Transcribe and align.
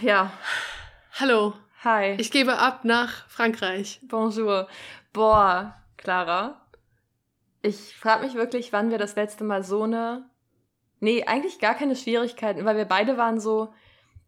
Ja. 0.00 0.32
Hallo. 1.20 1.54
Hi. 1.84 2.16
Ich 2.18 2.32
gebe 2.32 2.58
ab 2.58 2.84
nach 2.84 3.28
Frankreich. 3.28 4.00
Bonjour. 4.02 4.66
Boah, 5.12 5.76
Clara. 5.96 6.60
Ich 7.62 7.96
frage 7.96 8.24
mich 8.24 8.34
wirklich, 8.34 8.72
wann 8.72 8.90
wir 8.90 8.98
das 8.98 9.14
letzte 9.14 9.44
Mal 9.44 9.62
so 9.62 9.84
eine. 9.84 10.28
Nee, 10.98 11.24
eigentlich 11.24 11.60
gar 11.60 11.74
keine 11.74 11.94
Schwierigkeiten, 11.94 12.64
weil 12.64 12.76
wir 12.76 12.84
beide 12.84 13.16
waren 13.16 13.38
so, 13.38 13.72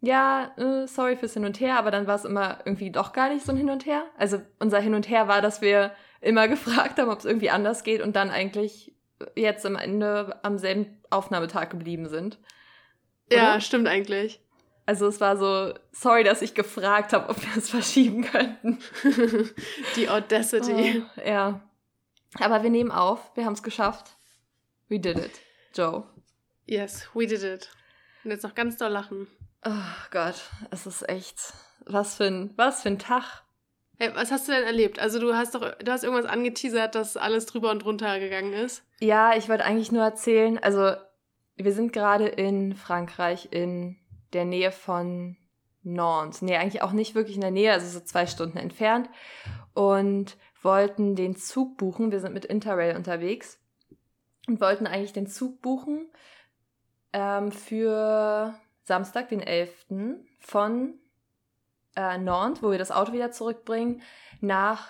ja, 0.00 0.52
äh, 0.56 0.86
sorry 0.86 1.16
fürs 1.16 1.34
Hin 1.34 1.44
und 1.44 1.58
Her, 1.58 1.78
aber 1.78 1.90
dann 1.90 2.06
war 2.06 2.16
es 2.16 2.24
immer 2.24 2.58
irgendwie 2.64 2.90
doch 2.90 3.12
gar 3.12 3.28
nicht 3.28 3.44
so 3.44 3.52
ein 3.52 3.58
Hin 3.58 3.70
und 3.70 3.86
Her. 3.86 4.04
Also 4.16 4.40
unser 4.60 4.80
Hin 4.80 4.94
und 4.94 5.08
Her 5.08 5.26
war, 5.26 5.42
dass 5.42 5.60
wir 5.60 5.92
immer 6.20 6.46
gefragt 6.48 6.98
haben, 6.98 7.10
ob 7.10 7.18
es 7.18 7.24
irgendwie 7.24 7.50
anders 7.50 7.82
geht 7.82 8.02
und 8.02 8.14
dann 8.14 8.30
eigentlich 8.30 8.94
jetzt 9.34 9.66
am 9.66 9.76
Ende 9.76 10.38
am 10.44 10.58
selben 10.58 11.02
Aufnahmetag 11.10 11.70
geblieben 11.70 12.08
sind. 12.08 12.38
Oder? 13.26 13.36
Ja, 13.36 13.60
stimmt 13.60 13.88
eigentlich. 13.88 14.43
Also 14.86 15.06
es 15.06 15.20
war 15.20 15.36
so, 15.36 15.74
sorry, 15.92 16.24
dass 16.24 16.42
ich 16.42 16.54
gefragt 16.54 17.12
habe, 17.12 17.30
ob 17.30 17.42
wir 17.42 17.56
es 17.56 17.70
verschieben 17.70 18.22
könnten. 18.22 18.78
Die 19.96 20.08
Audacity. 20.08 21.02
Oh, 21.16 21.20
ja. 21.26 21.60
Aber 22.40 22.62
wir 22.62 22.70
nehmen 22.70 22.90
auf, 22.90 23.30
wir 23.34 23.46
haben 23.46 23.54
es 23.54 23.62
geschafft. 23.62 24.16
We 24.88 24.98
did 24.98 25.18
it. 25.18 25.40
Joe. 25.74 26.04
Yes, 26.66 27.08
we 27.14 27.26
did 27.26 27.42
it. 27.42 27.70
Und 28.24 28.30
jetzt 28.30 28.42
noch 28.42 28.54
ganz 28.54 28.76
doll 28.76 28.90
lachen. 28.90 29.26
Oh 29.64 29.70
Gott, 30.10 30.42
es 30.70 30.86
ist 30.86 31.08
echt. 31.08 31.38
Was 31.86 32.16
für 32.16 32.24
ein, 32.24 32.52
was 32.56 32.82
für 32.82 32.88
ein 32.88 32.98
Tag. 32.98 33.42
Hey, 33.96 34.10
was 34.14 34.30
hast 34.30 34.48
du 34.48 34.52
denn 34.52 34.64
erlebt? 34.64 34.98
Also 34.98 35.20
du 35.20 35.34
hast 35.34 35.54
doch, 35.54 35.78
du 35.78 35.92
hast 35.92 36.04
irgendwas 36.04 36.30
angeteasert, 36.30 36.94
dass 36.94 37.16
alles 37.16 37.46
drüber 37.46 37.70
und 37.70 37.84
drunter 37.84 38.18
gegangen 38.18 38.52
ist. 38.52 38.82
Ja, 39.00 39.36
ich 39.36 39.48
wollte 39.48 39.64
eigentlich 39.64 39.92
nur 39.92 40.02
erzählen, 40.02 40.58
also 40.58 40.96
wir 41.56 41.72
sind 41.72 41.92
gerade 41.92 42.26
in 42.26 42.74
Frankreich 42.74 43.48
in 43.52 43.96
der 44.34 44.44
Nähe 44.44 44.72
von 44.72 45.36
Nantes. 45.82 46.42
Nee, 46.42 46.56
eigentlich 46.56 46.82
auch 46.82 46.92
nicht 46.92 47.14
wirklich 47.14 47.36
in 47.36 47.42
der 47.42 47.50
Nähe, 47.50 47.72
also 47.72 47.86
so 47.86 48.04
zwei 48.04 48.26
Stunden 48.26 48.58
entfernt. 48.58 49.08
Und 49.74 50.36
wollten 50.62 51.14
den 51.14 51.36
Zug 51.36 51.76
buchen. 51.76 52.10
Wir 52.10 52.20
sind 52.20 52.32
mit 52.32 52.44
Interrail 52.44 52.96
unterwegs 52.96 53.60
und 54.48 54.60
wollten 54.60 54.86
eigentlich 54.86 55.12
den 55.12 55.26
Zug 55.26 55.60
buchen 55.60 56.10
ähm, 57.12 57.52
für 57.52 58.54
Samstag, 58.84 59.28
den 59.28 59.40
11. 59.40 59.86
von 60.40 60.94
äh, 61.96 62.18
Nantes, 62.18 62.62
wo 62.62 62.70
wir 62.70 62.78
das 62.78 62.90
Auto 62.90 63.12
wieder 63.12 63.30
zurückbringen, 63.30 64.02
nach 64.40 64.88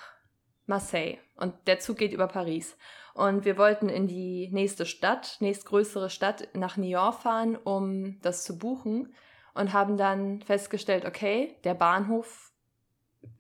Marseille. 0.67 1.19
Und 1.37 1.55
der 1.67 1.81
Zug 1.81 1.99
geht 1.99 2.13
über 2.13 2.29
Paris. 2.29 2.77
Und 3.13 3.45
wir 3.45 3.59
wollten 3.59 3.89
in 3.89 4.09
die 4.09 4.49
nächste 4.53 4.87
Stadt, 4.87 5.37
nächstgrößere 5.41 6.11
Stadt, 6.11 6.49
nach 6.55 6.77
Nyon 6.77 7.13
fahren, 7.13 7.57
um 7.57 8.21
das 8.23 8.45
zu 8.45 8.59
buchen. 8.59 9.15
Und 9.55 9.73
haben 9.73 9.97
dann 9.97 10.43
festgestellt, 10.43 11.05
okay, 11.05 11.57
der 11.65 11.75
Bahnhof 11.75 12.53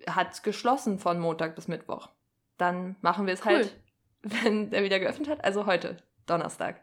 hat 0.08 0.42
geschlossen 0.42 0.98
von 0.98 1.18
Montag 1.18 1.56
bis 1.56 1.68
Mittwoch. 1.68 2.08
Dann 2.56 2.96
machen 3.00 3.26
wir 3.26 3.34
es 3.34 3.44
Cool. 3.44 3.54
halt, 3.54 3.76
wenn 4.22 4.70
der 4.70 4.84
wieder 4.84 5.00
geöffnet 5.00 5.28
hat, 5.28 5.44
also 5.44 5.66
heute, 5.66 5.96
Donnerstag. 6.26 6.80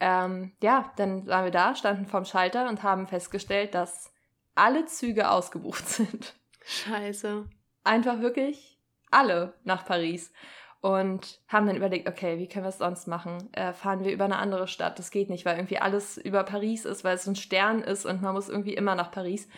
Ähm, 0.00 0.52
ja, 0.62 0.92
dann 0.96 1.26
waren 1.26 1.44
wir 1.44 1.50
da, 1.50 1.74
standen 1.74 2.06
vorm 2.06 2.24
Schalter 2.24 2.68
und 2.68 2.82
haben 2.82 3.06
festgestellt, 3.06 3.74
dass 3.74 4.12
alle 4.54 4.84
Züge 4.86 5.30
ausgebucht 5.30 5.88
sind. 5.88 6.34
Scheiße. 6.64 7.48
Einfach 7.84 8.20
wirklich 8.20 8.78
alle 9.10 9.54
nach 9.62 9.86
Paris. 9.86 10.32
Und 10.80 11.40
haben 11.48 11.66
dann 11.66 11.76
überlegt, 11.76 12.08
okay, 12.08 12.38
wie 12.38 12.48
können 12.48 12.64
wir 12.64 12.68
es 12.70 12.78
sonst 12.78 13.08
machen? 13.08 13.52
Äh, 13.52 13.72
fahren 13.72 14.04
wir 14.04 14.12
über 14.12 14.26
eine 14.26 14.38
andere 14.38 14.68
Stadt? 14.68 14.98
Das 14.98 15.10
geht 15.10 15.30
nicht, 15.30 15.44
weil 15.44 15.56
irgendwie 15.56 15.78
alles 15.78 16.16
über 16.16 16.44
Paris 16.44 16.84
ist, 16.84 17.02
weil 17.02 17.16
es 17.16 17.26
ein 17.26 17.34
Stern 17.34 17.82
ist 17.82 18.06
und 18.06 18.22
man 18.22 18.34
muss 18.34 18.48
irgendwie 18.48 18.74
immer 18.74 18.94
nach 18.94 19.10
Paris. 19.10 19.48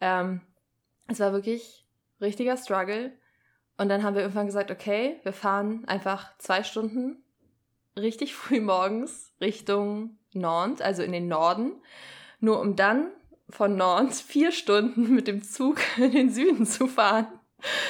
Ähm, 0.00 0.40
es 1.08 1.20
war 1.20 1.32
wirklich 1.32 1.84
richtiger 2.20 2.56
Struggle. 2.56 3.12
Und 3.76 3.88
dann 3.88 4.02
haben 4.02 4.14
wir 4.14 4.22
irgendwann 4.22 4.46
gesagt, 4.46 4.70
okay, 4.70 5.18
wir 5.24 5.32
fahren 5.32 5.84
einfach 5.86 6.36
zwei 6.38 6.62
Stunden 6.62 7.22
richtig 7.96 8.34
früh 8.34 8.60
morgens 8.60 9.32
Richtung 9.40 10.18
Nantes, 10.32 10.80
also 10.80 11.02
in 11.02 11.12
den 11.12 11.28
Norden, 11.28 11.72
nur 12.40 12.60
um 12.60 12.76
dann 12.76 13.10
von 13.50 13.76
Nantes 13.76 14.20
vier 14.22 14.52
Stunden 14.52 15.14
mit 15.14 15.28
dem 15.28 15.42
Zug 15.42 15.80
in 15.98 16.12
den 16.12 16.30
Süden 16.30 16.64
zu 16.64 16.86
fahren. 16.86 17.26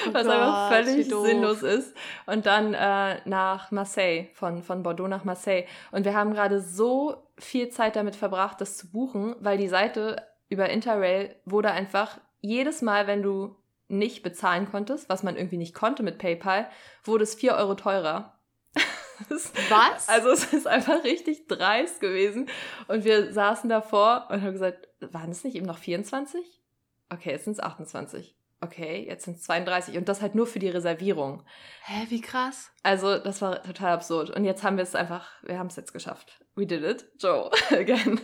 Oh 0.07 0.13
was 0.13 0.27
einfach 0.27 0.69
Gott, 0.69 0.77
völlig 0.77 1.05
wie 1.05 1.09
doof. 1.09 1.25
sinnlos 1.25 1.63
ist. 1.63 1.95
Und 2.25 2.45
dann 2.45 2.73
äh, 2.73 3.17
nach 3.25 3.71
Marseille, 3.71 4.27
von, 4.33 4.63
von 4.63 4.83
Bordeaux 4.83 5.07
nach 5.07 5.23
Marseille. 5.23 5.65
Und 5.91 6.05
wir 6.05 6.13
haben 6.13 6.33
gerade 6.33 6.61
so 6.61 7.27
viel 7.37 7.69
Zeit 7.69 7.95
damit 7.95 8.15
verbracht, 8.15 8.61
das 8.61 8.77
zu 8.77 8.91
buchen, 8.91 9.35
weil 9.39 9.57
die 9.57 9.67
Seite 9.67 10.21
über 10.49 10.69
Interrail 10.69 11.35
wurde 11.45 11.71
einfach 11.71 12.19
jedes 12.41 12.81
Mal, 12.81 13.07
wenn 13.07 13.23
du 13.23 13.55
nicht 13.87 14.23
bezahlen 14.23 14.69
konntest, 14.69 15.09
was 15.09 15.23
man 15.23 15.35
irgendwie 15.35 15.57
nicht 15.57 15.73
konnte 15.73 16.03
mit 16.03 16.17
PayPal, 16.17 16.69
wurde 17.03 17.23
es 17.23 17.35
4 17.35 17.55
Euro 17.55 17.75
teurer. 17.75 18.37
Was? 19.69 20.09
also 20.09 20.31
es 20.31 20.51
ist 20.51 20.67
einfach 20.67 21.03
richtig 21.03 21.47
dreist 21.47 22.01
gewesen. 22.01 22.49
Und 22.87 23.05
wir 23.05 23.31
saßen 23.31 23.69
davor 23.69 24.27
und 24.29 24.41
haben 24.41 24.53
gesagt, 24.53 24.89
waren 24.99 25.31
es 25.31 25.43
nicht 25.43 25.55
eben 25.55 25.65
noch 25.65 25.77
24? 25.77 26.61
Okay, 27.09 27.31
jetzt 27.31 27.45
sind 27.45 27.53
es 27.53 27.59
28. 27.59 28.35
Okay, 28.63 29.05
jetzt 29.05 29.25
sind 29.25 29.35
es 29.35 29.43
32. 29.43 29.97
Und 29.97 30.07
das 30.07 30.21
halt 30.21 30.35
nur 30.35 30.47
für 30.47 30.59
die 30.59 30.69
Reservierung. 30.69 31.43
Hä, 31.83 32.05
wie 32.07 32.21
krass. 32.21 32.71
Also 32.81 33.17
das 33.17 33.41
war 33.41 33.61
total 33.61 33.91
absurd. 33.91 34.29
Und 34.29 34.45
jetzt 34.45 34.63
haben 34.63 34.77
wir 34.77 34.83
es 34.83 34.95
einfach, 34.95 35.29
wir 35.43 35.59
haben 35.59 35.67
es 35.67 35.75
jetzt 35.75 35.91
geschafft. 35.91 36.39
We 36.55 36.65
did 36.65 36.81
it. 36.81 37.05
Joe, 37.19 37.51
again. 37.71 38.21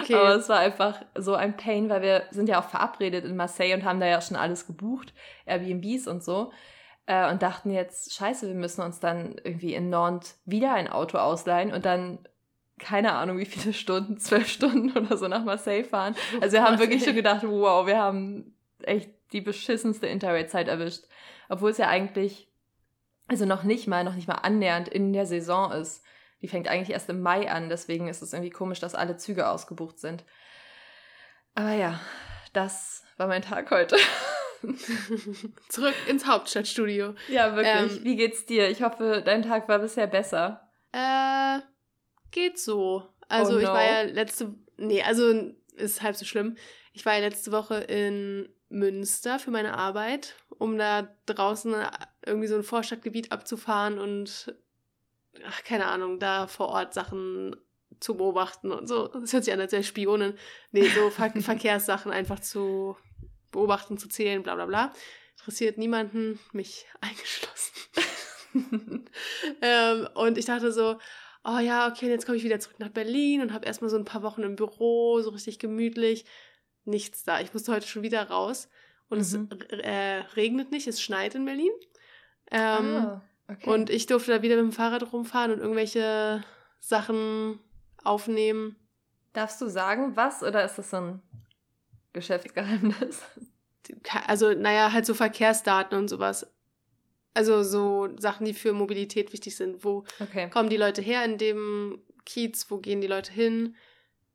Okay. 0.00 0.14
Aber 0.14 0.34
es 0.34 0.48
war 0.48 0.58
einfach 0.58 1.02
so 1.14 1.34
ein 1.36 1.56
Pain, 1.56 1.88
weil 1.88 2.02
wir 2.02 2.24
sind 2.32 2.48
ja 2.48 2.60
auch 2.60 2.68
verabredet 2.68 3.24
in 3.24 3.36
Marseille 3.36 3.74
und 3.74 3.84
haben 3.84 4.00
da 4.00 4.06
ja 4.06 4.20
schon 4.20 4.36
alles 4.36 4.66
gebucht, 4.66 5.14
Airbnbs 5.44 6.08
und 6.08 6.24
so. 6.24 6.52
Äh, 7.06 7.30
und 7.30 7.42
dachten 7.42 7.70
jetzt, 7.70 8.12
scheiße, 8.14 8.48
wir 8.48 8.56
müssen 8.56 8.82
uns 8.82 8.98
dann 8.98 9.36
irgendwie 9.44 9.74
in 9.74 9.88
Nantes 9.88 10.40
wieder 10.46 10.74
ein 10.74 10.88
Auto 10.88 11.18
ausleihen 11.18 11.72
und 11.72 11.84
dann 11.86 12.26
keine 12.78 13.12
Ahnung, 13.12 13.38
wie 13.38 13.46
viele 13.46 13.72
Stunden, 13.72 14.18
zwölf 14.18 14.48
Stunden 14.48 14.96
oder 14.98 15.16
so 15.16 15.28
nach 15.28 15.44
Marseille 15.44 15.84
fahren. 15.84 16.16
Also 16.40 16.54
wir 16.54 16.64
haben 16.64 16.80
wirklich 16.80 17.04
schon 17.04 17.14
gedacht, 17.14 17.44
wow, 17.46 17.86
wir 17.86 17.98
haben 17.98 18.56
echt 18.82 19.10
die 19.32 19.40
beschissenste 19.40 20.06
Interrail-Zeit 20.06 20.68
erwischt. 20.68 21.04
Obwohl 21.48 21.70
es 21.70 21.78
ja 21.78 21.88
eigentlich, 21.88 22.48
also 23.28 23.44
noch 23.44 23.62
nicht 23.62 23.86
mal, 23.86 24.04
noch 24.04 24.14
nicht 24.14 24.28
mal 24.28 24.34
annähernd 24.36 24.88
in 24.88 25.12
der 25.12 25.26
Saison 25.26 25.72
ist. 25.72 26.02
Die 26.42 26.48
fängt 26.48 26.68
eigentlich 26.68 26.90
erst 26.90 27.08
im 27.08 27.20
Mai 27.22 27.50
an, 27.50 27.68
deswegen 27.68 28.08
ist 28.08 28.22
es 28.22 28.32
irgendwie 28.32 28.50
komisch, 28.50 28.78
dass 28.80 28.94
alle 28.94 29.16
Züge 29.16 29.48
ausgebucht 29.48 29.98
sind. 29.98 30.24
Aber 31.54 31.72
ja, 31.72 31.98
das 32.52 33.04
war 33.16 33.26
mein 33.26 33.42
Tag 33.42 33.70
heute. 33.70 33.96
Zurück 35.68 35.94
ins 36.08 36.26
Hauptstadtstudio. 36.26 37.14
ja, 37.28 37.54
wirklich. 37.56 37.98
Ähm, 37.98 38.04
Wie 38.04 38.16
geht's 38.16 38.44
dir? 38.46 38.68
Ich 38.68 38.82
hoffe, 38.82 39.22
dein 39.24 39.42
Tag 39.42 39.68
war 39.68 39.78
bisher 39.78 40.06
besser. 40.06 40.68
Äh, 40.92 41.60
geht 42.30 42.58
so. 42.58 43.08
Also 43.28 43.54
Oh 43.54 43.58
ich 43.58 43.64
no. 43.64 43.72
war 43.72 43.84
ja 43.84 44.02
letzte, 44.02 44.54
nee, 44.76 45.02
also 45.02 45.52
ist 45.74 46.02
halb 46.02 46.16
so 46.16 46.24
schlimm. 46.24 46.56
Ich 46.92 47.04
war 47.04 47.14
ja 47.14 47.20
letzte 47.20 47.52
Woche 47.52 47.76
in 47.76 48.48
Münster 48.68 49.38
für 49.38 49.50
meine 49.50 49.74
Arbeit, 49.74 50.34
um 50.48 50.76
da 50.76 51.08
draußen 51.26 51.74
irgendwie 52.24 52.48
so 52.48 52.56
ein 52.56 52.62
Vorstadtgebiet 52.62 53.32
abzufahren 53.32 53.98
und, 53.98 54.54
ach, 55.46 55.62
keine 55.64 55.86
Ahnung, 55.86 56.18
da 56.18 56.46
vor 56.46 56.68
Ort 56.68 56.94
Sachen 56.94 57.56
zu 58.00 58.16
beobachten 58.16 58.72
und 58.72 58.88
so. 58.88 59.08
Das 59.08 59.32
hört 59.32 59.44
sich 59.44 59.54
an, 59.54 59.60
als 59.60 59.72
wäre 59.72 59.80
ich 59.80 59.88
Spionin. 59.88 60.34
Nee, 60.72 60.88
so 60.88 61.10
Ver 61.10 61.30
Verkehrssachen 61.40 62.12
einfach 62.12 62.40
zu 62.40 62.96
beobachten, 63.52 63.98
zu 63.98 64.08
zählen, 64.08 64.42
bla 64.42 64.54
bla 64.54 64.66
bla. 64.66 64.92
Interessiert 65.38 65.78
niemanden, 65.78 66.38
mich 66.52 66.86
eingeschlossen. 67.00 67.72
ähm, 69.62 70.08
und 70.14 70.38
ich 70.38 70.46
dachte 70.46 70.72
so, 70.72 70.98
oh 71.44 71.58
ja, 71.58 71.88
okay, 71.88 72.08
jetzt 72.08 72.26
komme 72.26 72.36
ich 72.36 72.44
wieder 72.44 72.58
zurück 72.58 72.80
nach 72.80 72.88
Berlin 72.88 73.40
und 73.40 73.52
habe 73.52 73.66
erstmal 73.66 73.90
so 73.90 73.96
ein 73.96 74.04
paar 74.04 74.22
Wochen 74.22 74.42
im 74.42 74.56
Büro, 74.56 75.20
so 75.20 75.30
richtig 75.30 75.58
gemütlich. 75.58 76.24
Nichts 76.86 77.24
da. 77.24 77.40
Ich 77.40 77.52
musste 77.52 77.72
heute 77.72 77.86
schon 77.86 78.02
wieder 78.02 78.28
raus. 78.30 78.68
Und 79.08 79.18
Mhm. 79.18 79.48
es 79.68 79.78
äh, 79.80 80.24
regnet 80.36 80.70
nicht, 80.72 80.86
es 80.88 81.00
schneit 81.00 81.34
in 81.34 81.44
Berlin. 81.44 81.70
Ähm, 82.50 82.96
ah, 82.96 83.22
okay. 83.48 83.68
Und 83.70 83.90
ich 83.90 84.06
durfte 84.06 84.32
da 84.32 84.42
wieder 84.42 84.56
mit 84.56 84.64
dem 84.64 84.72
Fahrrad 84.72 85.12
rumfahren 85.12 85.52
und 85.52 85.60
irgendwelche 85.60 86.42
Sachen 86.80 87.60
aufnehmen. 88.02 88.76
Darfst 89.32 89.60
du 89.60 89.68
sagen, 89.68 90.16
was 90.16 90.42
oder 90.42 90.64
ist 90.64 90.76
das 90.78 90.90
so 90.90 90.96
ein 90.96 91.22
Geschäftsgeheimnis? 92.12 93.22
Also, 94.26 94.52
naja, 94.54 94.92
halt 94.92 95.06
so 95.06 95.14
Verkehrsdaten 95.14 95.96
und 95.96 96.08
sowas. 96.08 96.50
Also 97.34 97.62
so 97.62 98.08
Sachen, 98.18 98.46
die 98.46 98.54
für 98.54 98.72
Mobilität 98.72 99.32
wichtig 99.32 99.54
sind. 99.56 99.84
Wo 99.84 100.04
Okay. 100.20 100.48
kommen 100.50 100.70
die 100.70 100.76
Leute 100.78 101.02
her 101.02 101.24
in 101.24 101.38
dem 101.38 102.00
Kiez? 102.24 102.70
Wo 102.70 102.78
gehen 102.78 103.00
die 103.00 103.06
Leute 103.06 103.30
hin? 103.32 103.76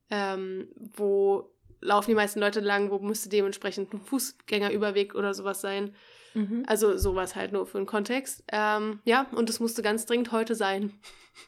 Ähm, 0.09 0.69
wo 0.75 1.50
laufen 1.81 2.11
die 2.11 2.15
meisten 2.15 2.39
Leute 2.39 2.59
lang? 2.59 2.91
Wo 2.91 2.99
müsste 2.99 3.29
dementsprechend 3.29 3.93
ein 3.93 4.01
Fußgängerüberweg 4.01 5.15
oder 5.15 5.33
sowas 5.33 5.61
sein? 5.61 5.95
Mhm. 6.33 6.63
Also 6.67 6.97
sowas 6.97 7.35
halt 7.35 7.51
nur 7.51 7.65
für 7.65 7.77
den 7.77 7.87
Kontext. 7.87 8.43
Ähm, 8.51 9.01
ja, 9.03 9.27
und 9.31 9.49
es 9.49 9.59
musste 9.59 9.81
ganz 9.81 10.05
dringend 10.05 10.31
heute 10.31 10.55
sein. 10.55 10.93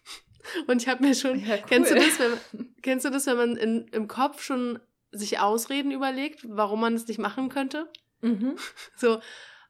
und 0.68 0.82
ich 0.82 0.88
habe 0.88 1.04
mir 1.04 1.16
schon 1.16 1.40
Ja, 1.40 1.56
cool. 1.56 1.64
Kennst 1.68 1.92
du 1.92 1.96
das, 1.96 2.20
wenn, 2.20 2.76
kennst 2.82 3.06
du 3.06 3.10
das, 3.10 3.26
wenn 3.28 3.38
man 3.38 3.56
in, 3.56 3.88
im 3.90 4.08
Kopf 4.08 4.42
schon 4.44 4.80
sich 5.12 5.40
Ausreden 5.40 5.92
überlegt, 5.92 6.46
warum 6.50 6.82
man 6.82 6.96
es 6.96 7.08
nicht 7.08 7.20
machen 7.20 7.50
könnte. 7.50 7.90
Mhm. 8.22 8.56
So, 8.98 9.20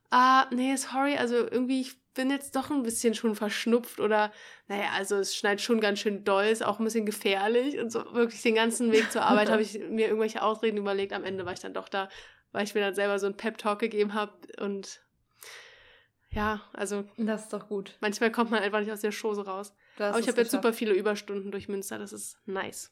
ah, 0.09 0.47
nee, 0.51 0.75
sorry, 0.75 1.15
also 1.17 1.35
irgendwie, 1.35 1.81
ich 1.81 2.02
bin 2.13 2.29
jetzt 2.29 2.55
doch 2.55 2.69
ein 2.69 2.83
bisschen 2.83 3.13
schon 3.13 3.35
verschnupft 3.35 3.99
oder, 3.99 4.31
naja, 4.67 4.89
also 4.95 5.17
es 5.17 5.35
schneit 5.35 5.61
schon 5.61 5.79
ganz 5.79 5.99
schön 5.99 6.23
doll, 6.23 6.45
ist 6.45 6.63
auch 6.63 6.79
ein 6.79 6.85
bisschen 6.85 7.05
gefährlich 7.05 7.79
und 7.79 7.91
so 7.91 8.13
wirklich 8.13 8.41
den 8.41 8.55
ganzen 8.55 8.91
Weg 8.91 9.11
zur 9.11 9.23
Arbeit 9.23 9.49
habe 9.49 9.61
ich 9.61 9.79
mir 9.79 10.07
irgendwelche 10.07 10.41
Ausreden 10.41 10.77
überlegt. 10.77 11.13
Am 11.13 11.23
Ende 11.23 11.45
war 11.45 11.53
ich 11.53 11.59
dann 11.59 11.73
doch 11.73 11.89
da, 11.89 12.09
weil 12.51 12.63
ich 12.63 12.73
mir 12.73 12.81
dann 12.81 12.95
selber 12.95 13.19
so 13.19 13.25
einen 13.25 13.37
Pep-Talk 13.37 13.79
gegeben 13.79 14.13
habe 14.13 14.33
und 14.59 15.01
ja, 16.29 16.61
also. 16.73 17.03
Das 17.17 17.43
ist 17.43 17.53
doch 17.53 17.67
gut. 17.67 17.95
Manchmal 18.01 18.31
kommt 18.31 18.49
man 18.49 18.63
einfach 18.63 18.79
nicht 18.79 18.91
aus 18.91 19.01
der 19.01 19.11
Chose 19.11 19.45
raus. 19.45 19.73
Aber 19.99 20.17
ich 20.17 20.27
habe 20.27 20.41
jetzt 20.41 20.51
super 20.51 20.73
viele 20.73 20.93
Überstunden 20.93 21.51
durch 21.51 21.67
Münster, 21.67 21.99
das 21.99 22.11
ist 22.11 22.39
nice. 22.45 22.91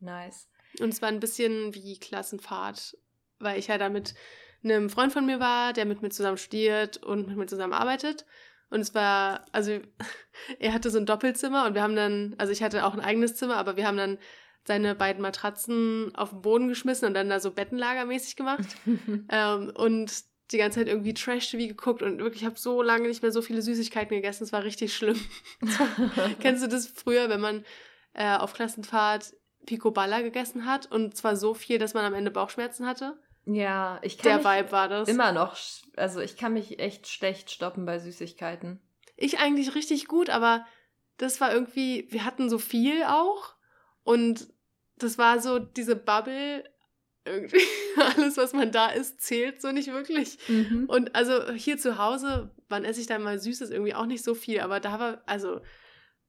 Nice. 0.00 0.48
Und 0.80 0.92
es 0.92 1.00
war 1.00 1.08
ein 1.08 1.20
bisschen 1.20 1.74
wie 1.74 1.98
Klassenfahrt, 1.98 2.96
weil 3.38 3.58
ich 3.58 3.68
ja 3.68 3.78
da 3.78 3.88
mit 3.88 4.14
einem 4.62 4.90
Freund 4.90 5.12
von 5.12 5.26
mir 5.26 5.40
war, 5.40 5.72
der 5.72 5.86
mit 5.86 6.02
mir 6.02 6.10
zusammen 6.10 6.36
studiert 6.36 6.98
und 6.98 7.28
mit 7.28 7.36
mir 7.36 7.46
zusammen 7.46 7.72
arbeitet. 7.72 8.26
Und 8.72 8.80
es 8.80 8.94
war, 8.94 9.44
also 9.52 9.80
er 10.58 10.72
hatte 10.72 10.90
so 10.90 10.98
ein 10.98 11.06
Doppelzimmer 11.06 11.66
und 11.66 11.74
wir 11.74 11.82
haben 11.82 11.94
dann, 11.94 12.34
also 12.38 12.52
ich 12.52 12.62
hatte 12.62 12.86
auch 12.86 12.94
ein 12.94 13.00
eigenes 13.00 13.36
Zimmer, 13.36 13.56
aber 13.56 13.76
wir 13.76 13.86
haben 13.86 13.98
dann 13.98 14.18
seine 14.64 14.94
beiden 14.94 15.20
Matratzen 15.20 16.14
auf 16.14 16.30
den 16.30 16.40
Boden 16.40 16.68
geschmissen 16.68 17.06
und 17.06 17.14
dann 17.14 17.28
da 17.28 17.38
so 17.38 17.50
Bettenlagermäßig 17.50 18.34
gemacht. 18.36 18.66
ähm, 19.28 19.72
und 19.74 20.12
die 20.52 20.58
ganze 20.58 20.80
Zeit 20.80 20.88
irgendwie 20.88 21.12
Trash-TV 21.12 21.68
geguckt 21.68 22.02
und 22.02 22.18
wirklich, 22.18 22.42
ich 22.42 22.46
habe 22.46 22.58
so 22.58 22.82
lange 22.82 23.08
nicht 23.08 23.22
mehr 23.22 23.32
so 23.32 23.42
viele 23.42 23.60
Süßigkeiten 23.60 24.16
gegessen. 24.16 24.44
Es 24.44 24.52
war 24.52 24.64
richtig 24.64 24.94
schlimm. 24.94 25.20
Kennst 26.40 26.62
du 26.62 26.68
das 26.68 26.86
früher, 26.86 27.28
wenn 27.28 27.40
man 27.40 27.64
äh, 28.14 28.36
auf 28.36 28.54
Klassenfahrt 28.54 29.34
Picoballa 29.66 30.22
gegessen 30.22 30.66
hat 30.66 30.90
und 30.90 31.16
zwar 31.16 31.36
so 31.36 31.54
viel, 31.54 31.78
dass 31.78 31.94
man 31.94 32.04
am 32.04 32.14
Ende 32.14 32.30
Bauchschmerzen 32.30 32.86
hatte? 32.86 33.18
Ja, 33.44 33.98
ich 34.02 34.18
kann 34.18 34.42
Der 34.42 34.44
Vibe 34.44 34.72
war 34.72 34.88
das. 34.88 35.08
Immer 35.08 35.32
noch, 35.32 35.56
also 35.96 36.20
ich 36.20 36.36
kann 36.36 36.52
mich 36.52 36.78
echt 36.78 37.08
schlecht 37.08 37.50
stoppen 37.50 37.84
bei 37.84 37.98
Süßigkeiten. 37.98 38.80
Ich 39.16 39.38
eigentlich 39.38 39.74
richtig 39.74 40.06
gut, 40.06 40.30
aber 40.30 40.64
das 41.16 41.40
war 41.40 41.52
irgendwie, 41.52 42.06
wir 42.10 42.24
hatten 42.24 42.48
so 42.48 42.58
viel 42.58 43.04
auch 43.04 43.54
und 44.04 44.48
das 44.96 45.18
war 45.18 45.40
so 45.40 45.58
diese 45.58 45.96
Bubble, 45.96 46.64
irgendwie 47.24 47.60
alles, 48.16 48.36
was 48.36 48.52
man 48.52 48.72
da 48.72 48.88
isst, 48.88 49.20
zählt 49.20 49.60
so 49.60 49.72
nicht 49.72 49.92
wirklich. 49.92 50.38
Mhm. 50.48 50.86
Und 50.88 51.14
also 51.14 51.52
hier 51.52 51.78
zu 51.78 51.98
Hause, 51.98 52.50
wann 52.68 52.84
esse 52.84 53.00
ich 53.00 53.06
dann 53.06 53.22
mal 53.22 53.38
Süßes? 53.38 53.70
Irgendwie 53.70 53.94
auch 53.94 54.06
nicht 54.06 54.24
so 54.24 54.34
viel, 54.34 54.60
aber 54.60 54.80
da 54.80 54.98
war, 54.98 55.22
also 55.26 55.60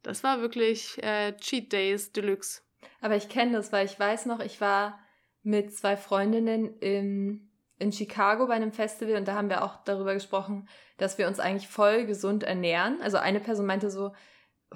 das 0.01 0.23
war 0.23 0.41
wirklich 0.41 1.01
äh, 1.01 1.35
Cheat 1.37 1.71
Days 1.71 2.11
Deluxe. 2.11 2.61
Aber 3.01 3.15
ich 3.15 3.29
kenne 3.29 3.53
das, 3.53 3.71
weil 3.71 3.85
ich 3.85 3.99
weiß 3.99 4.25
noch, 4.25 4.39
ich 4.39 4.61
war 4.61 4.99
mit 5.43 5.75
zwei 5.75 5.97
Freundinnen 5.97 6.77
in, 6.79 7.51
in 7.77 7.91
Chicago 7.91 8.47
bei 8.47 8.53
einem 8.53 8.71
Festival 8.71 9.15
und 9.15 9.27
da 9.27 9.35
haben 9.35 9.49
wir 9.49 9.63
auch 9.63 9.83
darüber 9.83 10.13
gesprochen, 10.13 10.67
dass 10.97 11.17
wir 11.17 11.27
uns 11.27 11.39
eigentlich 11.39 11.67
voll 11.67 12.05
gesund 12.05 12.43
ernähren. 12.43 13.01
Also 13.01 13.17
eine 13.17 13.39
Person 13.39 13.65
meinte 13.65 13.91
so, 13.91 14.13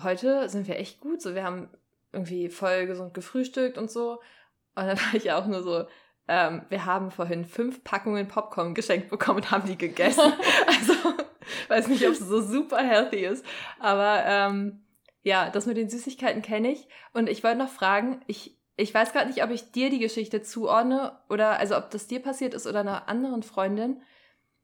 heute 0.02 0.50
sind 0.50 0.68
wir 0.68 0.78
echt 0.78 1.00
gut, 1.00 1.22
so 1.22 1.36
wir 1.36 1.44
haben 1.44 1.70
irgendwie 2.12 2.50
voll 2.50 2.86
gesund 2.86 3.14
gefrühstückt 3.14 3.78
und 3.78 3.90
so. 3.90 4.22
Und 4.76 4.88
dann 4.88 4.98
war 4.98 5.14
ich 5.14 5.32
auch 5.32 5.48
nur 5.48 5.64
so, 5.64 5.86
ähm, 6.28 6.64
wir 6.70 6.86
haben 6.86 7.12
vorhin 7.12 7.46
fünf 7.46 7.84
Packungen 7.84 8.28
Popcorn 8.28 8.74
geschenkt 8.74 9.10
bekommen 9.10 9.38
und 9.38 9.52
haben 9.52 9.68
die 9.68 9.78
gegessen. 9.78 10.34
also, 10.68 10.94
weiß 11.70 11.88
nicht, 11.88 12.06
ob 12.06 12.12
es 12.12 12.20
so 12.20 12.42
super 12.42 12.80
healthy 12.80 13.26
ist. 13.26 13.46
Aber 13.80 14.24
ähm, 14.26 14.84
ja, 15.24 15.50
das 15.50 15.66
mit 15.66 15.78
den 15.78 15.90
Süßigkeiten 15.90 16.42
kenne 16.42 16.72
ich. 16.72 16.88
Und 17.14 17.30
ich 17.30 17.44
wollte 17.44 17.60
noch 17.60 17.70
fragen, 17.70 18.22
ich 18.28 18.57
ich 18.78 18.94
weiß 18.94 19.12
gerade 19.12 19.28
nicht, 19.28 19.44
ob 19.44 19.50
ich 19.50 19.72
dir 19.72 19.90
die 19.90 20.00
Geschichte 20.00 20.44
zuordne 20.44 21.20
oder 21.30 21.60
also 21.60 21.76
ob 21.76 21.90
das 21.90 22.08
dir 22.08 22.22
passiert 22.22 22.54
ist 22.54 22.68
oder 22.68 22.82
einer 22.82 23.10
anderen 23.10 23.44
Freundin. 23.44 24.02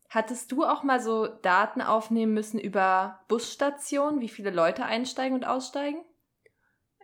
Hattest 0.10 0.52
du 0.52 0.64
auch 0.64 0.84
mal 0.84 1.02
so 1.02 1.26
Daten 1.26 1.82
aufnehmen 1.82 2.36
müssen 2.36 2.60
über 2.60 3.20
Busstationen, 3.28 4.22
wie 4.22 4.30
viele 4.30 4.52
Leute 4.52 4.86
einsteigen 4.86 5.36
und 5.36 5.46
aussteigen? 5.46 6.06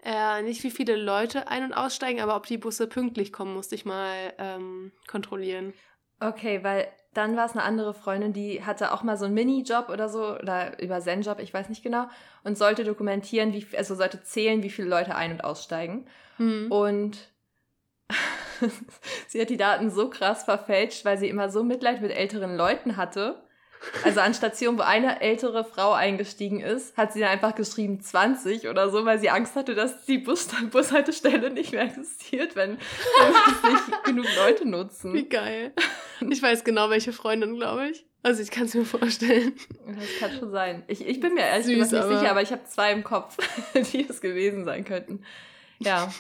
Äh, 0.04 0.44
nicht 0.44 0.64
wie 0.64 0.70
viele 0.70 0.96
Leute 0.96 1.48
ein- 1.48 1.64
und 1.64 1.74
aussteigen, 1.74 2.22
aber 2.22 2.36
ob 2.36 2.46
die 2.46 2.60
Busse 2.60 2.88
pünktlich 2.88 3.34
kommen, 3.34 3.56
musste 3.56 3.74
ich 3.74 3.84
mal 3.84 4.34
ähm, 4.38 4.92
kontrollieren. 5.08 5.74
Okay, 6.20 6.64
weil 6.64 6.88
dann 7.14 7.36
war 7.36 7.48
es 7.48 7.54
eine 7.54 7.64
andere 7.64 7.96
Freundin, 7.96 8.34
die 8.34 8.64
hatte 8.64 8.94
auch 8.94 9.02
mal 9.02 9.18
so 9.18 9.26
einen 9.26 9.34
Minijob 9.34 9.90
oder 9.90 10.10
so, 10.10 10.38
oder 10.38 10.80
über 10.82 11.02
Zen-Job, 11.02 11.40
ich 11.40 11.54
weiß 11.54 11.70
nicht 11.70 11.82
genau, 11.82 12.08
und 12.44 12.58
sollte 12.58 12.84
dokumentieren, 12.84 13.52
wie, 13.54 13.66
also 13.76 13.96
sollte 13.96 14.22
zählen, 14.22 14.62
wie 14.62 14.70
viele 14.70 14.88
Leute 14.88 15.16
ein- 15.16 15.32
und 15.32 15.44
aussteigen. 15.44 16.06
Mhm. 16.40 16.72
Und 16.72 17.18
sie 19.28 19.40
hat 19.40 19.50
die 19.50 19.58
Daten 19.58 19.90
so 19.92 20.10
krass 20.10 20.44
verfälscht, 20.44 21.06
weil 21.06 21.18
sie 21.18 21.30
immer 21.30 21.50
so 21.50 21.64
Mitleid 21.64 22.02
mit 22.02 22.12
älteren 22.12 22.56
Leuten 22.56 22.98
hatte. 22.98 23.44
Also 24.04 24.20
an 24.20 24.34
Stationen, 24.34 24.78
wo 24.78 24.82
eine 24.82 25.22
ältere 25.22 25.64
Frau 25.64 25.94
eingestiegen 25.94 26.60
ist, 26.60 26.98
hat 26.98 27.14
sie 27.14 27.22
dann 27.22 27.30
einfach 27.30 27.56
geschrieben 27.56 28.02
20 28.02 28.68
oder 28.68 28.90
so, 28.90 29.06
weil 29.06 29.20
sie 29.20 29.30
Angst 29.30 29.56
hatte, 29.56 29.74
dass 29.74 30.06
die 30.06 30.18
Bus 30.18 30.50
Bushaltestelle 30.72 31.50
nicht 31.50 31.72
mehr 31.72 31.84
existiert, 31.84 32.56
wenn, 32.56 32.78
wenn 32.78 33.72
nicht 33.72 34.04
genug 34.04 34.26
Leute 34.36 34.68
nutzen. 34.68 35.14
Wie 35.14 35.30
geil. 35.30 35.72
Ich 36.30 36.42
weiß 36.42 36.66
genau, 36.66 36.90
welche 36.90 37.14
Freundin, 37.14 37.56
glaube 37.56 37.90
ich. 37.90 38.06
Also 38.22 38.44
ich 38.44 38.52
kann 38.52 38.66
es 38.66 38.74
mir 38.74 38.84
vorstellen. 38.84 39.54
Das 39.88 40.20
kann 40.20 40.38
schon 40.38 40.52
sein. 40.52 40.84
Ich, 40.88 41.08
ich 41.08 41.22
bin 41.22 41.36
mir 41.36 41.44
ehrlich 41.44 41.68
Süß, 41.68 41.76
gesagt 41.76 41.94
nicht 41.94 42.04
aber 42.04 42.20
sicher, 42.20 42.32
aber 42.32 42.42
ich 42.42 42.52
habe 42.52 42.66
zwei 42.66 42.92
im 42.92 43.06
Kopf, 43.06 43.38
die 43.94 44.06
es 44.10 44.20
gewesen 44.20 44.66
sein 44.66 44.84
könnten. 44.84 45.24
Ja. 45.80 46.12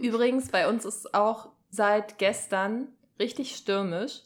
Übrigens, 0.00 0.50
bei 0.50 0.68
uns 0.68 0.84
ist 0.84 1.14
auch 1.14 1.50
seit 1.70 2.18
gestern 2.18 2.88
richtig 3.18 3.56
stürmisch. 3.56 4.22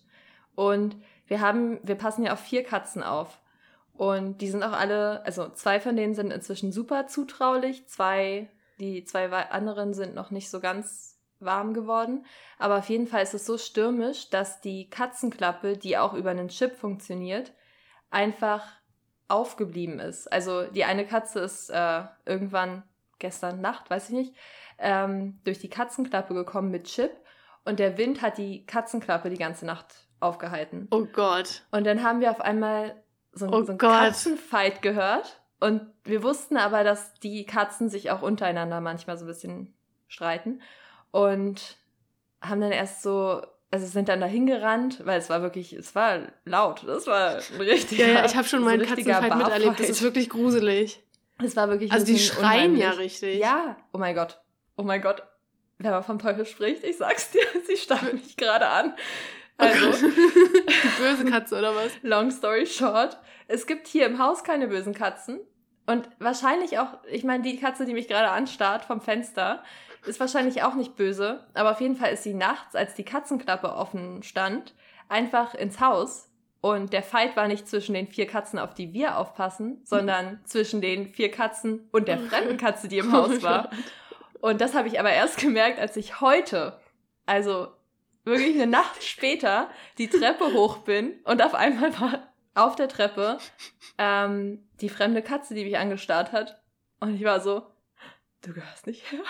Und 0.55 0.97
wir 1.27 1.41
haben, 1.41 1.81
wir 1.83 1.95
passen 1.95 2.25
ja 2.25 2.33
auf 2.33 2.41
vier 2.41 2.62
Katzen 2.62 3.03
auf. 3.03 3.41
Und 3.95 4.39
die 4.39 4.49
sind 4.49 4.62
auch 4.62 4.73
alle, 4.73 5.25
also 5.27 5.49
zwei 5.51 5.81
von 5.81 5.97
denen 5.97 6.15
sind 6.15 6.31
inzwischen 6.31 6.73
super 6.73 7.07
zutraulich, 7.07 7.87
zwei, 7.87 8.49
die 8.79 9.05
zwei 9.05 9.31
anderen 9.31 9.93
sind 9.93 10.15
noch 10.15 10.31
nicht 10.31 10.49
so 10.49 10.61
ganz 10.61 11.19
warm 11.39 11.75
geworden. 11.75 12.25
Aber 12.59 12.79
auf 12.79 12.89
jeden 12.89 13.07
Fall 13.07 13.23
ist 13.23 13.35
es 13.35 13.47
so 13.47 13.59
stürmisch, 13.59 14.31
dass 14.31 14.61
die 14.61 14.89
Katzenklappe, 14.89 15.77
die 15.77 15.99
auch 15.99 16.15
über 16.15 16.31
einen 16.31 16.49
Chip 16.49 16.77
funktioniert, 16.77 17.53
einfach 18.11 18.67
aufgeblieben 19.29 20.01
ist. 20.01 20.31
Also 20.33 20.65
die 20.65 20.85
eine 20.85 21.07
Katze 21.07 21.41
ist 21.41 21.71
äh, 21.71 22.05
irgendwann 22.25 22.83
gestern 23.21 23.61
Nacht, 23.61 23.89
weiß 23.89 24.09
ich 24.11 24.15
nicht, 24.15 24.35
ähm, 24.79 25.41
durch 25.45 25.59
die 25.61 25.71
Katzenklappe 25.71 26.35
gekommen 26.35 26.71
mit 26.71 26.85
Chip 26.85 27.13
und 27.65 27.79
der 27.79 27.97
Wind 27.97 28.23
hat 28.23 28.39
die 28.39 28.67
Katzenklappe 28.67 29.31
die 29.31 29.37
ganze 29.37 29.67
Nacht 29.67 30.09
aufgehalten. 30.19 30.89
Oh 30.91 31.05
Gott. 31.05 31.62
Und 31.71 31.85
dann 31.85 32.03
haben 32.03 32.21
wir 32.21 32.31
auf 32.31 32.41
einmal 32.41 33.03
so, 33.33 33.47
oh 33.47 33.62
so 33.62 33.69
einen 33.69 33.79
Katzenfight 33.79 34.83
gehört 34.83 35.41
und 35.61 35.83
wir 36.05 36.23
wussten 36.23 36.57
aber, 36.57 36.83
dass 36.83 37.15
die 37.15 37.47
Katzen 37.47 37.89
sich 37.89 38.11
auch 38.11 38.23
untereinander 38.23 38.81
manchmal 38.81 39.17
so 39.17 39.25
ein 39.25 39.29
bisschen 39.29 39.75
streiten 40.09 40.61
und 41.12 41.77
haben 42.41 42.61
dann 42.61 42.73
erst 42.73 43.03
so 43.03 43.43
also 43.71 43.87
sind 43.87 44.09
dann 44.09 44.21
da 44.21 44.27
hingerannt, 44.27 45.03
weil 45.05 45.19
es 45.19 45.31
war 45.31 45.43
wirklich, 45.43 45.73
es 45.73 45.95
war 45.95 46.21
laut. 46.45 46.83
Das 46.87 47.07
war 47.07 47.37
ein 47.37 47.61
richtiger. 47.61 48.07
Ja, 48.07 48.15
ja 48.15 48.25
ich 48.25 48.37
habe 48.37 48.49
schon 48.49 48.62
mal 48.65 48.75
einen 48.75 48.87
Katzenfight 48.87 49.37
miterlebt. 49.37 49.79
Das 49.79 49.89
ist 49.89 50.03
wirklich 50.03 50.29
gruselig. 50.29 51.00
Es 51.42 51.56
war 51.56 51.68
wirklich. 51.68 51.92
Also 51.92 52.06
die 52.06 52.18
schreien 52.18 52.73
unheimlich. 52.73 52.82
ja 52.82 52.90
richtig. 52.90 53.38
Ja. 53.38 53.76
Oh 53.92 53.99
mein 53.99 54.14
Gott. 54.14 54.40
Oh 54.76 54.82
mein 54.82 55.00
Gott. 55.00 55.23
Wenn 55.78 55.92
man 55.92 56.02
vom 56.02 56.18
Teufel 56.18 56.44
spricht, 56.44 56.85
ich 56.85 56.99
sag's 56.99 57.30
dir, 57.30 57.42
sie 57.66 57.76
starren 57.76 58.14
mich 58.14 58.37
gerade 58.37 58.66
an. 58.66 58.94
Oh 59.59 59.64
also, 59.64 60.09
die 60.09 61.02
böse 61.02 61.25
Katze 61.30 61.59
oder 61.59 61.75
was? 61.75 61.92
Long 62.02 62.30
story 62.30 62.66
short, 62.66 63.18
es 63.49 63.66
gibt 63.66 63.87
hier 63.88 64.06
im 64.06 64.18
Haus 64.18 64.44
keine 64.44 64.68
bösen 64.68 64.94
Katzen. 64.94 65.40
Und 65.87 66.09
wahrscheinlich 66.18 66.78
auch, 66.78 66.99
ich 67.11 67.25
meine, 67.25 67.42
die 67.42 67.59
Katze, 67.59 67.85
die 67.85 67.94
mich 67.94 68.09
gerade 68.09 68.30
anstarrt 68.30 68.85
vom 68.85 69.00
Fenster, 69.00 69.64
ist 70.06 70.20
wahrscheinlich 70.20 70.62
auch 70.62 70.75
nicht 70.75 70.97
böse. 70.97 71.47
Aber 71.54 71.73
auf 71.73 71.80
jeden 71.80 71.97
Fall 71.97 72.12
ist 72.12 72.23
sie 72.23 72.35
nachts, 72.35 72.75
als 72.75 72.94
die 72.94 73.04
Katzenklappe 73.04 73.75
offen 73.75 74.23
stand, 74.23 74.75
einfach 75.09 75.54
ins 75.54 75.80
Haus 75.80 76.30
und 76.61 76.93
der 76.93 77.02
Fight 77.02 77.37
war 77.37 77.49
nicht 77.49 77.69
zwischen 77.69 77.95
den 77.95 78.07
vier 78.07 78.26
Katzen, 78.26 78.59
auf 78.59 78.75
die 78.75 78.93
wir 78.93 79.17
aufpassen, 79.17 79.81
sondern 79.85 80.33
mhm. 80.33 80.38
zwischen 80.45 80.81
den 80.81 81.09
vier 81.09 81.31
Katzen 81.31 81.88
und 81.90 82.07
der 82.07 82.19
fremden 82.19 82.59
Katze, 82.59 82.88
die 82.88 82.99
im 82.99 83.12
Haus 83.12 83.43
war. 83.43 83.71
Und 84.40 84.61
das 84.61 84.75
habe 84.75 84.88
ich 84.88 84.99
aber 84.99 85.11
erst 85.11 85.38
gemerkt, 85.38 85.79
als 85.79 85.97
ich 85.97 86.21
heute, 86.21 86.79
also 87.26 87.69
wirklich 88.25 88.55
eine 88.55 88.67
Nacht 88.67 89.02
später, 89.02 89.71
die 89.99 90.09
Treppe 90.09 90.52
hoch 90.52 90.79
bin 90.79 91.21
und 91.25 91.43
auf 91.43 91.55
einmal 91.55 91.99
war 92.00 92.31
auf 92.55 92.76
der 92.76 92.88
Treppe 92.88 93.38
ähm, 93.99 94.67
die 94.81 94.88
fremde 94.88 95.23
Katze, 95.23 95.55
die 95.55 95.64
mich 95.64 95.79
angestarrt 95.79 96.33
hat. 96.33 96.61
Und 97.00 97.14
ich 97.14 97.25
war 97.25 97.40
so, 97.40 97.62
du 98.43 98.52
gehörst 98.52 98.87
nicht 98.87 99.11
her. 99.11 99.21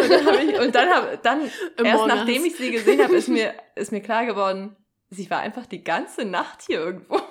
Und 0.00 0.10
dann, 0.10 0.26
hab 0.26 0.42
ich, 0.42 0.60
und 0.60 0.74
dann, 0.74 0.88
hab, 0.90 1.22
dann 1.22 1.50
erst 1.84 2.06
nachdem 2.06 2.44
ich 2.44 2.56
sie 2.56 2.70
gesehen 2.70 3.02
habe, 3.02 3.14
ist 3.14 3.28
mir, 3.28 3.54
ist 3.74 3.92
mir 3.92 4.02
klar 4.02 4.26
geworden, 4.26 4.76
sie 5.12 5.30
war 5.30 5.40
einfach 5.40 5.66
die 5.66 5.84
ganze 5.84 6.24
Nacht 6.24 6.62
hier 6.66 6.80
irgendwo. 6.80 7.20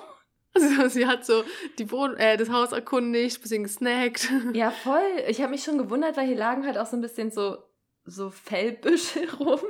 Also 0.54 0.86
sie 0.88 1.06
hat 1.06 1.24
so 1.24 1.44
die 1.78 1.90
Wohn 1.90 2.14
äh, 2.18 2.36
das 2.36 2.50
Haus 2.50 2.72
erkundigt, 2.72 3.40
bisschen 3.40 3.62
gesnackt. 3.62 4.30
Ja, 4.52 4.70
voll. 4.70 5.00
Ich 5.26 5.40
habe 5.40 5.52
mich 5.52 5.64
schon 5.64 5.78
gewundert, 5.78 6.18
weil 6.18 6.26
hier 6.26 6.36
lagen 6.36 6.66
halt 6.66 6.76
auch 6.76 6.84
so 6.84 6.94
ein 6.94 7.00
bisschen 7.00 7.30
so, 7.30 7.56
so 8.04 8.28
Fellbüsche 8.28 9.34
rum. 9.38 9.60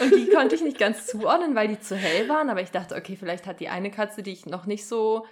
Und 0.00 0.14
die 0.14 0.28
konnte 0.28 0.54
ich 0.54 0.60
nicht 0.60 0.76
ganz 0.76 1.06
zuordnen, 1.06 1.54
weil 1.54 1.68
die 1.68 1.80
zu 1.80 1.96
hell 1.96 2.28
waren. 2.28 2.50
Aber 2.50 2.60
ich 2.60 2.70
dachte, 2.70 2.94
okay, 2.94 3.16
vielleicht 3.16 3.46
hat 3.46 3.60
die 3.60 3.70
eine 3.70 3.90
Katze, 3.90 4.22
die 4.22 4.32
ich 4.32 4.44
noch 4.44 4.66
nicht 4.66 4.86
so, 4.86 5.24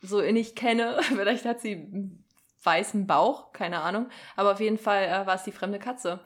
so 0.00 0.20
innig 0.20 0.54
kenne, 0.54 1.00
vielleicht 1.08 1.44
hat 1.44 1.60
sie 1.60 1.72
einen 1.72 2.24
weißen 2.62 3.08
Bauch, 3.08 3.52
keine 3.52 3.80
Ahnung. 3.80 4.10
Aber 4.36 4.52
auf 4.52 4.60
jeden 4.60 4.78
Fall 4.78 5.06
äh, 5.06 5.26
war 5.26 5.34
es 5.34 5.42
die 5.42 5.50
fremde 5.50 5.80
Katze. 5.80 6.20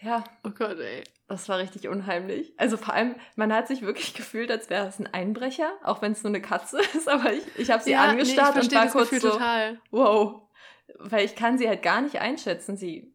Ja. 0.00 0.24
Oh 0.44 0.50
Gott, 0.50 0.78
ey. 0.78 1.04
Das 1.28 1.48
war 1.48 1.58
richtig 1.58 1.88
unheimlich. 1.88 2.52
Also 2.58 2.76
vor 2.76 2.94
allem, 2.94 3.14
man 3.36 3.52
hat 3.52 3.68
sich 3.68 3.82
wirklich 3.82 4.14
gefühlt, 4.14 4.50
als 4.50 4.70
wäre 4.70 4.86
es 4.86 4.98
ein 4.98 5.06
Einbrecher, 5.06 5.72
auch 5.82 6.02
wenn 6.02 6.12
es 6.12 6.22
nur 6.22 6.30
eine 6.30 6.42
Katze 6.42 6.80
ist. 6.94 7.08
Aber 7.08 7.32
ich, 7.32 7.42
ich 7.56 7.70
habe 7.70 7.82
sie 7.82 7.92
ja, 7.92 8.04
angestarrt 8.04 8.56
nee, 8.56 8.62
und 8.62 8.74
war 8.74 8.88
kurz 8.88 9.10
so, 9.10 9.30
total. 9.30 9.80
wow. 9.90 10.42
Weil 10.98 11.24
ich 11.24 11.34
kann 11.34 11.58
sie 11.58 11.68
halt 11.68 11.82
gar 11.82 12.02
nicht 12.02 12.20
einschätzen. 12.20 12.76
Sie 12.76 13.14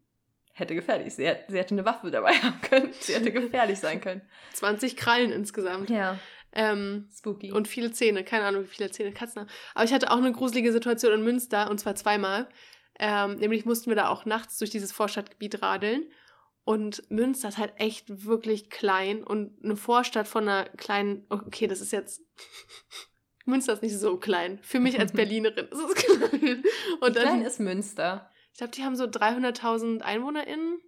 hätte 0.52 0.74
gefährlich. 0.74 1.14
Sie, 1.14 1.30
sie 1.48 1.58
hätte 1.58 1.74
eine 1.74 1.84
Waffe 1.84 2.10
dabei 2.10 2.32
haben 2.42 2.60
können. 2.62 2.92
Sie 3.00 3.14
hätte 3.14 3.32
gefährlich 3.32 3.78
sein 3.78 4.00
können. 4.00 4.22
20 4.54 4.96
Krallen 4.96 5.30
insgesamt. 5.30 5.90
Ja. 5.90 6.18
Ähm, 6.52 7.08
Spooky. 7.16 7.52
Und 7.52 7.68
viele 7.68 7.92
Zähne. 7.92 8.24
Keine 8.24 8.44
Ahnung, 8.44 8.64
wie 8.64 8.68
viele 8.68 8.90
Zähne 8.90 9.12
Katzen 9.12 9.42
haben. 9.42 9.50
Aber 9.74 9.84
ich 9.84 9.92
hatte 9.92 10.10
auch 10.10 10.16
eine 10.16 10.32
gruselige 10.32 10.72
Situation 10.72 11.12
in 11.12 11.22
Münster, 11.22 11.70
und 11.70 11.78
zwar 11.78 11.94
zweimal. 11.94 12.48
Ähm, 12.98 13.36
nämlich 13.36 13.64
mussten 13.64 13.90
wir 13.90 13.96
da 13.96 14.08
auch 14.08 14.24
nachts 14.24 14.58
durch 14.58 14.70
dieses 14.70 14.90
Vorstadtgebiet 14.90 15.62
radeln. 15.62 16.10
Und 16.68 17.10
Münster 17.10 17.48
ist 17.48 17.56
halt 17.56 17.72
echt 17.76 18.26
wirklich 18.26 18.68
klein 18.68 19.24
und 19.24 19.64
eine 19.64 19.74
Vorstadt 19.74 20.28
von 20.28 20.46
einer 20.46 20.68
kleinen, 20.68 21.24
okay, 21.30 21.66
das 21.66 21.80
ist 21.80 21.92
jetzt, 21.92 22.20
Münster 23.46 23.72
ist 23.72 23.80
nicht 23.80 23.96
so 23.96 24.18
klein. 24.18 24.58
Für 24.60 24.78
mich 24.78 25.00
als 25.00 25.12
Berlinerin 25.14 25.66
ist 25.66 25.80
es 25.80 25.94
klein. 26.04 26.62
Und 27.00 27.16
Wie 27.16 27.20
klein 27.20 27.40
ist 27.40 27.58
Münster? 27.58 28.30
Ich 28.52 28.58
glaube, 28.58 28.72
die 28.72 28.84
haben 28.84 28.96
so 28.96 29.04
300.000 29.04 30.02
EinwohnerInnen. 30.02 30.82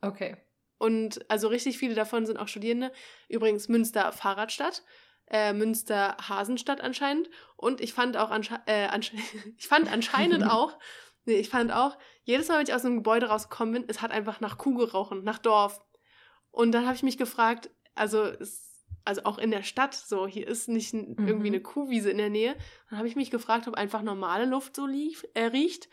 Okay. 0.00 0.36
Und 0.78 1.30
also 1.30 1.46
richtig 1.46 1.78
viele 1.78 1.94
davon 1.94 2.26
sind 2.26 2.36
auch 2.36 2.48
Studierende. 2.48 2.90
Übrigens 3.28 3.68
Münster 3.68 4.10
Fahrradstadt. 4.10 4.82
Äh, 5.28 5.52
Münster 5.52 6.16
Hasenstadt 6.28 6.80
anscheinend. 6.80 7.30
Und 7.56 7.80
ich 7.80 7.92
fand 7.92 8.16
auch 8.16 8.32
ansche 8.32 8.60
äh, 8.66 8.86
ansche 8.86 9.14
ich 9.56 9.68
fand 9.68 9.92
anscheinend 9.92 10.42
auch, 10.42 10.76
Nee, 11.24 11.36
ich 11.36 11.48
fand 11.48 11.72
auch, 11.72 11.98
jedes 12.22 12.48
Mal, 12.48 12.58
wenn 12.58 12.66
ich 12.66 12.74
aus 12.74 12.84
einem 12.84 12.96
Gebäude 12.96 13.26
rausgekommen 13.26 13.74
bin, 13.74 13.84
es 13.88 14.02
hat 14.02 14.10
einfach 14.10 14.40
nach 14.40 14.58
Kuh 14.58 14.74
gerochen, 14.74 15.22
nach 15.22 15.38
Dorf. 15.38 15.80
Und 16.50 16.72
dann 16.72 16.86
habe 16.86 16.96
ich 16.96 17.02
mich 17.02 17.18
gefragt, 17.18 17.70
also, 17.94 18.24
es, 18.24 18.86
also 19.04 19.24
auch 19.24 19.38
in 19.38 19.50
der 19.50 19.62
Stadt, 19.62 19.94
so, 19.94 20.26
hier 20.26 20.48
ist 20.48 20.68
nicht 20.68 20.94
mhm. 20.94 21.16
irgendwie 21.18 21.48
eine 21.48 21.60
Kuhwiese 21.60 22.10
in 22.10 22.18
der 22.18 22.30
Nähe. 22.30 22.56
Dann 22.88 22.98
habe 22.98 23.08
ich 23.08 23.16
mich 23.16 23.30
gefragt, 23.30 23.68
ob 23.68 23.74
einfach 23.74 24.02
normale 24.02 24.46
Luft 24.46 24.76
so 24.76 24.86
lief, 24.86 25.26
äh, 25.34 25.44
riecht 25.44 25.88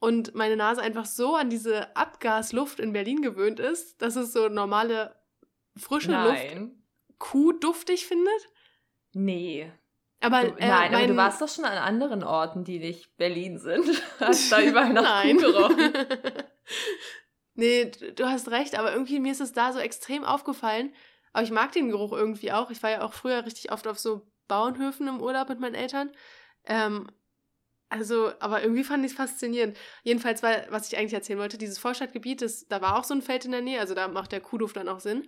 und 0.00 0.34
meine 0.34 0.56
Nase 0.56 0.80
einfach 0.80 1.04
so 1.04 1.36
an 1.36 1.50
diese 1.50 1.94
Abgasluft 1.94 2.80
in 2.80 2.92
Berlin 2.92 3.22
gewöhnt 3.22 3.60
ist, 3.60 4.00
dass 4.02 4.16
es 4.16 4.32
so 4.32 4.48
normale 4.48 5.14
frische 5.76 6.10
Nein. 6.10 6.58
Luft 6.58 6.80
kuhduftig 7.18 8.06
findet. 8.06 8.48
Nee. 9.12 9.70
Aber, 10.20 10.44
du, 10.44 10.56
äh, 10.58 10.68
nein, 10.68 10.94
aber 10.94 11.06
du 11.06 11.16
warst 11.16 11.40
doch 11.40 11.48
schon 11.48 11.64
an 11.64 11.78
anderen 11.78 12.22
Orten, 12.22 12.64
die 12.64 12.78
nicht 12.78 13.16
Berlin 13.16 13.58
sind. 13.58 13.86
Hast 14.20 14.52
da 14.52 14.60
überall 14.60 14.92
nach 14.92 15.02
nein. 15.02 15.38
gerochen. 15.38 15.92
nee, 17.54 17.86
du 17.86 18.26
hast 18.26 18.50
recht, 18.50 18.78
aber 18.78 18.92
irgendwie 18.92 19.18
mir 19.18 19.32
ist 19.32 19.40
es 19.40 19.52
da 19.52 19.72
so 19.72 19.78
extrem 19.78 20.24
aufgefallen. 20.24 20.92
Aber 21.32 21.42
ich 21.42 21.50
mag 21.50 21.72
den 21.72 21.88
Geruch 21.88 22.12
irgendwie 22.12 22.52
auch. 22.52 22.70
Ich 22.70 22.82
war 22.82 22.90
ja 22.90 23.02
auch 23.02 23.14
früher 23.14 23.46
richtig 23.46 23.72
oft 23.72 23.86
auf 23.86 23.98
so 23.98 24.26
Bauernhöfen 24.46 25.08
im 25.08 25.22
Urlaub 25.22 25.48
mit 25.48 25.60
meinen 25.60 25.74
Eltern. 25.74 26.10
Ähm, 26.66 27.08
also, 27.88 28.32
aber 28.38 28.62
irgendwie 28.62 28.84
fand 28.84 29.04
ich 29.04 29.12
es 29.12 29.16
faszinierend. 29.16 29.76
Jedenfalls 30.02 30.42
war, 30.42 30.54
was 30.70 30.92
ich 30.92 30.98
eigentlich 30.98 31.14
erzählen 31.14 31.38
wollte, 31.38 31.58
dieses 31.58 31.78
Vorstadtgebiet, 31.78 32.42
das, 32.42 32.66
da 32.68 32.80
war 32.80 32.96
auch 32.96 33.04
so 33.04 33.14
ein 33.14 33.22
Feld 33.22 33.44
in 33.46 33.52
der 33.52 33.62
Nähe, 33.62 33.80
also 33.80 33.94
da 33.94 34.06
macht 34.06 34.32
der 34.32 34.40
Kuhduft 34.40 34.76
dann 34.76 34.88
auch 34.88 35.00
Sinn. 35.00 35.26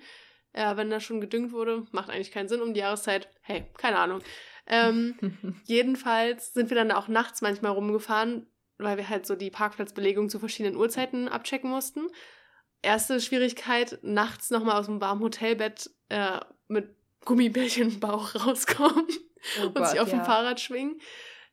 Ja, 0.55 0.77
wenn 0.77 0.91
da 0.91 1.01
schon 1.01 1.21
gedüngt 1.21 1.53
wurde, 1.53 1.87
macht 1.93 2.11
eigentlich 2.11 2.31
keinen 2.31 2.49
Sinn 2.49 2.61
um 2.61 2.75
die 2.75 2.81
Jahreszeit. 2.81 3.29
Hey, 3.41 3.67
keine 3.79 3.99
Ahnung. 3.99 4.23
Ähm, 4.66 5.14
jedenfalls 5.64 6.54
sind 6.54 6.71
wir 6.71 6.76
dann 6.76 6.92
auch 6.92 7.09
nachts 7.09 7.42
manchmal 7.42 7.73
rumgefahren, 7.73 8.47
weil 8.78 8.97
wir 8.97 9.09
halt 9.09 9.26
so 9.26 9.35
die 9.35 9.50
Parkplatzbelegung 9.50 10.28
zu 10.28 10.38
verschiedenen 10.38 10.76
Uhrzeiten 10.76 11.28
abchecken 11.28 11.71
mussten. 11.71 12.09
Erste 12.83 13.21
Schwierigkeit, 13.21 13.99
nachts 14.02 14.50
nochmal 14.50 14.78
aus 14.78 14.87
dem 14.87 15.00
warmen 15.00 15.23
Hotelbett 15.23 15.90
äh, 16.09 16.40
mit 16.69 16.95
Gummibärchen 17.25 17.90
im 17.92 18.00
Bauch 18.00 18.35
rauskommen 18.47 19.07
oh 19.61 19.66
und 19.66 19.75
Gott, 19.75 19.88
sich 19.88 20.00
auf 20.00 20.11
ja. 20.11 20.19
dem 20.19 20.25
Fahrrad 20.25 20.61
schwingen. 20.61 21.00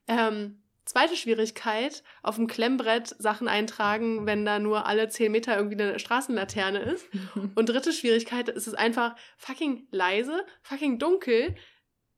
Ähm, 0.07 0.63
zweite 0.85 1.15
Schwierigkeit, 1.15 2.03
auf 2.23 2.35
dem 2.35 2.47
Klemmbrett 2.47 3.15
Sachen 3.19 3.47
eintragen, 3.47 4.25
wenn 4.25 4.43
da 4.43 4.57
nur 4.57 4.87
alle 4.87 5.07
10 5.07 5.31
Meter 5.31 5.55
irgendwie 5.55 5.79
eine 5.79 5.99
Straßenlaterne 5.99 6.79
ist. 6.79 7.07
und 7.55 7.69
dritte 7.69 7.93
Schwierigkeit, 7.93 8.49
es 8.49 8.65
ist 8.65 8.73
einfach 8.77 9.15
fucking 9.37 9.87
leise, 9.91 10.43
fucking 10.63 10.97
dunkel 10.97 11.55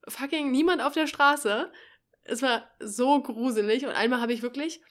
fucking 0.07 0.51
niemand 0.51 0.81
auf 0.81 0.93
der 0.93 1.07
Straße. 1.07 1.71
Es 2.23 2.41
war 2.41 2.69
so 2.79 3.21
gruselig 3.21 3.85
und 3.85 3.91
einmal 3.91 4.21
habe 4.21 4.33
ich 4.33 4.41
wirklich, 4.41 4.81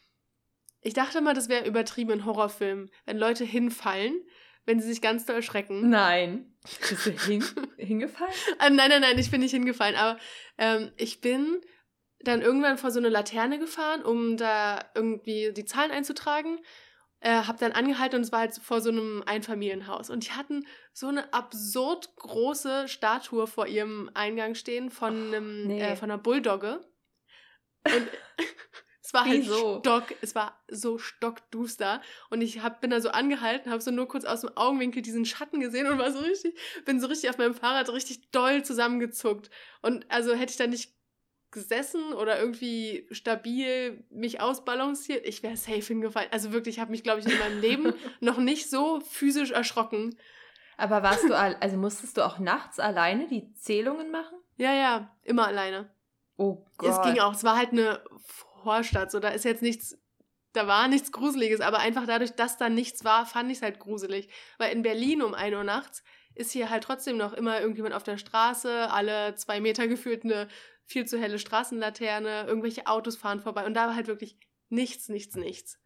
ich 0.83 0.95
dachte 0.95 1.21
mal, 1.21 1.35
das 1.35 1.49
wäre 1.49 1.67
übertrieben 1.67 2.11
in 2.11 2.25
Horrorfilmen, 2.25 2.91
wenn 3.07 3.19
Leute 3.19 3.45
hinfallen, 3.45 4.21
wenn 4.67 4.81
sie 4.81 4.89
sich 4.89 5.01
ganz 5.01 5.27
doll 5.27 5.43
schrecken. 5.43 5.89
Nein. 5.91 6.57
Bist 6.89 7.07
du 7.07 7.11
hin, 7.11 7.45
hingefallen? 7.77 8.33
Ah, 8.59 8.71
nein, 8.71 8.91
nein, 8.91 9.01
nein, 9.01 9.19
ich 9.19 9.31
bin 9.31 9.41
nicht 9.41 9.53
hingefallen, 9.53 9.97
aber 9.97 10.19
ähm, 10.59 10.93
ich 10.97 11.21
bin 11.21 11.61
dann 12.23 12.43
irgendwann 12.43 12.79
vor 12.79 12.91
so 12.91 12.99
eine 12.99 13.09
Laterne 13.09 13.59
gefahren, 13.59 14.03
um 14.03 14.37
da 14.37 14.91
irgendwie 14.95 15.53
die 15.53 15.65
Zahlen 15.65 15.91
einzutragen 15.91 16.59
äh, 17.21 17.43
habe 17.43 17.59
dann 17.59 17.73
angehalten 17.73 18.17
und 18.17 18.23
es 18.23 18.33
war 18.33 18.41
halt 18.41 18.55
vor 18.55 18.81
so 18.81 18.91
einem 18.91 19.23
Einfamilienhaus. 19.27 20.11
Und 20.11 20.27
die 20.27 20.33
hatten 20.33 20.67
so 20.93 21.09
eine 21.09 21.33
absurd 21.33 22.17
große 22.17 22.89
Statue 22.89 23.47
vor 23.47 23.67
ihrem 23.67 24.11
Eingang 24.15 24.55
stehen 24.55 24.91
von, 24.91 25.29
einem, 25.29 25.67
nee. 25.67 25.81
äh, 25.81 25.97
von 25.97 26.11
einer 26.11 26.21
Bulldogge. 26.21 26.81
Und 27.85 28.09
es 29.03 29.13
war 29.13 29.27
halt 29.27 29.43
Wieso? 29.43 29.81
stock, 29.81 30.15
es 30.23 30.35
war 30.35 30.59
so 30.69 30.97
stockduster. 30.97 32.01
Und 32.31 32.41
ich 32.41 32.63
hab, 32.63 32.81
bin 32.81 32.91
da 32.91 33.01
so 33.01 33.11
angehalten, 33.11 33.71
habe 33.71 33.83
so 33.83 33.91
nur 33.91 34.09
kurz 34.09 34.25
aus 34.25 34.41
dem 34.41 34.57
Augenwinkel 34.57 35.03
diesen 35.03 35.27
Schatten 35.27 35.61
gesehen 35.61 35.87
und 35.87 35.99
war 35.99 36.13
so 36.13 36.21
richtig, 36.21 36.59
bin 36.87 37.01
so 37.01 37.07
richtig 37.07 37.29
auf 37.29 37.39
meinem 37.39 37.55
Fahrrad 37.55 37.91
richtig 37.91 38.31
doll 38.31 38.65
zusammengezuckt. 38.65 39.51
Und 39.83 40.11
also 40.11 40.35
hätte 40.35 40.53
ich 40.53 40.59
da 40.59 40.67
nicht 40.67 40.95
gesessen 41.51 42.13
oder 42.13 42.39
irgendwie 42.39 43.07
stabil 43.11 44.05
mich 44.11 44.41
ausbalanciert, 44.41 45.27
ich 45.27 45.43
wäre 45.43 45.57
safe 45.57 45.81
hingefallen. 45.81 46.29
Also 46.33 46.53
wirklich, 46.53 46.77
ich 46.77 46.81
habe 46.81 46.91
mich, 46.91 47.03
glaube 47.03 47.21
ich, 47.21 47.27
in 47.27 47.39
meinem 47.39 47.61
Leben 47.61 47.95
noch 48.21 48.39
nicht 48.39 48.71
so 48.71 49.01
physisch 49.01 49.51
erschrocken. 49.51 50.17
Aber 50.77 51.03
warst 51.03 51.25
du, 51.25 51.37
also 51.37 51.77
musstest 51.77 52.17
du 52.17 52.25
auch 52.25 52.39
nachts 52.39 52.79
alleine 52.79 53.27
die 53.27 53.53
Zählungen 53.55 54.11
machen? 54.11 54.39
Ja, 54.57 54.73
ja, 54.75 55.17
immer 55.23 55.47
alleine. 55.47 55.91
Oh 56.37 56.65
Gott. 56.79 56.91
Es 56.91 57.03
ging 57.03 57.21
auch, 57.21 57.35
es 57.35 57.45
war 57.45 57.57
halt 57.57 57.73
eine 57.73 58.03
Vorstadt, 58.63 59.11
so 59.11 59.21
da 59.21 59.29
ist 59.29 59.45
jetzt 59.45 59.63
nichts, 59.63 59.99
da 60.53 60.67
war 60.67 60.89
nichts 60.89 61.13
Gruseliges, 61.13 61.61
aber 61.61 61.81
einfach 61.81 62.07
dadurch, 62.07 62.33
dass 62.33 62.57
da 62.57 62.69
nichts 62.69 63.05
war, 63.05 63.27
fand 63.27 63.51
ich 63.51 63.59
es 63.59 63.63
halt 63.63 63.79
gruselig. 63.79 64.29
Weil 64.59 64.73
in 64.73 64.83
Berlin 64.83 65.23
um 65.23 65.35
1 65.35 65.55
Uhr 65.55 65.65
nachts 65.65 66.03
ist 66.41 66.53
hier 66.53 66.71
halt 66.71 66.85
trotzdem 66.85 67.17
noch 67.17 67.33
immer 67.33 67.61
irgendjemand 67.61 67.95
auf 67.95 68.03
der 68.03 68.19
Straße, 68.19 68.91
alle 68.91 69.35
zwei 69.37 69.61
Meter 69.61 69.87
gefühlt 69.87 70.25
eine 70.25 70.49
viel 70.85 71.05
zu 71.07 71.21
helle 71.21 71.39
Straßenlaterne, 71.39 72.47
irgendwelche 72.47 72.87
Autos 72.87 73.17
fahren 73.17 73.41
vorbei 73.41 73.65
und 73.65 73.75
da 73.75 73.87
war 73.87 73.95
halt 73.95 74.09
wirklich 74.09 74.37
nichts, 74.69 75.09
nichts, 75.09 75.37
nichts. 75.37 75.79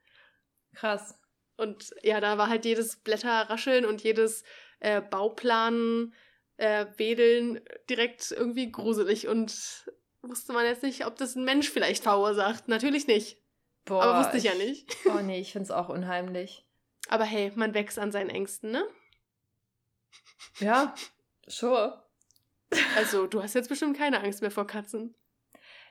Krass. 0.74 1.18
Und 1.56 1.94
ja, 2.02 2.20
da 2.20 2.38
war 2.38 2.48
halt 2.48 2.64
jedes 2.64 2.96
Blätterrascheln 2.96 3.84
und 3.84 4.02
jedes 4.02 4.44
äh, 4.80 5.00
Bauplan 5.00 6.14
äh, 6.56 6.86
wedeln 6.96 7.60
direkt 7.88 8.30
irgendwie 8.30 8.70
gruselig 8.70 9.28
und 9.28 9.86
wusste 10.22 10.52
man 10.52 10.64
jetzt 10.64 10.82
nicht, 10.82 11.06
ob 11.06 11.16
das 11.16 11.36
ein 11.36 11.44
Mensch 11.44 11.70
vielleicht 11.70 12.04
verursacht. 12.04 12.68
Natürlich 12.68 13.06
nicht. 13.06 13.38
Boah, 13.84 14.02
Aber 14.02 14.20
wusste 14.20 14.38
ich 14.38 14.44
ja 14.44 14.54
nicht. 14.54 14.96
Oh 15.06 15.20
nee, 15.20 15.40
ich 15.40 15.52
find's 15.52 15.70
auch 15.70 15.88
unheimlich. 15.88 16.64
Aber 17.08 17.24
hey, 17.24 17.52
man 17.54 17.74
wächst 17.74 17.98
an 17.98 18.12
seinen 18.12 18.30
Ängsten, 18.30 18.70
ne? 18.70 18.84
Ja, 20.58 20.94
sure. 21.46 22.04
Also, 22.96 23.26
du 23.26 23.42
hast 23.42 23.54
jetzt 23.54 23.68
bestimmt 23.68 23.96
keine 23.96 24.22
Angst 24.22 24.40
mehr 24.40 24.50
vor 24.50 24.66
Katzen. 24.66 25.14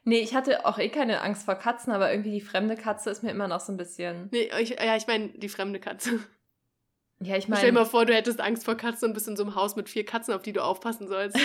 Nee, 0.06 0.20
ich 0.20 0.36
hatte 0.36 0.66
auch 0.66 0.80
eh 0.80 0.90
keine 0.90 1.22
Angst 1.22 1.46
vor 1.46 1.56
Katzen, 1.56 1.94
aber 1.94 2.12
irgendwie 2.12 2.32
die 2.32 2.42
fremde 2.42 2.76
Katze 2.76 3.10
ist 3.10 3.24
mir 3.24 3.32
immer 3.32 3.48
noch 3.48 3.62
so 3.62 3.72
ein 3.72 3.78
bisschen. 3.78 4.28
Nee, 4.32 4.50
ich, 4.60 4.72
ja, 4.72 4.96
ich 4.98 5.08
meine 5.08 5.30
die 5.30 5.50
fremde 5.50 5.80
Katze. 5.80 6.20
Ja, 7.20 7.38
ich 7.38 7.48
meine. 7.48 7.60
Stell 7.60 7.72
dir 7.72 7.80
mal 7.80 7.86
vor, 7.86 8.06
du 8.06 8.14
hättest 8.14 8.42
Angst 8.42 8.66
vor 8.66 8.76
Katzen 8.76 9.10
und 9.10 9.14
bist 9.14 9.30
in 9.30 9.38
so 9.38 9.44
einem 9.44 9.56
Haus 9.56 9.78
mit 9.78 9.88
vier 9.88 10.04
Katzen, 10.04 10.34
auf 10.34 10.42
die 10.42 10.52
du 10.52 10.62
aufpassen 10.62 11.08
sollst. 11.08 11.38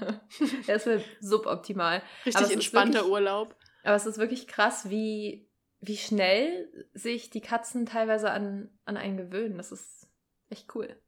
das 0.66 0.86
wäre 0.86 1.04
suboptimal. 1.20 2.02
Richtig 2.26 2.50
entspannter 2.50 3.00
wirklich, 3.00 3.12
Urlaub. 3.12 3.56
Aber 3.84 3.94
es 3.94 4.06
ist 4.06 4.18
wirklich 4.18 4.48
krass, 4.48 4.90
wie, 4.90 5.48
wie 5.80 5.96
schnell 5.96 6.88
sich 6.92 7.30
die 7.30 7.40
Katzen 7.40 7.86
teilweise 7.86 8.30
an, 8.30 8.70
an 8.84 8.96
einen 8.96 9.16
gewöhnen. 9.16 9.58
Das 9.58 9.70
ist 9.70 10.08
echt 10.48 10.74
cool. 10.74 11.00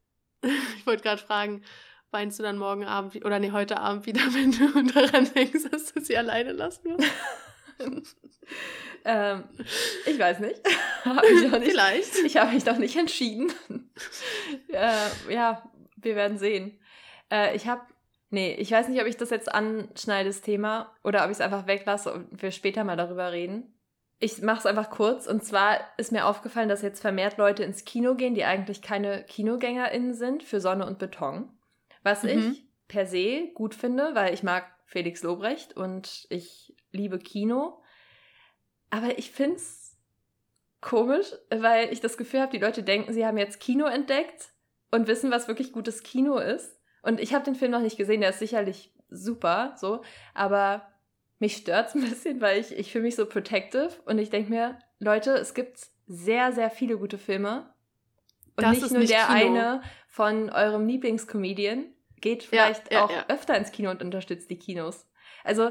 ich 0.79 0.87
wollte 0.87 1.03
gerade 1.03 1.23
fragen, 1.23 1.63
weinst 2.11 2.39
du 2.39 2.43
dann 2.43 2.59
morgen 2.59 2.85
Abend 2.85 3.25
oder 3.25 3.39
nee, 3.39 3.51
heute 3.51 3.79
Abend 3.79 4.07
wieder, 4.07 4.21
wenn 4.35 4.53
du 4.53 4.93
daran 4.93 5.33
denkst, 5.35 5.71
dass 5.71 5.93
du 5.93 6.01
sie 6.01 6.17
alleine 6.17 6.53
lassen 6.53 6.93
musst? 6.93 7.11
ähm, 9.05 9.45
ich 10.07 10.19
weiß 10.19 10.39
nicht. 10.39 10.61
hab 11.05 11.25
ich 11.25 11.51
nicht. 11.51 11.65
Vielleicht. 11.65 12.17
Ich 12.25 12.37
habe 12.37 12.53
mich 12.53 12.65
noch 12.65 12.79
nicht 12.79 12.97
entschieden. 12.97 13.53
äh, 14.69 15.09
ja, 15.29 15.69
wir 15.97 16.15
werden 16.15 16.39
sehen. 16.39 16.79
Äh, 17.33 17.57
ich 17.57 17.67
habe, 17.67 17.83
nee, 18.31 18.55
ich 18.55 18.71
weiß 18.71 18.89
nicht, 18.89 19.01
ob 19.01 19.09
ich 19.09 19.17
das 19.17 19.31
jetzt 19.31 19.53
anschneide, 19.53 20.29
das 20.29 20.41
Thema, 20.41 20.95
oder 21.03 21.25
ob 21.25 21.31
ich 21.31 21.39
es 21.39 21.41
einfach 21.41 21.67
weglasse 21.67 22.13
und 22.13 22.41
wir 22.41 22.53
später 22.53 22.85
mal 22.85 22.97
darüber 22.97 23.33
reden. 23.33 23.74
Ich 24.25 24.41
mache 24.41 24.61
es 24.61 24.65
einfach 24.65 24.89
kurz. 24.89 25.27
Und 25.27 25.45
zwar 25.45 25.81
ist 25.99 26.11
mir 26.11 26.25
aufgefallen, 26.25 26.71
dass 26.71 26.81
jetzt 26.81 27.03
vermehrt 27.03 27.37
Leute 27.37 27.63
ins 27.63 27.85
Kino 27.85 28.15
gehen, 28.15 28.35
die 28.35 28.45
eigentlich 28.45 28.81
keine 28.81 29.23
KinogängerInnen 29.25 30.15
sind 30.15 30.43
für 30.43 30.63
Sonne 30.63 30.87
und 30.87 30.99
Beton. 30.99 31.53
Was 32.03 32.23
mhm. 32.23 32.31
ich 32.31 32.65
per 32.89 33.05
se 33.05 33.49
gut 33.53 33.75
finde, 33.75 34.15
weil 34.15 34.33
ich 34.33 34.43
mag 34.43 34.65
Felix 34.87 35.23
Lobrecht 35.23 35.77
und 35.77 36.27
ich 36.31 36.75
liebe 36.91 37.19
Kino. 37.19 37.83
Aber 38.89 39.19
ich 39.19 39.31
finde 39.31 39.57
es 39.57 39.99
komisch, 40.81 41.27
weil 41.51 41.93
ich 41.93 42.01
das 42.01 42.17
Gefühl 42.17 42.41
habe, 42.41 42.53
die 42.53 42.65
Leute 42.65 42.83
denken, 42.83 43.13
sie 43.13 43.27
haben 43.27 43.37
jetzt 43.37 43.61
Kino 43.61 43.85
entdeckt 43.85 44.55
und 44.91 45.07
wissen, 45.07 45.31
was 45.33 45.49
wirklich 45.49 45.71
gutes 45.71 46.03
Kino 46.03 46.39
ist. 46.39 46.81
Und 47.03 47.21
ich 47.21 47.35
habe 47.35 47.45
den 47.45 47.57
Film 47.57 47.73
noch 47.73 47.83
nicht 47.83 47.99
gesehen, 47.99 48.23
der 48.23 48.31
ist 48.31 48.39
sicherlich 48.39 48.91
super, 49.11 49.75
so, 49.77 50.03
aber 50.33 50.94
mich 51.45 51.59
stört 51.59 51.89
es 51.89 51.95
ein 51.95 52.01
bisschen, 52.01 52.41
weil 52.41 52.59
ich, 52.59 52.73
ich 52.75 52.91
fühle 52.91 53.05
mich 53.05 53.17
so 53.17 53.27
protective 53.27 53.91
und 54.07 54.19
ich 54.19 54.31
denke 54.31 54.49
mir, 54.49 54.79
Leute, 54.99 55.33
es 55.33 55.53
gibt 55.53 55.79
sehr, 56.07 56.53
sehr 56.53 56.71
viele 56.71 56.97
gute 56.97 57.19
Filme. 57.19 57.71
Und 58.57 58.63
das 58.63 58.81
nicht 58.81 58.91
nur 58.91 59.01
nicht 59.01 59.13
der 59.13 59.27
Kino. 59.27 59.37
eine 59.37 59.83
von 60.09 60.49
eurem 60.49 60.87
Lieblingscomedian. 60.87 61.85
Geht 62.23 62.45
vielleicht 62.45 62.91
ja, 62.91 62.99
ja, 62.99 63.05
auch 63.05 63.11
ja. 63.11 63.27
öfter 63.29 63.59
ins 63.59 63.73
Kino 63.73 63.91
und 63.91 64.03
unterstützt 64.03 64.49
die 64.49 64.59
Kinos. 64.59 65.07
Also, 65.43 65.71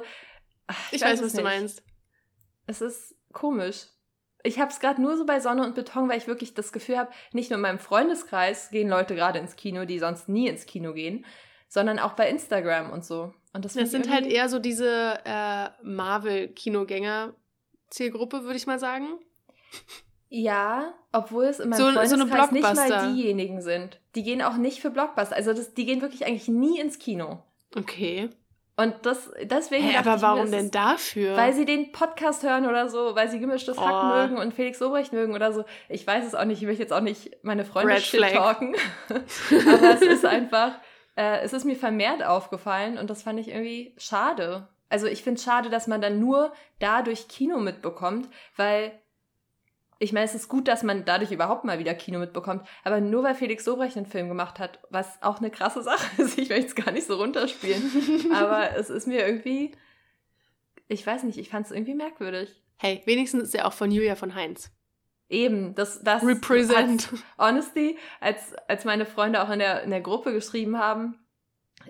ich, 0.91 0.97
ich 0.97 1.01
weiß, 1.01 1.23
was 1.23 1.33
nicht. 1.33 1.39
du 1.39 1.43
meinst. 1.43 1.83
Es 2.67 2.81
ist 2.81 3.15
komisch. 3.31 3.87
Ich 4.43 4.59
habe 4.59 4.69
es 4.69 4.79
gerade 4.79 5.01
nur 5.01 5.17
so 5.17 5.25
bei 5.25 5.39
Sonne 5.39 5.65
und 5.65 5.73
Beton, 5.73 6.07
weil 6.07 6.19
ich 6.19 6.27
wirklich 6.27 6.53
das 6.53 6.71
Gefühl 6.71 6.99
habe, 6.99 7.11
nicht 7.31 7.49
nur 7.49 7.55
in 7.55 7.61
meinem 7.61 7.79
Freundeskreis 7.79 8.69
gehen 8.69 8.89
Leute 8.89 9.15
gerade 9.15 9.39
ins 9.39 9.55
Kino, 9.55 9.85
die 9.85 9.97
sonst 9.97 10.29
nie 10.29 10.47
ins 10.47 10.67
Kino 10.67 10.93
gehen, 10.93 11.25
sondern 11.67 11.97
auch 11.97 12.13
bei 12.13 12.29
Instagram 12.29 12.91
und 12.91 13.03
so. 13.03 13.33
Und 13.53 13.65
das, 13.65 13.73
das 13.73 13.91
sind 13.91 14.09
halt 14.11 14.25
eher 14.25 14.49
so 14.49 14.57
diese 14.59 15.19
äh, 15.25 15.69
Marvel-Kinogänger-Zielgruppe, 15.83 18.43
würde 18.43 18.57
ich 18.57 18.65
mal 18.65 18.79
sagen. 18.79 19.19
Ja, 20.29 20.95
obwohl 21.11 21.43
es 21.45 21.59
in 21.59 21.69
meinem 21.69 21.77
so, 21.77 21.91
Freundeskreis 21.91 22.49
so 22.49 22.55
nicht 22.55 22.89
mal 22.89 23.13
diejenigen 23.13 23.61
sind. 23.61 23.99
Die 24.15 24.23
gehen 24.23 24.41
auch 24.41 24.57
nicht 24.57 24.81
für 24.81 24.89
Blockbuster. 24.89 25.35
Also 25.35 25.53
das, 25.53 25.75
die 25.75 25.85
gehen 25.85 26.01
wirklich 26.01 26.25
eigentlich 26.25 26.47
nie 26.47 26.79
ins 26.79 26.97
Kino. 26.97 27.43
Okay. 27.75 28.31
Und 28.75 28.95
das, 29.03 29.29
deswegen. 29.43 29.83
Hey, 29.83 29.97
aber 29.97 30.19
warum 30.23 30.49
denn 30.49 30.71
dafür? 30.71 31.37
Weil 31.37 31.53
sie 31.53 31.65
den 31.65 31.91
Podcast 31.91 32.41
hören 32.41 32.65
oder 32.65 32.89
so, 32.89 33.13
weil 33.13 33.29
sie 33.29 33.39
gemischtes 33.39 33.77
oh. 33.77 33.81
Hack 33.81 34.29
mögen 34.29 34.41
und 34.41 34.55
Felix 34.55 34.79
Lobrecht 34.79 35.13
mögen 35.13 35.35
oder 35.35 35.53
so. 35.53 35.63
Ich 35.89 36.07
weiß 36.07 36.25
es 36.25 36.33
auch 36.33 36.45
nicht, 36.45 36.59
ich 36.59 36.67
möchte 36.67 36.81
jetzt 36.81 36.93
auch 36.93 37.01
nicht 37.01 37.37
meine 37.43 37.65
Freunde 37.65 37.99
shit 37.99 38.19
talken. 38.19 38.75
aber 39.09 39.93
es 39.93 40.01
ist 40.01 40.25
einfach, 40.25 40.79
äh, 41.15 41.39
es 41.41 41.53
ist 41.53 41.65
mir 41.65 41.75
vermehrt 41.75 42.23
aufgefallen 42.23 42.97
und 42.97 43.09
das 43.09 43.23
fand 43.23 43.39
ich 43.39 43.49
irgendwie 43.49 43.93
schade. 43.97 44.67
Also 44.89 45.07
ich 45.07 45.23
finde 45.23 45.39
es 45.39 45.43
schade, 45.43 45.69
dass 45.69 45.87
man 45.87 46.01
dann 46.01 46.19
nur 46.19 46.53
dadurch 46.79 47.27
Kino 47.27 47.59
mitbekommt, 47.59 48.29
weil 48.55 48.91
ich 49.99 50.11
meine, 50.11 50.25
es 50.25 50.35
ist 50.35 50.49
gut, 50.49 50.67
dass 50.67 50.83
man 50.83 51.05
dadurch 51.05 51.31
überhaupt 51.31 51.63
mal 51.63 51.79
wieder 51.79 51.93
Kino 51.93 52.19
mitbekommt, 52.19 52.67
aber 52.83 52.99
nur 52.99 53.23
weil 53.23 53.35
Felix 53.35 53.63
Sobrecht 53.63 53.95
einen 53.95 54.05
Film 54.05 54.27
gemacht 54.27 54.59
hat, 54.59 54.79
was 54.89 55.21
auch 55.21 55.39
eine 55.39 55.49
krasse 55.49 55.81
Sache 55.81 56.05
ist, 56.21 56.37
ich 56.37 56.49
möchte 56.49 56.67
es 56.67 56.75
gar 56.75 56.91
nicht 56.91 57.07
so 57.07 57.15
runterspielen, 57.15 58.31
aber 58.33 58.75
es 58.75 58.89
ist 58.89 59.07
mir 59.07 59.25
irgendwie, 59.25 59.71
ich 60.87 61.05
weiß 61.07 61.23
nicht, 61.23 61.37
ich 61.37 61.49
fand 61.49 61.67
es 61.67 61.71
irgendwie 61.71 61.95
merkwürdig. 61.95 62.61
Hey, 62.77 63.01
wenigstens 63.05 63.43
ist 63.43 63.55
er 63.55 63.67
auch 63.67 63.73
von 63.73 63.91
Julia 63.91 64.15
von 64.15 64.35
Heinz. 64.35 64.71
Eben, 65.33 65.73
das, 65.73 66.01
das 66.03 66.23
Represent. 66.23 67.09
Honesty, 67.39 67.97
als, 68.19 68.53
als 68.67 68.85
meine 68.85 69.05
Freunde 69.05 69.41
auch 69.41 69.49
in 69.49 69.59
der, 69.59 69.83
in 69.83 69.89
der 69.89 70.01
Gruppe 70.01 70.31
geschrieben 70.31 70.77
haben, 70.77 71.17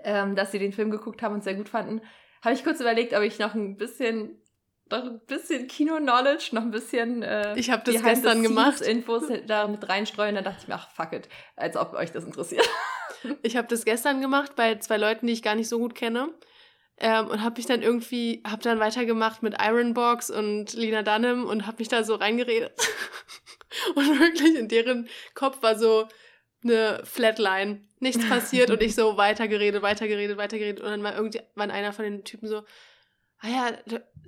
ähm, 0.04 0.36
dass 0.36 0.52
sie 0.52 0.60
den 0.60 0.72
Film 0.72 0.90
geguckt 0.90 1.22
haben 1.22 1.36
und 1.36 1.44
sehr 1.44 1.56
gut 1.56 1.70
fanden, 1.70 2.02
habe 2.42 2.56
ich 2.56 2.64
kurz 2.64 2.80
überlegt, 2.80 3.14
ob 3.14 3.22
ich 3.22 3.40
noch 3.40 3.54
ein 3.54 3.78
bisschen 3.78 4.40
noch 4.90 5.06
ein 5.06 5.20
bisschen 5.26 5.68
Kino-Knowledge, 5.68 6.50
noch 6.52 6.62
ein 6.62 6.72
bisschen 6.72 7.24
äh, 7.24 7.58
Ich 7.58 7.70
habe 7.72 7.84
das 7.84 8.04
gestern 8.04 8.44
gemacht. 8.44 8.82
Infos 8.82 9.24
da 9.48 9.68
mit 9.68 9.88
reinstreuen, 9.88 10.36
dann 10.36 10.44
dachte 10.44 10.60
ich 10.62 10.68
mir, 10.68 10.76
ach 10.76 10.90
fuck 10.92 11.14
it, 11.14 11.30
als 11.56 11.76
ob 11.76 11.94
euch 11.94 12.12
das 12.12 12.26
interessiert. 12.26 12.70
ich 13.42 13.58
habe 13.58 13.68
das 13.68 13.86
gestern 13.86 14.22
gemacht 14.22 14.56
bei 14.56 14.76
zwei 14.76 14.98
Leuten, 14.98 15.28
die 15.28 15.34
ich 15.34 15.42
gar 15.42 15.56
nicht 15.56 15.70
so 15.70 15.80
gut 15.80 15.96
kenne. 15.96 16.30
Ähm, 17.06 17.28
und 17.28 17.44
habe 17.44 17.58
mich 17.58 17.66
dann 17.66 17.82
irgendwie, 17.82 18.42
habe 18.48 18.64
dann 18.64 18.80
weitergemacht 18.80 19.44
mit 19.44 19.62
Ironbox 19.62 20.30
und 20.30 20.72
Lina 20.72 21.04
Dunham 21.04 21.44
und 21.44 21.68
habe 21.68 21.76
mich 21.80 21.90
da 21.90 22.06
so 22.06 22.16
reingeredet. 22.16 22.72
und 23.96 24.20
wirklich 24.22 24.56
in 24.56 24.70
deren 24.70 25.10
Kopf 25.34 25.62
war 25.62 25.78
so 25.78 26.08
eine 26.64 27.02
Flatline. 27.04 27.82
Nichts 28.00 28.26
passiert 28.30 28.70
und 28.70 28.82
ich 28.82 28.96
so 28.96 29.18
weitergeredet, 29.18 29.82
weitergeredet, 29.82 30.38
weitergeredet. 30.38 30.82
Und 30.82 30.92
dann 30.92 31.04
war 31.04 31.14
irgendwann 31.14 31.72
einer 31.72 31.92
von 31.92 32.06
den 32.06 32.24
Typen 32.24 32.48
so, 32.48 32.64
ah 33.40 33.50
ja, 33.50 33.72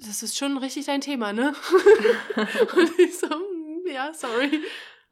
das 0.05 0.21
ist 0.21 0.37
schon 0.37 0.57
richtig 0.57 0.85
dein 0.85 0.99
Thema, 0.99 1.31
ne? 1.31 1.53
und 2.75 2.99
ich 2.99 3.17
so, 3.17 3.29
hm, 3.29 3.83
ja, 3.87 4.13
sorry. 4.13 4.61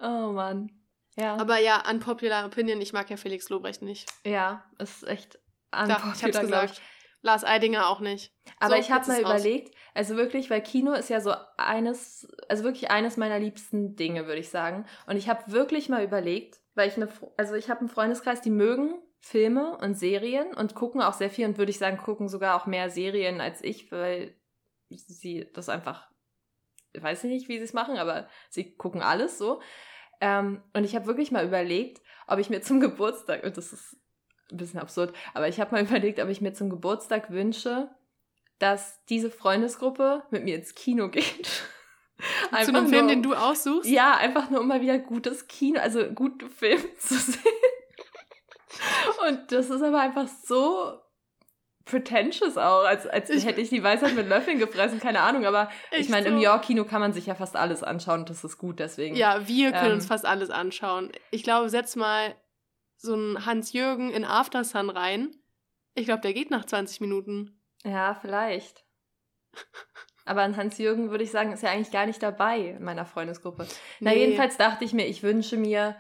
Oh 0.01 0.33
Mann. 0.33 0.69
Ja. 1.15 1.37
Aber 1.37 1.59
ja, 1.59 1.89
unpopular 1.89 2.45
opinion, 2.45 2.81
ich 2.81 2.91
mag 2.91 3.09
ja 3.09 3.15
Felix 3.15 3.47
Lobrecht 3.47 3.83
nicht. 3.83 4.09
Ja, 4.25 4.65
ist 4.79 5.07
echt 5.07 5.39
unpopular, 5.71 6.07
ja, 6.07 6.13
ich 6.13 6.23
hab's 6.25 6.39
gesagt. 6.41 6.81
Lars 7.23 7.45
Eidinger 7.45 7.87
auch 7.87 8.01
nicht. 8.01 8.31
Aber 8.59 8.75
so, 8.75 8.81
ich 8.81 8.91
habe 8.91 9.07
mal 9.07 9.21
überlegt, 9.21 9.73
also 9.93 10.17
wirklich, 10.17 10.49
weil 10.49 10.61
Kino 10.61 10.91
ist 10.91 11.09
ja 11.09 11.21
so 11.21 11.33
eines, 11.57 12.27
also 12.49 12.63
wirklich 12.63 12.91
eines 12.91 13.17
meiner 13.17 13.39
liebsten 13.39 13.95
Dinge, 13.95 14.27
würde 14.27 14.41
ich 14.41 14.49
sagen. 14.49 14.85
Und 15.07 15.15
ich 15.15 15.29
habe 15.29 15.51
wirklich 15.51 15.87
mal 15.89 16.03
überlegt, 16.03 16.59
weil 16.75 16.89
ich 16.89 16.97
eine, 16.97 17.07
also 17.37 17.55
ich 17.55 17.69
habe 17.69 17.79
einen 17.79 17.89
Freundeskreis, 17.89 18.41
die 18.41 18.49
mögen 18.49 18.95
Filme 19.19 19.77
und 19.77 19.95
Serien 19.95 20.53
und 20.53 20.75
gucken 20.75 21.01
auch 21.01 21.13
sehr 21.13 21.29
viel 21.29 21.47
und 21.47 21.57
würde 21.57 21.71
ich 21.71 21.77
sagen, 21.77 21.97
gucken 21.97 22.27
sogar 22.27 22.59
auch 22.59 22.65
mehr 22.65 22.89
Serien 22.89 23.39
als 23.39 23.63
ich, 23.63 23.89
weil 23.89 24.35
sie 24.89 25.49
das 25.53 25.69
einfach, 25.69 26.09
ich 26.91 27.01
weiß 27.01 27.23
nicht, 27.23 27.47
wie 27.47 27.57
sie 27.57 27.63
es 27.63 27.73
machen, 27.73 27.97
aber 27.97 28.27
sie 28.49 28.75
gucken 28.75 29.01
alles 29.01 29.37
so. 29.37 29.61
Ähm, 30.19 30.61
und 30.73 30.83
ich 30.83 30.93
habe 30.93 31.05
wirklich 31.05 31.31
mal 31.31 31.45
überlegt, 31.45 32.01
ob 32.27 32.39
ich 32.39 32.49
mir 32.49 32.61
zum 32.61 32.79
Geburtstag, 32.81 33.45
und 33.45 33.55
das 33.55 33.71
ist 33.71 33.97
ein 34.51 34.57
bisschen 34.57 34.79
absurd, 34.79 35.13
aber 35.33 35.47
ich 35.47 35.59
habe 35.59 35.75
mal 35.75 35.83
überlegt, 35.87 36.19
ob 36.19 36.29
ich 36.29 36.41
mir 36.41 36.53
zum 36.53 36.69
Geburtstag 36.69 37.31
wünsche, 37.31 37.89
dass 38.59 39.03
diese 39.09 39.29
Freundesgruppe 39.29 40.23
mit 40.31 40.43
mir 40.43 40.55
ins 40.55 40.75
Kino 40.75 41.09
geht. 41.09 41.63
Einfach 42.51 42.71
zu 42.71 42.77
einem 42.77 42.87
Film, 42.87 43.07
den 43.07 43.23
du 43.23 43.33
aussuchst? 43.33 43.89
Ja, 43.89 44.15
einfach 44.15 44.49
nur 44.49 44.61
um 44.61 44.67
mal 44.67 44.79
wieder 44.79 44.97
gutes 44.99 45.47
Kino, 45.47 45.79
also 45.79 46.05
gute 46.11 46.47
Filme 46.59 46.95
zu 46.97 47.15
sehen. 47.15 47.41
Und 49.27 49.51
das 49.51 49.69
ist 49.69 49.81
aber 49.81 49.99
einfach 49.99 50.27
so 50.27 50.99
pretentious 51.85 52.57
auch, 52.57 52.85
als, 52.85 53.07
als 53.07 53.29
ich, 53.29 53.45
hätte 53.45 53.61
ich 53.61 53.69
die 53.69 53.83
Weisheit 53.83 54.15
mit 54.15 54.29
Löffeln 54.29 54.57
gefressen, 54.57 54.99
keine 54.99 55.19
Ahnung, 55.19 55.45
aber 55.45 55.69
ich 55.91 56.07
meine, 56.09 56.27
so. 56.27 56.33
im 56.33 56.39
York-Kino 56.39 56.85
kann 56.85 57.01
man 57.01 57.13
sich 57.13 57.25
ja 57.25 57.35
fast 57.35 57.55
alles 57.55 57.83
anschauen 57.83 58.21
und 58.21 58.29
das 58.29 58.43
ist 58.43 58.57
gut, 58.57 58.79
deswegen. 58.79 59.15
Ja, 59.15 59.47
wir 59.47 59.71
können 59.71 59.87
ähm, 59.87 59.93
uns 59.93 60.05
fast 60.05 60.25
alles 60.25 60.49
anschauen. 60.49 61.11
Ich 61.31 61.43
glaube, 61.43 61.69
setz 61.69 61.95
mal 61.95 62.35
so 63.03 63.13
einen 63.13 63.45
Hans-Jürgen 63.45 64.09
in 64.09 64.25
Aftersun 64.25 64.89
rein. 64.89 65.35
Ich 65.93 66.05
glaube, 66.05 66.21
der 66.21 66.33
geht 66.33 66.49
nach 66.49 66.65
20 66.65 67.01
Minuten. 67.01 67.61
Ja, 67.83 68.15
vielleicht. 68.15 68.85
Aber 70.25 70.41
an 70.41 70.55
Hans-Jürgen 70.55 71.11
würde 71.11 71.25
ich 71.25 71.31
sagen, 71.31 71.51
ist 71.51 71.63
ja 71.63 71.69
eigentlich 71.69 71.91
gar 71.91 72.05
nicht 72.05 72.23
dabei 72.23 72.59
in 72.59 72.83
meiner 72.83 73.05
Freundesgruppe. 73.05 73.63
Nee. 73.63 73.69
Na, 73.99 74.13
jedenfalls 74.13 74.57
dachte 74.57 74.85
ich 74.85 74.93
mir, 74.93 75.05
ich 75.05 75.21
wünsche 75.21 75.57
mir 75.57 75.97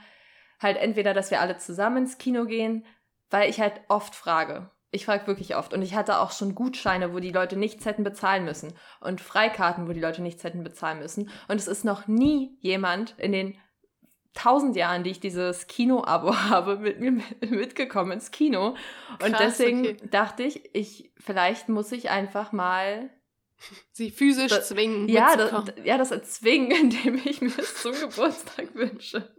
halt 0.59 0.77
entweder, 0.77 1.13
dass 1.13 1.29
wir 1.29 1.41
alle 1.41 1.57
zusammen 1.57 1.97
ins 1.97 2.17
Kino 2.17 2.45
gehen, 2.45 2.85
weil 3.29 3.49
ich 3.49 3.59
halt 3.59 3.81
oft 3.89 4.15
frage. 4.15 4.71
Ich 4.91 5.05
frage 5.05 5.27
wirklich 5.27 5.57
oft. 5.57 5.73
Und 5.73 5.81
ich 5.81 5.95
hatte 5.95 6.19
auch 6.19 6.31
schon 6.31 6.55
Gutscheine, 6.55 7.13
wo 7.13 7.19
die 7.19 7.31
Leute 7.31 7.57
nichts 7.57 7.85
hätten 7.85 8.05
bezahlen 8.05 8.45
müssen. 8.45 8.73
Und 9.01 9.19
Freikarten, 9.19 9.89
wo 9.89 9.91
die 9.91 9.99
Leute 9.99 10.21
nichts 10.21 10.43
hätten 10.45 10.63
bezahlen 10.63 10.99
müssen. 10.99 11.29
Und 11.49 11.57
es 11.57 11.67
ist 11.67 11.83
noch 11.83 12.07
nie 12.07 12.57
jemand 12.61 13.15
in 13.17 13.33
den 13.33 13.57
tausend 14.33 14.75
Jahren, 14.75 15.03
die 15.03 15.11
ich 15.11 15.19
dieses 15.19 15.67
Kino-Abo 15.67 16.35
habe, 16.49 16.77
mit 16.77 16.99
mir 16.99 17.23
mitgekommen 17.41 18.13
ins 18.13 18.31
Kino. 18.31 18.75
Krass, 19.19 19.29
und 19.29 19.39
deswegen 19.39 19.81
okay. 19.81 19.97
dachte 20.09 20.43
ich, 20.43 20.69
ich, 20.73 21.11
vielleicht 21.17 21.69
muss 21.69 21.91
ich 21.91 22.09
einfach 22.09 22.51
mal 22.51 23.09
sie 23.91 24.11
physisch 24.11 24.51
das, 24.51 24.69
zwingen. 24.69 25.07
Ja 25.07 25.35
das, 25.35 25.73
ja, 25.83 25.97
das 25.97 26.11
erzwingen, 26.11 26.71
indem 26.93 27.21
ich 27.25 27.41
mir 27.41 27.57
es 27.57 27.81
zum 27.81 27.93
Geburtstag 27.93 28.73
wünsche. 28.75 29.33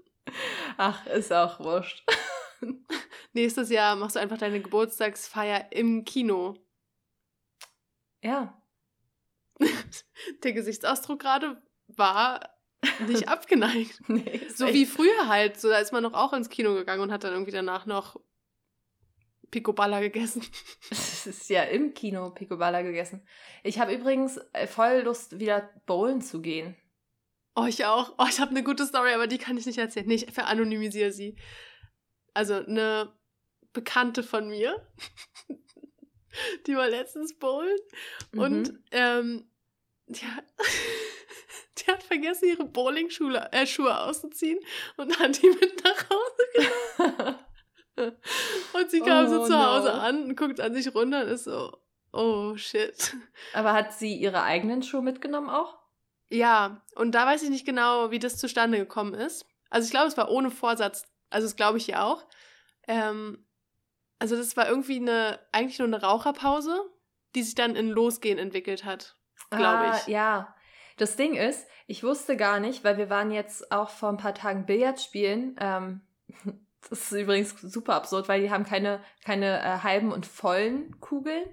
Ach, 0.77 1.07
ist 1.07 1.33
auch 1.33 1.61
wurscht. 1.61 2.05
Nächstes 3.33 3.71
Jahr 3.71 3.97
machst 3.97 4.17
du 4.17 4.21
einfach 4.21 4.39
deine 4.39 4.61
Geburtstagsfeier 4.61 5.73
im 5.73 6.05
Kino. 6.05 6.55
Ja. 8.23 8.61
Der 10.43 10.53
Gesichtsausdruck 10.53 11.21
gerade 11.21 11.61
war 11.89 12.54
nicht 13.07 13.29
abgeneigt. 13.29 14.09
Nee, 14.09 14.41
so 14.55 14.67
wie 14.67 14.87
früher 14.87 15.29
halt. 15.29 15.61
So, 15.61 15.69
da 15.69 15.79
ist 15.79 15.93
man 15.93 16.03
noch 16.03 16.15
auch 16.15 16.33
ins 16.33 16.49
Kino 16.49 16.75
gegangen 16.75 17.03
und 17.03 17.13
hat 17.13 17.25
dann 17.25 17.33
irgendwie 17.33 17.53
danach 17.53 17.87
noch 17.87 18.21
Picoballa 19.51 20.01
gegessen. 20.01 20.43
Es 20.91 21.27
ist 21.27 21.49
ja 21.49 21.63
im 21.63 21.95
Kino 21.95 22.31
Picoballa 22.31 22.83
gegessen. 22.83 23.27
Ich 23.63 23.79
habe 23.79 23.95
übrigens 23.95 24.39
äh, 24.53 24.67
voll 24.67 25.03
Lust, 25.05 25.39
wieder 25.39 25.71
bowlen 25.87 26.21
zu 26.21 26.43
gehen. 26.43 26.77
Oh, 27.57 27.65
ich 27.67 27.85
auch. 27.87 28.15
Oh, 28.19 28.27
ich 28.29 28.41
habe 28.41 28.51
eine 28.51 28.63
gute 28.63 28.85
Story, 28.85 29.13
aber 29.13 29.27
die 29.27 29.39
kann 29.39 29.57
ich 29.57 29.65
nicht 29.65 29.79
erzählen. 29.79 30.07
Nee, 30.07 30.17
ich 30.17 30.33
veranonymisiere 30.33 31.13
sie. 31.13 31.37
Also 32.35 32.55
eine 32.55 33.13
Bekannte 33.73 34.23
von 34.23 34.49
mir, 34.49 34.87
die 36.67 36.77
war 36.77 36.89
letztens 36.89 37.39
bowlen 37.39 37.79
mhm. 38.33 38.41
und 38.41 38.73
ähm, 38.91 39.49
hat, 40.09 40.45
die 41.79 41.91
hat 41.91 42.03
vergessen, 42.03 42.49
ihre 42.49 42.65
Bowling-Schuhe 42.65 43.53
äh, 43.53 43.67
Schuhe 43.67 43.99
auszuziehen 44.01 44.59
und 44.97 45.19
hat 45.19 45.43
die 45.43 45.49
mit 45.49 45.85
nach 45.85 46.11
Hause 46.11 47.07
genommen. 47.07 47.39
und 48.73 48.91
sie 48.91 49.01
kam 49.01 49.27
oh, 49.27 49.29
so 49.29 49.47
zu 49.47 49.59
Hause 49.59 49.89
no. 49.89 49.95
an 49.95 50.25
und 50.25 50.37
guckt 50.37 50.61
an 50.61 50.75
sich 50.75 50.95
runter 50.95 51.23
und 51.23 51.29
ist 51.29 51.45
so, 51.45 51.77
oh 52.13 52.57
shit. 52.57 53.17
Aber 53.53 53.73
hat 53.73 53.93
sie 53.93 54.15
ihre 54.15 54.43
eigenen 54.43 54.83
Schuhe 54.83 55.03
mitgenommen 55.03 55.49
auch? 55.49 55.79
Ja, 56.29 56.83
und 56.95 57.15
da 57.15 57.27
weiß 57.27 57.43
ich 57.43 57.51
nicht 57.51 57.67
genau, 57.67 58.11
wie 58.11 58.19
das 58.19 58.39
zustande 58.39 58.79
gekommen 58.79 59.15
ist. 59.15 59.47
Also 59.71 59.87
ich 59.87 59.91
glaube, 59.91 60.09
es 60.09 60.17
war 60.17 60.31
ohne 60.31 60.51
Vorsatz. 60.51 61.05
Also 61.31 61.47
das 61.47 61.57
glaube 61.57 61.79
ich 61.79 61.87
ja 61.87 62.05
auch. 62.05 62.25
Ähm, 62.87 63.47
also 64.19 64.37
das 64.37 64.57
war 64.57 64.69
irgendwie 64.69 64.97
eine, 64.97 65.39
eigentlich 65.53 65.79
nur 65.79 65.89
eine 65.89 66.01
Raucherpause, 66.01 66.81
die 67.35 67.43
sich 67.43 67.55
dann 67.55 67.77
in 67.77 67.91
Losgehen 67.91 68.39
entwickelt 68.39 68.85
hat, 68.85 69.17
glaube 69.51 69.91
ah, 69.91 69.97
ich. 69.97 70.07
Ja, 70.07 70.55
das 70.97 71.17
Ding 71.17 71.35
ist, 71.35 71.67
ich 71.87 72.03
wusste 72.03 72.37
gar 72.37 72.61
nicht, 72.61 72.85
weil 72.85 72.97
wir 72.97 73.11
waren 73.11 73.31
jetzt 73.31 73.71
auch 73.73 73.91
vor 73.91 74.09
ein 74.09 74.17
paar 74.17 74.35
Tagen 74.35 74.67
Billard 74.67 75.01
spielen. 75.01 75.57
Ähm, 75.61 76.01
das 76.89 77.11
ist 77.11 77.13
übrigens 77.13 77.61
super 77.61 77.95
absurd, 77.95 78.29
weil 78.29 78.43
die 78.43 78.51
haben 78.51 78.65
keine, 78.65 79.01
keine 79.25 79.61
äh, 79.61 79.79
halben 79.83 80.13
und 80.13 80.27
vollen 80.27 80.99
Kugeln, 81.01 81.45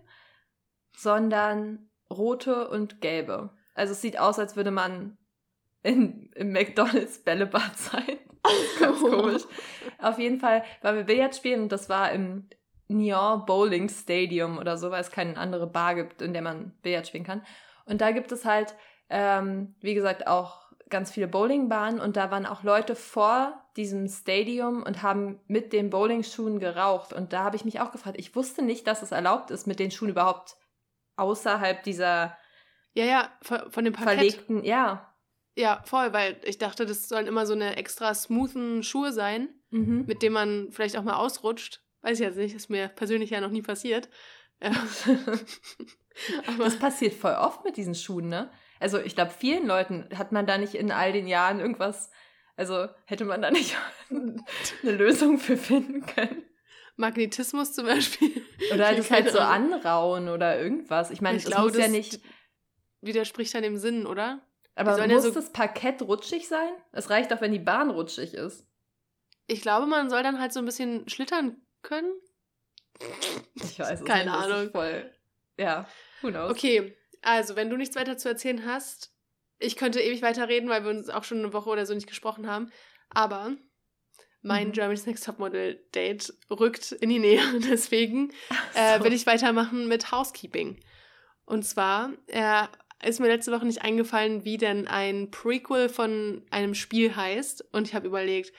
sondern 0.96 1.90
rote 2.10 2.70
und 2.70 3.02
gelbe. 3.02 3.52
Also 3.74 3.94
es 3.94 4.02
sieht 4.02 4.20
aus, 4.20 4.38
als 4.40 4.56
würde 4.56 4.72
man 4.72 5.18
in, 5.84 6.32
im 6.36 6.52
McDonalds 6.52 7.24
Bällebad 7.24 7.78
sein. 7.78 8.18
Ganz 8.80 9.00
komisch. 9.00 9.44
Auf 10.00 10.20
jeden 10.20 10.40
Fall 10.40 10.64
waren 10.82 10.96
wir 10.96 11.04
Billard 11.04 11.36
spielen 11.36 11.64
und 11.64 11.72
das 11.72 11.90
war 11.90 12.12
im 12.12 12.50
Nyon 12.88 13.46
Bowling 13.46 13.90
Stadium 13.90 14.58
oder 14.58 14.78
so, 14.78 14.92
weil 14.92 15.02
es 15.02 15.12
keine 15.12 15.38
andere 15.38 15.68
Bar 15.68 15.96
gibt, 15.96 16.22
in 16.22 16.34
der 16.34 16.42
man 16.42 16.74
Billard 16.82 17.08
spielen 17.08 17.24
kann. 17.24 17.46
Und 17.86 18.02
da 18.02 18.12
gibt 18.12 18.32
es 18.32 18.46
halt, 18.46 18.76
ähm, 19.12 19.76
wie 19.82 19.94
gesagt, 19.94 20.26
auch 20.26 20.72
ganz 20.90 21.12
viele 21.12 21.28
Bowlingbahnen 21.28 22.00
und 22.00 22.18
da 22.18 22.32
waren 22.32 22.46
auch 22.46 22.64
Leute 22.64 22.96
vor 22.96 23.62
diesem 23.78 24.08
Stadium 24.08 24.84
und 24.84 25.04
haben 25.04 25.40
mit 25.48 25.74
den 25.74 25.90
Bowlingschuhen 25.90 26.60
geraucht. 26.60 27.14
Und 27.14 27.32
da 27.32 27.44
habe 27.44 27.56
ich 27.56 27.64
mich 27.64 27.80
auch 27.80 27.92
gefragt, 27.92 28.18
ich 28.20 28.36
wusste 28.36 28.62
nicht, 28.62 28.88
dass 28.88 29.02
es 29.02 29.12
erlaubt 29.12 29.52
ist, 29.52 29.68
mit 29.68 29.80
den 29.80 29.92
Schuhen 29.92 30.10
überhaupt 30.10 30.58
außerhalb 31.16 31.84
dieser 31.84 32.36
ja, 32.94 33.06
ja, 33.06 33.30
von 33.42 33.86
dem 33.86 33.94
Parkett. 33.94 34.16
Verlegten, 34.16 34.66
ja. 34.66 35.16
Ja, 35.56 35.82
voll, 35.86 36.14
weil 36.14 36.40
ich 36.44 36.58
dachte, 36.58 36.86
das 36.86 37.08
sollen 37.08 37.28
immer 37.28 37.46
so 37.46 37.54
eine 37.54 37.78
extra 37.78 38.14
smoothen 38.14 38.84
Schuhe 38.84 39.12
sein, 39.12 39.50
mhm. 39.70 40.06
mit 40.08 40.22
denen 40.22 40.34
man 40.34 40.72
vielleicht 40.72 40.98
auch 40.98 41.04
mal 41.04 41.16
ausrutscht. 41.16 41.84
Weiß 42.02 42.20
ich 42.20 42.26
jetzt 42.26 42.38
nicht, 42.38 42.56
ist 42.56 42.70
mir 42.70 42.88
persönlich 42.88 43.30
ja 43.30 43.42
noch 43.42 43.52
nie 43.52 43.62
passiert. 43.62 44.10
Aber 44.62 46.66
das 46.66 46.80
passiert 46.80 47.14
voll 47.14 47.34
oft 47.34 47.64
mit 47.64 47.78
diesen 47.78 47.96
Schuhen, 47.96 48.28
ne? 48.28 48.52
Also 48.82 49.00
ich 49.00 49.16
glaube, 49.16 49.32
vielen 49.32 49.68
Leuten 49.68 50.10
hat 50.18 50.32
man 50.32 50.48
da 50.48 50.58
nicht 50.58 50.74
in 50.74 50.92
all 50.92 51.14
den 51.14 51.28
Jahren 51.28 51.60
irgendwas, 51.60 52.10
also 52.56 52.88
hätte 53.06 53.26
man 53.26 53.42
da 53.42 53.52
nicht 53.52 53.78
eine 54.10 54.92
Lösung 54.92 55.38
für 55.38 55.56
finden 55.56 56.06
können. 56.06 56.44
Magnetismus 56.98 57.74
zum 57.74 57.86
Beispiel. 57.86 58.44
Oder 58.74 58.94
das 58.96 59.12
halt 59.12 59.32
so 59.32 59.40
anrauen 59.40 60.30
oder 60.30 60.60
irgendwas. 60.60 61.12
Ich 61.12 61.22
meine, 61.22 61.38
ich 61.38 61.44
das 61.44 61.54
glaube, 61.54 61.70
muss 61.70 61.78
ja 61.78 61.88
nicht. 61.88 62.20
Widerspricht 63.02 63.54
dann 63.54 63.64
dem 63.64 63.78
Sinn, 63.78 64.06
oder? 64.06 64.42
Aber 64.76 64.98
muss 64.98 65.08
ja 65.10 65.20
so 65.20 65.32
das 65.32 65.52
Parkett 65.52 66.02
rutschig 66.02 66.48
sein? 66.48 66.70
Es 66.92 67.10
reicht 67.10 67.32
doch, 67.32 67.42
wenn 67.42 67.52
die 67.52 67.60
Bahn 67.60 67.90
rutschig 67.90 68.34
ist. 68.34 68.66
Ich 69.48 69.62
glaube, 69.62 69.86
man 69.86 70.10
soll 70.10 70.24
dann 70.24 70.40
halt 70.40 70.54
so 70.54 70.60
ein 70.60 70.66
bisschen 70.66 71.08
schlittern 71.08 71.58
können. 71.82 72.12
Ich 73.56 73.80
weiß 73.80 74.02
es 74.02 74.06
Keine 74.06 74.32
nicht. 74.32 74.44
Ahnung. 74.44 74.72
Voll. 74.72 75.12
Ja, 75.58 75.88
who 76.22 76.30
knows. 76.30 76.52
Okay, 76.52 76.96
also 77.22 77.56
wenn 77.56 77.70
du 77.70 77.78
nichts 77.78 77.96
weiter 77.96 78.18
zu 78.18 78.30
erzählen 78.30 78.66
hast, 78.66 79.14
ich 79.60 79.76
könnte 79.76 80.02
ewig 80.02 80.22
weiterreden, 80.22 80.70
weil 80.70 80.84
wir 80.84 80.90
uns 80.90 81.10
auch 81.10 81.24
schon 81.24 81.40
eine 81.40 81.54
Woche 81.54 81.70
oder 81.70 81.86
so 81.86 81.94
nicht 81.94 82.08
gesprochen 82.08 82.48
haben. 82.48 82.72
Aber 83.10 83.56
mein 84.42 84.70
mhm. 84.70 84.72
Germany's 84.74 85.06
Next 85.06 85.26
Topmodel 85.26 85.84
Date 85.94 86.34
rückt 86.50 86.92
in 86.94 87.10
die 87.10 87.20
Nähe. 87.20 87.42
Deswegen 87.70 88.32
äh, 88.74 88.98
so. 88.98 89.04
will 89.04 89.14
ich 89.14 89.28
weitermachen 89.28 89.88
mit 89.88 90.12
Housekeeping. 90.12 90.80
Und 91.46 91.64
zwar 91.64 92.12
äh, 92.28 92.66
ist 93.04 93.20
mir 93.20 93.28
letzte 93.28 93.52
Woche 93.52 93.66
nicht 93.66 93.84
eingefallen, 93.84 94.46
wie 94.46 94.58
denn 94.58 94.88
ein 94.88 95.32
Prequel 95.32 95.90
von 95.90 96.46
einem 96.50 96.74
Spiel 96.74 97.16
heißt. 97.16 97.66
Und 97.72 97.88
ich 97.88 97.96
habe 97.96 98.08
überlegt, 98.08 98.52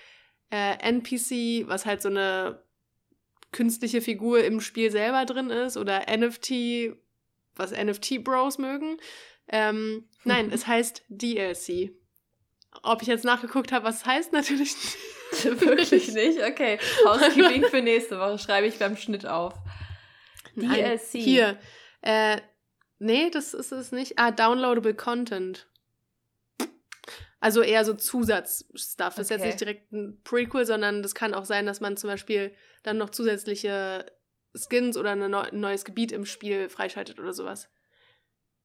äh, 0.50 0.78
NPC, 0.78 1.68
was 1.68 1.86
halt 1.86 2.02
so 2.02 2.08
eine 2.08 2.62
künstliche 3.50 4.00
Figur 4.00 4.44
im 4.44 4.60
Spiel 4.60 4.90
selber 4.90 5.24
drin 5.24 5.50
ist, 5.50 5.76
oder 5.76 6.06
NFT, 6.08 6.94
was 7.56 7.72
NFT-Bros 7.72 8.58
mögen. 8.58 8.98
Ähm, 9.48 10.08
nein, 10.24 10.50
es 10.52 10.66
heißt 10.66 11.04
DLC. 11.08 11.92
Ob 12.82 13.02
ich 13.02 13.08
jetzt 13.08 13.24
nachgeguckt 13.24 13.72
habe, 13.72 13.84
was 13.84 13.98
es 13.98 14.06
heißt, 14.06 14.32
natürlich 14.32 14.74
nicht. 14.74 14.96
Wirklich 15.60 16.12
nicht? 16.12 16.42
Okay. 16.42 16.78
Housekeeping 17.06 17.64
für 17.64 17.80
nächste 17.80 18.18
Woche 18.18 18.38
schreibe 18.38 18.66
ich 18.66 18.78
beim 18.78 18.96
Schnitt 18.96 19.26
auf. 19.26 19.54
DLC. 20.56 21.12
Hier. 21.12 21.58
Äh, 22.02 22.38
Nee, 23.02 23.30
das 23.30 23.52
ist 23.52 23.72
es 23.72 23.90
nicht. 23.90 24.16
Ah, 24.16 24.30
downloadable 24.30 24.94
Content. 24.94 25.66
Also 27.40 27.60
eher 27.60 27.84
so 27.84 27.94
Zusatzstuff. 27.94 29.16
Das 29.16 29.18
ist 29.18 29.30
jetzt 29.30 29.44
nicht 29.44 29.58
direkt 29.58 29.90
ein 29.90 30.20
Prequel, 30.22 30.64
sondern 30.64 31.02
das 31.02 31.16
kann 31.16 31.34
auch 31.34 31.44
sein, 31.44 31.66
dass 31.66 31.80
man 31.80 31.96
zum 31.96 32.08
Beispiel 32.08 32.54
dann 32.84 32.98
noch 32.98 33.10
zusätzliche 33.10 34.06
Skins 34.54 34.96
oder 34.96 35.12
ein 35.12 35.60
neues 35.60 35.84
Gebiet 35.84 36.12
im 36.12 36.26
Spiel 36.26 36.68
freischaltet 36.68 37.18
oder 37.18 37.32
sowas. 37.32 37.70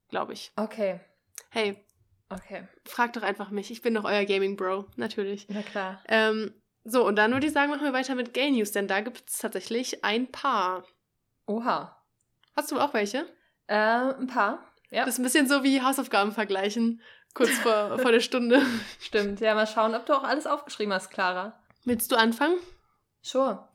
Glaube 0.10 0.34
ich. 0.34 0.52
Okay. 0.56 1.00
Hey. 1.50 1.84
Okay. 2.30 2.67
Frag 2.86 3.13
doch 3.13 3.21
einfach 3.21 3.52
mich. 3.52 3.71
Ich 3.71 3.82
bin 3.82 3.93
doch 3.93 4.04
euer 4.04 4.26
Gaming 4.26 4.58
Bro, 4.58 4.86
natürlich. 4.97 5.47
Na 5.50 5.62
klar. 5.62 6.04
Ähm, 6.08 6.54
so, 6.84 7.06
und 7.06 7.15
dann 7.15 7.32
würde 7.32 7.47
ich 7.47 7.54
sagen, 7.54 7.71
machen 7.71 7.84
wir 7.84 7.93
weiter 7.93 8.15
mit 8.15 8.34
Gay 8.34 8.52
News, 8.52 8.71
denn 8.71 8.88
da 8.88 9.02
gibt 9.02 9.30
es 9.30 9.39
tatsächlich 9.39 10.04
ein 10.04 10.32
paar. 10.32 10.84
Oha. 11.45 12.02
Hast 12.56 12.71
du 12.71 12.80
auch 12.80 12.93
welche? 12.93 13.28
Äh, 13.67 13.76
ein 13.76 14.28
paar. 14.28 14.73
Ja. 14.89 15.06
Das 15.06 15.15
ist 15.15 15.19
ein 15.19 15.23
bisschen 15.23 15.47
so 15.47 15.63
wie 15.63 15.82
Hausaufgaben 15.82 16.32
vergleichen, 16.32 17.02
kurz 17.34 17.52
vor, 17.52 18.00
vor 18.00 18.12
der 18.12 18.19
Stunde. 18.19 18.62
Stimmt, 19.00 19.39
ja, 19.41 19.54
mal 19.54 19.67
schauen, 19.67 19.95
ob 19.95 20.06
du 20.06 20.13
auch 20.13 20.23
alles 20.23 20.47
aufgeschrieben 20.47 20.93
hast, 20.93 21.10
Clara. 21.10 21.60
Willst 21.84 22.12
du 22.12 22.15
anfangen? 22.15 22.58
Sure. 23.21 23.67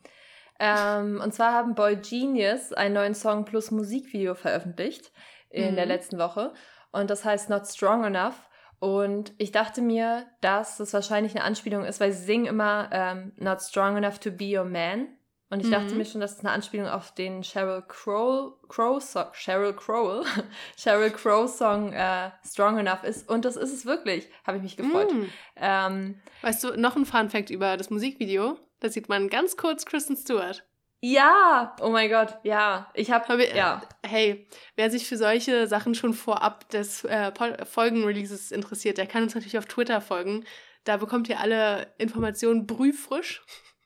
Ähm, 0.65 1.21
und 1.21 1.35
zwar 1.35 1.53
haben 1.53 1.75
Boy 1.75 1.97
Genius 1.97 2.73
einen 2.73 2.95
neuen 2.95 3.17
Song 3.17 3.45
plus 3.45 3.73
Musikvideo 3.73 4.37
veröffentlicht 4.37 5.11
in 5.51 5.73
mhm. 5.73 5.77
der 5.77 5.87
letzten 5.87 6.19
Woche. 6.19 6.55
Und 6.93 7.11
das 7.11 7.25
heißt 7.25 7.51
Not 7.51 7.67
Strong 7.67 8.05
Enough. 8.05 8.37
Und 8.79 9.33
ich 9.39 9.51
dachte 9.51 9.83
mir, 9.83 10.25
dass 10.41 10.77
das 10.77 10.93
wahrscheinlich 10.95 11.35
eine 11.35 11.45
Anspielung 11.45 11.85
ist, 11.85 11.99
weil 11.99 12.13
sie 12.13 12.23
singen 12.23 12.47
immer 12.47 12.89
ähm, 12.93 13.33
Not 13.39 13.61
Strong 13.61 13.97
Enough 13.97 14.21
to 14.21 14.31
Be 14.31 14.57
Your 14.57 14.65
Man. 14.65 15.09
Und 15.51 15.61
ich 15.61 15.67
mhm. 15.67 15.73
dachte 15.73 15.95
mir 15.97 16.05
schon, 16.05 16.21
dass 16.21 16.39
es 16.39 16.41
eine 16.41 16.51
Anspielung 16.51 16.87
auf 16.87 17.13
den 17.13 17.43
Sheryl 17.43 17.83
Crow, 17.89 18.53
Crow 18.69 19.03
Song, 19.03 19.27
Sheryl 19.33 19.75
Crow, 19.75 20.25
Sheryl 20.79 21.11
Crow 21.11 21.51
Song 21.51 21.93
äh, 21.93 22.31
Strong 22.47 22.79
Enough 22.79 23.03
ist. 23.03 23.29
Und 23.29 23.45
das 23.45 23.57
ist 23.57 23.73
es 23.73 23.85
wirklich, 23.85 24.29
habe 24.47 24.59
ich 24.59 24.63
mich 24.63 24.77
gefreut. 24.77 25.13
Mhm. 25.13 25.29
Ähm, 25.57 26.21
weißt 26.43 26.63
du, 26.63 26.81
noch 26.81 26.95
ein 26.95 27.05
Fun 27.05 27.31
Fact 27.31 27.51
über 27.51 27.77
das 27.77 27.91
Musikvideo. 27.91 28.59
Da 28.83 28.89
sieht 28.89 29.09
man 29.09 29.29
ganz 29.29 29.57
kurz 29.57 29.87
Kristen 29.87 30.17
Stewart. 30.17 30.65
Ja, 31.01 31.77
oh 31.81 31.91
mein 31.91 32.11
Gott, 32.11 32.37
ja. 32.43 32.91
Ich 32.95 33.13
habe, 33.13 33.27
hab, 33.29 33.55
ja. 33.55 33.81
Hey, 34.05 34.49
wer 34.75 34.91
sich 34.91 35.07
für 35.07 35.17
solche 35.17 35.69
Sachen 35.69 35.95
schon 35.95 36.15
vorab 36.15 36.69
des 36.71 37.05
äh, 37.05 37.33
Folgenreleases 37.65 38.51
interessiert, 38.51 38.99
der 38.99 39.07
kann 39.07 39.23
uns 39.23 39.37
natürlich 39.37 39.57
auf 39.57 39.67
Twitter 39.67 40.01
folgen. 40.01 40.45
Da 40.83 40.97
bekommt 40.97 41.29
ihr 41.29 41.39
alle 41.39 41.93
Informationen 41.99 42.67
brühfrisch. 42.67 43.45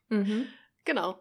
Mhm. 0.09 0.47
Genau. 0.87 1.21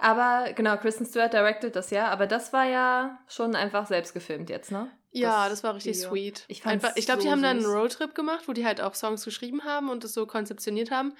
Aber 0.00 0.52
genau, 0.54 0.76
Kristen 0.76 1.06
Stewart 1.06 1.32
directed 1.32 1.76
das 1.76 1.90
ja, 1.90 2.08
aber 2.08 2.26
das 2.26 2.52
war 2.52 2.64
ja 2.64 3.20
schon 3.28 3.54
einfach 3.54 3.86
selbst 3.86 4.12
gefilmt 4.12 4.50
jetzt, 4.50 4.72
ne? 4.72 4.90
Ja, 5.12 5.44
das, 5.44 5.60
das 5.60 5.64
war 5.64 5.76
richtig 5.76 5.98
Video. 5.98 6.10
sweet. 6.10 6.44
Ich, 6.48 6.58
ich 6.58 6.64
glaube, 6.64 7.22
so 7.22 7.26
die 7.26 7.30
haben 7.30 7.42
dann 7.42 7.58
einen 7.58 7.66
Roadtrip 7.66 8.16
gemacht, 8.16 8.48
wo 8.48 8.52
die 8.52 8.66
halt 8.66 8.80
auch 8.80 8.94
Songs 8.94 9.24
geschrieben 9.24 9.62
haben 9.62 9.88
und 9.88 10.02
das 10.02 10.14
so 10.14 10.26
konzeptioniert 10.26 10.90
haben. 10.90 11.14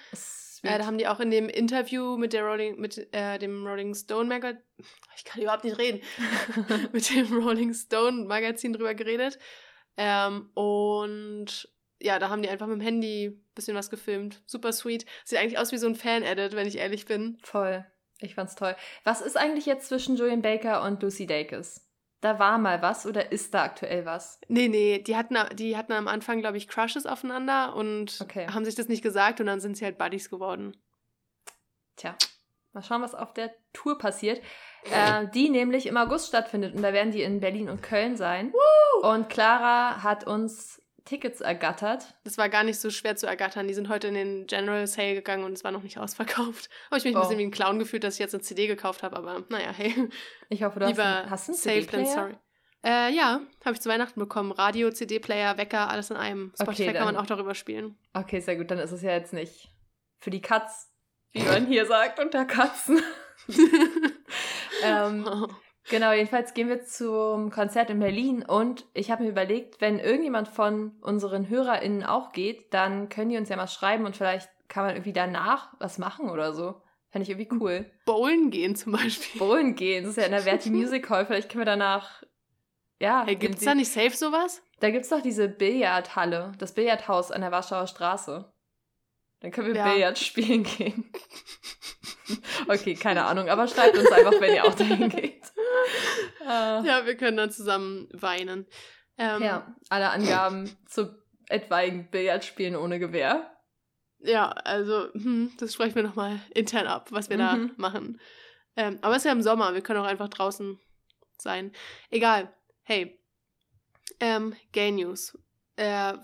Äh, 0.64 0.78
da 0.78 0.86
haben 0.86 0.98
die 0.98 1.06
auch 1.06 1.20
in 1.20 1.30
dem 1.30 1.48
Interview 1.48 2.16
mit 2.16 2.32
der 2.32 2.44
Rolling, 2.44 2.80
mit 2.80 3.08
äh, 3.12 3.38
dem 3.38 3.66
Rolling 3.66 3.94
Stone 3.94 4.28
Magazin, 4.28 4.62
ich 5.16 5.24
kann 5.24 5.42
überhaupt 5.42 5.64
nicht 5.64 5.78
reden, 5.78 6.00
mit 6.92 7.08
dem 7.10 7.32
Rolling 7.42 7.74
Stone 7.74 8.24
Magazin 8.24 8.72
drüber 8.72 8.94
geredet. 8.94 9.38
Ähm, 9.96 10.50
und 10.54 11.68
ja, 12.00 12.18
da 12.18 12.28
haben 12.28 12.42
die 12.42 12.48
einfach 12.48 12.66
mit 12.66 12.76
dem 12.76 12.82
Handy 12.82 13.26
ein 13.26 13.54
bisschen 13.54 13.76
was 13.76 13.90
gefilmt. 13.90 14.42
Super 14.46 14.72
sweet. 14.72 15.06
Sieht 15.24 15.38
eigentlich 15.38 15.58
aus 15.58 15.72
wie 15.72 15.78
so 15.78 15.86
ein 15.86 15.94
Fan-Edit, 15.94 16.54
wenn 16.54 16.66
ich 16.66 16.78
ehrlich 16.78 17.06
bin. 17.06 17.38
Voll. 17.42 17.84
Ich 18.20 18.34
fand's 18.34 18.54
toll. 18.54 18.76
Was 19.04 19.20
ist 19.20 19.36
eigentlich 19.36 19.66
jetzt 19.66 19.88
zwischen 19.88 20.16
Julian 20.16 20.42
Baker 20.42 20.82
und 20.82 21.02
Lucy 21.02 21.26
Dacus? 21.26 21.83
Da 22.24 22.38
war 22.38 22.56
mal 22.56 22.80
was 22.80 23.04
oder 23.04 23.32
ist 23.32 23.52
da 23.52 23.64
aktuell 23.64 24.06
was? 24.06 24.40
Nee, 24.48 24.68
nee, 24.68 24.98
die 24.98 25.14
hatten, 25.14 25.36
die 25.56 25.76
hatten 25.76 25.92
am 25.92 26.08
Anfang, 26.08 26.40
glaube 26.40 26.56
ich, 26.56 26.68
Crushes 26.68 27.04
aufeinander 27.04 27.76
und 27.76 28.18
okay. 28.22 28.46
haben 28.46 28.64
sich 28.64 28.74
das 28.74 28.88
nicht 28.88 29.02
gesagt 29.02 29.40
und 29.40 29.46
dann 29.46 29.60
sind 29.60 29.76
sie 29.76 29.84
halt 29.84 29.98
Buddies 29.98 30.30
geworden. 30.30 30.74
Tja. 31.96 32.16
Mal 32.72 32.82
schauen, 32.82 33.02
was 33.02 33.14
auf 33.14 33.34
der 33.34 33.54
Tour 33.74 33.98
passiert. 33.98 34.40
Äh, 34.90 35.28
die 35.34 35.50
nämlich 35.50 35.84
im 35.84 35.98
August 35.98 36.28
stattfindet 36.28 36.74
und 36.74 36.80
da 36.80 36.94
werden 36.94 37.12
die 37.12 37.20
in 37.20 37.40
Berlin 37.40 37.68
und 37.68 37.82
Köln 37.82 38.16
sein. 38.16 38.54
Woo! 38.54 39.06
Und 39.06 39.28
Clara 39.28 40.02
hat 40.02 40.26
uns 40.26 40.80
Tickets 41.04 41.40
ergattert. 41.40 42.14
Das 42.24 42.38
war 42.38 42.48
gar 42.48 42.64
nicht 42.64 42.80
so 42.80 42.88
schwer 42.88 43.14
zu 43.14 43.26
ergattern. 43.26 43.68
Die 43.68 43.74
sind 43.74 43.88
heute 43.88 44.08
in 44.08 44.14
den 44.14 44.46
General 44.46 44.86
Sale 44.86 45.14
gegangen 45.14 45.44
und 45.44 45.52
es 45.52 45.62
war 45.62 45.70
noch 45.70 45.82
nicht 45.82 45.98
ausverkauft. 45.98 46.70
Habe 46.90 46.98
ich 46.98 47.04
mich 47.04 47.14
oh. 47.14 47.18
ein 47.18 47.22
bisschen 47.22 47.38
wie 47.38 47.44
ein 47.44 47.50
Clown 47.50 47.78
gefühlt, 47.78 48.04
dass 48.04 48.14
ich 48.14 48.20
jetzt 48.20 48.34
eine 48.34 48.42
CD 48.42 48.66
gekauft 48.66 49.02
habe, 49.02 49.16
aber 49.16 49.44
naja, 49.50 49.70
hey. 49.70 50.08
Ich 50.48 50.62
hoffe, 50.62 50.80
du 50.80 50.86
Lieber 50.86 51.04
hast, 51.04 51.20
einen, 51.20 51.30
hast 51.30 51.48
einen 51.48 51.58
CD-Player? 51.58 52.06
sorry. 52.06 52.34
Äh, 52.84 53.14
ja, 53.14 53.40
habe 53.64 53.74
ich 53.74 53.80
zu 53.80 53.88
Weihnachten 53.88 54.20
bekommen. 54.20 54.52
Radio, 54.52 54.90
CD-Player, 54.90 55.56
Wecker, 55.56 55.88
alles 55.88 56.10
in 56.10 56.16
einem. 56.16 56.52
Spotify 56.54 56.90
okay, 56.90 56.92
kann 56.92 57.06
man 57.06 57.16
auch 57.16 57.26
darüber 57.26 57.54
spielen. 57.54 57.96
Okay, 58.12 58.40
sehr 58.40 58.56
gut. 58.56 58.70
Dann 58.70 58.78
ist 58.78 58.92
es 58.92 59.02
ja 59.02 59.12
jetzt 59.12 59.32
nicht 59.32 59.70
für 60.20 60.30
die 60.30 60.42
Katz, 60.42 60.90
wie 61.32 61.42
man 61.44 61.66
hier 61.66 61.86
sagt, 61.86 62.18
unter 62.18 62.44
Katzen. 62.44 63.02
ähm, 64.84 65.26
oh. 65.26 65.48
Genau, 65.90 66.12
jedenfalls 66.12 66.54
gehen 66.54 66.68
wir 66.68 66.84
zum 66.84 67.50
Konzert 67.50 67.90
in 67.90 67.98
Berlin 67.98 68.42
und 68.42 68.86
ich 68.94 69.10
habe 69.10 69.22
mir 69.22 69.28
überlegt, 69.28 69.80
wenn 69.80 69.98
irgendjemand 69.98 70.48
von 70.48 70.92
unseren 71.02 71.48
HörerInnen 71.48 72.04
auch 72.04 72.32
geht, 72.32 72.72
dann 72.72 73.10
können 73.10 73.28
die 73.28 73.36
uns 73.36 73.50
ja 73.50 73.56
mal 73.56 73.66
schreiben 73.66 74.06
und 74.06 74.16
vielleicht 74.16 74.48
kann 74.68 74.86
man 74.86 74.94
irgendwie 74.94 75.12
danach 75.12 75.74
was 75.78 75.98
machen 75.98 76.30
oder 76.30 76.54
so. 76.54 76.80
Fände 77.10 77.24
ich 77.24 77.30
irgendwie 77.30 77.56
cool. 77.60 77.90
Bowlen 78.06 78.50
gehen 78.50 78.74
zum 78.74 78.92
Beispiel. 78.92 79.38
Bowlen 79.38 79.76
gehen, 79.76 80.04
das 80.04 80.12
ist 80.12 80.16
ja 80.16 80.24
in 80.24 80.32
der 80.32 80.40
Verti 80.48 80.70
Music 80.70 81.08
Hall. 81.10 81.26
Vielleicht 81.26 81.50
können 81.50 81.60
wir 81.60 81.66
danach. 81.66 82.22
Ja. 82.98 83.24
Hey, 83.26 83.36
gibt 83.36 83.56
es 83.56 83.64
da 83.64 83.74
nicht 83.74 83.92
safe 83.92 84.16
sowas? 84.16 84.62
Da 84.80 84.90
gibt 84.90 85.04
es 85.04 85.10
doch 85.10 85.20
diese 85.20 85.48
Billardhalle, 85.48 86.52
das 86.58 86.74
Billardhaus 86.74 87.30
an 87.30 87.42
der 87.42 87.52
Warschauer 87.52 87.86
Straße. 87.86 88.50
Dann 89.40 89.50
können 89.50 89.68
wir 89.68 89.76
ja. 89.76 89.92
Billard 89.92 90.18
spielen 90.18 90.64
gehen. 90.64 91.12
okay, 92.68 92.94
keine 92.94 93.24
Ahnung, 93.24 93.48
aber 93.48 93.68
schreibt 93.68 93.96
uns 93.96 94.10
einfach, 94.10 94.32
wenn 94.40 94.54
ihr 94.54 94.64
auch 94.64 94.74
dahin 94.74 95.08
geht. 95.10 95.42
Uh, 96.40 96.84
ja, 96.84 97.02
wir 97.04 97.16
können 97.16 97.36
dann 97.36 97.50
zusammen 97.50 98.08
weinen. 98.12 98.66
Ähm, 99.16 99.42
ja, 99.42 99.74
alle 99.88 100.10
Angaben 100.10 100.70
zu 100.86 101.14
etwaigen 101.48 102.10
Billardspielen 102.10 102.76
ohne 102.76 102.98
Gewehr. 102.98 103.50
Ja, 104.18 104.48
also, 104.50 105.12
hm, 105.12 105.52
das 105.58 105.74
sprechen 105.74 105.94
wir 105.96 106.02
nochmal 106.02 106.40
intern 106.54 106.86
ab, 106.86 107.08
was 107.10 107.28
wir 107.28 107.36
mhm. 107.36 107.40
da 107.40 107.56
machen. 107.76 108.20
Ähm, 108.76 108.98
aber 109.02 109.12
es 109.14 109.18
ist 109.18 109.26
ja 109.26 109.32
im 109.32 109.42
Sommer, 109.42 109.74
wir 109.74 109.82
können 109.82 110.00
auch 110.00 110.06
einfach 110.06 110.28
draußen 110.28 110.78
sein. 111.38 111.72
Egal. 112.10 112.52
Hey, 112.82 113.20
ähm, 114.20 114.54
Gay 114.72 114.92
News. 114.92 115.38
Äh, 115.76 116.14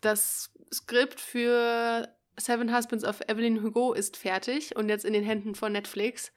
das 0.00 0.52
Skript 0.72 1.20
für 1.20 2.08
Seven 2.38 2.74
Husbands 2.74 3.04
of 3.04 3.20
Evelyn 3.28 3.62
Hugo 3.62 3.92
ist 3.92 4.16
fertig 4.16 4.76
und 4.76 4.88
jetzt 4.88 5.04
in 5.04 5.12
den 5.12 5.24
Händen 5.24 5.54
von 5.54 5.72
Netflix 5.72 6.32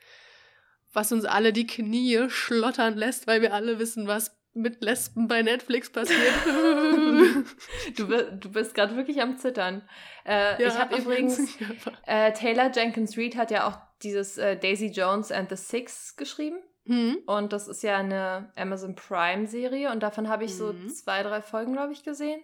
was 0.94 1.12
uns 1.12 1.26
alle 1.26 1.54
die 1.54 1.68
Knie 1.68 2.30
schlottern 2.30 2.98
lässt, 2.98 3.28
weil 3.28 3.42
wir 3.42 3.54
alle 3.54 3.80
wissen, 3.80 4.08
was 4.08 4.38
mit 4.54 4.82
Lesben 4.82 5.30
bei 5.30 5.42
Netflix 5.42 5.90
passiert. 5.90 6.34
du, 7.96 8.06
du 8.06 8.52
bist 8.52 8.76
gerade 8.76 8.98
wirklich 8.98 9.22
am 9.22 9.38
Zittern. 9.38 9.82
Äh, 10.26 10.62
ja, 10.62 10.68
ich 10.68 10.78
habe 10.78 10.98
übrigens, 10.98 11.58
äh, 12.06 12.34
Taylor 12.34 12.70
Jenkins 12.70 13.18
Reid 13.18 13.38
hat 13.38 13.50
ja 13.52 13.68
auch 13.68 13.78
dieses 14.04 14.38
äh, 14.38 14.58
Daisy 14.58 14.88
Jones 14.88 15.32
and 15.32 15.50
the 15.50 15.56
Six 15.56 16.18
geschrieben. 16.18 16.58
Mhm. 16.84 17.20
Und 17.28 17.54
das 17.54 17.70
ist 17.70 17.82
ja 17.84 17.98
eine 17.98 18.52
Amazon 18.58 18.96
Prime-Serie 18.96 19.90
und 19.92 20.02
davon 20.04 20.28
habe 20.28 20.44
ich 20.44 20.58
so 20.58 20.74
mhm. 20.74 20.90
zwei, 20.90 21.24
drei 21.24 21.42
Folgen, 21.42 21.72
glaube 21.72 21.94
ich, 21.94 22.04
gesehen. 22.04 22.42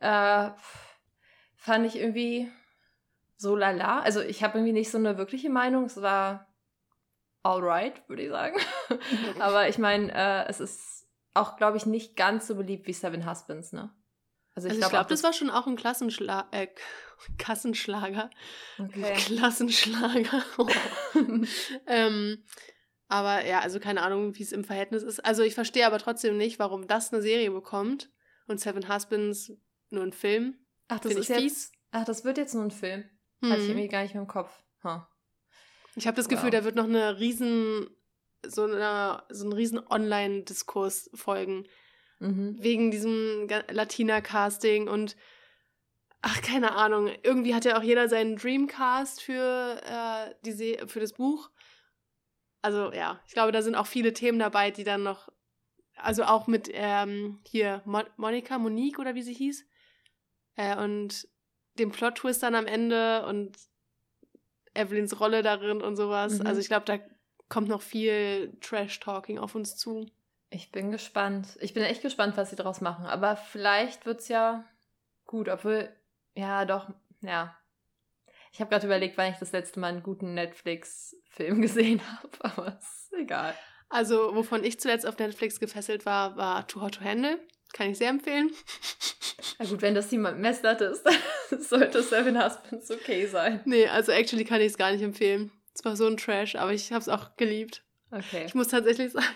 Äh, 0.00 0.50
fand 1.54 1.86
ich 1.86 1.96
irgendwie 1.96 2.50
so 3.36 3.56
lala. 3.56 4.00
Also 4.00 4.20
ich 4.20 4.42
habe 4.42 4.58
irgendwie 4.58 4.72
nicht 4.72 4.90
so 4.90 4.98
eine 4.98 5.18
wirkliche 5.18 5.50
Meinung. 5.50 5.84
Es 5.84 6.00
war 6.00 6.52
alright, 7.42 8.08
würde 8.08 8.22
ich 8.22 8.30
sagen. 8.30 8.58
Aber 9.40 9.68
ich 9.68 9.78
meine, 9.78 10.12
äh, 10.12 10.48
es 10.48 10.60
ist 10.60 11.08
auch, 11.34 11.56
glaube 11.56 11.76
ich, 11.76 11.86
nicht 11.86 12.16
ganz 12.16 12.46
so 12.46 12.54
beliebt 12.54 12.86
wie 12.86 12.92
Seven 12.92 13.28
Husbands, 13.28 13.72
ne? 13.72 13.94
Also 14.54 14.68
ich 14.68 14.72
also 14.72 14.80
glaube, 14.80 14.90
glaub, 14.92 15.08
das, 15.08 15.20
das 15.20 15.24
war 15.24 15.32
schon 15.32 15.50
auch 15.50 15.66
ein 15.66 15.76
Klassenschla 15.76 16.48
äh, 16.50 16.68
Kassenschlager. 17.38 18.30
Okay. 18.78 19.14
Klassenschlager. 19.26 20.42
ähm, 21.86 22.44
aber 23.08 23.44
ja, 23.44 23.60
also 23.60 23.80
keine 23.80 24.02
Ahnung, 24.02 24.36
wie 24.36 24.42
es 24.42 24.52
im 24.52 24.64
Verhältnis 24.64 25.02
ist. 25.02 25.24
Also 25.24 25.42
ich 25.42 25.54
verstehe 25.54 25.86
aber 25.86 25.98
trotzdem 25.98 26.36
nicht, 26.36 26.58
warum 26.58 26.86
das 26.86 27.12
eine 27.12 27.22
Serie 27.22 27.50
bekommt 27.50 28.10
und 28.46 28.60
Seven 28.60 28.92
Husbands 28.92 29.52
nur 29.90 30.02
ein 30.02 30.12
Film. 30.12 30.56
Ach, 30.88 31.00
das 31.00 31.14
ist 31.14 31.28
jetzt. 31.28 31.72
Ach, 31.90 32.04
das 32.04 32.24
wird 32.24 32.38
jetzt 32.38 32.54
nur 32.54 32.64
ein 32.64 32.70
Film. 32.70 33.04
Hm. 33.42 33.50
Hatte 33.50 33.60
ich 33.60 33.68
mhm. 33.68 33.72
irgendwie 33.72 33.88
gar 33.88 34.02
nicht 34.02 34.14
mehr 34.14 34.22
im 34.22 34.28
Kopf. 34.28 34.50
Huh. 34.84 35.00
Ich 35.96 36.06
habe 36.06 36.16
das 36.16 36.28
Gefühl, 36.28 36.52
wow. 36.52 36.58
da 36.58 36.64
wird 36.64 36.76
noch 36.76 36.84
eine 36.84 37.18
riesen, 37.18 37.88
so, 38.46 38.64
eine, 38.64 39.22
so 39.28 39.46
ein 39.46 39.52
riesen 39.52 39.78
Online-Diskurs 39.86 41.10
folgen. 41.14 41.66
Mhm. 42.18 42.56
Wegen 42.60 42.90
diesem 42.90 43.48
Latina-Casting 43.68 44.88
und 44.88 45.16
ach, 46.22 46.40
keine 46.40 46.76
Ahnung. 46.76 47.10
Irgendwie 47.22 47.54
hat 47.54 47.64
ja 47.64 47.76
auch 47.76 47.82
jeder 47.82 48.08
seinen 48.08 48.36
Dreamcast 48.36 49.20
für, 49.20 49.80
äh, 49.84 50.34
die 50.46 50.78
für 50.86 51.00
das 51.00 51.12
Buch. 51.12 51.50
Also 52.62 52.92
ja, 52.92 53.20
ich 53.26 53.34
glaube, 53.34 53.52
da 53.52 53.60
sind 53.60 53.74
auch 53.74 53.88
viele 53.88 54.12
Themen 54.12 54.38
dabei, 54.38 54.70
die 54.70 54.84
dann 54.84 55.02
noch, 55.02 55.28
also 55.96 56.22
auch 56.22 56.46
mit 56.46 56.70
ähm, 56.72 57.40
hier 57.44 57.82
Mo 57.84 58.02
Monika, 58.16 58.56
Monique 58.58 59.00
oder 59.00 59.16
wie 59.16 59.22
sie 59.22 59.34
hieß. 59.34 59.66
Äh, 60.54 60.76
und 60.76 61.28
dem 61.78 61.90
Plot-Twist 61.90 62.42
dann 62.42 62.54
am 62.54 62.66
Ende 62.66 63.24
und 63.26 63.56
Evelyns 64.74 65.20
Rolle 65.20 65.42
darin 65.42 65.82
und 65.82 65.96
sowas. 65.96 66.38
Mhm. 66.38 66.46
Also 66.46 66.60
ich 66.60 66.68
glaube, 66.68 66.86
da 66.86 66.98
kommt 67.48 67.68
noch 67.68 67.82
viel 67.82 68.56
Trash-Talking 68.60 69.38
auf 69.38 69.54
uns 69.54 69.76
zu. 69.76 70.06
Ich 70.50 70.70
bin 70.70 70.90
gespannt. 70.90 71.58
Ich 71.60 71.74
bin 71.74 71.82
echt 71.82 72.02
gespannt, 72.02 72.36
was 72.36 72.50
sie 72.50 72.56
daraus 72.56 72.80
machen. 72.80 73.06
Aber 73.06 73.36
vielleicht 73.36 74.06
wird 74.06 74.20
es 74.20 74.28
ja 74.28 74.64
gut, 75.26 75.48
obwohl, 75.48 75.88
ja, 76.34 76.64
doch, 76.64 76.90
ja. 77.22 77.56
Ich 78.52 78.60
habe 78.60 78.68
gerade 78.68 78.86
überlegt, 78.86 79.16
wann 79.16 79.32
ich 79.32 79.38
das 79.38 79.52
letzte 79.52 79.80
Mal 79.80 79.88
einen 79.88 80.02
guten 80.02 80.34
Netflix-Film 80.34 81.62
gesehen 81.62 82.02
habe, 82.06 82.30
aber 82.40 82.78
ist 82.78 83.12
egal. 83.18 83.54
Also, 83.88 84.34
wovon 84.34 84.64
ich 84.64 84.80
zuletzt 84.80 85.06
auf 85.06 85.18
Netflix 85.18 85.60
gefesselt 85.60 86.06
war, 86.06 86.36
war 86.36 86.66
Too 86.66 86.80
Hot 86.80 86.94
to 86.96 87.04
Handle. 87.04 87.38
Kann 87.72 87.90
ich 87.90 87.98
sehr 87.98 88.10
empfehlen. 88.10 88.50
Na 89.58 89.64
gut, 89.66 89.82
wenn 89.82 89.94
das 89.94 90.08
die 90.08 90.18
Messlatte 90.18 90.84
ist, 90.84 91.04
sollte 91.68 92.02
Seven 92.02 92.42
Husbands 92.42 92.90
okay 92.90 93.26
sein. 93.26 93.60
Nee, 93.64 93.86
also 93.86 94.12
actually 94.12 94.44
kann 94.44 94.60
ich 94.60 94.68
es 94.68 94.78
gar 94.78 94.92
nicht 94.92 95.02
empfehlen. 95.02 95.50
Es 95.74 95.84
war 95.84 95.96
so 95.96 96.06
ein 96.06 96.16
Trash, 96.16 96.56
aber 96.56 96.72
ich 96.72 96.92
habe 96.92 97.00
es 97.00 97.08
auch 97.08 97.36
geliebt. 97.36 97.82
Okay. 98.10 98.44
Ich 98.44 98.54
muss 98.54 98.68
tatsächlich 98.68 99.12
sagen, 99.12 99.26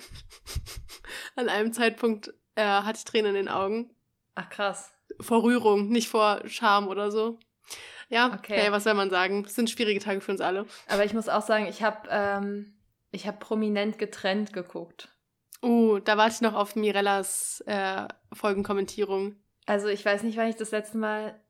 an 1.37 1.49
einem 1.49 1.73
Zeitpunkt 1.73 2.35
äh, 2.57 2.63
hatte 2.63 2.99
ich 2.99 3.05
Tränen 3.05 3.35
in 3.35 3.47
den 3.47 3.49
Augen. 3.49 3.91
Ach 4.35 4.51
krass. 4.51 4.93
Vor 5.21 5.43
Rührung, 5.43 5.89
nicht 5.89 6.09
vor 6.09 6.43
Scham 6.47 6.89
oder 6.89 7.11
so. 7.11 7.39
Ja, 8.09 8.35
okay. 8.35 8.61
Hey, 8.61 8.73
was 8.73 8.85
soll 8.85 8.95
man 8.95 9.11
sagen? 9.11 9.45
Es 9.47 9.55
sind 9.55 9.71
schwierige 9.71 10.01
Tage 10.01 10.21
für 10.21 10.31
uns 10.31 10.41
alle. 10.41 10.67
Aber 10.89 11.05
ich 11.05 11.15
muss 11.15 11.29
auch 11.29 11.43
sagen, 11.43 11.67
ich 11.67 11.83
habe 11.83 12.09
ähm, 12.11 12.75
hab 13.15 13.41
prominent 13.41 13.99
getrennt 13.99 14.53
geguckt. 14.53 15.09
Uh, 15.63 15.99
da 16.01 16.17
warte 16.17 16.35
ich 16.35 16.41
noch 16.41 16.55
auf 16.55 16.77
Mirellas 16.77 17.63
äh, 17.67 18.07
Folgenkommentierung. 18.33 19.37
Also 19.67 19.89
ich 19.89 20.05
weiß 20.05 20.23
nicht, 20.23 20.37
wann 20.37 20.49
ich 20.49 20.57
das 20.57 20.71
letzte 20.71 20.99
Mal 20.99 21.41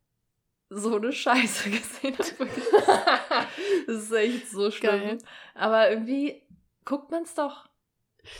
so 0.70 0.96
eine 0.96 1.12
Scheiße 1.12 1.70
gesehen 1.70 2.16
habe. 2.18 2.48
das 3.86 3.96
ist 3.96 4.12
echt 4.12 4.50
so 4.50 4.70
schlimm. 4.70 5.00
Geil. 5.00 5.18
Aber 5.54 5.90
irgendwie 5.90 6.42
guckt 6.84 7.10
man 7.10 7.22
es 7.22 7.34
doch. 7.34 7.68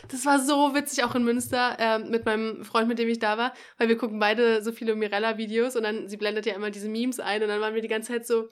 Das 0.09 0.27
war 0.27 0.41
so 0.41 0.75
witzig 0.75 1.05
auch 1.05 1.15
in 1.15 1.25
Münster 1.25 1.77
äh, 1.79 1.99
mit 1.99 2.25
meinem 2.25 2.65
Freund, 2.65 2.89
mit 2.89 2.99
dem 2.99 3.09
ich 3.09 3.21
da 3.21 3.39
war, 3.39 3.53
weil 3.79 3.89
wir 3.89 3.97
gucken 3.97 4.19
beide 4.19 4.63
so 4.63 4.73
viele 4.73 4.97
Mirella-Videos 4.97 5.77
und 5.77 5.85
dann 5.85 6.09
sie 6.09 6.17
blendet 6.17 6.45
ja 6.47 6.55
immer 6.55 6.71
diese 6.71 6.89
Memes 6.89 7.21
ein 7.21 7.43
und 7.43 7.49
dann 7.49 7.61
waren 7.61 7.75
wir 7.75 7.83
die 7.83 7.89
ganze 7.89 8.13
Zeit 8.13 8.27
so, 8.27 8.49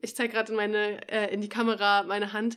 ich 0.00 0.14
zeige 0.14 0.32
gerade 0.32 0.52
in 0.52 0.56
meine 0.56 1.08
äh, 1.08 1.32
in 1.32 1.40
die 1.40 1.48
Kamera 1.48 2.04
meine 2.04 2.32
Hand 2.32 2.56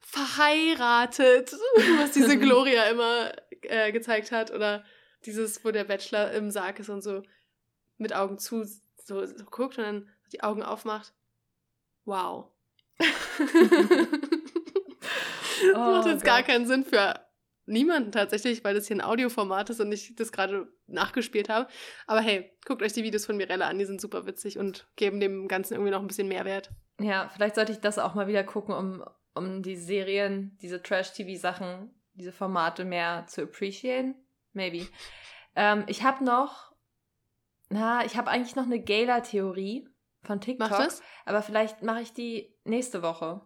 verheiratet, 0.00 1.52
was 2.00 2.12
diese 2.12 2.38
Gloria 2.38 2.84
immer 2.84 3.32
äh, 3.62 3.92
gezeigt 3.92 4.32
hat 4.32 4.50
oder 4.50 4.84
dieses, 5.24 5.64
wo 5.64 5.70
der 5.70 5.84
Bachelor 5.84 6.32
im 6.32 6.50
Sarg 6.50 6.78
ist 6.78 6.88
und 6.88 7.02
so 7.02 7.22
mit 7.98 8.14
Augen 8.14 8.38
zu 8.38 8.64
so, 8.64 9.26
so 9.26 9.44
guckt 9.44 9.78
und 9.78 9.84
dann 9.84 10.08
die 10.32 10.42
Augen 10.42 10.62
aufmacht. 10.62 11.12
Wow. 12.04 12.50
das 12.98 13.48
oh, 15.74 15.78
macht 15.78 16.06
jetzt 16.06 16.24
Gott. 16.24 16.24
gar 16.24 16.42
keinen 16.42 16.66
Sinn 16.66 16.84
für 16.84 17.14
niemanden 17.66 18.12
tatsächlich, 18.12 18.64
weil 18.64 18.74
das 18.74 18.86
hier 18.86 18.96
ein 18.96 19.04
Audioformat 19.04 19.70
ist 19.70 19.80
und 19.80 19.92
ich 19.92 20.14
das 20.16 20.32
gerade 20.32 20.68
nachgespielt 20.86 21.48
habe. 21.48 21.68
Aber 22.06 22.20
hey, 22.20 22.50
guckt 22.66 22.82
euch 22.82 22.92
die 22.92 23.04
Videos 23.04 23.26
von 23.26 23.36
Mirella 23.36 23.68
an, 23.68 23.78
die 23.78 23.84
sind 23.84 24.00
super 24.00 24.26
witzig 24.26 24.58
und 24.58 24.88
geben 24.96 25.20
dem 25.20 25.48
Ganzen 25.48 25.74
irgendwie 25.74 25.92
noch 25.92 26.00
ein 26.00 26.08
bisschen 26.08 26.28
Mehrwert. 26.28 26.70
Ja, 27.00 27.30
vielleicht 27.34 27.54
sollte 27.54 27.72
ich 27.72 27.80
das 27.80 27.98
auch 27.98 28.14
mal 28.14 28.26
wieder 28.26 28.44
gucken, 28.44 28.74
um, 28.74 29.04
um 29.34 29.62
die 29.62 29.76
Serien, 29.76 30.58
diese 30.60 30.82
Trash-TV-Sachen, 30.82 31.90
diese 32.20 32.32
Formate 32.32 32.84
mehr 32.84 33.26
zu 33.26 33.42
appreciaten. 33.42 34.14
Maybe. 34.52 34.86
Ähm, 35.56 35.84
ich 35.88 36.02
habe 36.02 36.24
noch 36.24 36.70
na, 37.70 38.04
ich 38.04 38.16
habe 38.16 38.30
eigentlich 38.30 38.56
noch 38.56 38.64
eine 38.64 38.82
Gala-Theorie 38.82 39.88
von 40.22 40.40
TikTok. 40.40 40.70
Mach 40.70 40.78
das? 40.78 41.02
Aber 41.24 41.40
vielleicht 41.40 41.82
mache 41.82 42.00
ich 42.00 42.12
die 42.12 42.52
nächste 42.64 43.02
Woche. 43.02 43.42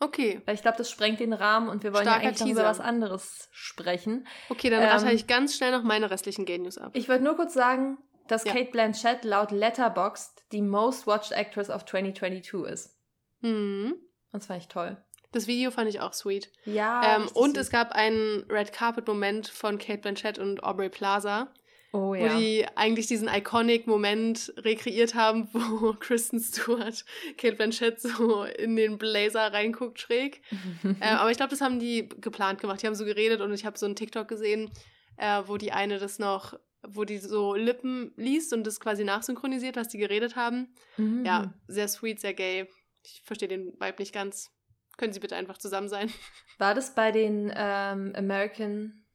Okay. 0.00 0.40
Weil 0.46 0.54
ich 0.54 0.62
glaube, 0.62 0.78
das 0.78 0.88
sprengt 0.90 1.18
den 1.18 1.32
Rahmen 1.32 1.68
und 1.68 1.82
wir 1.82 1.92
wollen 1.92 2.04
Starker 2.04 2.22
ja 2.22 2.28
eigentlich 2.28 2.40
noch 2.40 2.46
Teaser. 2.46 2.60
über 2.60 2.70
was 2.70 2.78
anderes 2.78 3.48
sprechen. 3.50 4.28
Okay, 4.48 4.70
dann 4.70 4.82
Ähm, 4.82 4.88
ratter 4.90 5.12
ich 5.12 5.26
ganz 5.26 5.56
schnell 5.56 5.72
noch 5.72 5.82
meine 5.82 6.08
restlichen 6.08 6.44
Gay 6.44 6.58
News 6.58 6.78
ab. 6.78 6.92
Ich 6.94 7.08
wollte 7.08 7.24
nur 7.24 7.34
kurz 7.34 7.52
sagen, 7.52 7.98
dass 8.28 8.44
Ja. 8.44 8.52
Kate 8.52 8.70
Blanchett 8.70 9.24
laut 9.24 9.50
Letterboxd 9.50 10.44
die 10.52 10.62
most 10.62 11.08
watched 11.08 11.32
actress 11.32 11.68
of 11.68 11.84
2022 11.84 12.72
ist. 12.72 12.96
Hm. 13.40 13.94
Und 14.30 14.40
das 14.40 14.46
fand 14.46 14.60
ich 14.60 14.68
toll. 14.68 14.96
Das 15.32 15.46
Video 15.46 15.70
fand 15.70 15.88
ich 15.90 16.00
auch 16.00 16.14
sweet. 16.14 16.50
Ja. 16.64 17.16
ähm, 17.16 17.28
und 17.34 17.56
süß. 17.56 17.66
es 17.66 17.70
gab 17.70 17.92
einen 17.92 18.44
Red 18.48 18.72
Carpet 18.72 19.06
Moment 19.06 19.48
von 19.48 19.78
Kate 19.78 20.00
Blanchett 20.00 20.38
und 20.38 20.62
Aubrey 20.62 20.88
Plaza, 20.88 21.52
oh 21.92 22.10
wo 22.10 22.14
ja. 22.14 22.38
die 22.38 22.66
eigentlich 22.76 23.08
diesen 23.08 23.28
iconic 23.28 23.86
Moment 23.86 24.52
rekreiert 24.56 25.14
haben, 25.14 25.48
wo 25.52 25.92
Kristen 25.94 26.40
Stewart 26.40 27.04
Kate 27.36 27.56
Blanchett 27.56 28.00
so 28.00 28.44
in 28.44 28.74
den 28.76 28.96
Blazer 28.96 29.52
reinguckt 29.52 30.00
schräg. 30.00 30.40
äh, 31.00 31.04
aber 31.04 31.30
ich 31.30 31.36
glaube, 31.36 31.50
das 31.50 31.60
haben 31.60 31.78
die 31.78 32.08
geplant 32.20 32.60
gemacht. 32.60 32.82
Die 32.82 32.86
haben 32.86 32.94
so 32.94 33.04
geredet 33.04 33.42
und 33.42 33.52
ich 33.52 33.66
habe 33.66 33.78
so 33.78 33.84
einen 33.84 33.96
TikTok 33.96 34.28
gesehen, 34.28 34.70
äh, 35.18 35.42
wo 35.44 35.58
die 35.58 35.72
eine 35.72 35.98
das 35.98 36.18
noch, 36.18 36.58
wo 36.86 37.04
die 37.04 37.18
so 37.18 37.54
Lippen 37.54 38.12
liest 38.16 38.54
und 38.54 38.66
das 38.66 38.80
quasi 38.80 39.04
nachsynchronisiert, 39.04 39.76
was 39.76 39.88
die 39.88 39.98
geredet 39.98 40.36
haben. 40.36 40.74
Mhm. 40.96 41.26
Ja, 41.26 41.52
sehr 41.66 41.88
sweet, 41.88 42.18
sehr 42.18 42.32
gay. 42.32 42.66
Ich 43.04 43.20
verstehe 43.24 43.48
den 43.48 43.74
Vibe 43.78 43.96
nicht 43.98 44.14
ganz. 44.14 44.50
Können 44.98 45.14
sie 45.14 45.20
bitte 45.20 45.36
einfach 45.36 45.56
zusammen 45.56 45.88
sein? 45.88 46.12
War 46.58 46.74
das 46.74 46.94
bei 46.94 47.12
den 47.12 47.50
ähm, 47.56 48.12
American 48.14 49.06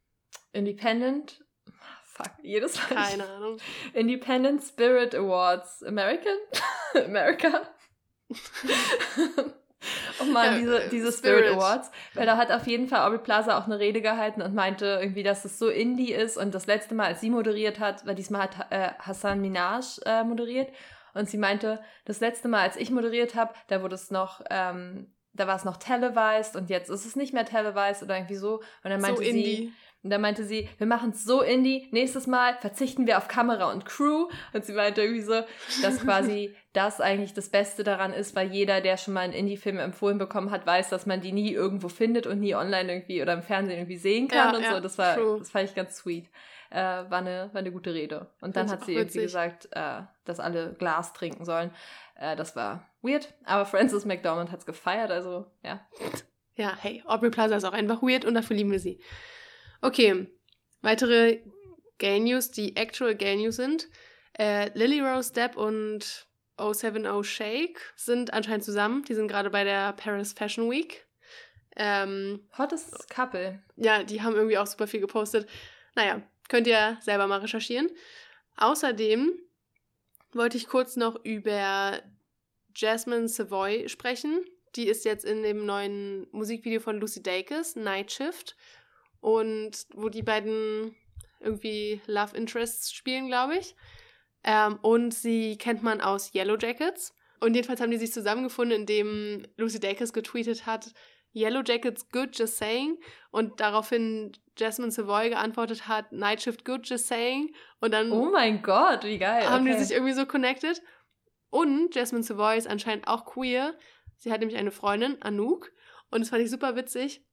Independent? 0.53 1.43
Fuck, 2.03 2.31
jedes 2.41 2.77
Mal. 2.77 2.95
Keine 2.95 3.27
Ahnung. 3.27 3.57
Independent 3.93 4.63
Spirit 4.63 5.13
Awards. 5.13 5.83
American? 5.83 6.37
America? 7.05 7.67
oh 10.21 10.25
man, 10.25 10.59
diese, 10.59 10.83
äh, 10.83 10.89
diese 10.89 11.11
Spirit. 11.11 11.45
Spirit. 11.45 11.57
Awards. 11.57 11.91
Weil 12.13 12.27
da 12.27 12.37
hat 12.37 12.51
auf 12.51 12.65
jeden 12.65 12.87
Fall 12.87 13.05
Aubrey 13.05 13.19
Plaza 13.19 13.57
auch 13.57 13.65
eine 13.65 13.79
Rede 13.79 14.01
gehalten 14.01 14.41
und 14.41 14.53
meinte 14.53 14.99
irgendwie, 15.01 15.23
dass 15.23 15.43
es 15.43 15.59
so 15.59 15.69
indie 15.69 16.13
ist. 16.13 16.37
Und 16.37 16.55
das 16.55 16.65
letzte 16.65 16.95
Mal, 16.95 17.07
als 17.07 17.19
sie 17.19 17.29
moderiert 17.29 17.79
hat, 17.79 18.05
weil 18.05 18.15
diesmal 18.15 18.43
hat 18.43 18.71
äh, 18.71 18.91
Hassan 18.99 19.41
Minaj 19.41 19.99
äh, 20.05 20.23
moderiert. 20.23 20.71
Und 21.13 21.29
sie 21.29 21.37
meinte, 21.37 21.83
das 22.05 22.21
letzte 22.21 22.47
Mal, 22.47 22.61
als 22.61 22.77
ich 22.77 22.89
moderiert 22.89 23.35
habe, 23.35 23.53
da 23.67 23.81
wurde 23.81 23.95
es 23.95 24.11
noch, 24.11 24.41
ähm, 24.49 25.13
da 25.33 25.47
war 25.47 25.55
es 25.55 25.65
noch 25.65 25.77
televised 25.77 26.55
und 26.55 26.69
jetzt 26.69 26.89
ist 26.89 27.05
es 27.05 27.15
nicht 27.15 27.33
mehr 27.33 27.45
televised 27.45 28.03
oder 28.03 28.15
irgendwie 28.15 28.35
so. 28.35 28.57
Und 28.83 28.89
dann 28.91 29.01
meinte 29.01 29.23
so 29.23 29.31
sie, 29.31 29.73
und 30.03 30.09
dann 30.09 30.19
meinte 30.21 30.43
sie, 30.43 30.69
wir 30.77 30.87
machen 30.87 31.11
es 31.11 31.23
so 31.23 31.41
indie, 31.41 31.87
nächstes 31.91 32.27
Mal 32.27 32.57
verzichten 32.59 33.07
wir 33.07 33.17
auf 33.17 33.29
Kamera 33.29 33.71
und 33.71 33.85
Crew. 33.85 34.27
Und 34.51 34.65
sie 34.65 34.73
meinte 34.73 35.01
irgendwie 35.01 35.21
so, 35.21 35.41
dass 35.81 35.99
quasi 36.03 36.53
das 36.73 36.99
eigentlich 36.99 37.33
das 37.33 37.49
Beste 37.49 37.85
daran 37.85 38.11
ist, 38.11 38.35
weil 38.35 38.51
jeder, 38.51 38.81
der 38.81 38.97
schon 38.97 39.13
mal 39.13 39.21
einen 39.21 39.33
Indie-Film 39.33 39.79
empfohlen 39.79 40.17
bekommen 40.17 40.51
hat, 40.51 40.65
weiß, 40.65 40.89
dass 40.89 41.05
man 41.05 41.21
die 41.21 41.31
nie 41.31 41.53
irgendwo 41.53 41.87
findet 41.87 42.27
und 42.27 42.41
nie 42.41 42.53
online 42.53 42.91
irgendwie 42.91 43.21
oder 43.21 43.33
im 43.33 43.43
Fernsehen 43.43 43.77
irgendwie 43.77 43.97
sehen 43.97 44.27
kann 44.27 44.51
Ja, 44.51 44.57
und 44.57 44.63
ja, 44.63 44.73
so. 44.75 44.79
Das 44.81 44.97
war, 44.97 45.15
true. 45.15 45.39
das 45.39 45.51
fand 45.51 45.69
ich 45.69 45.75
ganz 45.75 45.95
sweet. 45.95 46.25
Äh, 46.73 47.09
war, 47.09 47.19
eine, 47.19 47.49
war 47.53 47.59
eine 47.59 47.71
gute 47.71 47.93
Rede. 47.93 48.31
Und 48.41 48.55
dann 48.55 48.67
hat 48.71 48.85
sie 48.85 48.93
irgendwie 48.93 49.19
witzig. 49.19 49.23
gesagt, 49.25 49.69
äh, 49.73 50.01
dass 50.25 50.39
alle 50.39 50.73
Glas 50.73 51.13
trinken 51.13 51.45
sollen. 51.45 51.69
Äh, 52.15 52.35
das 52.35 52.55
war 52.55 52.89
weird, 53.03 53.31
aber 53.45 53.67
Frances 53.67 54.05
McDormand 54.05 54.51
hat's 54.51 54.65
gefeiert, 54.65 55.11
also 55.11 55.45
ja. 55.61 55.85
Ja, 56.55 56.75
hey, 56.81 57.03
Aubrey 57.05 57.29
Plaza 57.29 57.55
ist 57.55 57.63
auch 57.63 57.73
einfach 57.73 58.01
weird 58.01 58.25
und 58.25 58.33
dafür 58.33 58.55
lieben 58.55 58.71
wir 58.71 58.79
sie. 58.79 58.99
Okay, 59.81 60.27
weitere 60.81 61.41
Gay 61.99 62.19
News, 62.19 62.49
die 62.49 62.75
actual 62.75 63.13
Gay 63.13 63.35
News 63.35 63.57
sind. 63.57 63.87
Äh, 64.39 64.71
Lily 64.73 64.99
Rose 64.99 65.31
Depp 65.31 65.55
und 65.55 66.25
070 66.57 67.23
Shake 67.23 67.93
sind 67.95 68.33
anscheinend 68.33 68.63
zusammen. 68.63 69.03
Die 69.03 69.13
sind 69.13 69.27
gerade 69.27 69.51
bei 69.51 69.63
der 69.63 69.93
Paris 69.93 70.33
Fashion 70.33 70.71
Week. 70.71 71.05
Ähm, 71.75 72.47
Hottest 72.57 73.09
Couple. 73.09 73.61
ja, 73.75 74.03
die 74.03 74.23
haben 74.23 74.35
irgendwie 74.35 74.57
auch 74.57 74.67
super 74.67 74.87
viel 74.87 75.01
gepostet. 75.01 75.47
Naja, 75.95 76.23
könnt 76.53 76.67
ihr 76.67 76.99
selber 77.01 77.25
mal 77.25 77.39
recherchieren. 77.39 77.89
Außerdem 78.57 79.33
wollte 80.33 80.55
ich 80.55 80.67
kurz 80.67 80.97
noch 80.97 81.25
über 81.25 81.99
Jasmine 82.75 83.27
Savoy 83.27 83.89
sprechen. 83.89 84.45
Die 84.75 84.85
ist 84.85 85.03
jetzt 85.03 85.25
in 85.25 85.41
dem 85.41 85.65
neuen 85.65 86.27
Musikvideo 86.31 86.79
von 86.79 86.99
Lucy 86.99 87.23
Dacus, 87.23 87.75
Night 87.75 88.11
Shift. 88.11 88.55
Und 89.19 89.87
wo 89.95 90.09
die 90.09 90.21
beiden 90.21 90.95
irgendwie 91.39 92.01
Love 92.05 92.37
Interests 92.37 92.93
spielen, 92.93 93.29
glaube 93.29 93.57
ich. 93.57 93.75
Ähm, 94.43 94.77
und 94.83 95.11
sie 95.11 95.57
kennt 95.57 95.81
man 95.81 96.01
aus 96.01 96.35
Yellow 96.35 96.57
Jackets. 96.59 97.15
Und 97.39 97.55
jedenfalls 97.55 97.81
haben 97.81 97.89
die 97.89 97.97
sich 97.97 98.13
zusammengefunden, 98.13 98.81
indem 98.81 99.47
Lucy 99.57 99.79
Dacus 99.79 100.13
getweetet 100.13 100.67
hat, 100.67 100.93
Yellow 101.33 101.61
Jackets 101.65 102.09
good, 102.11 102.37
just 102.37 102.57
saying. 102.57 102.97
Und 103.31 103.59
daraufhin 103.59 104.33
Jasmine 104.57 104.91
Savoy 104.91 105.29
geantwortet 105.29 105.87
hat, 105.87 106.11
Night 106.11 106.41
Shift 106.41 106.63
good, 106.65 106.87
just 106.87 107.07
saying. 107.07 107.53
Und 107.79 107.91
dann 107.91 108.11
Oh 108.11 108.29
mein 108.31 108.61
Gott, 108.61 109.03
wie 109.03 109.17
geil. 109.17 109.49
haben 109.49 109.67
okay. 109.67 109.77
die 109.77 109.83
sich 109.83 109.95
irgendwie 109.95 110.13
so 110.13 110.25
connected. 110.25 110.81
Und 111.49 111.93
Jasmine 111.95 112.23
Savoy 112.23 112.57
ist 112.57 112.67
anscheinend 112.67 113.07
auch 113.07 113.25
queer. 113.25 113.75
Sie 114.17 114.31
hat 114.31 114.39
nämlich 114.39 114.57
eine 114.57 114.71
Freundin, 114.71 115.21
Anouk. 115.21 115.71
Und 116.11 116.21
das 116.21 116.29
fand 116.29 116.43
ich 116.43 116.51
super 116.51 116.75
witzig. 116.75 117.25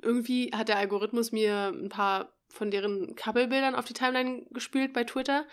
Irgendwie 0.00 0.52
hat 0.54 0.68
der 0.68 0.78
Algorithmus 0.78 1.32
mir 1.32 1.72
ein 1.74 1.88
paar 1.88 2.32
von 2.48 2.70
deren 2.70 3.14
Couple-Bildern 3.14 3.74
auf 3.74 3.84
die 3.84 3.92
Timeline 3.94 4.46
gespült 4.50 4.92
bei 4.92 5.04
Twitter. 5.04 5.44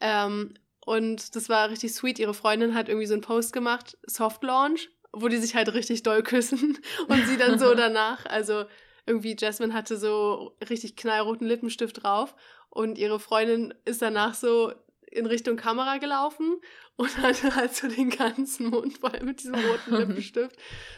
Ähm, 0.00 0.54
und 0.84 1.36
das 1.36 1.48
war 1.48 1.70
richtig 1.70 1.92
sweet. 1.94 2.18
Ihre 2.18 2.34
Freundin 2.34 2.74
hat 2.74 2.88
irgendwie 2.88 3.06
so 3.06 3.14
einen 3.14 3.22
Post 3.22 3.52
gemacht, 3.52 3.98
Soft 4.06 4.42
Launch, 4.42 4.90
wo 5.12 5.28
die 5.28 5.38
sich 5.38 5.54
halt 5.54 5.72
richtig 5.74 6.02
doll 6.02 6.22
küssen. 6.22 6.78
Und 7.08 7.26
sie 7.26 7.36
dann 7.36 7.58
so 7.58 7.74
danach, 7.76 8.26
also 8.26 8.64
irgendwie 9.06 9.36
Jasmine 9.38 9.74
hatte 9.74 9.96
so 9.96 10.56
richtig 10.68 10.96
knallroten 10.96 11.46
Lippenstift 11.46 12.02
drauf. 12.02 12.34
Und 12.68 12.98
ihre 12.98 13.18
Freundin 13.18 13.74
ist 13.84 14.02
danach 14.02 14.34
so 14.34 14.72
in 15.10 15.26
Richtung 15.26 15.56
Kamera 15.56 15.98
gelaufen 15.98 16.60
und 16.96 17.18
hatte 17.22 17.56
halt 17.56 17.74
so 17.74 17.88
den 17.88 18.10
ganzen 18.10 18.68
Mund 18.68 18.98
voll 18.98 19.20
mit 19.22 19.40
diesem 19.40 19.56
roten 19.56 19.96
Lippenstift. 19.96 20.56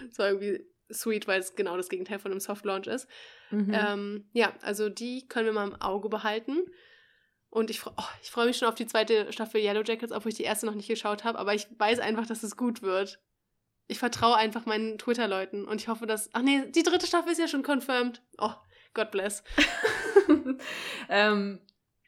Das 0.08 0.18
war 0.18 0.28
irgendwie 0.28 0.66
sweet, 0.92 1.26
weil 1.26 1.40
es 1.40 1.54
genau 1.54 1.76
das 1.76 1.88
Gegenteil 1.88 2.18
von 2.18 2.30
einem 2.30 2.40
Soft 2.40 2.64
Launch 2.66 2.86
ist. 2.86 3.08
Mhm. 3.50 3.72
Ähm, 3.72 4.28
ja, 4.32 4.52
also 4.60 4.88
die 4.90 5.26
können 5.28 5.46
wir 5.46 5.52
mal 5.52 5.68
im 5.68 5.80
Auge 5.80 6.08
behalten. 6.08 6.58
Und 7.48 7.68
ich, 7.70 7.86
oh, 7.86 7.92
ich 8.22 8.30
freue 8.30 8.46
mich 8.46 8.56
schon 8.56 8.68
auf 8.68 8.74
die 8.74 8.86
zweite 8.86 9.30
Staffel 9.32 9.60
Yellow 9.60 9.82
Jackets, 9.82 10.12
obwohl 10.12 10.30
ich 10.30 10.36
die 10.36 10.42
erste 10.42 10.66
noch 10.66 10.74
nicht 10.74 10.88
geschaut 10.88 11.24
habe. 11.24 11.38
Aber 11.38 11.54
ich 11.54 11.66
weiß 11.78 12.00
einfach, 12.00 12.26
dass 12.26 12.42
es 12.42 12.56
gut 12.56 12.82
wird. 12.82 13.20
Ich 13.92 13.98
vertraue 13.98 14.36
einfach 14.36 14.64
meinen 14.64 14.96
Twitter-Leuten 14.96 15.66
und 15.66 15.78
ich 15.78 15.88
hoffe, 15.88 16.06
dass. 16.06 16.30
Ach 16.32 16.40
nee, 16.40 16.62
die 16.70 16.82
dritte 16.82 17.06
Staffel 17.06 17.30
ist 17.30 17.38
ja 17.38 17.46
schon 17.46 17.62
confirmed. 17.62 18.22
Oh, 18.38 18.54
God 18.94 19.10
bless. 19.10 19.44
ähm, 21.10 21.60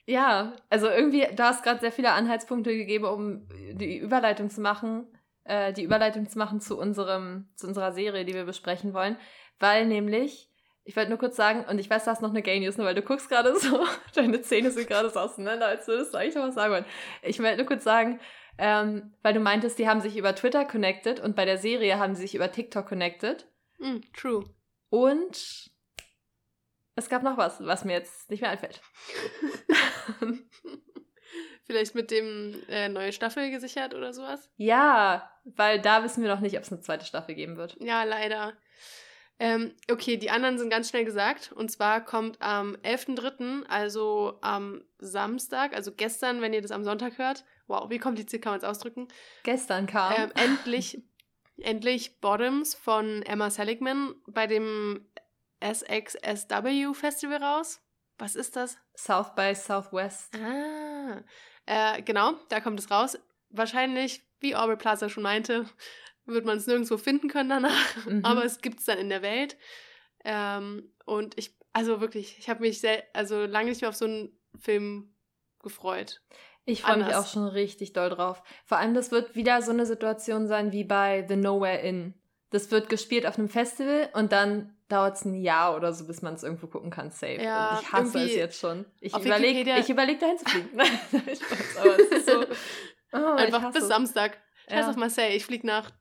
ja, 0.06 0.54
also 0.70 0.88
irgendwie, 0.88 1.26
du 1.36 1.42
hast 1.42 1.62
gerade 1.62 1.80
sehr 1.80 1.92
viele 1.92 2.12
Anhaltspunkte 2.12 2.74
gegeben, 2.74 3.04
um 3.04 3.46
die 3.72 3.98
Überleitung 3.98 4.48
zu 4.48 4.62
machen, 4.62 5.06
äh, 5.44 5.74
die 5.74 5.82
Überleitung 5.82 6.26
zu 6.26 6.38
machen 6.38 6.62
zu 6.62 6.78
unserem, 6.78 7.50
zu 7.54 7.66
unserer 7.66 7.92
Serie, 7.92 8.24
die 8.24 8.32
wir 8.32 8.44
besprechen 8.44 8.94
wollen. 8.94 9.18
Weil 9.60 9.84
nämlich, 9.84 10.50
ich 10.84 10.96
wollte 10.96 11.10
nur 11.10 11.18
kurz 11.18 11.36
sagen, 11.36 11.66
und 11.68 11.78
ich 11.78 11.90
weiß, 11.90 12.04
du 12.04 12.10
hast 12.10 12.22
noch 12.22 12.30
eine 12.30 12.40
Gay 12.40 12.60
News, 12.60 12.78
ne, 12.78 12.84
weil 12.84 12.94
du 12.94 13.02
guckst 13.02 13.28
gerade 13.28 13.54
so, 13.58 13.84
deine 14.14 14.40
Zähne 14.40 14.70
sind 14.70 14.88
gerade 14.88 15.10
so 15.10 15.20
auseinander, 15.20 15.66
als 15.66 15.86
würdest 15.86 16.14
du 16.14 16.18
eigentlich 16.18 16.34
noch 16.34 16.48
was 16.48 16.54
sagen 16.54 16.72
wollen. 16.72 16.86
Ich 17.20 17.38
wollte 17.40 17.58
nur 17.58 17.66
kurz 17.66 17.84
sagen, 17.84 18.20
ähm, 18.58 19.14
weil 19.22 19.34
du 19.34 19.40
meintest, 19.40 19.78
die 19.78 19.88
haben 19.88 20.00
sich 20.00 20.16
über 20.16 20.34
Twitter 20.34 20.64
connected 20.64 21.20
und 21.20 21.36
bei 21.36 21.44
der 21.44 21.58
Serie 21.58 21.98
haben 21.98 22.14
sie 22.14 22.22
sich 22.22 22.34
über 22.34 22.50
TikTok 22.50 22.86
connected. 22.86 23.46
Mm, 23.78 23.98
true. 24.12 24.44
Und 24.90 25.70
es 26.96 27.08
gab 27.08 27.22
noch 27.22 27.36
was, 27.36 27.64
was 27.64 27.84
mir 27.84 27.94
jetzt 27.94 28.30
nicht 28.30 28.40
mehr 28.40 28.50
einfällt. 28.50 28.80
Vielleicht 31.66 31.94
mit 31.94 32.10
dem 32.10 32.62
äh, 32.68 32.88
neue 32.88 33.12
Staffel 33.12 33.50
gesichert 33.50 33.94
oder 33.94 34.12
sowas? 34.12 34.50
ja, 34.56 35.30
weil 35.44 35.80
da 35.80 36.02
wissen 36.04 36.22
wir 36.22 36.30
noch 36.32 36.40
nicht, 36.40 36.56
ob 36.56 36.62
es 36.62 36.72
eine 36.72 36.80
zweite 36.80 37.04
Staffel 37.04 37.34
geben 37.34 37.56
wird. 37.56 37.76
Ja, 37.80 38.04
leider. 38.04 38.54
Ähm, 39.38 39.74
okay, 39.90 40.16
die 40.16 40.30
anderen 40.30 40.58
sind 40.58 40.70
ganz 40.70 40.88
schnell 40.88 41.04
gesagt. 41.04 41.52
Und 41.52 41.70
zwar 41.70 42.04
kommt 42.04 42.40
am 42.40 42.76
11.03., 42.76 43.66
also 43.66 44.38
am 44.42 44.84
Samstag, 44.98 45.74
also 45.74 45.92
gestern, 45.92 46.40
wenn 46.40 46.52
ihr 46.52 46.62
das 46.62 46.70
am 46.70 46.84
Sonntag 46.84 47.18
hört. 47.18 47.44
Wow, 47.66 47.88
wie 47.90 47.98
kompliziert 47.98 48.42
kann 48.42 48.52
man 48.52 48.58
es 48.58 48.64
ausdrücken? 48.64 49.08
Gestern 49.42 49.86
kam. 49.86 50.12
Ähm, 50.16 50.32
endlich, 50.36 51.02
endlich 51.56 52.20
Bottoms 52.20 52.74
von 52.74 53.22
Emma 53.22 53.50
Seligman 53.50 54.14
bei 54.26 54.46
dem 54.46 55.06
SXSW 55.62 56.92
Festival 56.94 57.42
raus. 57.42 57.80
Was 58.18 58.36
ist 58.36 58.56
das? 58.56 58.76
South 58.96 59.34
by 59.34 59.54
Southwest. 59.54 60.34
Ah, 60.36 61.22
äh, 61.66 62.02
genau, 62.02 62.34
da 62.48 62.60
kommt 62.60 62.78
es 62.78 62.90
raus. 62.90 63.18
Wahrscheinlich, 63.50 64.22
wie 64.40 64.54
Aubrey 64.54 64.76
Plaza 64.76 65.08
schon 65.08 65.22
meinte, 65.22 65.68
wird 66.26 66.44
man 66.44 66.58
es 66.58 66.66
nirgendwo 66.66 66.96
finden 66.96 67.28
können 67.28 67.48
danach, 67.50 68.06
Mhm. 68.06 68.24
aber 68.24 68.44
es 68.44 68.60
gibt 68.60 68.80
es 68.80 68.86
dann 68.86 68.98
in 68.98 69.08
der 69.08 69.22
Welt. 69.22 69.56
Ähm, 70.24 70.92
und 71.04 71.36
ich, 71.38 71.56
also 71.72 72.00
wirklich, 72.00 72.38
ich 72.38 72.48
habe 72.48 72.60
mich 72.60 72.80
sehr, 72.80 73.04
also 73.14 73.44
lange 73.44 73.70
nicht 73.70 73.80
mehr 73.80 73.90
auf 73.90 73.96
so 73.96 74.04
einen 74.06 74.38
Film 74.58 75.14
gefreut. 75.62 76.22
Ich 76.66 76.82
freue 76.82 76.96
mich 76.98 77.14
auch 77.14 77.26
schon 77.26 77.46
richtig 77.46 77.92
doll 77.92 78.08
drauf. 78.10 78.42
Vor 78.64 78.78
allem, 78.78 78.94
das 78.94 79.10
wird 79.10 79.34
wieder 79.36 79.60
so 79.62 79.70
eine 79.70 79.84
Situation 79.86 80.46
sein 80.46 80.72
wie 80.72 80.84
bei 80.84 81.24
The 81.28 81.36
Nowhere 81.36 81.78
Inn. 81.80 82.14
das 82.50 82.70
wird 82.70 82.88
gespielt 82.88 83.26
auf 83.26 83.38
einem 83.38 83.48
Festival 83.48 84.08
und 84.14 84.32
dann 84.32 84.70
dauert 84.88 85.16
es 85.16 85.24
ein 85.24 85.34
Jahr 85.34 85.76
oder 85.76 85.92
so, 85.92 86.06
bis 86.06 86.22
man 86.22 86.34
es 86.34 86.42
irgendwo 86.42 86.66
gucken 86.68 86.90
kann, 86.90 87.10
safe. 87.10 87.42
Ja, 87.42 87.76
und 87.76 87.82
ich 87.82 87.92
hasse 87.92 88.18
es 88.20 88.34
jetzt 88.34 88.58
schon. 88.60 88.84
Ich 89.00 89.16
überlege 89.16 89.78
ich 89.78 89.88
überleg, 89.90 90.20
dahin 90.20 90.38
zu 90.38 90.44
fliegen. 90.44 90.70
Nein, 90.74 90.86
Spaß, 91.12 91.76
aber 91.80 91.98
es 92.00 92.08
ist 92.10 92.26
so. 92.26 92.44
Oh, 93.12 93.34
Einfach 93.36 93.70
bis. 93.72 93.86
Samstag. 93.86 94.38
Scheiß 94.68 94.80
Ja. 94.86 94.90
auf 94.90 94.96
Marseille. 94.96 95.36
Ich 95.36 95.44
fliege 95.46 95.64
nach 95.66 95.92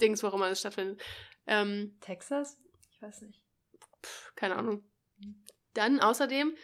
Dings, 0.00 0.22
wo 0.22 0.28
immer 0.28 0.48
das 0.48 0.60
stattfindet. 0.60 1.02
Ähm, 1.48 1.96
Texas? 2.00 2.56
Ich 2.92 3.02
weiß 3.02 3.22
nicht. 3.22 3.40
keine 4.36 4.54
Ahnung. 4.54 4.84
Dann 5.74 5.98
außerdem, 5.98 6.54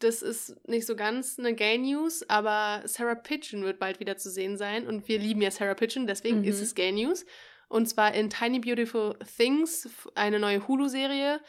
das 0.00 0.22
ist 0.22 0.56
nicht 0.68 0.86
so 0.86 0.96
ganz 0.96 1.38
eine 1.38 1.54
Gay 1.54 1.78
News, 1.78 2.24
aber 2.28 2.82
Sarah 2.86 3.14
Pigeon 3.14 3.62
wird 3.64 3.78
bald 3.78 4.00
wieder 4.00 4.16
zu 4.16 4.30
sehen 4.30 4.56
sein. 4.56 4.86
Und 4.86 5.08
wir 5.08 5.18
lieben 5.18 5.42
ja 5.42 5.50
Sarah 5.50 5.74
Pigeon, 5.74 6.06
deswegen 6.06 6.38
Mhm. 6.38 6.44
ist 6.44 6.60
es 6.60 6.74
Gay 6.74 6.92
News. 6.92 7.24
Und 7.68 7.86
zwar 7.88 8.14
in 8.14 8.30
Tiny 8.30 8.58
Beautiful 8.60 9.16
Things, 9.36 9.88
eine 10.14 10.38
neue 10.40 10.66
Hulu-Serie, 10.66 11.40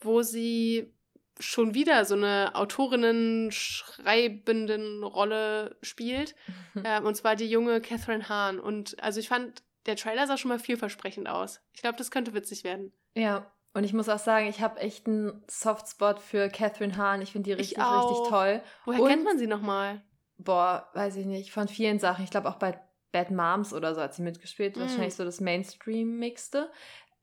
wo 0.00 0.22
sie 0.22 0.92
schon 1.38 1.74
wieder 1.74 2.04
so 2.04 2.14
eine 2.14 2.54
Autorinnen-schreibenden 2.54 5.02
Rolle 5.04 5.76
spielt. 5.82 6.34
Ähm, 6.84 7.04
und 7.04 7.16
zwar 7.16 7.34
die 7.34 7.50
junge 7.50 7.80
Catherine 7.80 8.28
Hahn. 8.28 8.60
Und 8.60 9.02
also 9.02 9.18
ich 9.20 9.28
fand, 9.28 9.62
der 9.86 9.96
Trailer 9.96 10.26
sah 10.28 10.36
schon 10.36 10.50
mal 10.50 10.60
vielversprechend 10.60 11.28
aus. 11.28 11.60
Ich 11.74 11.82
glaube, 11.82 11.98
das 11.98 12.10
könnte 12.12 12.32
witzig 12.32 12.62
werden. 12.62 12.92
Ja, 13.14 13.50
und 13.72 13.84
ich 13.84 13.92
muss 13.92 14.08
auch 14.08 14.18
sagen, 14.18 14.46
ich 14.46 14.60
habe 14.60 14.80
echt 14.80 15.06
einen 15.06 15.44
Softspot 15.48 16.18
für 16.20 16.48
Catherine 16.48 16.96
Hahn. 16.96 17.22
Ich 17.22 17.32
finde 17.32 17.46
die 17.48 17.52
Ich 17.62 17.70
richtig, 17.70 17.78
richtig 17.84 18.28
toll. 18.28 18.62
Woher 18.84 19.00
Und- 19.02 19.08
kennt 19.08 19.24
man 19.24 19.38
sie 19.38 19.46
nochmal? 19.46 20.02
Boah, 20.38 20.88
weiß 20.94 21.16
ich 21.16 21.26
nicht, 21.26 21.52
von 21.52 21.68
vielen 21.68 21.98
Sachen. 21.98 22.24
Ich 22.24 22.30
glaube 22.30 22.48
auch 22.48 22.56
bei 22.56 22.80
Bad 23.12 23.30
Moms 23.30 23.74
oder 23.74 23.94
so 23.94 24.00
hat 24.00 24.14
sie 24.14 24.22
mitgespielt. 24.22 24.76
Mm. 24.76 24.80
Wahrscheinlich 24.80 25.14
so 25.14 25.24
das 25.24 25.40
Mainstream-Mixte. 25.40 26.70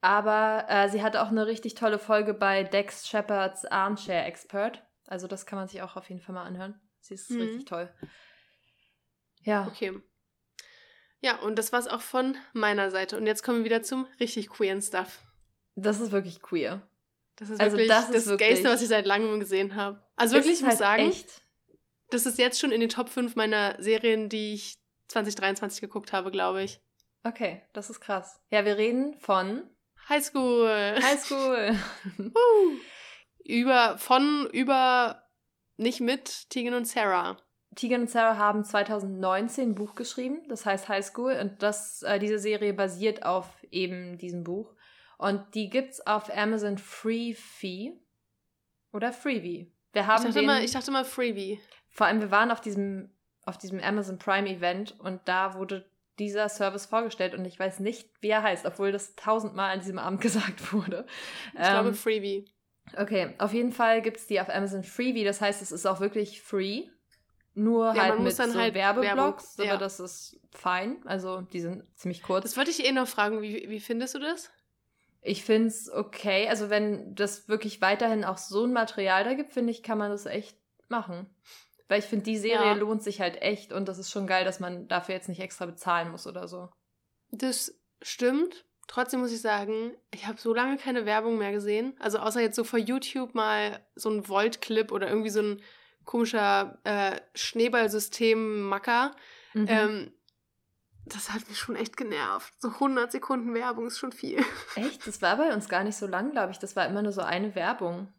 Aber 0.00 0.66
äh, 0.68 0.88
sie 0.88 1.02
hatte 1.02 1.22
auch 1.22 1.28
eine 1.28 1.46
richtig 1.46 1.74
tolle 1.74 1.98
Folge 1.98 2.32
bei 2.34 2.62
Dex 2.62 3.08
Shepherds 3.08 3.64
Armchair 3.64 4.24
Expert. 4.26 4.84
Also 5.06 5.26
das 5.26 5.46
kann 5.46 5.58
man 5.58 5.66
sich 5.66 5.82
auch 5.82 5.96
auf 5.96 6.08
jeden 6.08 6.20
Fall 6.20 6.34
mal 6.34 6.44
anhören. 6.44 6.80
Sie 7.00 7.14
ist 7.14 7.30
Mhm. 7.30 7.40
richtig 7.40 7.64
toll. 7.64 7.92
Ja, 9.42 9.66
Okay. 9.66 9.92
Ja, 11.20 11.40
und 11.40 11.56
das 11.58 11.72
war's 11.72 11.88
auch 11.88 12.00
von 12.02 12.36
meiner 12.52 12.92
Seite. 12.92 13.16
Und 13.16 13.26
jetzt 13.26 13.42
kommen 13.42 13.58
wir 13.58 13.64
wieder 13.64 13.82
zum 13.82 14.06
richtig 14.20 14.48
queeren 14.50 14.80
Stuff. 14.80 15.20
Das 15.82 16.00
ist 16.00 16.12
wirklich 16.12 16.40
queer. 16.42 16.82
Das 17.36 17.50
ist 17.50 17.60
Also 17.60 17.76
wirklich 17.76 17.88
das 17.88 18.10
das, 18.10 18.26
wirklich- 18.26 18.48
Gayste, 18.48 18.68
was 18.68 18.82
ich 18.82 18.88
seit 18.88 19.06
langem 19.06 19.38
gesehen 19.40 19.74
habe. 19.76 20.02
Also 20.16 20.34
wirklich, 20.34 20.54
ich 20.54 20.60
muss 20.60 20.70
halt 20.70 20.78
sagen, 20.78 21.08
Echt. 21.08 21.42
das 22.10 22.26
ist 22.26 22.38
jetzt 22.38 22.58
schon 22.58 22.72
in 22.72 22.80
den 22.80 22.88
Top 22.88 23.08
5 23.08 23.36
meiner 23.36 23.80
Serien, 23.80 24.28
die 24.28 24.54
ich 24.54 24.78
2023 25.08 25.80
geguckt 25.80 26.12
habe, 26.12 26.30
glaube 26.30 26.62
ich. 26.62 26.80
Okay, 27.24 27.62
das 27.72 27.90
ist 27.90 28.00
krass. 28.00 28.40
Ja, 28.50 28.64
wir 28.64 28.76
reden 28.76 29.14
von 29.20 29.62
High 30.08 30.24
School. 30.24 30.96
High 31.00 31.20
School. 31.24 31.76
Woo. 32.18 32.76
über, 33.44 33.98
von, 33.98 34.48
über, 34.52 35.22
nicht 35.76 36.00
mit 36.00 36.50
Tegan 36.50 36.74
und 36.74 36.86
Sarah. 36.86 37.36
Tegan 37.76 38.02
und 38.02 38.10
Sarah 38.10 38.36
haben 38.36 38.64
2019 38.64 39.70
ein 39.70 39.74
Buch 39.74 39.94
geschrieben, 39.94 40.42
das 40.48 40.66
heißt 40.66 40.88
High 40.88 41.04
School. 41.04 41.32
Und 41.40 41.62
das, 41.62 42.02
äh, 42.02 42.18
diese 42.18 42.38
Serie 42.38 42.72
basiert 42.72 43.24
auf 43.24 43.46
eben 43.70 44.18
diesem 44.18 44.42
Buch. 44.42 44.74
Und 45.18 45.54
die 45.54 45.68
gibt's 45.68 46.00
auf 46.06 46.34
Amazon 46.34 46.78
Freebie 46.78 47.92
oder 48.92 49.12
Freebie. 49.12 49.72
Wir 49.92 50.02
Ich 50.02 50.06
haben 50.08 50.22
dachte, 50.24 50.38
den, 50.38 50.46
mal, 50.46 50.62
ich 50.64 50.70
dachte 50.72 50.90
mal 50.90 51.04
Freebie. 51.04 51.60
vor 51.90 52.06
allem 52.06 52.20
wir 52.20 52.30
waren 52.30 52.50
auf 52.50 52.60
diesem 52.60 53.10
auf 53.44 53.56
diesem 53.58 53.80
Amazon 53.80 54.18
Prime 54.18 54.48
Event 54.48 54.98
und 55.00 55.20
da 55.26 55.54
wurde 55.54 55.90
dieser 56.18 56.48
Service 56.50 56.84
vorgestellt 56.86 57.34
und 57.34 57.44
ich 57.46 57.58
weiß 57.58 57.80
nicht, 57.80 58.10
wie 58.20 58.28
er 58.28 58.42
heißt, 58.42 58.66
obwohl 58.66 58.92
das 58.92 59.14
tausendmal 59.16 59.70
an 59.72 59.80
diesem 59.80 59.98
Abend 59.98 60.20
gesagt 60.22 60.72
wurde. 60.72 61.06
Ich 61.54 61.60
glaube 61.60 61.88
Ähm, 61.88 61.94
Freebie. 61.94 62.44
Okay, 62.96 63.34
auf 63.38 63.52
jeden 63.54 63.72
Fall 63.72 64.02
gibt 64.02 64.18
es 64.18 64.26
die 64.26 64.40
auf 64.40 64.48
Amazon 64.50 64.82
Freebie, 64.84 65.24
das 65.24 65.40
heißt, 65.40 65.62
es 65.62 65.72
ist 65.72 65.86
auch 65.86 66.00
wirklich 66.00 66.42
free. 66.42 66.84
Nur 67.54 67.94
Ja, 67.94 68.02
halt 68.04 68.20
mit 68.20 68.36
so 68.36 68.42
halt 68.54 68.74
Werbeblocks, 68.74 69.58
Werbung- 69.58 69.66
ja. 69.66 69.72
aber 69.74 69.80
das 69.84 69.98
ist 69.98 70.38
fein. 70.52 70.98
Also 71.06 71.40
die 71.40 71.60
sind 71.60 71.84
ziemlich 71.96 72.22
kurz. 72.22 72.44
Das 72.44 72.56
wollte 72.56 72.70
ich 72.70 72.84
eh 72.86 72.92
noch 72.92 73.08
fragen. 73.08 73.40
Wie, 73.42 73.68
wie 73.68 73.80
findest 73.80 74.14
du 74.14 74.18
das? 74.20 74.50
Ich 75.28 75.44
finde 75.44 75.68
es 75.68 75.90
okay. 75.92 76.48
Also 76.48 76.70
wenn 76.70 77.14
das 77.14 77.48
wirklich 77.48 77.80
weiterhin 77.80 78.24
auch 78.24 78.38
so 78.38 78.64
ein 78.64 78.72
Material 78.72 79.24
da 79.24 79.34
gibt, 79.34 79.52
finde 79.52 79.70
ich, 79.70 79.82
kann 79.82 79.98
man 79.98 80.10
das 80.10 80.26
echt 80.26 80.56
machen. 80.88 81.26
Weil 81.88 81.98
ich 82.00 82.06
finde, 82.06 82.24
die 82.24 82.36
Serie 82.38 82.66
Ja. 82.68 82.72
lohnt 82.74 83.02
sich 83.02 83.20
halt 83.20 83.40
echt 83.42 83.72
und 83.72 83.88
das 83.88 83.98
ist 83.98 84.10
schon 84.10 84.26
geil, 84.26 84.44
dass 84.44 84.60
man 84.60 84.88
dafür 84.88 85.14
jetzt 85.14 85.28
nicht 85.28 85.40
extra 85.40 85.66
bezahlen 85.66 86.10
muss 86.10 86.26
oder 86.26 86.48
so. 86.48 86.68
Das 87.30 87.74
stimmt. 88.02 88.64
Trotzdem 88.86 89.20
muss 89.20 89.32
ich 89.32 89.42
sagen, 89.42 89.92
ich 90.14 90.26
habe 90.26 90.40
so 90.40 90.54
lange 90.54 90.78
keine 90.78 91.04
Werbung 91.04 91.36
mehr 91.36 91.52
gesehen. 91.52 91.94
Also 92.00 92.18
außer 92.18 92.40
jetzt 92.40 92.56
so 92.56 92.64
vor 92.64 92.78
YouTube 92.78 93.34
mal 93.34 93.84
so 93.96 94.08
ein 94.10 94.26
Volt-Clip 94.28 94.90
oder 94.92 95.08
irgendwie 95.08 95.28
so 95.30 95.40
ein 95.42 95.62
komischer 96.06 96.78
äh, 96.84 97.20
Schneeballsystem-Macker. 97.34 99.12
Mhm. 99.54 99.66
Ähm, 99.68 100.12
das 101.08 101.32
hat 101.32 101.48
mich 101.48 101.58
schon 101.58 101.76
echt 101.76 101.96
genervt. 101.96 102.52
So 102.58 102.68
100 102.68 103.10
Sekunden 103.12 103.54
Werbung 103.54 103.86
ist 103.86 103.98
schon 103.98 104.12
viel. 104.12 104.44
echt? 104.76 105.06
Das 105.06 105.22
war 105.22 105.36
bei 105.36 105.52
uns 105.52 105.68
gar 105.68 105.84
nicht 105.84 105.96
so 105.96 106.06
lang, 106.06 106.32
glaube 106.32 106.52
ich. 106.52 106.58
Das 106.58 106.76
war 106.76 106.86
immer 106.86 107.02
nur 107.02 107.12
so 107.12 107.22
eine 107.22 107.54
Werbung. 107.54 108.12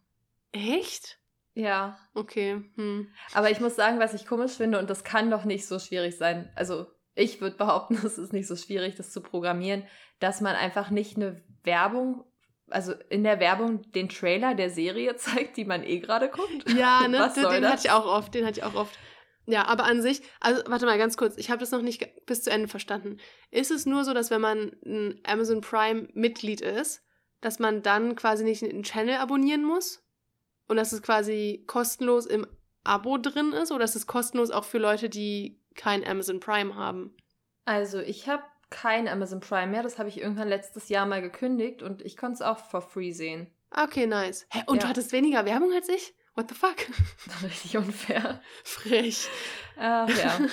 Echt? 0.52 1.20
Ja. 1.54 1.98
Okay. 2.14 2.64
Hm. 2.76 3.12
Aber 3.34 3.52
ich 3.52 3.60
muss 3.60 3.76
sagen, 3.76 4.00
was 4.00 4.14
ich 4.14 4.26
komisch 4.26 4.54
finde, 4.54 4.80
und 4.80 4.90
das 4.90 5.04
kann 5.04 5.30
doch 5.30 5.46
nicht 5.46 5.68
so 5.68 5.80
schwierig 5.80 6.18
sein. 6.18 6.52
Also, 6.56 6.88
ich 7.16 7.42
würde 7.42 7.58
behaupten, 7.58 7.96
es 8.06 8.18
ist 8.18 8.34
nicht 8.34 8.48
so 8.48 8.56
schwierig, 8.56 8.96
das 8.96 9.12
zu 9.12 9.22
programmieren, 9.22 9.84
dass 10.20 10.42
man 10.42 10.56
einfach 10.56 10.90
nicht 10.90 11.18
eine 11.18 11.44
Werbung, 11.64 12.24
also 12.70 12.94
in 13.10 13.24
der 13.24 13.40
Werbung 13.40 13.92
den 13.92 14.10
Trailer 14.10 14.56
der 14.56 14.70
Serie 14.70 15.16
zeigt, 15.18 15.58
die 15.58 15.66
man 15.66 15.84
eh 15.84 16.00
gerade 16.00 16.30
guckt. 16.30 16.70
Ja, 16.72 17.08
ne? 17.08 17.32
Den 17.36 17.50
den 17.50 17.68
hatte 17.68 17.88
ich 17.88 17.92
auch 17.92 18.06
oft. 18.06 18.34
Den 18.34 18.46
hatte 18.46 18.60
ich 18.60 18.66
auch 18.66 18.76
oft. 18.76 18.98
Ja, 19.50 19.66
aber 19.66 19.86
an 19.86 20.02
sich, 20.04 20.22
also 20.40 20.62
warte 20.68 20.86
mal 20.86 21.00
ganz 21.00 21.18
kurz, 21.18 21.36
ich 21.38 21.50
habe 21.50 21.60
das 21.60 21.72
noch 21.72 21.82
nicht 21.82 22.08
bis 22.28 22.44
zu 22.44 22.52
Ende 22.52 22.68
verstanden. 22.68 23.18
Ist 23.50 23.72
es 23.72 23.88
nur 23.88 24.04
so, 24.06 24.14
dass 24.14 24.30
wenn 24.30 24.42
man 24.42 24.74
ein 24.86 25.20
Amazon 25.26 25.62
Prime 25.62 26.08
Mitglied 26.14 26.62
ist, 26.62 27.02
dass 27.42 27.58
man 27.58 27.82
dann 27.82 28.16
quasi 28.16 28.44
nicht 28.44 28.64
einen 28.64 28.84
Channel 28.84 29.16
abonnieren 29.16 29.64
muss? 29.64 30.04
Und 30.68 30.78
dass 30.78 30.92
es 30.92 31.02
quasi 31.02 31.64
kostenlos 31.66 32.28
im 32.28 32.46
Abo 32.84 33.18
drin 33.18 33.54
ist? 33.54 33.72
Oder 33.72 33.86
ist 33.86 33.96
es 33.96 34.06
kostenlos 34.06 34.52
auch 34.52 34.66
für 34.66 34.78
Leute, 34.78 35.10
die 35.10 35.60
kein 35.74 36.06
Amazon 36.06 36.40
Prime 36.40 36.76
haben? 36.76 37.18
Also, 37.66 37.98
ich 38.00 38.30
habe 38.30 38.44
kein 38.70 39.08
Amazon 39.08 39.40
Prime 39.40 39.72
mehr. 39.72 39.82
Das 39.82 39.98
habe 39.98 40.10
ich 40.10 40.20
irgendwann 40.22 40.48
letztes 40.48 40.90
Jahr 40.90 41.08
mal 41.08 41.24
gekündigt 41.24 41.82
und 41.82 42.04
ich 42.04 42.18
konnte 42.18 42.36
es 42.36 42.42
auch 42.44 42.60
for 42.60 42.82
free 42.82 43.14
sehen. 43.14 43.48
Okay, 43.72 44.06
nice. 44.06 44.46
Hä, 44.52 44.62
und 44.68 44.84
du 44.84 44.86
Ja. 44.86 44.90
hattest 44.90 45.12
weniger 45.12 45.44
Werbung 45.46 45.74
als 45.74 45.90
ich? 45.90 46.14
What 46.36 46.50
the 46.50 46.56
fuck? 46.56 46.78
Richtig 47.44 47.78
unfair. 47.78 48.42
Frech. 48.64 49.30
Ach 49.78 50.10
ja. 50.10 50.40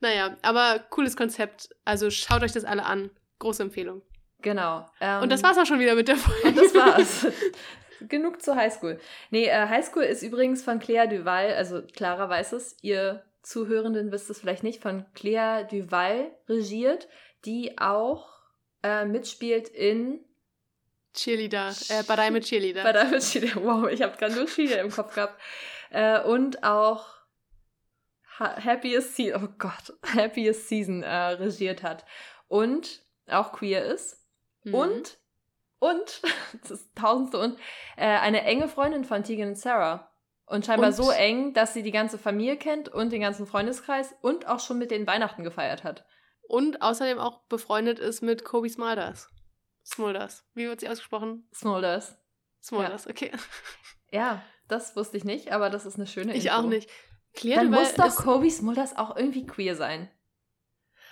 Naja, 0.00 0.36
aber 0.42 0.78
cooles 0.90 1.16
Konzept. 1.16 1.70
Also 1.84 2.08
schaut 2.10 2.42
euch 2.44 2.52
das 2.52 2.64
alle 2.64 2.84
an. 2.84 3.10
Große 3.40 3.64
Empfehlung. 3.64 4.02
Genau. 4.40 4.88
Ähm, 5.00 5.22
Und 5.22 5.32
das 5.32 5.42
war's 5.42 5.58
auch 5.58 5.66
schon 5.66 5.80
wieder 5.80 5.96
mit 5.96 6.06
der 6.06 6.16
Folge. 6.16 6.48
Und 6.48 6.56
das 6.56 6.74
war's. 6.74 7.26
Genug 8.08 8.42
zur 8.42 8.54
Highschool. 8.54 9.00
Nee, 9.30 9.46
äh, 9.46 9.66
Highschool 9.66 10.04
ist 10.04 10.22
übrigens 10.22 10.62
von 10.62 10.78
Claire 10.78 11.08
Duval, 11.08 11.54
also 11.54 11.82
Clara 11.82 12.28
weiß 12.28 12.52
es, 12.52 12.76
ihr 12.82 13.24
Zuhörenden 13.42 14.12
wisst 14.12 14.28
es 14.28 14.38
vielleicht 14.38 14.62
nicht, 14.62 14.82
von 14.82 15.04
Claire 15.14 15.66
Duval 15.66 16.30
regiert, 16.48 17.08
die 17.44 17.78
auch 17.78 18.28
äh, 18.82 19.04
mitspielt 19.04 19.68
in 19.68 20.20
Cheerleader. 21.16 21.74
Äh, 21.88 22.02
Badei 22.04 22.30
mit 22.30 22.44
Cheerleader. 22.44 22.82
bei 22.84 22.92
der 22.92 23.18
Cheerleader. 23.18 23.62
Wow, 23.64 23.88
ich 23.88 24.02
habe 24.02 24.16
gerade 24.16 24.34
nur 24.34 24.46
Cheerleader 24.46 24.80
im 24.82 24.90
Kopf 24.90 25.14
gehabt. 25.14 25.40
Äh, 25.90 26.20
und 26.22 26.62
auch 26.62 27.06
ha 28.38 28.56
Happiest 28.62 29.16
Season, 29.16 29.42
oh 29.44 29.48
Gott, 29.58 29.92
Happiest 30.14 30.68
Season 30.68 31.02
äh, 31.02 31.14
regiert 31.14 31.82
hat. 31.82 32.04
Und 32.48 33.02
auch 33.28 33.52
queer 33.52 33.84
ist. 33.84 34.24
Mhm. 34.64 34.74
Und, 34.74 35.18
und, 35.78 36.22
das 36.62 36.70
ist 36.70 36.94
tausendste 36.94 37.38
und, 37.38 37.58
äh, 37.96 38.06
eine 38.06 38.42
enge 38.42 38.68
Freundin 38.68 39.04
von 39.04 39.24
Tegan 39.24 39.48
und 39.48 39.58
Sarah. 39.58 40.10
Und 40.46 40.64
scheinbar 40.64 40.90
Und- 40.90 40.94
so 40.94 41.10
eng, 41.10 41.54
dass 41.54 41.74
sie 41.74 41.82
die 41.82 41.90
ganze 41.90 42.18
Familie 42.18 42.56
kennt 42.56 42.88
und 42.88 43.10
den 43.10 43.20
ganzen 43.20 43.46
Freundeskreis 43.46 44.14
und 44.20 44.46
auch 44.46 44.60
schon 44.60 44.78
mit 44.78 44.92
den 44.92 45.06
Weihnachten 45.06 45.42
gefeiert 45.42 45.82
hat. 45.82 46.04
Und 46.48 46.82
außerdem 46.82 47.18
auch 47.18 47.40
befreundet 47.48 47.98
ist 47.98 48.22
mit 48.22 48.44
Kobe 48.44 48.68
Smulders. 48.70 49.28
Smulders. 49.86 50.44
Wie 50.54 50.66
wird 50.66 50.80
sie 50.80 50.88
ausgesprochen? 50.88 51.48
Smulders. 51.54 52.16
Smulders, 52.62 53.06
okay. 53.06 53.30
Ja, 54.10 54.42
das 54.68 54.96
wusste 54.96 55.16
ich 55.16 55.24
nicht, 55.24 55.52
aber 55.52 55.70
das 55.70 55.86
ist 55.86 55.96
eine 55.96 56.06
schöne 56.06 56.34
Ich 56.34 56.46
Info. 56.46 56.56
auch 56.58 56.62
nicht. 56.66 56.90
Claire 57.34 57.60
Dann 57.62 57.70
muss 57.70 57.94
doch 57.94 58.14
Kobe 58.16 58.50
Smulders 58.50 58.96
auch 58.96 59.16
irgendwie 59.16 59.46
queer 59.46 59.76
sein. 59.76 60.10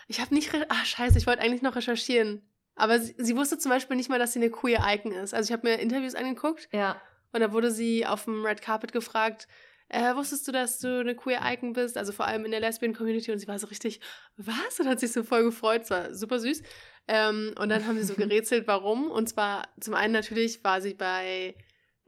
Ich 0.08 0.20
habe 0.20 0.34
nicht. 0.34 0.52
Ah, 0.68 0.84
scheiße, 0.84 1.18
ich 1.18 1.26
wollte 1.26 1.42
eigentlich 1.42 1.62
noch 1.62 1.76
recherchieren. 1.76 2.48
Aber 2.74 2.98
sie, 2.98 3.14
sie 3.18 3.36
wusste 3.36 3.58
zum 3.58 3.70
Beispiel 3.70 3.96
nicht 3.96 4.08
mal, 4.10 4.18
dass 4.18 4.32
sie 4.32 4.40
eine 4.40 4.50
queer 4.50 4.80
Icon 4.86 5.12
ist. 5.12 5.32
Also 5.34 5.48
ich 5.48 5.52
habe 5.56 5.68
mir 5.68 5.78
Interviews 5.78 6.14
angeguckt 6.14 6.68
Ja. 6.72 7.00
und 7.32 7.40
da 7.40 7.52
wurde 7.52 7.70
sie 7.70 8.04
auf 8.06 8.24
dem 8.24 8.44
Red 8.44 8.62
Carpet 8.62 8.92
gefragt, 8.92 9.46
äh, 9.88 10.14
wusstest 10.16 10.48
du, 10.48 10.52
dass 10.52 10.78
du 10.80 11.00
eine 11.00 11.14
queer 11.14 11.40
Icon 11.44 11.72
bist? 11.74 11.96
Also 11.96 12.12
vor 12.12 12.26
allem 12.26 12.44
in 12.44 12.50
der 12.50 12.60
Lesbian 12.60 12.94
Community 12.94 13.30
und 13.30 13.38
sie 13.38 13.46
war 13.46 13.58
so 13.58 13.66
richtig, 13.68 14.00
was? 14.36 14.80
Und 14.80 14.88
hat 14.88 14.98
sich 14.98 15.12
so 15.12 15.22
voll 15.22 15.44
gefreut. 15.44 15.82
Es 15.82 15.90
war 15.90 16.14
super 16.14 16.38
süß. 16.40 16.62
Ähm, 17.06 17.54
und 17.58 17.68
dann 17.68 17.86
haben 17.86 17.96
sie 17.98 18.04
so 18.04 18.14
gerätselt, 18.16 18.66
warum. 18.66 19.10
Und 19.10 19.28
zwar 19.28 19.68
zum 19.80 19.94
einen 19.94 20.12
natürlich 20.12 20.62
war 20.64 20.80
sie 20.80 20.94
bei 20.94 21.54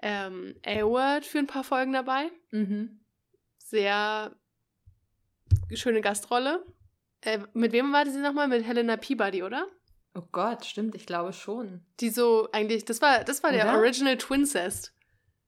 ähm, 0.02 0.54
A-Word 0.64 1.24
für 1.24 1.38
ein 1.38 1.46
paar 1.46 1.64
Folgen 1.64 1.92
dabei. 1.92 2.30
Mhm. 2.50 3.00
Sehr 3.58 4.34
schöne 5.74 6.00
Gastrolle. 6.00 6.64
Äh, 7.22 7.40
mit 7.54 7.72
wem 7.72 7.92
war 7.92 8.06
sie 8.06 8.20
nochmal? 8.20 8.48
Mit 8.48 8.64
Helena 8.64 8.96
Peabody, 8.96 9.42
oder? 9.42 9.66
Oh 10.14 10.22
Gott, 10.32 10.64
stimmt, 10.64 10.94
ich 10.94 11.06
glaube 11.06 11.32
schon. 11.32 11.84
Die 12.00 12.08
so 12.08 12.48
eigentlich, 12.52 12.84
das 12.84 13.02
war, 13.02 13.24
das 13.24 13.42
war 13.42 13.52
der? 13.52 13.74
Original 13.74 14.16
Twincest. 14.16 14.94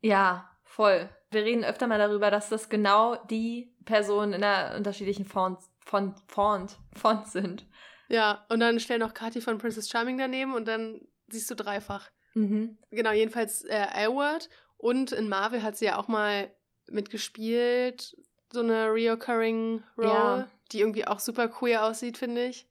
Ja, 0.03 0.51
voll. 0.63 1.09
Wir 1.31 1.45
reden 1.45 1.65
öfter 1.65 1.87
mal 1.87 1.99
darüber, 1.99 2.31
dass 2.31 2.49
das 2.49 2.69
genau 2.69 3.17
die 3.27 3.75
Personen 3.85 4.35
in 4.35 4.41
der 4.41 4.75
unterschiedlichen 4.77 5.25
Font, 5.25 5.59
Font, 5.85 6.19
Font, 6.27 6.77
Font 6.95 7.27
sind. 7.29 7.67
Ja, 8.09 8.47
und 8.49 8.61
dann 8.61 8.81
stell 8.81 8.99
noch 8.99 9.15
Kathi 9.15 9.41
von 9.41 9.59
Princess 9.59 9.89
Charming 9.91 10.17
daneben 10.19 10.55
und 10.55 10.67
dann 10.67 11.01
siehst 11.29 11.51
du 11.51 11.55
dreifach. 11.55 12.11
Mhm. 12.35 12.79
Genau, 12.91 13.13
jedenfalls 13.13 13.65
äh, 13.65 13.87
A-Word. 13.93 14.49
Und 14.79 15.13
in 15.13 15.29
Marvel 15.29 15.63
hat 15.63 15.77
sie 15.77 15.87
ja 15.87 15.99
auch 15.99 16.09
mal 16.09 16.51
mitgespielt, 16.89 18.17
so 18.51 18.61
eine 18.61 18.87
reoccurring 18.93 19.83
Role, 19.99 20.09
Ja. 20.09 20.49
die 20.73 20.81
irgendwie 20.81 21.07
auch 21.07 21.21
super 21.21 21.49
queer 21.49 21.85
aussieht, 21.85 22.17
finde 22.17 22.47
ich. 22.47 22.67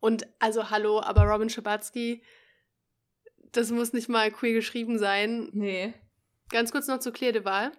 Und 0.00 0.26
also 0.38 0.70
hallo, 0.70 1.00
aber 1.00 1.22
Robin 1.22 1.48
Schabatsky, 1.48 2.22
das 3.52 3.70
muss 3.70 3.92
nicht 3.94 4.08
mal 4.08 4.30
queer 4.30 4.52
geschrieben 4.52 4.98
sein. 4.98 5.48
Nee. 5.52 5.94
Ganz 6.50 6.72
kurz 6.72 6.86
noch 6.88 6.98
zu 6.98 7.10
Claire 7.12 7.32
de 7.32 7.44
Waal. 7.44 7.72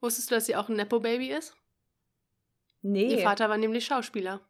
Wusstest 0.00 0.30
du, 0.30 0.34
dass 0.34 0.46
sie 0.46 0.56
auch 0.56 0.68
ein 0.68 0.76
Nepo-Baby 0.76 1.30
ist? 1.30 1.56
Nee. 2.82 3.12
Ihr 3.14 3.20
Vater 3.20 3.48
war 3.48 3.56
nämlich 3.56 3.86
Schauspieler. 3.86 4.40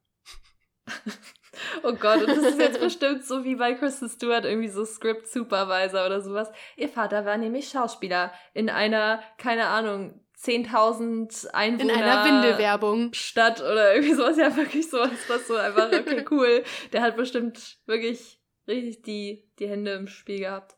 Oh 1.83 1.93
Gott, 1.93 2.21
und 2.21 2.29
das 2.29 2.39
ist 2.39 2.59
jetzt 2.59 2.81
bestimmt 2.81 3.25
so 3.25 3.45
wie 3.45 3.57
bei 3.57 3.75
Kristen 3.75 4.09
Stewart, 4.09 4.45
irgendwie 4.45 4.69
so 4.69 4.85
Script 4.85 5.27
Supervisor 5.29 6.07
oder 6.07 6.21
sowas. 6.21 6.51
Ihr 6.77 6.89
Vater 6.89 7.25
war 7.25 7.37
nämlich 7.37 7.69
Schauspieler 7.69 8.33
in 8.53 8.71
einer, 8.71 9.23
keine 9.39 9.67
Ahnung, 9.67 10.21
10.000 10.45 11.49
Einwohner. 11.51 11.95
In 11.95 12.03
einer 12.03 12.25
Windelwerbung. 12.25 13.13
Stadt 13.15 13.61
oder 13.61 13.95
irgendwie 13.95 14.15
sowas. 14.15 14.37
Ja, 14.37 14.55
wirklich 14.57 14.91
sowas, 14.91 15.11
was 15.29 15.47
so 15.47 15.57
einfach, 15.57 15.89
okay, 15.89 16.25
cool. 16.31 16.63
Der 16.93 17.03
hat 17.03 17.17
bestimmt 17.17 17.79
wirklich 17.87 18.41
richtig 18.69 19.03
die, 19.03 19.49
die 19.59 19.69
Hände 19.69 19.93
im 19.93 20.07
Spiel 20.07 20.41
gehabt. 20.41 20.77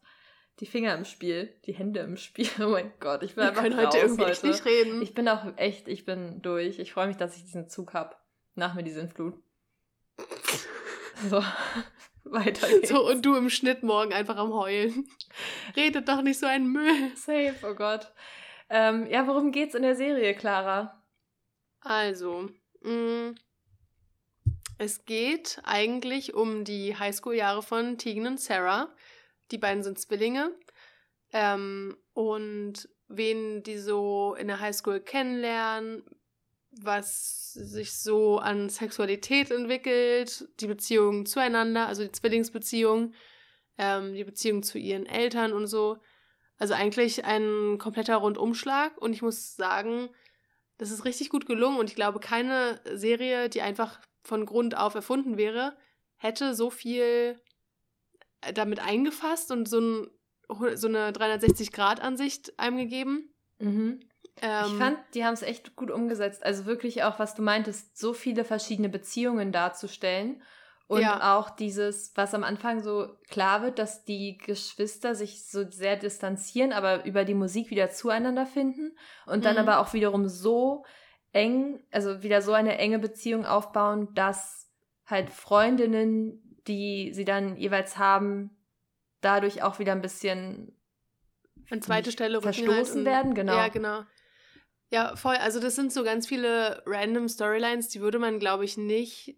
Die 0.61 0.67
Finger 0.67 0.95
im 0.95 1.05
Spiel, 1.05 1.55
die 1.67 1.75
Hände 1.75 2.01
im 2.01 2.17
Spiel. 2.17 2.49
Oh 2.61 2.69
mein 2.69 2.93
Gott, 3.01 3.23
ich 3.23 3.35
bin 3.35 3.45
Wir 3.45 3.51
einfach 3.51 3.63
können 3.63 3.79
raus 3.79 3.87
heute 3.89 3.99
irgendwie 3.99 4.25
heute. 4.25 4.47
nicht 4.47 4.65
reden. 4.65 5.03
Ich 5.03 5.15
bin 5.15 5.29
auch 5.29 5.45
echt, 5.57 5.89
ich 5.89 6.05
bin 6.05 6.41
durch. 6.43 6.79
Ich 6.79 6.93
freue 6.93 7.09
mich, 7.09 7.17
dass 7.17 7.37
ich 7.37 7.43
diesen 7.43 7.69
Zug 7.69 7.93
habe. 7.93 8.15
Nach 8.55 8.75
mir 8.75 8.83
die 8.83 8.91
Sintflut. 8.91 9.35
So, 11.31 11.43
weiter 12.25 12.69
geht's. 12.69 12.91
So, 12.91 13.09
und 13.09 13.25
du 13.25 13.37
im 13.37 13.49
Schnitt 13.49 13.83
morgen 13.83 14.13
einfach 14.13 14.37
am 14.37 14.53
Heulen. 14.53 15.09
Redet 15.77 16.09
doch 16.09 16.21
nicht 16.21 16.39
so 16.39 16.47
ein 16.47 16.67
Müll. 16.67 17.11
Safe, 17.17 17.55
oh 17.63 17.75
Gott. 17.75 18.13
Ähm, 18.69 19.07
ja, 19.07 19.27
worum 19.27 19.51
geht's 19.51 19.75
in 19.75 19.83
der 19.83 19.97
Serie, 19.97 20.35
Clara? 20.35 21.03
Also, 21.81 22.51
mh, 22.83 23.35
es 24.79 25.05
geht 25.07 25.61
eigentlich 25.65 26.35
um 26.35 26.65
die 26.65 26.97
Highschool-Jahre 26.97 27.63
von 27.63 27.97
Tegan 27.97 28.27
und 28.27 28.41
Sarah. 28.41 28.95
Die 29.51 29.59
beiden 29.59 29.83
sind 29.83 29.99
Zwillinge. 29.99 30.55
Ähm, 31.33 31.97
und 32.13 32.89
wen 33.09 33.63
die 33.63 33.79
so 33.79 34.35
in 34.35 34.49
der 34.49 34.61
Highschool 34.61 35.01
kennenlernen, 35.01 36.05
was 36.83 37.53
sich 37.53 37.93
so 37.93 38.39
an 38.39 38.69
Sexualität 38.69 39.51
entwickelt, 39.51 40.49
die 40.61 40.67
Beziehung 40.67 41.27
zueinander, 41.27 41.87
also 41.87 42.05
die 42.05 42.13
Zwillingsbeziehung, 42.13 43.15
ähm, 43.79 44.15
die 44.15 44.25
Beziehung 44.25 44.63
zu 44.63 44.79
ihren 44.79 45.07
Eltern 45.07 45.53
und 45.53 45.67
so. 45.67 45.99
Also 46.59 46.75
eigentlich 46.75 47.25
ein 47.25 47.79
kompletter 47.79 48.17
Rundumschlag 48.17 48.97
und 48.99 49.13
ich 49.13 49.23
muss 49.23 49.57
sagen, 49.57 50.09
das 50.79 50.91
ist 50.91 51.05
richtig 51.05 51.31
gut 51.31 51.47
gelungen 51.47 51.79
und 51.79 51.89
ich 51.91 51.97
glaube, 51.97 52.21
keine 52.21 52.81
Serie, 52.95 53.49
die 53.49 53.63
einfach 53.63 54.01
von 54.23 54.47
Grund 54.47 54.77
auf 54.77 54.95
erfunden 54.95 55.37
wäre, 55.37 55.77
hätte 56.17 56.55
so 56.55 56.71
viel 56.71 57.41
äh, 58.41 58.53
damit 58.53 58.81
eingefasst 58.81 59.51
und 59.51 59.69
so, 59.69 59.81
ein, 59.81 60.11
so 60.77 60.89
eine 60.89 61.11
360-Grad-Ansicht 61.13 62.59
einem 62.59 62.77
gegeben. 62.79 63.35
Mhm. 63.59 64.01
Ähm, 64.43 64.67
ich 64.67 64.73
fand, 64.75 64.99
die 65.15 65.25
haben 65.25 65.35
es 65.35 65.43
echt 65.43 65.77
gut 65.77 65.91
umgesetzt. 65.91 66.45
Also 66.45 66.67
wirklich 66.67 67.03
auch, 67.05 67.19
was 67.19 67.35
du 67.35 67.43
meintest, 67.43 67.97
so 67.99 68.13
viele 68.13 68.45
verschiedene 68.45 68.89
Beziehungen 68.89 69.53
darzustellen. 69.53 70.43
Und 70.89 71.01
Ja. 71.03 71.37
auch 71.37 71.51
dieses, 71.51 72.13
was 72.17 72.33
am 72.33 72.45
Anfang 72.45 72.81
so 72.81 73.09
klar 73.29 73.63
wird, 73.63 73.81
dass 73.81 74.05
die 74.05 74.39
Geschwister 74.39 75.17
sich 75.17 75.45
so 75.49 75.69
sehr 75.69 75.97
distanzieren, 75.97 76.73
aber 76.73 77.05
über 77.05 77.25
die 77.25 77.35
Musik 77.35 77.71
wieder 77.71 77.91
zueinander 77.91 78.47
finden. 78.47 78.97
Und 79.27 79.45
dann 79.45 79.55
Mhm. 79.55 79.63
aber 79.69 79.81
auch 79.81 79.95
wiederum 79.95 80.29
so 80.29 80.85
eng, 81.33 81.83
also 81.91 82.23
wieder 82.23 82.41
so 82.41 82.53
eine 82.53 82.79
enge 82.79 83.01
Beziehung 83.01 83.47
aufbauen, 83.47 84.15
dass 84.15 84.71
halt 85.07 85.31
Freundinnen, 85.31 86.57
die 86.69 87.13
sie 87.13 87.25
dann 87.25 87.57
jeweils 87.57 87.99
haben, 87.99 88.51
dadurch 89.23 89.63
auch 89.65 89.79
wieder 89.81 89.93
ein 89.93 90.03
bisschen 90.03 90.73
an 91.71 91.83
zweite 91.83 92.13
Stelle 92.13 92.37
rücken 92.39 92.45
verstoßen 92.45 92.77
halt 92.77 92.97
und- 92.97 93.05
werden, 93.05 93.35
genau. 93.35 93.57
Ja, 93.57 93.69
genau. 93.69 94.03
Ja, 94.91 95.17
voll. 95.17 95.37
Also 95.37 95.61
das 95.61 95.75
sind 95.75 95.93
so 95.93 96.05
ganz 96.05 96.27
viele 96.27 96.83
random 96.87 97.29
Storylines, 97.29 97.89
die 97.89 98.01
würde 98.01 98.19
man, 98.19 98.39
glaube 98.39 98.65
ich, 98.65 98.77
nicht, 98.77 99.37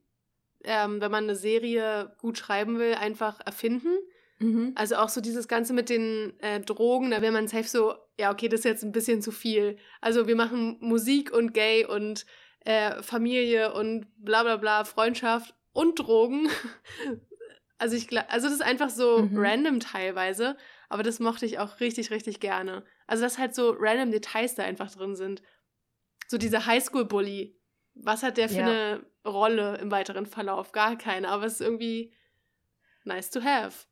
ähm, 0.64 1.00
wenn 1.00 1.10
man 1.10 1.24
eine 1.24 1.36
Serie 1.36 2.14
gut 2.18 2.36
schreiben 2.38 2.78
will, 2.78 2.94
einfach 2.94 3.40
erfinden. 3.44 3.96
Mhm. 4.40 4.72
Also 4.76 4.96
auch 4.96 5.08
so 5.08 5.20
dieses 5.20 5.48
Ganze 5.48 5.72
mit 5.72 5.88
den 5.88 6.38
äh, 6.40 6.60
Drogen, 6.60 7.10
da 7.10 7.22
wäre 7.22 7.32
man 7.32 7.48
safe 7.48 7.66
so, 7.68 7.94
ja, 8.18 8.30
okay, 8.30 8.48
das 8.48 8.60
ist 8.60 8.64
jetzt 8.64 8.84
ein 8.84 8.92
bisschen 8.92 9.22
zu 9.22 9.32
viel. 9.32 9.78
Also 10.00 10.26
wir 10.26 10.36
machen 10.36 10.76
Musik 10.80 11.32
und 11.32 11.54
Gay 11.54 11.84
und 11.86 12.26
äh, 12.64 13.02
Familie 13.02 13.72
und 13.72 14.06
bla 14.18 14.42
bla 14.42 14.56
bla, 14.56 14.84
Freundschaft 14.84 15.54
und 15.72 15.98
Drogen. 15.98 16.48
Also 17.80 17.94
ich 17.94 18.08
glaube, 18.08 18.28
also 18.28 18.48
das 18.48 18.56
ist 18.56 18.62
einfach 18.62 18.90
so 18.90 19.18
Mhm. 19.18 19.38
random 19.38 19.78
teilweise, 19.78 20.56
aber 20.88 21.02
das 21.02 21.20
mochte 21.20 21.46
ich 21.46 21.58
auch 21.58 21.80
richtig, 21.80 22.10
richtig 22.10 22.40
gerne. 22.40 22.84
Also 23.06 23.22
dass 23.24 23.38
halt 23.38 23.54
so 23.54 23.74
random 23.78 24.10
Details 24.10 24.54
da 24.54 24.64
einfach 24.64 24.90
drin 24.90 25.16
sind. 25.16 25.42
So 26.28 26.38
dieser 26.38 26.66
Highschool-Bully. 26.66 27.58
Was 27.94 28.22
hat 28.22 28.36
der 28.36 28.48
für 28.48 28.56
Ja. 28.60 28.66
eine 28.66 29.06
Rolle 29.26 29.76
im 29.78 29.90
weiteren 29.90 30.26
Verlauf? 30.26 30.72
Gar 30.72 30.96
keine, 30.96 31.28
aber 31.28 31.46
es 31.46 31.54
ist 31.54 31.60
irgendwie 31.62 32.14
nice 33.04 33.30
to 33.30 33.42
have. 33.42 33.86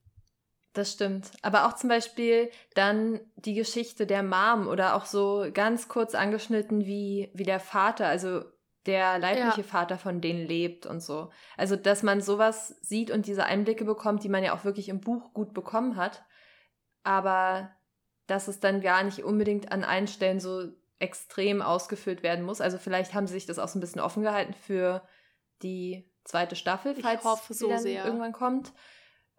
Das 0.75 0.93
stimmt. 0.93 1.31
Aber 1.41 1.67
auch 1.67 1.73
zum 1.73 1.89
Beispiel 1.89 2.51
dann 2.75 3.21
die 3.37 3.55
Geschichte 3.55 4.07
der 4.07 4.23
Mom 4.23 4.69
oder 4.69 4.95
auch 4.95 5.07
so 5.07 5.47
ganz 5.53 5.89
kurz 5.89 6.15
angeschnitten, 6.15 6.85
wie, 6.85 7.31
wie 7.33 7.45
der 7.45 7.61
Vater, 7.61 8.07
also 8.07 8.45
der 8.85 9.19
leibliche 9.19 9.63
Ja. 9.63 9.67
Vater 9.67 9.97
von 9.99 10.21
denen 10.21 10.47
lebt 10.47 10.85
und 10.85 11.01
so. 11.01 11.31
Also, 11.57 11.77
dass 11.77 12.03
man 12.03 12.21
sowas 12.21 12.77
sieht 12.83 13.11
und 13.11 13.27
diese 13.27 13.45
Einblicke 13.45 13.85
bekommt, 13.87 14.23
die 14.23 14.29
man 14.29 14.45
ja 14.45 14.55
auch 14.55 14.65
wirklich 14.65 14.91
im 14.91 15.01
Buch 15.01 15.33
gut 15.33 15.55
bekommen 15.55 15.97
hat. 15.97 16.25
Aber 17.07 17.71
dass 18.27 18.49
es 18.49 18.59
dann 18.59 18.81
gar 18.81 19.05
nicht 19.05 19.23
unbedingt 19.23 19.71
an 19.71 19.85
allen 19.85 20.09
Stellen 20.09 20.41
so 20.41 20.69
extrem 20.99 21.63
ausgefüllt 21.63 22.23
werden 22.23 22.45
muss. 22.45 22.61
Also 22.61 22.79
vielleicht 22.79 23.15
haben 23.15 23.27
sie 23.27 23.35
sich 23.35 23.47
das 23.47 23.59
auch 23.59 23.69
so 23.69 23.79
ein 23.79 23.81
bisschen 23.81 24.01
offen 24.01 24.23
gehalten 24.23 24.55
für 24.55 25.07
die 25.63 26.11
zweite 26.25 26.57
Staffel, 26.57 26.95
falls 27.01 27.23
hoffe 27.23 27.55
sie 27.55 27.61
so 27.61 27.69
dann 27.69 27.79
sehr. 27.79 28.05
irgendwann 28.05 28.33
kommt. 28.33 28.73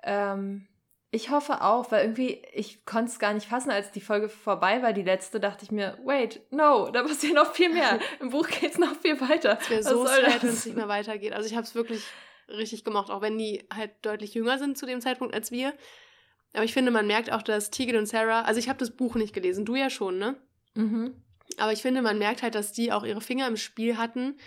Ähm, 0.04 0.68
ich 1.10 1.30
hoffe 1.30 1.62
auch, 1.62 1.92
weil 1.92 2.04
irgendwie, 2.04 2.42
ich 2.54 2.86
konnte 2.86 3.12
es 3.12 3.20
gar 3.20 3.34
nicht 3.34 3.48
fassen, 3.48 3.72
als 3.72 3.92
die 3.92 4.02
Folge 4.02 4.30
vorbei 4.30 4.82
war, 4.84 4.94
die 4.94 5.04
letzte, 5.04 5.40
dachte 5.40 5.64
ich 5.64 5.72
mir, 5.72 5.98
wait, 6.04 6.42
no, 6.52 6.90
da 6.90 7.04
passiert 7.04 7.34
noch 7.34 7.54
viel 7.54 7.70
mehr. 7.70 8.00
Im 8.20 8.30
Buch 8.30 8.48
geht 8.48 8.72
es 8.72 8.78
noch 8.78 8.96
viel 8.96 9.20
weiter. 9.20 9.58
Es 9.62 9.70
wäre 9.70 9.84
so 9.84 10.06
soll 10.06 10.08
sad, 10.08 10.42
wenn 10.42 10.50
das? 10.50 10.60
es 10.60 10.66
nicht 10.66 10.78
mehr 10.78 10.88
weitergeht. 10.88 11.34
Also 11.34 11.50
ich 11.50 11.56
habe 11.56 11.64
es 11.64 11.76
wirklich 11.76 12.04
richtig 12.50 12.84
gemocht, 12.84 13.10
auch 13.10 13.22
wenn 13.22 13.38
die 13.38 13.68
halt 13.74 13.92
deutlich 14.04 14.34
jünger 14.34 14.58
sind 14.58 14.78
zu 14.78 14.86
dem 14.86 15.02
Zeitpunkt 15.02 15.34
als 15.34 15.52
wir. 15.52 15.74
Aber 16.54 16.64
ich 16.64 16.74
finde, 16.74 16.92
man 16.92 17.08
merkt 17.08 17.32
auch, 17.32 17.42
dass 17.42 17.72
Tegan 17.72 17.98
und 17.98 18.08
Sarah, 18.08 18.42
also 18.42 18.60
ich 18.60 18.70
habe 18.70 18.80
das 18.80 18.92
Buch 18.92 19.16
nicht 19.16 19.34
gelesen, 19.34 19.66
du 19.66 19.76
ja 19.76 19.90
schon, 19.90 20.18
ne? 20.18 20.36
Mhm. 20.76 21.14
Aber 21.58 21.72
ich 21.72 21.82
finde, 21.82 22.02
man 22.02 22.18
merkt 22.18 22.44
halt, 22.44 22.56
dass 22.56 22.72
die 22.72 22.92
auch 22.92 23.04
ihre 23.04 23.22
Finger 23.22 23.48
im 23.48 23.58
Spiel 23.58 23.98
hatten, 23.98 24.38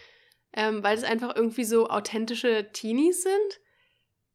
ähm, 0.53 0.83
weil 0.83 0.97
es 0.97 1.05
einfach 1.05 1.35
irgendwie 1.35 1.65
so 1.65 1.89
authentische 1.89 2.71
Teenies 2.73 3.23
sind. 3.23 3.61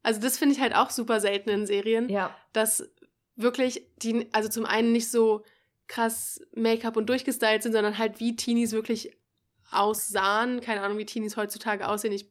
Also 0.02 0.20
das 0.20 0.38
finde 0.38 0.54
ich 0.54 0.60
halt 0.60 0.74
auch 0.74 0.90
super 0.90 1.20
selten 1.20 1.50
in 1.50 1.66
Serien, 1.66 2.08
Ja, 2.08 2.36
dass 2.52 2.88
wirklich 3.36 3.86
die, 3.96 4.28
also 4.32 4.48
zum 4.48 4.64
einen 4.64 4.92
nicht 4.92 5.10
so 5.10 5.44
krass 5.88 6.40
Make-up 6.54 6.96
und 6.96 7.08
durchgestylt 7.08 7.62
sind, 7.62 7.72
sondern 7.72 7.98
halt 7.98 8.18
wie 8.18 8.34
Teenies 8.36 8.72
wirklich 8.72 9.16
aussahen. 9.70 10.60
Keine 10.60 10.80
Ahnung, 10.82 10.98
wie 10.98 11.06
Teenies 11.06 11.36
heutzutage 11.36 11.88
aussehen. 11.88 12.12
Ich 12.12 12.30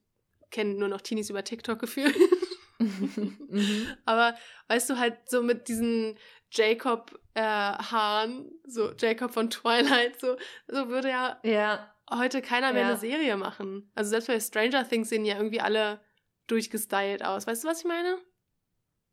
kenne 0.52 0.74
nur 0.76 0.88
noch 0.88 1.02
Teenies 1.02 1.30
über 1.30 1.44
TikTok 1.44 1.80
gefühlt. 1.80 2.16
mhm. 2.80 3.88
Aber 4.06 4.36
weißt 4.68 4.90
du, 4.90 4.98
halt 4.98 5.30
so 5.30 5.42
mit 5.42 5.68
diesen 5.68 6.18
Jacob-Haaren, 6.52 8.52
so 8.66 8.92
Jacob 8.98 9.34
von 9.34 9.50
Twilight, 9.50 10.20
so, 10.20 10.38
so 10.68 10.90
würde 10.90 11.10
ja 11.10 11.40
ja, 11.44 11.92
heute 12.12 12.42
keiner 12.42 12.74
mehr 12.74 12.84
Ja. 12.84 12.90
eine 12.90 12.98
Serie 12.98 13.38
machen. 13.38 13.92
Also 13.96 14.12
selbst 14.12 14.28
bei 14.28 14.40
Stranger 14.40 14.88
Things 14.88 15.10
sehen 15.10 15.26
ja 15.26 15.38
irgendwie 15.38 15.62
alle 15.62 16.00
durchgestylt 16.48 17.24
aus. 17.26 17.48
Weißt 17.48 17.64
du, 17.64 17.68
was 17.68 17.80
ich 17.80 17.86
meine? 17.86 18.18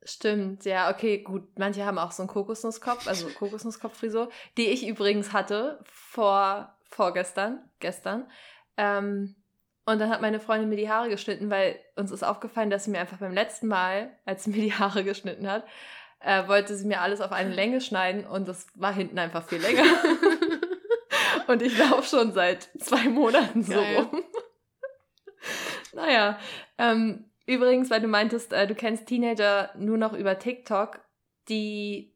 Stimmt, 0.05 0.65
ja, 0.65 0.91
okay, 0.91 1.23
gut. 1.23 1.59
Manche 1.59 1.87
haben 1.87 1.99
auch 1.99 2.11
so 2.11 2.23
einen 2.23 2.29
Kokosnusskopf, 2.29 3.07
also 3.07 3.29
Kokosnusskopffrisur, 3.29 4.31
die 4.57 4.67
ich 4.67 4.87
übrigens 4.87 5.33
hatte 5.33 5.81
vor 5.85 6.77
vorgestern, 6.91 7.71
gestern. 7.79 8.29
Ähm, 8.77 9.37
und 9.85 9.99
dann 9.99 10.11
hat 10.11 10.21
meine 10.21 10.39
Freundin 10.39 10.69
mir 10.69 10.77
die 10.77 10.91
Haare 10.91 11.09
geschnitten, 11.09 11.51
weil 11.51 11.79
uns 11.97 12.13
ist 12.13 12.23
aufgefallen, 12.23 12.71
dass 12.71 12.85
sie 12.85 12.91
mir 12.91 13.01
einfach 13.01 13.19
beim 13.19 13.35
letzten 13.35 13.67
Mal, 13.67 14.17
als 14.25 14.45
sie 14.45 14.51
mir 14.53 14.63
die 14.63 14.75
Haare 14.75 15.05
geschnitten 15.05 15.49
hat, 15.51 15.65
äh, 16.21 16.47
wollte 16.47 16.77
sie 16.77 16.87
mir 16.87 17.01
alles 17.01 17.21
auf 17.21 17.33
eine 17.33 17.53
Länge 17.53 17.81
schneiden 17.81 18.25
und 18.27 18.47
das 18.47 18.67
war 18.75 18.95
hinten 18.95 19.19
einfach 19.19 19.45
viel 19.49 19.61
länger. 19.61 19.85
und 21.49 21.63
ich 21.63 21.77
laufe 21.79 22.09
schon 22.09 22.33
seit 22.33 22.71
zwei 22.79 23.09
Monaten 23.09 23.63
so 23.65 23.73
Geil. 23.73 23.97
rum. 23.99 24.23
naja, 25.95 26.39
ähm, 26.79 27.31
übrigens, 27.47 27.91
weil 27.91 28.01
du 28.01 28.09
meintest, 28.09 28.53
äh, 28.53 28.69
du 28.69 28.77
kennst 28.77 29.07
Teenager 29.07 29.71
nur 29.77 29.99
noch 29.99 30.13
über 30.13 30.39
TikTok, 30.39 31.01
die 31.49 32.13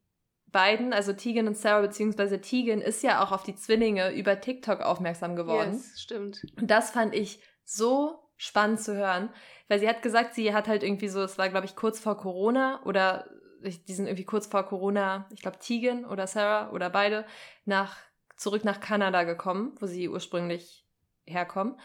beiden, 0.53 0.93
also 0.93 1.13
Tegan 1.13 1.49
und 1.49 1.57
Sarah, 1.57 1.81
beziehungsweise 1.81 2.41
Tegan 2.41 2.81
ist 2.81 3.03
ja 3.03 3.25
auch 3.25 3.33
auf 3.33 3.43
die 3.43 3.57
Zwillinge 3.57 4.13
über 4.13 4.41
TikTok 4.41 4.81
aufmerksam 4.81 5.35
geworden. 5.35 5.73
Yes, 5.73 6.01
stimmt. 6.01 6.43
Und 6.57 6.71
das 6.71 6.93
fand 6.93 7.13
ich 7.13 7.41
so 7.67 8.23
spannend 8.39 8.81
zu 8.81 8.97
hören, 8.97 9.29
weil 9.69 9.79
sie 9.79 9.89
hat 9.89 10.01
gesagt, 10.01 10.35
sie 10.35 10.55
hat 10.55 10.69
halt 10.69 10.83
irgendwie 10.83 11.09
so, 11.09 11.23
es 11.23 11.37
war 11.37 11.51
glaube 11.51 11.67
ich 11.67 11.77
kurz 11.77 12.01
vor 12.01 12.17
Corona 12.17 12.81
oder 12.85 13.29
die 13.63 13.95
sind 13.95 14.07
irgendwie 14.07 14.25
kurz 14.25 14.47
vor 14.47 14.63
Corona, 14.65 15.27
ich 15.33 15.43
glaube 15.43 15.59
Tegan 15.59 16.05
oder 16.05 16.27
Sarah 16.27 16.71
oder 16.71 16.89
beide, 16.91 17.27
nach, 17.65 17.97
zurück 18.37 18.65
nach 18.65 18.81
Kanada 18.81 19.25
gekommen, 19.25 19.75
wo 19.81 19.87
sie 19.87 20.09
ursprünglich 20.09 20.85
herkommen. 21.25 21.79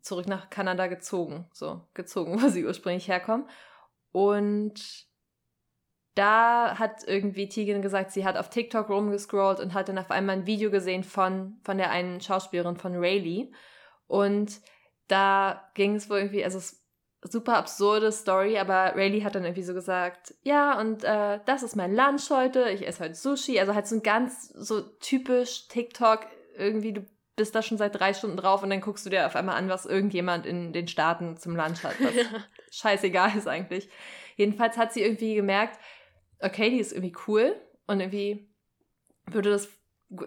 Zurück 0.00 0.26
nach 0.26 0.50
Kanada 0.50 0.88
gezogen, 0.88 1.48
so, 1.52 1.86
gezogen, 1.94 2.42
wo 2.42 2.48
sie 2.48 2.64
ursprünglich 2.64 3.08
herkommen. 3.08 3.48
Und 4.10 5.06
da 6.14 6.78
hat 6.78 7.04
irgendwie 7.06 7.48
Tegan 7.48 7.80
gesagt, 7.80 8.10
sie 8.10 8.26
hat 8.26 8.36
auf 8.36 8.50
TikTok 8.50 8.90
rumgescrollt 8.90 9.60
und 9.60 9.72
hat 9.72 9.88
dann 9.88 9.98
auf 9.98 10.10
einmal 10.10 10.36
ein 10.36 10.46
Video 10.46 10.70
gesehen 10.70 11.04
von, 11.04 11.58
von 11.62 11.78
der 11.78 11.90
einen 11.90 12.20
Schauspielerin 12.20 12.76
von 12.76 12.96
Rayleigh. 12.96 13.50
Und 14.08 14.60
da 15.08 15.70
ging 15.74 15.96
es 15.96 16.08
wohl 16.08 16.18
irgendwie, 16.18 16.44
also 16.44 16.60
super 17.24 17.56
absurde 17.56 18.10
Story, 18.10 18.58
aber 18.58 18.96
Rayleigh 18.96 19.22
hat 19.22 19.34
dann 19.34 19.44
irgendwie 19.44 19.62
so 19.62 19.74
gesagt, 19.74 20.34
ja, 20.42 20.78
und 20.78 21.04
äh, 21.04 21.38
das 21.46 21.62
ist 21.62 21.76
mein 21.76 21.94
Lunch 21.94 22.30
heute, 22.30 22.70
ich 22.70 22.86
esse 22.86 23.04
heute 23.04 23.14
Sushi, 23.14 23.60
also 23.60 23.74
halt 23.74 23.86
so 23.86 23.96
ein 23.96 24.02
ganz 24.02 24.48
so 24.48 24.80
typisch 24.80 25.68
TikTok, 25.68 26.26
irgendwie, 26.56 26.92
du 26.92 27.06
bist 27.36 27.54
da 27.54 27.62
schon 27.62 27.78
seit 27.78 27.98
drei 27.98 28.12
Stunden 28.12 28.36
drauf 28.36 28.62
und 28.62 28.70
dann 28.70 28.80
guckst 28.80 29.06
du 29.06 29.10
dir 29.10 29.26
auf 29.26 29.36
einmal 29.36 29.56
an, 29.56 29.68
was 29.68 29.86
irgendjemand 29.86 30.46
in 30.46 30.72
den 30.72 30.88
Staaten 30.88 31.36
zum 31.36 31.54
Lunch 31.54 31.84
hat, 31.84 31.94
was 32.00 32.14
ja. 32.16 32.24
scheißegal 32.70 33.36
ist 33.36 33.48
eigentlich. 33.48 33.88
Jedenfalls 34.36 34.76
hat 34.76 34.92
sie 34.92 35.02
irgendwie 35.02 35.34
gemerkt, 35.34 35.78
okay, 36.40 36.70
die 36.70 36.80
ist 36.80 36.92
irgendwie 36.92 37.16
cool 37.26 37.54
und 37.86 38.00
irgendwie 38.00 38.48
würde 39.26 39.50
das 39.50 39.68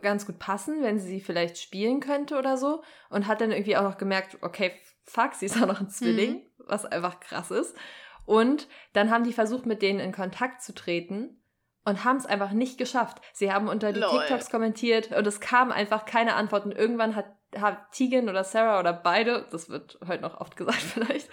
ganz 0.01 0.25
gut 0.25 0.39
passen, 0.39 0.81
wenn 0.81 0.99
sie 0.99 1.07
sie 1.07 1.21
vielleicht 1.21 1.57
spielen 1.57 1.99
könnte 1.99 2.37
oder 2.37 2.57
so 2.57 2.83
und 3.09 3.27
hat 3.27 3.41
dann 3.41 3.51
irgendwie 3.51 3.77
auch 3.77 3.83
noch 3.83 3.97
gemerkt, 3.97 4.37
okay, 4.41 4.71
fuck, 5.03 5.33
sie 5.33 5.45
ist 5.45 5.61
auch 5.61 5.67
noch 5.67 5.81
ein 5.81 5.89
Zwilling, 5.89 6.33
mhm. 6.33 6.41
was 6.57 6.85
einfach 6.85 7.19
krass 7.19 7.51
ist. 7.51 7.75
Und 8.25 8.67
dann 8.93 9.11
haben 9.11 9.23
die 9.23 9.33
versucht, 9.33 9.65
mit 9.65 9.81
denen 9.81 9.99
in 9.99 10.11
Kontakt 10.11 10.63
zu 10.63 10.73
treten 10.73 11.39
und 11.85 12.03
haben 12.03 12.17
es 12.17 12.25
einfach 12.25 12.51
nicht 12.51 12.77
geschafft. 12.77 13.21
Sie 13.31 13.53
haben 13.53 13.67
unter 13.67 13.93
die 13.93 13.99
Lol. 13.99 14.09
TikToks 14.09 14.49
kommentiert 14.49 15.11
und 15.15 15.25
es 15.27 15.39
kam 15.39 15.71
einfach 15.71 16.05
keine 16.05 16.33
Antwort. 16.33 16.65
Und 16.65 16.71
irgendwann 16.71 17.15
hat, 17.15 17.27
hat 17.55 17.91
Tegan 17.91 18.27
oder 18.27 18.43
Sarah 18.43 18.79
oder 18.79 18.91
beide, 18.91 19.45
das 19.51 19.69
wird 19.69 19.99
heute 20.07 20.23
noch 20.23 20.41
oft 20.41 20.57
gesagt 20.57 20.77
vielleicht, 20.81 21.29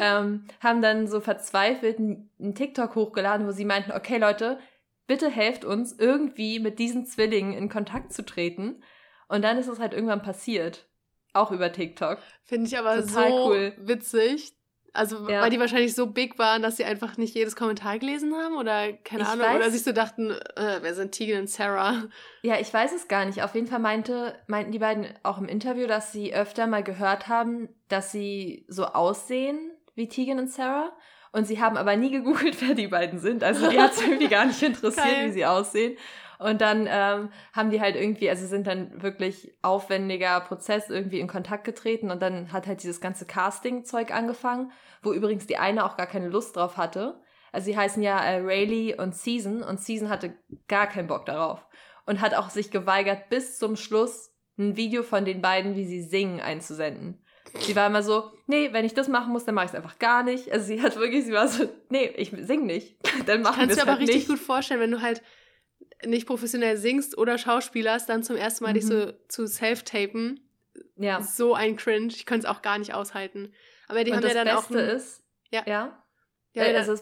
ähm, 0.00 0.46
haben 0.60 0.82
dann 0.82 1.06
so 1.06 1.20
verzweifelt 1.20 1.98
einen 1.98 2.54
TikTok 2.54 2.96
hochgeladen, 2.96 3.46
wo 3.46 3.52
sie 3.52 3.64
meinten, 3.64 3.92
okay 3.92 4.18
Leute, 4.18 4.58
bitte 5.06 5.28
helft 5.28 5.64
uns 5.64 5.92
irgendwie 5.98 6.58
mit 6.58 6.78
diesen 6.78 7.06
Zwillingen 7.06 7.52
in 7.52 7.68
Kontakt 7.68 8.12
zu 8.12 8.24
treten. 8.24 8.82
Und 9.28 9.42
dann 9.42 9.58
ist 9.58 9.68
es 9.68 9.78
halt 9.78 9.92
irgendwann 9.92 10.22
passiert. 10.22 10.86
Auch 11.32 11.50
über 11.50 11.72
TikTok. 11.72 12.18
Finde 12.44 12.66
ich 12.66 12.78
aber 12.78 12.96
Total 13.00 13.30
so 13.30 13.48
cool. 13.48 13.74
witzig. 13.78 14.52
Also, 14.94 15.26
ja. 15.28 15.40
weil 15.40 15.48
die 15.48 15.58
wahrscheinlich 15.58 15.94
so 15.94 16.06
big 16.06 16.38
waren, 16.38 16.60
dass 16.60 16.76
sie 16.76 16.84
einfach 16.84 17.16
nicht 17.16 17.34
jedes 17.34 17.56
Kommentar 17.56 17.98
gelesen 17.98 18.34
haben 18.34 18.56
oder 18.56 18.92
keine 18.92 19.22
ich 19.22 19.28
Ahnung. 19.28 19.46
Weiß, 19.46 19.56
oder 19.56 19.70
sich 19.70 19.84
so 19.84 19.92
dachten, 19.92 20.30
äh, 20.30 20.80
wer 20.82 20.94
sind 20.94 21.12
Tegan 21.12 21.40
und 21.40 21.50
Sarah? 21.50 22.04
Ja, 22.42 22.60
ich 22.60 22.72
weiß 22.72 22.92
es 22.92 23.08
gar 23.08 23.24
nicht. 23.24 23.42
Auf 23.42 23.54
jeden 23.54 23.66
Fall 23.66 23.78
meinte, 23.78 24.38
meinten 24.48 24.70
die 24.70 24.78
beiden 24.78 25.06
auch 25.22 25.38
im 25.38 25.48
Interview, 25.48 25.86
dass 25.86 26.12
sie 26.12 26.34
öfter 26.34 26.66
mal 26.66 26.82
gehört 26.82 27.28
haben, 27.28 27.70
dass 27.88 28.12
sie 28.12 28.66
so 28.68 28.84
aussehen 28.84 29.70
wie 29.94 30.08
Tegan 30.08 30.38
und 30.38 30.50
Sarah. 30.50 30.92
Und 31.32 31.46
sie 31.46 31.60
haben 31.60 31.76
aber 31.76 31.96
nie 31.96 32.10
gegoogelt, 32.10 32.60
wer 32.66 32.74
die 32.74 32.88
beiden 32.88 33.18
sind. 33.18 33.42
Also 33.42 33.68
die 33.68 33.80
hat 33.80 33.92
es 33.92 34.02
irgendwie 34.02 34.28
gar 34.28 34.46
nicht 34.46 34.62
interessiert, 34.62 35.06
Geil. 35.06 35.28
wie 35.28 35.32
sie 35.32 35.46
aussehen. 35.46 35.96
Und 36.38 36.60
dann 36.60 36.88
ähm, 36.90 37.30
haben 37.52 37.70
die 37.70 37.80
halt 37.80 37.94
irgendwie, 37.94 38.28
also 38.28 38.46
sind 38.46 38.66
dann 38.66 39.00
wirklich 39.00 39.56
aufwendiger 39.62 40.40
Prozess 40.40 40.90
irgendwie 40.90 41.20
in 41.20 41.28
Kontakt 41.28 41.62
getreten 41.62 42.10
und 42.10 42.20
dann 42.20 42.52
hat 42.52 42.66
halt 42.66 42.82
dieses 42.82 43.00
ganze 43.00 43.26
Casting-Zeug 43.26 44.12
angefangen, 44.12 44.72
wo 45.02 45.12
übrigens 45.12 45.46
die 45.46 45.56
eine 45.56 45.84
auch 45.84 45.96
gar 45.96 46.08
keine 46.08 46.28
Lust 46.28 46.56
drauf 46.56 46.76
hatte. 46.76 47.20
Also 47.52 47.66
sie 47.66 47.76
heißen 47.76 48.02
ja 48.02 48.18
äh, 48.18 48.38
Rayleigh 48.38 48.96
und 49.00 49.14
Season 49.14 49.62
und 49.62 49.80
Season 49.80 50.08
hatte 50.08 50.34
gar 50.66 50.88
keinen 50.88 51.06
Bock 51.06 51.26
darauf 51.26 51.64
und 52.06 52.20
hat 52.20 52.34
auch 52.34 52.50
sich 52.50 52.72
geweigert, 52.72 53.28
bis 53.28 53.58
zum 53.58 53.76
Schluss 53.76 54.32
ein 54.58 54.76
Video 54.76 55.04
von 55.04 55.24
den 55.24 55.42
beiden, 55.42 55.76
wie 55.76 55.84
sie 55.84 56.02
singen, 56.02 56.40
einzusenden. 56.40 57.24
Sie 57.58 57.76
war 57.76 57.86
immer 57.86 58.02
so, 58.02 58.32
nee, 58.46 58.72
wenn 58.72 58.84
ich 58.84 58.94
das 58.94 59.08
machen 59.08 59.32
muss, 59.32 59.44
dann 59.44 59.54
mache 59.54 59.66
ich 59.66 59.72
es 59.72 59.76
einfach 59.76 59.98
gar 59.98 60.22
nicht. 60.22 60.50
Also 60.50 60.66
sie 60.66 60.80
hat 60.80 60.96
wirklich, 60.96 61.24
sie 61.24 61.32
war 61.32 61.48
so, 61.48 61.68
nee, 61.90 62.06
ich 62.16 62.30
sing 62.30 62.66
nicht. 62.66 62.96
Dann 63.26 63.42
machen 63.42 63.68
wir 63.68 63.70
es 63.70 63.78
halt 63.78 63.88
aber 63.88 63.98
richtig 63.98 64.16
nicht. 64.16 64.28
gut 64.28 64.38
vorstellen, 64.38 64.80
wenn 64.80 64.90
du 64.90 65.02
halt 65.02 65.22
nicht 66.04 66.26
professionell 66.26 66.76
singst 66.76 67.16
oder 67.16 67.38
schauspielerst, 67.38 68.08
dann 68.08 68.22
zum 68.22 68.36
ersten 68.36 68.64
Mal 68.64 68.70
mhm. 68.70 68.74
dich 68.74 68.86
so 68.86 69.12
zu 69.28 69.46
self-tapen. 69.46 70.40
Ja. 70.96 71.22
So 71.22 71.54
ein 71.54 71.76
Cringe. 71.76 72.08
Ich 72.08 72.26
könnte 72.26 72.46
es 72.46 72.52
auch 72.52 72.62
gar 72.62 72.78
nicht 72.78 72.94
aushalten. 72.94 73.52
Aber 73.88 74.04
die 74.04 74.10
Und 74.10 74.18
haben 74.18 74.26
ja 74.26 74.34
dann 74.34 74.44
Beste 74.46 74.58
auch. 74.58 74.70
Das 74.70 75.04
ist. 75.04 75.24
Ja. 75.50 75.62
Ja. 75.66 76.02
ja 76.54 76.64
äh, 76.64 76.76
also, 76.76 76.96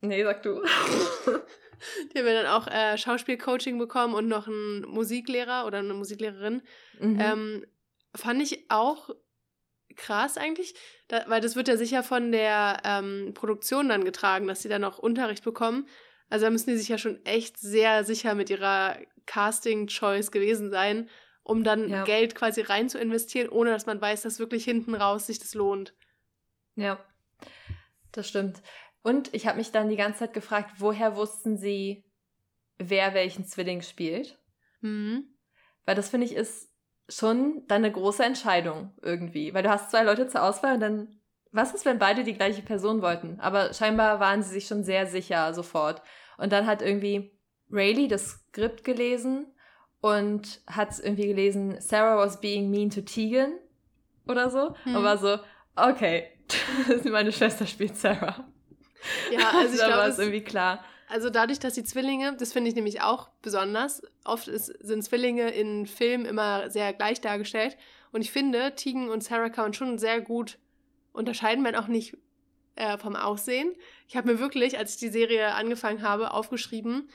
nee, 0.00 0.22
sag 0.22 0.42
du. 0.42 0.62
die 2.14 2.18
haben 2.18 2.26
ja 2.26 2.42
dann 2.42 2.46
auch 2.46 2.66
äh, 2.68 2.96
Schauspielcoaching 2.96 3.78
bekommen 3.78 4.14
und 4.14 4.28
noch 4.28 4.46
einen 4.46 4.82
Musiklehrer 4.82 5.66
oder 5.66 5.78
eine 5.78 5.94
Musiklehrerin. 5.94 6.62
Mhm. 7.00 7.20
Ähm, 7.20 7.66
fand 8.14 8.40
ich 8.42 8.70
auch 8.70 9.10
krass 9.98 10.38
eigentlich, 10.38 10.74
da, 11.08 11.24
weil 11.28 11.42
das 11.42 11.56
wird 11.56 11.68
ja 11.68 11.76
sicher 11.76 12.02
von 12.02 12.32
der 12.32 12.80
ähm, 12.84 13.32
Produktion 13.34 13.90
dann 13.90 14.04
getragen, 14.04 14.46
dass 14.46 14.62
sie 14.62 14.70
dann 14.70 14.84
auch 14.84 14.98
Unterricht 14.98 15.44
bekommen. 15.44 15.86
Also 16.30 16.46
da 16.46 16.50
müssen 16.50 16.70
die 16.70 16.76
sich 16.76 16.88
ja 16.88 16.96
schon 16.96 17.24
echt 17.26 17.58
sehr 17.58 18.04
sicher 18.04 18.34
mit 18.34 18.48
ihrer 18.48 18.96
Casting-Choice 19.26 20.30
gewesen 20.30 20.70
sein, 20.70 21.10
um 21.42 21.64
dann 21.64 21.88
ja. 21.88 22.04
Geld 22.04 22.34
quasi 22.34 22.62
rein 22.62 22.88
zu 22.88 22.98
investieren, 22.98 23.48
ohne 23.48 23.70
dass 23.70 23.86
man 23.86 24.00
weiß, 24.00 24.22
dass 24.22 24.38
wirklich 24.38 24.64
hinten 24.64 24.94
raus 24.94 25.26
sich 25.26 25.38
das 25.38 25.54
lohnt. 25.54 25.94
Ja, 26.74 27.04
das 28.12 28.28
stimmt. 28.28 28.62
Und 29.02 29.32
ich 29.34 29.46
habe 29.46 29.58
mich 29.58 29.72
dann 29.72 29.88
die 29.88 29.96
ganze 29.96 30.20
Zeit 30.20 30.34
gefragt, 30.34 30.72
woher 30.78 31.16
wussten 31.16 31.56
sie, 31.56 32.04
wer 32.78 33.14
welchen 33.14 33.44
Zwilling 33.44 33.82
spielt? 33.82 34.38
Mhm. 34.80 35.34
Weil 35.84 35.94
das 35.94 36.10
finde 36.10 36.26
ich 36.26 36.34
ist 36.34 36.67
schon 37.08 37.62
dann 37.68 37.84
eine 37.84 37.92
große 37.92 38.24
Entscheidung 38.24 38.92
irgendwie. 39.02 39.54
Weil 39.54 39.62
du 39.62 39.70
hast 39.70 39.90
zwei 39.90 40.02
Leute 40.02 40.28
zur 40.28 40.42
Auswahl 40.42 40.74
und 40.74 40.80
dann, 40.80 41.20
was 41.52 41.74
ist, 41.74 41.84
wenn 41.84 41.98
beide 41.98 42.24
die 42.24 42.34
gleiche 42.34 42.62
Person 42.62 43.02
wollten? 43.02 43.40
Aber 43.40 43.72
scheinbar 43.72 44.20
waren 44.20 44.42
sie 44.42 44.50
sich 44.50 44.66
schon 44.66 44.84
sehr 44.84 45.06
sicher 45.06 45.54
sofort. 45.54 46.02
Und 46.36 46.52
dann 46.52 46.66
hat 46.66 46.82
irgendwie 46.82 47.32
Rayleigh 47.70 48.08
das 48.08 48.28
Skript 48.28 48.84
gelesen 48.84 49.46
und 50.00 50.60
hat 50.66 50.98
irgendwie 50.98 51.26
gelesen, 51.26 51.80
Sarah 51.80 52.16
was 52.16 52.40
being 52.40 52.70
mean 52.70 52.90
to 52.90 53.00
Tegan 53.00 53.54
oder 54.26 54.50
so. 54.50 54.74
Hm. 54.84 54.96
Und 54.96 55.04
war 55.04 55.18
so, 55.18 55.38
okay, 55.76 56.28
meine 57.04 57.32
Schwester 57.32 57.66
spielt 57.66 57.96
Sarah. 57.96 58.46
Ja, 59.30 59.50
also 59.54 59.74
ich 59.74 59.78
glaube, 59.84 59.94
war 59.94 60.08
es 60.08 60.18
irgendwie 60.18 60.44
klar. 60.44 60.84
Also 61.08 61.30
dadurch, 61.30 61.58
dass 61.58 61.74
die 61.74 61.84
Zwillinge, 61.84 62.36
das 62.36 62.52
finde 62.52 62.68
ich 62.68 62.74
nämlich 62.74 63.00
auch 63.00 63.30
besonders, 63.40 64.02
oft 64.24 64.46
ist, 64.46 64.66
sind 64.66 65.02
Zwillinge 65.02 65.50
in 65.50 65.86
Filmen 65.86 66.26
immer 66.26 66.70
sehr 66.70 66.92
gleich 66.92 67.20
dargestellt. 67.20 67.76
Und 68.12 68.20
ich 68.20 68.30
finde, 68.30 68.74
Tegan 68.74 69.08
und 69.08 69.24
Sarah 69.24 69.48
kann 69.48 69.66
man 69.66 69.74
schon 69.74 69.98
sehr 69.98 70.20
gut 70.20 70.58
unterscheiden, 71.12 71.64
wenn 71.64 71.76
auch 71.76 71.88
nicht 71.88 72.16
äh, 72.76 72.98
vom 72.98 73.16
Aussehen. 73.16 73.72
Ich 74.06 74.16
habe 74.16 74.32
mir 74.32 74.38
wirklich, 74.38 74.78
als 74.78 74.94
ich 74.94 75.00
die 75.00 75.08
Serie 75.08 75.54
angefangen 75.54 76.02
habe, 76.02 76.32
aufgeschrieben, 76.32 77.08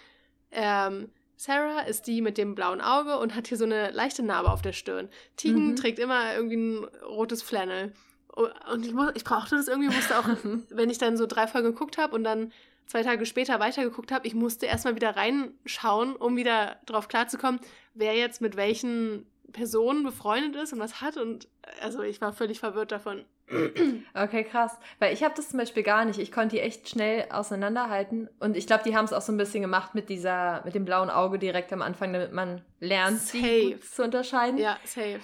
ähm, 0.51 1.09
Sarah 1.35 1.81
ist 1.81 2.07
die 2.07 2.21
mit 2.21 2.37
dem 2.37 2.55
blauen 2.55 2.81
Auge 2.81 3.17
und 3.17 3.35
hat 3.35 3.47
hier 3.47 3.57
so 3.57 3.65
eine 3.65 3.91
leichte 3.91 4.23
Narbe 4.23 4.51
auf 4.51 4.61
der 4.61 4.73
Stirn. 4.73 5.09
Tegan 5.35 5.71
mhm. 5.71 5.75
trägt 5.75 5.99
immer 5.99 6.33
irgendwie 6.35 6.55
ein 6.55 6.83
rotes 7.05 7.41
Flannel. 7.41 7.93
Und 8.27 8.85
ich, 8.85 8.93
ich 9.15 9.23
brauchte 9.23 9.55
das 9.55 9.67
irgendwie, 9.67 9.93
musste 9.93 10.17
auch, 10.17 10.27
wenn 10.69 10.89
ich 10.89 10.97
dann 10.97 11.17
so 11.17 11.27
drei 11.27 11.47
Folgen 11.47 11.71
geguckt 11.71 11.97
habe 11.97 12.15
und 12.15 12.23
dann 12.23 12.51
zwei 12.87 13.03
Tage 13.03 13.25
später 13.25 13.59
weitergeguckt 13.59 14.11
habe, 14.11 14.27
ich 14.27 14.35
musste 14.35 14.65
erstmal 14.65 14.95
wieder 14.95 15.15
reinschauen, 15.15 16.15
um 16.15 16.35
wieder 16.35 16.77
drauf 16.85 17.07
klarzukommen, 17.07 17.59
wer 17.93 18.15
jetzt 18.15 18.41
mit 18.41 18.55
welchen 18.55 19.25
Person 19.51 20.03
befreundet 20.03 20.61
ist 20.61 20.73
und 20.73 20.79
was 20.79 21.01
hat 21.01 21.17
und 21.17 21.47
also 21.81 22.01
ich 22.01 22.21
war 22.21 22.33
völlig 22.33 22.59
verwirrt 22.59 22.91
davon. 22.91 23.25
Okay, 24.15 24.43
krass. 24.43 24.77
Weil 24.99 25.13
ich 25.13 25.23
habe 25.23 25.33
das 25.35 25.49
zum 25.49 25.59
Beispiel 25.59 25.83
gar 25.83 26.05
nicht. 26.05 26.19
Ich 26.19 26.31
konnte 26.31 26.55
die 26.55 26.61
echt 26.61 26.87
schnell 26.89 27.25
auseinanderhalten. 27.31 28.29
Und 28.39 28.55
ich 28.55 28.67
glaube, 28.67 28.83
die 28.83 28.95
haben 28.95 29.05
es 29.05 29.13
auch 29.13 29.21
so 29.21 29.31
ein 29.31 29.37
bisschen 29.37 29.61
gemacht 29.61 29.95
mit 29.95 30.09
dieser, 30.09 30.61
mit 30.65 30.75
dem 30.75 30.85
blauen 30.85 31.09
Auge 31.09 31.39
direkt 31.39 31.73
am 31.73 31.81
Anfang, 31.81 32.13
damit 32.13 32.31
man 32.31 32.61
lernt, 32.79 33.19
sie 33.19 33.79
zu 33.79 34.03
unterscheiden. 34.03 34.59
Ja, 34.59 34.77
safe. 34.85 35.19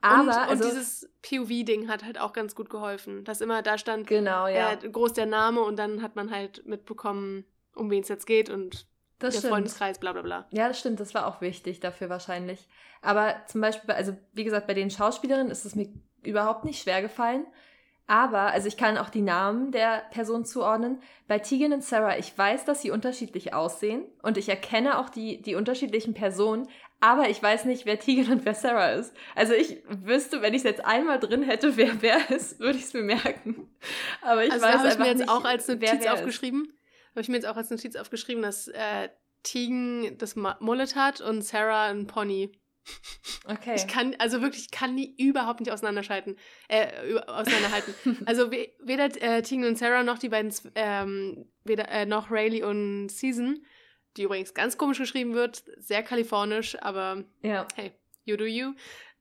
Aber, 0.00 0.22
und, 0.22 0.28
also, 0.30 0.64
und 0.64 0.70
dieses 0.70 1.10
POV-Ding 1.22 1.88
hat 1.88 2.04
halt 2.04 2.18
auch 2.18 2.32
ganz 2.32 2.54
gut 2.54 2.70
geholfen. 2.70 3.24
Dass 3.24 3.40
immer 3.40 3.62
da 3.62 3.78
stand 3.78 4.06
genau, 4.06 4.46
ja. 4.46 4.72
äh, 4.72 4.88
groß 4.88 5.12
der 5.12 5.26
Name 5.26 5.60
und 5.60 5.78
dann 5.78 6.02
hat 6.02 6.16
man 6.16 6.30
halt 6.30 6.66
mitbekommen, 6.66 7.44
um 7.74 7.90
wen 7.90 8.02
es 8.02 8.08
jetzt 8.08 8.26
geht 8.26 8.48
und 8.50 8.86
das 9.18 9.34
der 9.34 9.40
stimmt. 9.40 9.52
Freundeskreis, 9.52 9.98
bla 9.98 10.12
bla 10.12 10.22
bla. 10.22 10.46
Ja, 10.50 10.68
das 10.68 10.80
stimmt, 10.80 10.98
das 10.98 11.14
war 11.14 11.26
auch 11.26 11.40
wichtig 11.42 11.80
dafür 11.80 12.08
wahrscheinlich. 12.08 12.66
Aber 13.02 13.34
zum 13.46 13.60
Beispiel, 13.60 13.94
also 13.94 14.16
wie 14.32 14.44
gesagt, 14.44 14.66
bei 14.66 14.74
den 14.74 14.90
Schauspielerinnen 14.90 15.50
ist 15.50 15.66
es 15.66 15.74
mir 15.74 15.88
überhaupt 16.22 16.64
nicht 16.64 16.82
schwer 16.82 17.02
gefallen. 17.02 17.46
Aber, 18.06 18.50
also 18.50 18.66
ich 18.66 18.76
kann 18.76 18.98
auch 18.98 19.08
die 19.08 19.20
Namen 19.20 19.70
der 19.70 20.02
Person 20.10 20.44
zuordnen. 20.44 21.00
Bei 21.28 21.38
Tegan 21.38 21.72
und 21.72 21.84
Sarah, 21.84 22.18
ich 22.18 22.36
weiß, 22.36 22.64
dass 22.64 22.82
sie 22.82 22.90
unterschiedlich 22.90 23.54
aussehen 23.54 24.04
und 24.22 24.36
ich 24.36 24.48
erkenne 24.48 24.98
auch 24.98 25.10
die, 25.10 25.40
die 25.42 25.54
unterschiedlichen 25.54 26.12
Personen, 26.12 26.66
aber 27.00 27.30
ich 27.30 27.42
weiß 27.42 27.64
nicht, 27.64 27.86
wer 27.86 27.98
Tegan 27.98 28.30
und 28.30 28.44
wer 28.44 28.54
Sarah 28.54 28.92
ist. 28.92 29.14
Also 29.34 29.54
ich 29.54 29.82
wüsste, 29.88 30.42
wenn 30.42 30.52
ich 30.52 30.58
es 30.58 30.64
jetzt 30.64 30.84
einmal 30.84 31.18
drin 31.18 31.42
hätte, 31.42 31.76
wer 31.76 32.02
wer 32.02 32.30
ist, 32.30 32.60
würde 32.60 32.78
ich 32.78 32.84
es 32.84 32.92
mir 32.92 33.02
merken. 33.02 33.74
Aber 34.22 34.44
ich 34.44 34.52
also 34.52 34.64
weiß 34.64 34.74
habe 34.76 34.88
ich 34.88 34.98
mir 34.98 35.06
jetzt 35.06 35.18
nicht, 35.18 35.30
auch 35.30 35.44
als 35.44 35.66
Notiz 35.66 36.06
aufgeschrieben. 36.06 36.72
Habe 37.10 37.22
ich 37.22 37.28
mir 37.28 37.36
jetzt 37.36 37.46
auch 37.46 37.56
als 37.56 37.70
Notiz 37.70 37.96
aufgeschrieben, 37.96 38.42
dass 38.42 38.68
äh, 38.68 39.08
Tegan 39.42 40.18
das 40.18 40.36
Mullet 40.36 40.94
hat 40.94 41.20
und 41.20 41.42
Sarah 41.42 41.86
ein 41.86 42.06
Pony. 42.06 42.52
Okay. 43.46 43.74
Ich 43.76 43.86
kann, 43.86 44.14
also 44.18 44.42
wirklich, 44.42 44.64
ich 44.64 44.70
kann 44.70 44.96
die 44.96 45.14
überhaupt 45.16 45.60
nicht 45.60 45.72
auseinanderschalten, 45.72 46.36
äh, 46.68 47.18
auseinanderhalten. 47.26 47.94
also 48.26 48.50
weder 48.50 49.04
äh, 49.22 49.42
Tegan 49.42 49.66
und 49.66 49.78
Sarah 49.78 50.02
noch 50.02 50.18
die 50.18 50.28
beiden, 50.28 50.52
ähm, 50.74 51.46
weder, 51.64 51.88
äh, 51.88 52.06
noch 52.06 52.30
Rayleigh 52.30 52.64
und 52.64 53.08
Season, 53.08 53.64
die 54.16 54.24
übrigens 54.24 54.54
ganz 54.54 54.78
komisch 54.78 54.98
geschrieben 54.98 55.34
wird, 55.34 55.62
sehr 55.78 56.02
kalifornisch, 56.02 56.80
aber 56.82 57.24
ja. 57.42 57.66
hey, 57.76 57.92
you 58.24 58.36
do 58.36 58.44
you. 58.44 58.72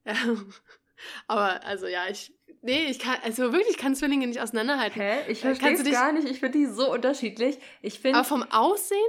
aber 1.28 1.64
also 1.66 1.88
ja, 1.88 2.08
ich, 2.10 2.34
nee, 2.62 2.86
ich 2.86 3.00
kann, 3.00 3.18
also 3.24 3.52
wirklich, 3.52 3.72
ich 3.72 3.78
kann 3.78 3.96
Zwillinge 3.96 4.28
nicht 4.28 4.42
auseinanderhalten. 4.42 5.02
Hä? 5.02 5.20
Ich 5.28 5.44
äh, 5.44 5.56
verstehe 5.56 5.74
es 5.74 5.92
gar 5.92 6.12
nicht, 6.12 6.28
ich 6.28 6.40
finde 6.40 6.58
die 6.58 6.66
so 6.66 6.92
unterschiedlich. 6.92 7.60
Ich 7.82 8.00
finde. 8.00 8.20
Aber 8.20 8.28
vom 8.28 8.44
Aussehen? 8.52 9.00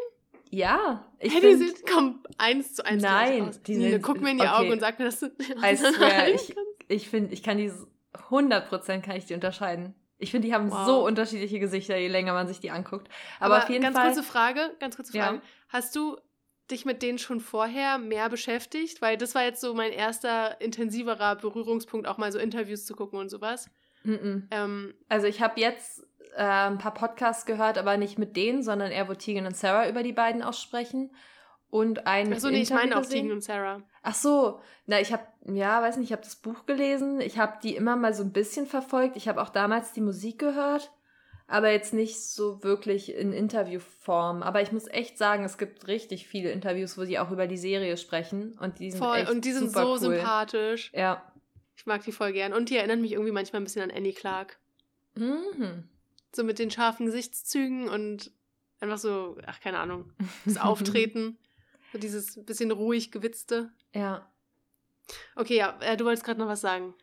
Ja, 0.53 1.09
ich 1.21 1.33
hey, 1.33 1.41
find, 1.41 1.61
die 1.61 1.67
sind 1.67 1.87
komm, 1.87 2.25
eins 2.37 2.75
zu 2.75 2.85
eins. 2.85 3.03
Nein, 3.03 3.51
die 3.67 3.77
Nina, 3.77 3.91
sind, 3.93 4.03
guck 4.03 4.21
mir 4.21 4.33
in 4.33 4.39
die 4.39 4.43
okay. 4.43 4.53
Augen 4.53 4.73
und 4.73 4.81
sag 4.81 4.99
mir, 4.99 5.05
dass 5.05 5.21
du. 5.21 5.31
Also, 5.63 5.87
ich, 6.35 6.57
ich 6.89 7.09
finde, 7.09 7.33
ich 7.33 7.45
kann 7.45 7.57
die 7.57 7.71
100% 8.13 9.01
kann 9.01 9.17
ich 9.17 9.27
die 9.27 9.35
unterscheiden. 9.35 9.95
Ich 10.21 10.31
finde, 10.31 10.49
die 10.49 10.55
haben 10.55 10.71
wow. 10.71 10.87
so 10.87 11.05
unterschiedliche 11.07 11.59
Gesichter, 11.59 11.97
je 11.97 12.09
länger 12.09 12.33
man 12.33 12.47
sich 12.47 12.61
die 12.61 12.71
anguckt. 12.71 13.09
Aber, 13.39 13.55
Aber 13.55 13.65
auf 13.65 13.71
jeden 13.71 13.83
ganz 13.83 13.97
Fall. 13.97 14.07
Ganz 14.07 14.17
kurze 14.17 14.31
Frage, 14.31 14.77
ganz 14.79 14.97
kurze 14.97 15.13
Frage. 15.13 15.37
Ja. 15.37 15.43
Hast 15.69 15.97
du 15.97 16.17
dich 16.71 16.85
mit 16.85 17.03
denen 17.03 17.19
schon 17.19 17.41
vorher 17.41 17.99
mehr 17.99 18.29
beschäftigt? 18.29 19.03
Weil 19.03 19.17
das 19.17 19.35
war 19.35 19.43
jetzt 19.43 19.61
so 19.61 19.75
mein 19.75 19.93
erster 19.93 20.61
intensiverer 20.61 21.37
Berührungspunkt, 21.37 22.07
auch 22.07 22.19
mal 22.19 22.31
so 22.31 22.39
Interviews 22.39 22.85
zu 22.85 22.95
gucken 22.95 23.19
und 23.19 23.29
sowas. 23.31 23.71
Mm 24.05 24.13
-mm. 24.13 24.43
Ähm, 24.51 24.95
also 25.09 25.27
ich 25.27 25.41
habe 25.41 25.61
jetzt 25.61 26.07
äh, 26.37 26.43
ein 26.43 26.79
paar 26.79 26.95
Podcasts 26.95 27.47
gehört, 27.47 27.79
aber 27.79 27.97
nicht 27.97 28.19
mit 28.19 28.37
denen, 28.37 28.63
sondern 28.63 28.93
eher, 28.93 29.09
wo 29.09 29.15
Tegan 29.15 29.47
und 29.47 29.57
Sarah 29.57 29.89
über 29.89 30.03
die 30.03 30.13
beiden 30.13 30.43
aussprechen. 30.43 31.11
Und 31.71 32.07
ein. 32.07 32.33
Achso, 32.33 32.51
nee, 32.51 32.63
ich 32.63 32.71
meine 32.71 32.99
auch 32.99 33.07
Tegan 33.07 33.31
und 33.31 33.43
Sarah. 33.43 33.83
Ach 34.03 34.15
so, 34.15 34.61
na, 34.87 35.01
ich 35.01 35.13
habe, 35.13 35.23
ja, 35.47 35.81
weiß 35.81 35.97
nicht, 35.97 36.09
ich 36.09 36.13
habe 36.13 36.23
das 36.23 36.37
Buch 36.37 36.67
gelesen. 36.67 37.21
Ich 37.21 37.39
habe 37.39 37.59
die 37.63 37.77
immer 37.77 37.97
mal 37.97 38.13
so 38.13 38.25
ein 38.25 38.33
bisschen 38.33 38.67
verfolgt. 38.67 39.17
Ich 39.17 39.29
habe 39.29 39.41
auch 39.41 39.51
damals 39.51 39.93
die 39.93 40.01
Musik 40.01 40.41
gehört, 40.41 40.91
aber 41.47 41.71
jetzt 41.71 41.95
nicht 41.95 42.21
so 42.21 42.65
wirklich 42.65 43.15
in 43.15 43.33
Interviewform. 43.33 44.43
Aber 44.43 44.63
ich 44.63 44.73
muss 44.73 44.89
echt 44.89 45.17
sagen, 45.17 45.45
es 45.45 45.59
gibt 45.59 45.87
richtig 45.87 46.27
viele 46.27 46.51
Interviews, 46.51 46.99
wo 46.99 47.05
sie 47.05 47.21
auch 47.21 47.31
über 47.31 47.47
die 47.47 47.57
Serie 47.57 47.97
sprechen. 47.97 48.59
Und 48.59 48.81
die 48.81 48.91
sind 48.91 48.99
Voll, 48.99 49.19
echt 49.19 49.31
und 49.31 49.45
die 49.45 49.53
sind 49.53 49.71
so 49.71 49.93
cool. 49.93 49.99
sympathisch. 49.99 50.91
Ja. 50.93 51.23
Ich 51.77 51.87
mag 51.87 52.03
die 52.03 52.13
voll 52.13 52.33
gern. 52.33 52.53
Und 52.53 52.69
die 52.69 52.77
erinnern 52.77 53.01
mich 53.01 53.13
irgendwie 53.13 53.33
manchmal 53.33 53.61
ein 53.61 53.65
bisschen 53.65 53.83
an 53.83 53.97
Annie 53.97 54.13
Clark. 54.13 54.59
Mhm. 55.15 55.89
So 56.33 56.43
mit 56.43 56.59
den 56.59 56.71
scharfen 56.71 57.07
Gesichtszügen 57.07 57.89
und 57.89 58.33
einfach 58.81 58.99
so, 58.99 59.37
ach, 59.47 59.61
keine 59.61 59.79
Ahnung, 59.79 60.13
das 60.45 60.57
Auftreten. 60.61 61.39
So 61.93 61.99
dieses 61.99 62.45
bisschen 62.45 62.71
ruhig 62.71 63.11
gewitzte. 63.11 63.71
Ja. 63.95 64.27
Okay, 65.35 65.57
ja, 65.57 65.79
äh, 65.81 65.97
du 65.97 66.05
wolltest 66.05 66.25
gerade 66.25 66.39
noch 66.39 66.47
was 66.47 66.61
sagen. 66.61 66.95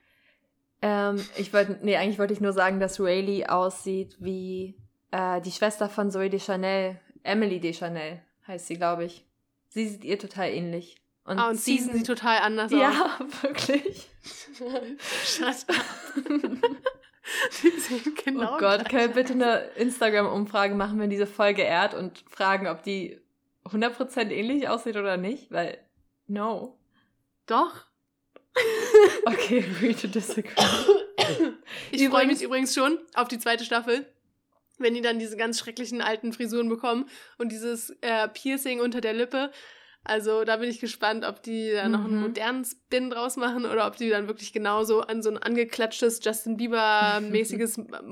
Ähm, 0.82 1.24
ich 1.38 1.54
wollte, 1.54 1.80
nee, 1.82 1.98
eigentlich 1.98 2.20
wollte 2.20 2.34
ich 2.34 2.42
nur 2.42 2.54
sagen, 2.54 2.80
dass 2.80 3.00
Rayleigh 3.00 3.48
aussieht 3.48 4.16
wie 4.20 4.76
äh, 5.12 5.42
die 5.42 5.52
Schwester 5.52 5.90
von 5.90 6.12
Zoe 6.12 6.30
Deschanel. 6.30 7.00
Emily 7.24 7.60
Deschanel 7.60 8.22
heißt 8.48 8.68
sie, 8.68 8.76
glaube 8.76 9.06
ich. 9.06 9.26
Sie 9.70 9.88
sieht 9.88 10.04
ihr 10.04 10.20
total 10.20 10.50
ähnlich. 10.50 10.96
Und, 11.26 11.40
ah, 11.40 11.50
und 11.50 11.60
Season 11.60 11.94
sieht 11.94 12.08
total 12.08 12.40
anders 12.40 12.72
aus. 12.72 12.80
Ja, 12.80 13.20
wirklich. 13.42 14.08
Shut. 15.26 15.66
Die 17.62 17.80
sehen 17.80 18.16
genau 18.26 18.56
oh 18.56 18.58
Gott, 18.58 18.90
können 18.90 19.10
wir 19.10 19.24
bitte 19.24 19.34
eine 19.34 19.58
Instagram-Umfrage 19.76 20.76
machen, 20.76 21.00
wenn 21.00 21.10
diese 21.10 21.28
Folge 21.28 21.64
ehrt 21.64 21.94
und 21.94 22.24
fragen, 22.30 22.68
ob 22.68 22.84
die 22.84 23.20
100% 23.74 24.30
ähnlich 24.30 24.70
aussieht 24.70 24.96
oder 24.96 25.18
nicht? 25.18 25.52
Weil, 25.52 25.78
no. 26.28 26.80
Doch. 27.46 27.86
Okay, 29.26 29.64
agree 29.70 29.94
to 29.94 30.08
disagree. 30.08 30.52
Ich 31.92 32.08
freue 32.08 32.28
mich 32.28 32.42
übrigens 32.42 32.74
schon 32.74 32.98
auf 33.14 33.28
die 33.28 33.40
zweite 33.40 33.66
Staffel, 33.66 34.06
wenn 34.78 34.94
die 34.94 35.02
dann 35.02 35.20
diese 35.20 35.38
ganz 35.38 35.60
schrecklichen 35.60 36.02
alten 36.02 36.34
Frisuren 36.34 36.70
bekommen 36.70 37.10
und 37.38 37.52
dieses 37.52 37.90
äh, 38.02 38.28
Piercing 38.30 38.80
unter 38.80 39.02
der 39.02 39.14
Lippe. 39.14 39.52
Also 40.04 40.46
da 40.46 40.56
bin 40.58 40.70
ich 40.70 40.80
gespannt, 40.80 41.26
ob 41.26 41.44
die 41.44 41.72
da 41.72 41.90
noch 41.90 42.06
einen 42.06 42.16
mhm. 42.16 42.22
modernen 42.22 42.64
Spin 42.64 43.10
draus 43.10 43.36
machen 43.36 43.66
oder 43.66 43.86
ob 43.88 43.98
die 43.98 44.10
dann 44.10 44.28
wirklich 44.28 44.54
genauso 44.54 45.02
an 45.02 45.22
so 45.22 45.30
ein 45.30 45.38
angeklatschtes 45.38 46.22
Justin 46.24 46.56
Bieber-mäßiges 46.56 47.78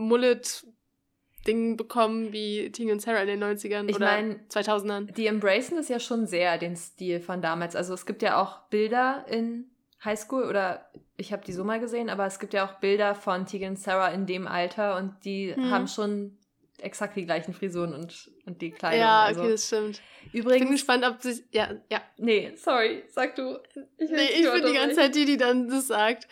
Mullet-Ding 1.46 1.78
bekommen 1.78 2.34
wie 2.34 2.72
Ting 2.72 2.92
und 2.92 3.02
Sarah 3.02 3.22
in 3.22 3.28
den 3.28 3.44
90ern 3.44 3.88
ich 3.90 3.96
oder 3.96 4.06
mein, 4.06 4.48
2000ern. 4.50 5.12
Die 5.14 5.28
embracen 5.28 5.78
das 5.78 5.90
ja 5.90 6.00
schon 6.00 6.28
sehr, 6.28 6.58
den 6.58 6.76
Stil 6.76 7.20
von 7.20 7.42
damals. 7.42 7.76
Also 7.76 7.94
es 7.94 8.06
gibt 8.06 8.22
ja 8.22 8.42
auch 8.42 8.62
Bilder 8.70 9.26
in 9.30 9.70
Highschool 10.04 10.44
oder 10.44 10.90
ich 11.18 11.32
habe 11.32 11.44
die 11.46 11.54
so 11.54 11.64
mal 11.64 11.80
gesehen, 11.80 12.10
aber 12.10 12.26
es 12.26 12.40
gibt 12.40 12.54
ja 12.54 12.66
auch 12.66 12.80
Bilder 12.80 13.16
von 13.16 13.46
Tegan 13.46 13.72
und 13.72 13.80
Sarah 13.80 14.10
in 14.10 14.26
dem 14.26 14.48
Alter 14.48 14.98
und 14.98 15.14
die 15.24 15.54
mhm. 15.56 15.72
haben 15.72 15.88
schon 15.88 16.38
exakt 16.80 17.16
die 17.16 17.26
gleichen 17.26 17.54
Frisuren 17.54 17.94
und, 17.94 18.30
und 18.46 18.62
die 18.62 18.72
Kleidung. 18.72 19.00
Ja, 19.00 19.24
okay, 19.24 19.40
also. 19.40 19.50
das 19.50 19.68
stimmt. 19.68 20.02
Übrigens, 20.34 20.56
ich 20.56 20.62
bin 20.64 20.72
gespannt, 20.72 21.06
ob 21.06 21.22
sich. 21.22 21.44
Ja, 21.52 21.70
ja. 21.90 22.02
Nee, 22.18 22.52
sorry, 22.58 23.04
sag 23.10 23.36
du. 23.36 23.58
Ich 23.98 24.10
nee, 24.10 24.28
ich 24.40 24.52
bin 24.52 24.66
die 24.66 24.74
ganze 24.74 24.98
Zeit 24.98 25.16
die, 25.16 25.26
die 25.26 25.38
dann 25.38 25.70
das 25.70 25.88
sagt. 25.88 26.28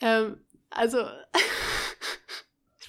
Ähm, 0.00 0.38
also. 0.70 0.98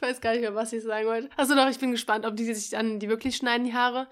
ich 0.06 0.16
weiß 0.16 0.22
gar 0.22 0.32
nicht 0.32 0.42
mehr, 0.42 0.56
was 0.56 0.74
ich 0.74 0.84
sagen 0.84 1.08
wollte. 1.08 1.30
Also 1.38 1.56
doch, 1.56 1.70
ich 1.70 1.80
bin 1.80 1.92
gespannt, 1.92 2.26
ob 2.26 2.36
die 2.36 2.46
sich 2.46 2.70
dann 2.70 3.00
die 3.00 3.10
wirklich 3.10 3.36
schneiden, 3.36 3.66
die 3.66 3.74
Haare, 3.74 4.08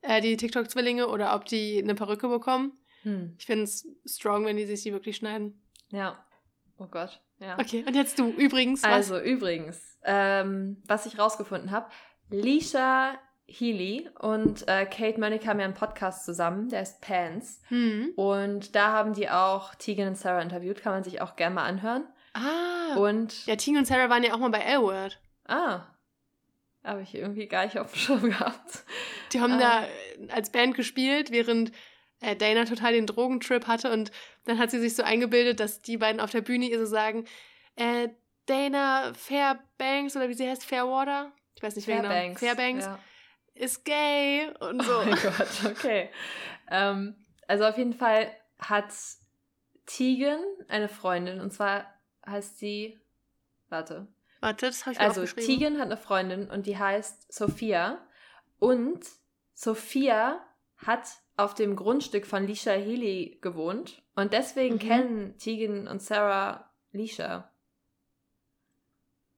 äh, 0.00 0.20
die 0.20 0.36
TikTok-Zwillinge, 0.36 1.08
oder 1.08 1.34
ob 1.34 1.44
die 1.44 1.78
eine 1.82 1.94
Perücke 1.94 2.28
bekommen. 2.28 2.72
Hm. 3.02 3.34
Ich 3.38 3.46
finde 3.46 3.64
es 3.64 3.86
strong, 4.06 4.44
wenn 4.44 4.56
die 4.56 4.66
sich 4.66 4.82
die 4.82 4.92
wirklich 4.92 5.16
schneiden. 5.16 5.60
Ja. 5.90 6.24
Oh 6.78 6.86
Gott. 6.86 7.20
Ja. 7.38 7.58
Okay, 7.58 7.84
und 7.86 7.94
jetzt 7.94 8.18
du, 8.18 8.28
übrigens. 8.30 8.82
Was? 8.82 8.90
Also, 8.90 9.20
übrigens, 9.20 9.98
ähm, 10.04 10.80
was 10.86 11.06
ich 11.06 11.18
rausgefunden 11.18 11.72
habe, 11.72 11.90
Lisha 12.30 13.18
Healy 13.46 14.08
und 14.20 14.66
äh, 14.68 14.86
Kate 14.86 15.20
Monica 15.20 15.48
haben 15.48 15.58
ja 15.58 15.66
einen 15.66 15.74
Podcast 15.74 16.24
zusammen, 16.24 16.68
der 16.68 16.82
ist 16.82 17.00
Pants. 17.00 17.60
Mhm. 17.68 18.12
Und 18.16 18.74
da 18.74 18.92
haben 18.92 19.12
die 19.12 19.28
auch 19.28 19.74
Tegan 19.74 20.08
und 20.08 20.16
Sarah 20.16 20.40
interviewt, 20.40 20.80
kann 20.82 20.92
man 20.92 21.04
sich 21.04 21.20
auch 21.20 21.36
gerne 21.36 21.54
mal 21.56 21.64
anhören. 21.64 22.06
Ah. 22.34 22.96
Und. 22.96 23.46
Ja, 23.46 23.56
Tegan 23.56 23.80
und 23.80 23.86
Sarah 23.86 24.08
waren 24.08 24.22
ja 24.22 24.34
auch 24.34 24.38
mal 24.38 24.50
bei 24.50 24.60
L-Word. 24.60 25.20
Ah. 25.46 25.86
Habe 26.84 27.02
ich 27.02 27.14
irgendwie 27.14 27.46
gar 27.46 27.64
nicht 27.64 27.78
auf 27.78 27.92
dem 27.92 27.98
Schirm 27.98 28.22
gehabt. 28.30 28.84
Die 29.32 29.40
haben 29.40 29.54
ah. 29.54 29.86
da 30.28 30.34
als 30.34 30.50
Band 30.50 30.74
gespielt, 30.74 31.30
während 31.30 31.72
äh, 32.20 32.36
Dana 32.36 32.64
total 32.64 32.92
den 32.92 33.06
Drogentrip 33.06 33.66
hatte 33.66 33.92
und 33.92 34.10
dann 34.44 34.58
hat 34.58 34.70
sie 34.70 34.80
sich 34.80 34.94
so 34.94 35.02
eingebildet, 35.02 35.60
dass 35.60 35.82
die 35.82 35.96
beiden 35.96 36.20
auf 36.20 36.30
der 36.30 36.40
Bühne 36.40 36.66
ihr 36.66 36.78
so 36.78 36.86
sagen, 36.86 37.24
äh, 37.76 38.08
Dana 38.46 39.12
Fairbanks 39.14 40.16
oder 40.16 40.28
wie 40.28 40.34
sie 40.34 40.48
heißt, 40.48 40.64
Fairwater? 40.64 41.32
Ich 41.54 41.62
weiß 41.62 41.76
nicht, 41.76 41.86
wer 41.86 42.02
genau. 42.02 42.34
Fairbanks. 42.38 42.86
Ja 42.86 42.98
ist 43.54 43.84
gay 43.84 44.50
und 44.60 44.82
so. 44.82 44.98
Oh 44.98 45.04
mein 45.04 45.18
Gott, 45.22 45.70
okay. 45.70 46.10
ähm, 46.70 47.14
also 47.46 47.64
auf 47.64 47.76
jeden 47.78 47.94
Fall 47.94 48.34
hat 48.58 48.92
Tegan 49.86 50.42
eine 50.68 50.88
Freundin 50.88 51.40
und 51.40 51.52
zwar 51.52 51.86
heißt 52.26 52.58
sie, 52.58 53.00
warte. 53.68 54.06
Warte, 54.42 54.66
das 54.66 54.84
habe 54.86 54.94
ich 54.94 55.00
Also 55.00 55.24
Tegan 55.24 55.78
hat 55.78 55.86
eine 55.86 55.96
Freundin 55.96 56.50
und 56.50 56.66
die 56.66 56.76
heißt 56.76 57.32
Sophia 57.32 58.04
und 58.58 59.00
Sophia 59.54 60.44
hat 60.78 61.06
auf 61.36 61.54
dem 61.54 61.76
Grundstück 61.76 62.26
von 62.26 62.44
Lisha 62.46 62.72
Healy 62.72 63.38
gewohnt 63.40 64.02
und 64.16 64.32
deswegen 64.32 64.74
Mhm. 64.74 64.78
kennen 64.80 65.38
Tegan 65.38 65.86
und 65.86 66.02
Sarah 66.02 66.68
Lisha. 66.90 67.52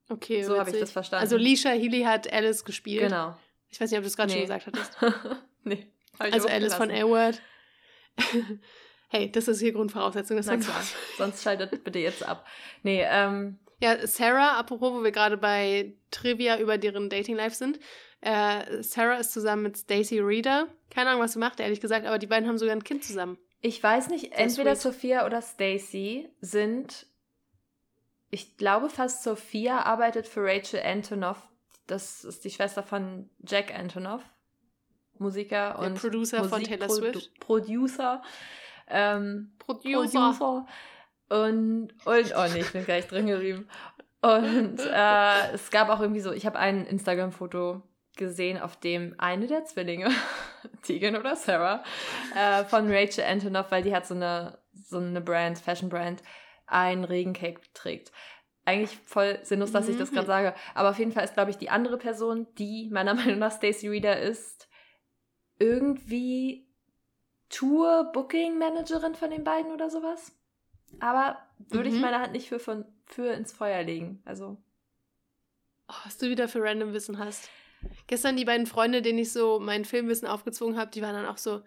Okay, 0.09 0.43
So 0.43 0.59
habe 0.59 0.71
ich 0.71 0.81
das 0.81 0.91
verstanden. 0.91 1.23
Also 1.23 1.37
Lisha 1.37 1.71
Healy 1.71 2.03
hat 2.03 2.33
Alice 2.33 2.65
gespielt. 2.65 3.03
Genau. 3.03 3.37
Ich 3.69 3.81
weiß 3.81 3.91
nicht, 3.91 3.99
ob 3.99 4.05
du 4.05 4.09
es 4.09 4.17
gerade 4.17 4.33
Nee. 4.33 4.47
schon 4.47 4.59
gesagt 4.59 4.67
hattest. 4.67 4.97
nee. 5.65 5.93
hab 6.19 6.33
Also 6.33 6.49
Alice 6.49 6.75
von. 6.75 6.91
A-Word. 6.91 7.41
hey, 9.09 9.31
das 9.33 9.49
ist 9.49 9.61
hier 9.61 9.73
Grundvoraussetzung. 9.73 10.37
Das 10.39 10.47
Na 10.47 10.59
sagst 10.61 10.95
sonst 11.19 11.43
schaltet 11.43 11.85
bitte 11.85 11.99
jetzt 11.99 12.27
ab. 12.27 12.47
Nee, 12.83 13.03
ähm, 13.07 13.59
Ja, 13.81 14.07
Sarah, 14.07 14.59
apropos, 14.59 14.93
wo 14.93 15.03
wir 15.03 15.13
gerade 15.13 15.37
bei 15.37 15.95
Trivia 16.11 16.59
über 16.59 16.79
deren 16.79 17.11
Dating-Life 17.11 17.57
sind. 17.57 17.79
Äh, 18.21 18.83
Sarah 18.83 19.17
ist 19.17 19.33
zusammen 19.33 19.65
mit 19.65 19.77
Stacey 19.77 20.21
Reader. 20.21 20.69
Keine 20.91 21.11
Ahnung, 21.11 21.23
was 21.23 21.35
sie 21.35 21.39
macht, 21.39 21.61
ehrlich 21.61 21.81
gesagt, 21.81 22.07
aber 22.07 22.19
die 22.19 22.27
beiden 22.27 22.49
haben 22.49 22.57
sogar 22.59 22.75
ein 22.75 22.85
Kind 22.85 23.05
zusammen. 23.05 23.37
ich 23.61 23.83
weiß 23.83 24.09
nicht, 24.09 24.33
entweder 24.33 24.75
sweet. 24.77 24.93
Sophia 24.95 25.27
oder 25.27 25.43
Stacy 25.43 26.29
sind, 26.41 27.07
ich 28.31 28.57
glaube 28.57 28.89
fast 28.89 29.23
Sophia 29.23 29.81
arbeitet 29.81 30.27
für 30.27 30.43
Rachel 30.45 30.81
Antonoff. 30.83 31.49
Das 31.87 32.25
ist 32.25 32.45
die 32.45 32.51
Schwester 32.51 32.83
von 32.83 33.29
Jack 33.47 33.75
Antonoff, 33.79 34.23
Musiker 35.19 35.77
Der 35.79 35.79
und 35.81 35.99
Producer 36.01 36.45
von 36.45 36.63
Taylor 36.63 36.89
Swift. 36.89 37.39
Producer. 37.41 38.23
Ähm, 38.89 39.53
Producer. 39.59 40.19
Producer. 40.33 40.67
Und, 41.35 41.89
und, 42.05 42.33
oh 42.37 42.47
nee, 42.53 42.61
ich 42.61 42.73
bin 42.73 42.85
gleich 42.85 43.09
drin 43.09 43.27
geblieben. 43.27 43.69
Und 44.23 44.79
äh, 44.79 45.53
es 45.53 45.71
gab 45.71 45.89
auch 45.89 46.01
irgendwie 46.01 46.21
so, 46.21 46.33
ich 46.33 46.47
habe 46.47 46.59
ein 46.59 46.87
Instagram-Foto 46.87 47.83
gesehen, 48.17 48.61
auf 48.61 48.77
dem 48.77 49.15
eine 49.19 49.49
der 49.49 49.65
Zwillinge, 49.65 50.11
Tegan 50.83 51.17
oder 51.17 51.35
Sarah, 51.35 51.83
äh, 52.37 52.65
von 52.65 52.91
Rachel 52.91 53.25
Antonoff, 53.25 53.71
weil 53.71 53.83
die 53.83 53.95
hat 53.95 54.07
so 54.07 54.15
eine, 54.15 54.59
so 54.73 54.99
eine 54.99 55.21
Brand, 55.21 55.59
Fashion-Brand, 55.59 56.23
ein 56.67 57.03
Regencape 57.05 57.61
trägt. 57.75 58.13
Eigentlich 58.65 58.97
voll 59.05 59.41
sinnlos, 59.43 59.73
dass 59.73 59.89
ich 59.89 59.99
das 59.99 60.11
Mhm. 60.11 60.15
gerade 60.15 60.27
sage. 60.29 60.55
Aber 60.75 60.91
auf 60.91 60.99
jeden 60.99 61.13
Fall 61.13 61.25
ist, 61.25 61.35
glaube 61.35 61.51
ich, 61.51 61.59
die 61.59 61.69
andere 61.69 61.99
Person, 61.99 62.47
die 62.59 62.89
meiner 62.93 63.15
Meinung 63.15 63.39
nach 63.41 63.53
Stacey 63.53 63.89
Reader 63.89 64.21
ist, 64.21 64.69
irgendwie 65.59 66.69
Tour-Booking-Managerin 67.51 69.15
von 69.17 69.31
den 69.31 69.43
beiden 69.43 69.73
oder 69.73 69.91
sowas. 69.91 70.33
Aber 71.01 71.39
würde 71.71 71.89
ich 71.89 71.95
Mhm. 71.97 72.01
meine 72.03 72.21
Hand 72.21 72.33
nicht 72.33 72.49
für, 72.49 72.59
von, 72.59 72.85
für 73.07 73.33
ins 73.33 73.53
Feuer 73.53 73.83
legen. 73.83 74.23
Also, 74.25 74.57
Oh, 75.89 75.95
was 76.05 76.17
du 76.17 76.31
wieder 76.31 76.49
für 76.49 76.63
random 76.63 76.95
Wissen 76.95 77.19
hast. 77.19 77.51
Gestern 78.07 78.37
die 78.39 78.47
beiden 78.47 78.67
Freunde, 78.67 79.03
denen 79.03 79.19
ich 79.19 79.31
so 79.33 79.61
mein 79.61 79.85
Filmwissen 79.85 80.27
aufgezwungen 80.27 80.79
habe, 80.79 80.91
die 80.91 81.03
waren 81.03 81.15
dann 81.15 81.27
auch 81.27 81.37
so, 81.37 81.61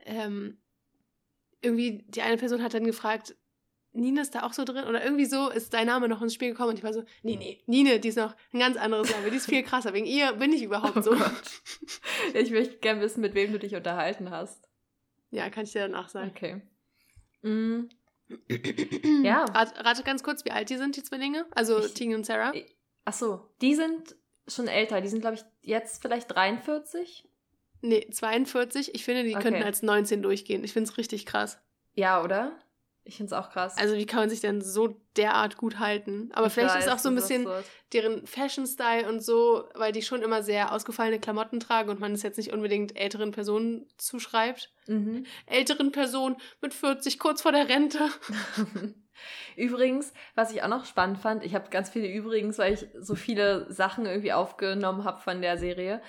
ähm, 0.00 0.58
irgendwie, 1.62 2.04
die 2.08 2.20
eine 2.22 2.36
Person 2.36 2.62
hat 2.62 2.74
dann 2.74 2.84
gefragt, 2.84 3.34
Nina 3.92 4.22
ist 4.22 4.34
da 4.34 4.42
auch 4.44 4.52
so 4.52 4.64
drin? 4.64 4.84
Oder 4.84 5.02
irgendwie 5.02 5.24
so 5.24 5.48
ist 5.50 5.72
dein 5.74 5.86
Name 5.86 6.08
noch 6.08 6.20
ins 6.22 6.34
Spiel 6.34 6.50
gekommen 6.50 6.70
und 6.70 6.76
ich 6.78 6.84
war 6.84 6.92
so, 6.92 7.02
nee, 7.22 7.36
nee, 7.36 7.62
Nine, 7.66 7.98
die 7.98 8.08
ist 8.08 8.18
noch 8.18 8.36
ein 8.52 8.60
ganz 8.60 8.76
anderes 8.76 9.10
Name, 9.10 9.30
die 9.30 9.36
ist 9.36 9.46
viel 9.48 9.62
krasser. 9.62 9.94
Wegen 9.94 10.06
ihr 10.06 10.32
bin 10.34 10.52
ich 10.52 10.62
überhaupt 10.62 11.02
so. 11.02 11.12
Oh 11.12 11.16
Gott. 11.16 11.62
ich 12.34 12.50
möchte 12.50 12.76
gerne 12.76 13.00
wissen, 13.00 13.20
mit 13.20 13.34
wem 13.34 13.52
du 13.52 13.58
dich 13.58 13.74
unterhalten 13.74 14.30
hast. 14.30 14.68
Ja, 15.30 15.48
kann 15.50 15.64
ich 15.64 15.72
dir 15.72 15.80
danach 15.80 16.08
sagen. 16.08 16.30
Okay. 16.30 16.60
Mm, 17.42 17.88
Ja. 19.22 19.44
Rat, 19.44 19.74
rate 19.84 20.02
ganz 20.02 20.22
kurz, 20.22 20.44
wie 20.44 20.50
alt 20.50 20.70
die 20.70 20.76
sind, 20.76 20.96
die 20.96 21.02
Zwillinge? 21.02 21.46
Also 21.52 21.78
Ich- 21.80 21.94
Tegan 21.94 22.16
und 22.16 22.26
Sarah? 22.26 22.52
ach 23.04 23.12
so, 23.14 23.48
die 23.60 23.74
sind 23.74 24.16
schon 24.48 24.68
älter. 24.68 25.00
Die 25.00 25.08
sind, 25.08 25.20
glaube 25.20 25.36
ich, 25.36 25.44
jetzt 25.62 26.02
vielleicht 26.02 26.30
43. 26.30 27.28
Nee, 27.82 28.08
42. 28.10 28.94
Ich 28.94 29.04
finde, 29.04 29.24
die 29.24 29.34
Okay. 29.34 29.42
könnten 29.44 29.62
als 29.62 29.82
19 29.82 30.22
durchgehen. 30.22 30.64
Ich 30.64 30.72
finde 30.72 30.90
es 30.90 30.98
richtig 30.98 31.24
krass. 31.26 31.58
Ja, 31.94 32.22
oder? 32.22 32.58
Ich 33.04 33.16
finde 33.16 33.34
es 33.34 33.38
auch 33.38 33.50
krass. 33.50 33.76
Also 33.78 33.96
wie 33.96 34.06
kann 34.06 34.20
man 34.20 34.30
sich 34.30 34.40
denn 34.40 34.60
so 34.60 35.00
derart 35.16 35.56
gut 35.56 35.78
halten? 35.78 36.30
Aber 36.32 36.48
Ich 36.48 36.52
vielleicht 36.52 36.76
ist 36.76 36.86
weiß, 36.86 36.92
auch 36.92 36.98
so 36.98 37.08
ein 37.08 37.14
bisschen 37.14 37.48
deren 37.92 38.26
Fashion-Style 38.26 39.08
und 39.08 39.20
so, 39.20 39.68
weil 39.74 39.92
die 39.92 40.02
schon 40.02 40.22
immer 40.22 40.42
sehr 40.42 40.72
ausgefallene 40.72 41.18
Klamotten 41.18 41.60
tragen 41.60 41.90
und 41.90 41.98
man 41.98 42.12
es 42.12 42.22
jetzt 42.22 42.36
nicht 42.36 42.52
unbedingt 42.52 42.96
älteren 42.96 43.30
Personen 43.30 43.86
zuschreibt. 43.96 44.70
Mhm. 44.86 45.24
Älteren 45.46 45.92
Personen 45.92 46.36
mit 46.60 46.74
40, 46.74 47.18
kurz 47.18 47.42
vor 47.42 47.52
der 47.52 47.68
Rente. 47.68 48.08
Übrigens, 49.56 50.12
was 50.34 50.52
ich 50.52 50.62
auch 50.62 50.68
noch 50.68 50.84
spannend 50.84 51.18
fand, 51.18 51.44
ich 51.44 51.54
habe 51.54 51.70
ganz 51.70 51.90
viele 51.90 52.08
übrigens, 52.08 52.58
weil 52.58 52.74
ich 52.74 52.86
so 52.98 53.14
viele 53.14 53.70
Sachen 53.72 54.06
irgendwie 54.06 54.32
aufgenommen 54.32 55.04
habe 55.04 55.20
von 55.20 55.42
der 55.42 55.58
Serie. 55.58 56.00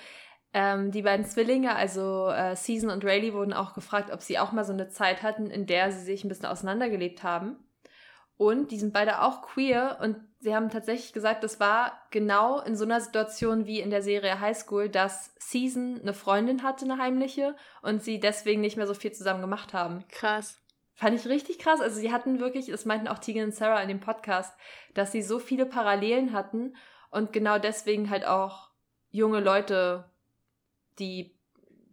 Ähm, 0.54 0.90
die 0.90 1.02
beiden 1.02 1.24
Zwillinge, 1.24 1.74
also 1.74 2.28
äh, 2.28 2.54
Season 2.56 2.90
und 2.90 3.04
Rayleigh, 3.04 3.32
wurden 3.32 3.54
auch 3.54 3.72
gefragt, 3.74 4.10
ob 4.12 4.20
sie 4.20 4.38
auch 4.38 4.52
mal 4.52 4.64
so 4.64 4.72
eine 4.72 4.88
Zeit 4.88 5.22
hatten, 5.22 5.46
in 5.46 5.66
der 5.66 5.92
sie 5.92 6.04
sich 6.04 6.24
ein 6.24 6.28
bisschen 6.28 6.46
auseinandergelebt 6.46 7.22
haben. 7.22 7.56
Und 8.36 8.70
die 8.70 8.78
sind 8.78 8.92
beide 8.92 9.22
auch 9.22 9.42
queer 9.42 9.98
und 10.00 10.16
sie 10.40 10.54
haben 10.54 10.68
tatsächlich 10.68 11.12
gesagt, 11.12 11.44
das 11.44 11.60
war 11.60 11.92
genau 12.10 12.60
in 12.60 12.76
so 12.76 12.84
einer 12.84 13.00
Situation 13.00 13.66
wie 13.66 13.80
in 13.80 13.90
der 13.90 14.02
Serie 14.02 14.40
High 14.40 14.56
School, 14.56 14.88
dass 14.88 15.32
Season 15.38 16.00
eine 16.00 16.12
Freundin 16.12 16.62
hatte, 16.62 16.84
eine 16.84 16.98
heimliche, 16.98 17.54
und 17.82 18.02
sie 18.02 18.20
deswegen 18.20 18.60
nicht 18.60 18.76
mehr 18.76 18.86
so 18.86 18.94
viel 18.94 19.12
zusammen 19.12 19.42
gemacht 19.42 19.72
haben. 19.72 20.04
Krass. 20.08 20.60
Fand 20.94 21.14
ich 21.14 21.26
richtig 21.26 21.58
krass. 21.58 21.80
Also 21.80 22.00
sie 22.00 22.12
hatten 22.12 22.40
wirklich, 22.40 22.66
das 22.66 22.84
meinten 22.84 23.08
auch 23.08 23.18
Tegan 23.18 23.44
und 23.44 23.54
Sarah 23.54 23.80
in 23.80 23.88
dem 23.88 24.00
Podcast, 24.00 24.54
dass 24.94 25.12
sie 25.12 25.22
so 25.22 25.38
viele 25.38 25.64
Parallelen 25.64 26.32
hatten 26.32 26.76
und 27.10 27.32
genau 27.32 27.58
deswegen 27.58 28.10
halt 28.10 28.26
auch 28.26 28.70
junge 29.10 29.40
Leute 29.40 30.10
die 30.98 31.34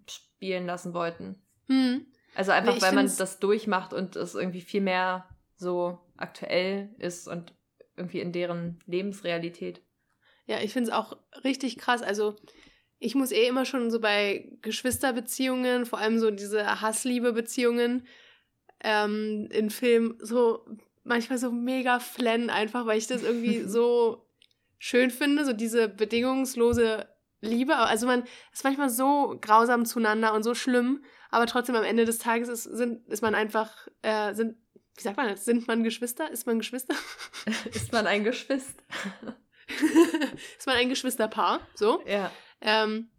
spielen 0.08 0.66
lassen 0.66 0.94
wollten. 0.94 1.42
Hm. 1.68 2.06
Also 2.36 2.52
einfach, 2.52 2.76
ich 2.76 2.82
weil 2.82 2.94
man 2.94 3.12
das 3.18 3.40
durchmacht 3.40 3.94
und 3.94 4.16
es 4.16 4.36
irgendwie 4.36 4.62
viel 4.62 4.82
mehr 4.82 5.28
so 5.56 6.00
aktuell 6.18 6.90
ist 6.98 7.28
und 7.28 7.54
irgendwie 7.98 8.22
in 8.22 8.32
deren 8.32 8.80
Lebensrealität. 8.86 9.82
Ja, 10.46 10.60
ich 10.62 10.74
finde 10.74 10.90
es 10.90 10.96
auch 10.96 11.18
richtig 11.44 11.78
krass. 11.78 12.02
Also, 12.02 12.36
ich 12.98 13.14
muss 13.14 13.32
eh 13.32 13.48
immer 13.48 13.66
schon 13.66 13.92
so 13.92 14.00
bei 14.00 14.52
Geschwisterbeziehungen, 14.62 15.86
vor 15.86 16.00
allem 16.00 16.18
so 16.18 16.32
diese 16.32 16.82
Hassliebe-Beziehungen 16.82 18.08
ähm, 18.82 19.48
in 19.52 19.70
Filmen, 19.70 20.18
so 20.22 20.66
manchmal 21.04 21.38
so 21.38 21.52
mega 21.52 22.00
flennen, 22.00 22.50
einfach 22.50 22.86
weil 22.86 22.98
ich 22.98 23.08
das 23.08 23.24
irgendwie 23.24 23.64
so 23.68 24.26
schön 24.78 25.12
finde, 25.12 25.46
so 25.46 25.54
diese 25.54 25.90
bedingungslose 25.90 27.08
Liebe. 27.42 27.76
Also, 27.76 28.08
man 28.08 28.24
ist 28.52 28.64
manchmal 28.64 28.90
so 28.90 29.38
grausam 29.42 29.86
zueinander 29.86 30.34
und 30.34 30.44
so 30.44 30.56
schlimm, 30.56 31.04
aber 31.30 31.46
trotzdem 31.46 31.76
am 31.76 31.84
Ende 31.84 32.06
des 32.06 32.18
Tages 32.18 32.50
ist, 32.50 32.64
sind, 32.64 33.08
ist 33.08 33.22
man 33.22 33.36
einfach, 33.36 33.88
äh, 34.02 34.34
sind, 34.34 34.58
wie 34.96 35.02
sagt 35.02 35.18
man 35.18 35.28
das? 35.28 35.46
Sind 35.46 35.68
man 35.68 35.84
Geschwister? 35.84 36.30
Ist 36.30 36.48
man 36.48 36.60
Geschwister? 36.60 36.96
ist 37.74 37.94
man 37.94 38.08
ein 38.08 38.24
Geschwister? 38.24 38.84
ist 40.58 40.68
man 40.68 40.76
ein 40.76 40.90
Geschwisterpaar? 40.90 41.62
So. 41.76 42.04
Ja. 42.06 42.32
Ähm, 42.62 43.10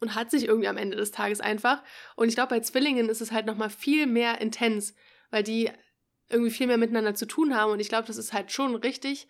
und 0.00 0.14
hat 0.14 0.30
sich 0.30 0.44
irgendwie 0.44 0.68
am 0.68 0.76
Ende 0.76 0.96
des 0.96 1.10
Tages 1.10 1.40
einfach. 1.40 1.82
Und 2.16 2.28
ich 2.28 2.34
glaube, 2.34 2.50
bei 2.50 2.60
Zwillingen 2.60 3.08
ist 3.08 3.20
es 3.20 3.32
halt 3.32 3.46
nochmal 3.46 3.70
viel 3.70 4.06
mehr 4.06 4.40
intens, 4.40 4.94
weil 5.30 5.42
die 5.42 5.70
irgendwie 6.30 6.50
viel 6.50 6.66
mehr 6.66 6.78
miteinander 6.78 7.14
zu 7.14 7.26
tun 7.26 7.54
haben. 7.54 7.72
Und 7.72 7.80
ich 7.80 7.88
glaube, 7.88 8.06
das 8.06 8.16
ist 8.16 8.32
halt 8.32 8.52
schon 8.52 8.74
richtig 8.76 9.28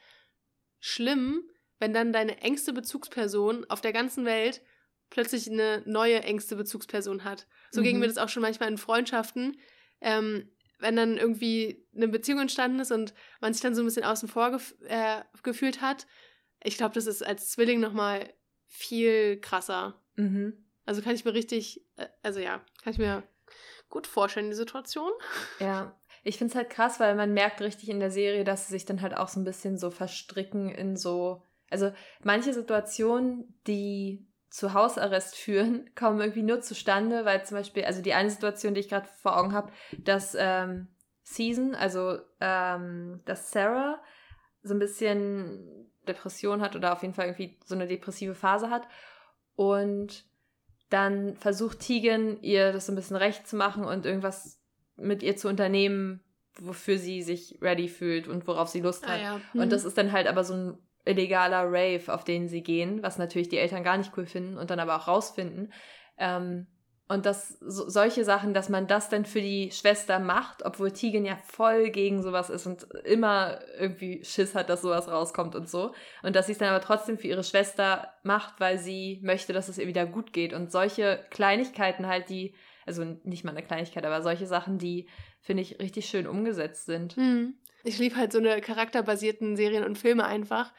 schlimm, 0.78 1.42
wenn 1.80 1.92
dann 1.92 2.12
deine 2.12 2.40
engste 2.40 2.72
Bezugsperson 2.72 3.66
auf 3.68 3.80
der 3.80 3.92
ganzen 3.92 4.24
Welt 4.24 4.62
plötzlich 5.10 5.50
eine 5.50 5.82
neue 5.86 6.22
engste 6.22 6.54
Bezugsperson 6.54 7.24
hat. 7.24 7.48
So 7.72 7.82
ging 7.82 7.96
Mhm. 7.96 8.00
mir 8.02 8.06
das 8.06 8.18
auch 8.18 8.28
schon 8.28 8.42
manchmal 8.42 8.68
in 8.68 8.78
Freundschaften. 8.78 9.58
Ähm, 10.00 10.48
wenn 10.78 10.94
dann 10.96 11.18
irgendwie 11.18 11.84
eine 11.94 12.08
Beziehung 12.08 12.38
entstanden 12.40 12.78
ist 12.78 12.92
und 12.92 13.12
man 13.40 13.52
sich 13.52 13.60
dann 13.60 13.74
so 13.74 13.82
ein 13.82 13.86
bisschen 13.86 14.04
außen 14.04 14.28
vor 14.28 14.50
gef 14.52 14.74
äh, 14.86 15.22
gefühlt 15.42 15.80
hat. 15.82 16.06
Ich 16.62 16.76
glaube, 16.78 16.94
das 16.94 17.06
ist 17.06 17.22
als 17.26 17.50
Zwilling 17.50 17.80
nochmal 17.80 18.32
viel 18.66 19.38
krasser. 19.40 20.00
Mhm. 20.16 20.64
Also 20.86 21.02
kann 21.02 21.14
ich 21.14 21.24
mir 21.24 21.34
richtig, 21.34 21.84
äh, 21.96 22.06
also 22.22 22.40
ja, 22.40 22.64
kann 22.82 22.92
ich 22.92 22.98
mir 22.98 23.22
gut 23.88 24.06
vorstellen, 24.06 24.48
die 24.50 24.56
Situation. 24.56 25.10
Ja, 25.60 25.98
ich 26.22 26.38
finde 26.38 26.52
es 26.52 26.56
halt 26.56 26.70
krass, 26.70 27.00
weil 27.00 27.14
man 27.14 27.34
merkt 27.34 27.60
richtig 27.60 27.88
in 27.88 27.98
der 28.00 28.10
Serie, 28.10 28.44
dass 28.44 28.66
sie 28.66 28.72
sich 28.72 28.84
dann 28.84 29.00
halt 29.02 29.16
auch 29.16 29.28
so 29.28 29.40
ein 29.40 29.44
bisschen 29.44 29.76
so 29.76 29.90
verstricken 29.90 30.68
in 30.70 30.96
so. 30.96 31.42
Also 31.70 31.92
manche 32.22 32.52
Situationen, 32.52 33.60
die 33.66 34.26
zu 34.50 34.74
Hausarrest 34.74 35.36
führen, 35.36 35.90
kommen 35.94 36.20
irgendwie 36.20 36.42
nur 36.42 36.60
zustande, 36.60 37.24
weil 37.24 37.44
zum 37.44 37.56
Beispiel, 37.56 37.84
also 37.84 38.02
die 38.02 38.14
eine 38.14 38.30
Situation, 38.30 38.74
die 38.74 38.80
ich 38.80 38.88
gerade 38.88 39.08
vor 39.22 39.38
Augen 39.38 39.52
habe, 39.52 39.72
dass 39.98 40.36
ähm, 40.38 40.88
Season, 41.22 41.74
also 41.74 42.18
ähm, 42.40 43.20
dass 43.24 43.52
Sarah 43.52 44.02
so 44.62 44.74
ein 44.74 44.80
bisschen 44.80 45.88
Depression 46.06 46.60
hat 46.60 46.76
oder 46.76 46.92
auf 46.92 47.02
jeden 47.02 47.14
Fall 47.14 47.26
irgendwie 47.26 47.58
so 47.64 47.74
eine 47.74 47.86
depressive 47.86 48.34
Phase 48.34 48.70
hat 48.70 48.88
und 49.54 50.24
dann 50.88 51.36
versucht 51.36 51.80
Tegan 51.80 52.42
ihr 52.42 52.72
das 52.72 52.86
so 52.86 52.92
ein 52.92 52.96
bisschen 52.96 53.16
recht 53.16 53.46
zu 53.46 53.56
machen 53.56 53.84
und 53.84 54.06
irgendwas 54.06 54.60
mit 54.96 55.22
ihr 55.22 55.36
zu 55.36 55.48
unternehmen, 55.48 56.20
wofür 56.58 56.98
sie 56.98 57.22
sich 57.22 57.58
ready 57.62 57.88
fühlt 57.88 58.26
und 58.26 58.46
worauf 58.46 58.68
sie 58.68 58.80
Lust 58.80 59.06
hat. 59.06 59.20
ja. 59.20 59.40
Und 59.54 59.70
das 59.70 59.84
ist 59.84 59.96
dann 59.96 60.12
halt 60.12 60.26
aber 60.26 60.42
so 60.42 60.54
ein 60.54 60.78
illegaler 61.04 61.64
Rave, 61.64 62.12
auf 62.12 62.24
den 62.24 62.48
sie 62.48 62.62
gehen, 62.62 63.02
was 63.02 63.18
natürlich 63.18 63.48
die 63.48 63.58
Eltern 63.58 63.84
gar 63.84 63.96
nicht 63.96 64.12
cool 64.16 64.26
finden 64.26 64.58
und 64.58 64.70
dann 64.70 64.80
aber 64.80 64.96
auch 64.96 65.08
rausfinden. 65.08 65.72
Ähm, 66.18 66.66
Und 67.08 67.26
das, 67.26 67.58
so, 67.58 67.88
solche 67.88 68.24
Sachen, 68.24 68.54
dass 68.54 68.68
man 68.68 68.86
das 68.86 69.08
dann 69.08 69.24
für 69.24 69.40
die 69.40 69.72
Schwester 69.72 70.20
macht, 70.20 70.64
obwohl 70.64 70.92
Tegan 70.92 71.24
ja 71.24 71.36
voll 71.44 71.90
gegen 71.90 72.22
sowas 72.22 72.50
ist 72.50 72.66
und 72.66 72.86
immer 73.04 73.58
irgendwie 73.80 74.22
Schiss 74.22 74.54
hat, 74.54 74.68
dass 74.68 74.82
sowas 74.82 75.08
rauskommt 75.08 75.56
und 75.56 75.68
so. 75.68 75.92
Und 76.22 76.36
dass 76.36 76.46
sie 76.46 76.52
es 76.52 76.58
dann 76.58 76.68
aber 76.68 76.84
trotzdem 76.84 77.18
für 77.18 77.26
ihre 77.26 77.42
Schwester 77.42 78.12
macht, 78.22 78.60
weil 78.60 78.78
sie 78.78 79.18
möchte, 79.24 79.52
dass 79.52 79.68
es 79.68 79.78
ihr 79.78 79.88
wieder 79.88 80.06
gut 80.06 80.32
geht. 80.32 80.52
Und 80.52 80.70
solche 80.70 81.24
Kleinigkeiten 81.30 82.06
halt, 82.06 82.28
die, 82.28 82.54
also 82.86 83.02
nicht 83.24 83.42
mal 83.42 83.56
eine 83.56 83.66
Kleinigkeit, 83.66 84.06
aber 84.06 84.22
solche 84.22 84.46
Sachen, 84.46 84.78
die, 84.78 85.08
finde 85.40 85.62
ich, 85.62 85.80
richtig 85.80 86.06
schön 86.06 86.28
umgesetzt 86.28 86.86
sind. 86.86 87.16
Hm. 87.16 87.54
Ich 87.84 87.98
liebe 87.98 88.16
halt 88.16 88.32
so 88.32 88.38
eine 88.38 88.60
charakterbasierten 88.60 89.56
Serien 89.56 89.84
und 89.84 89.98
Filme 89.98 90.24
einfach, 90.24 90.72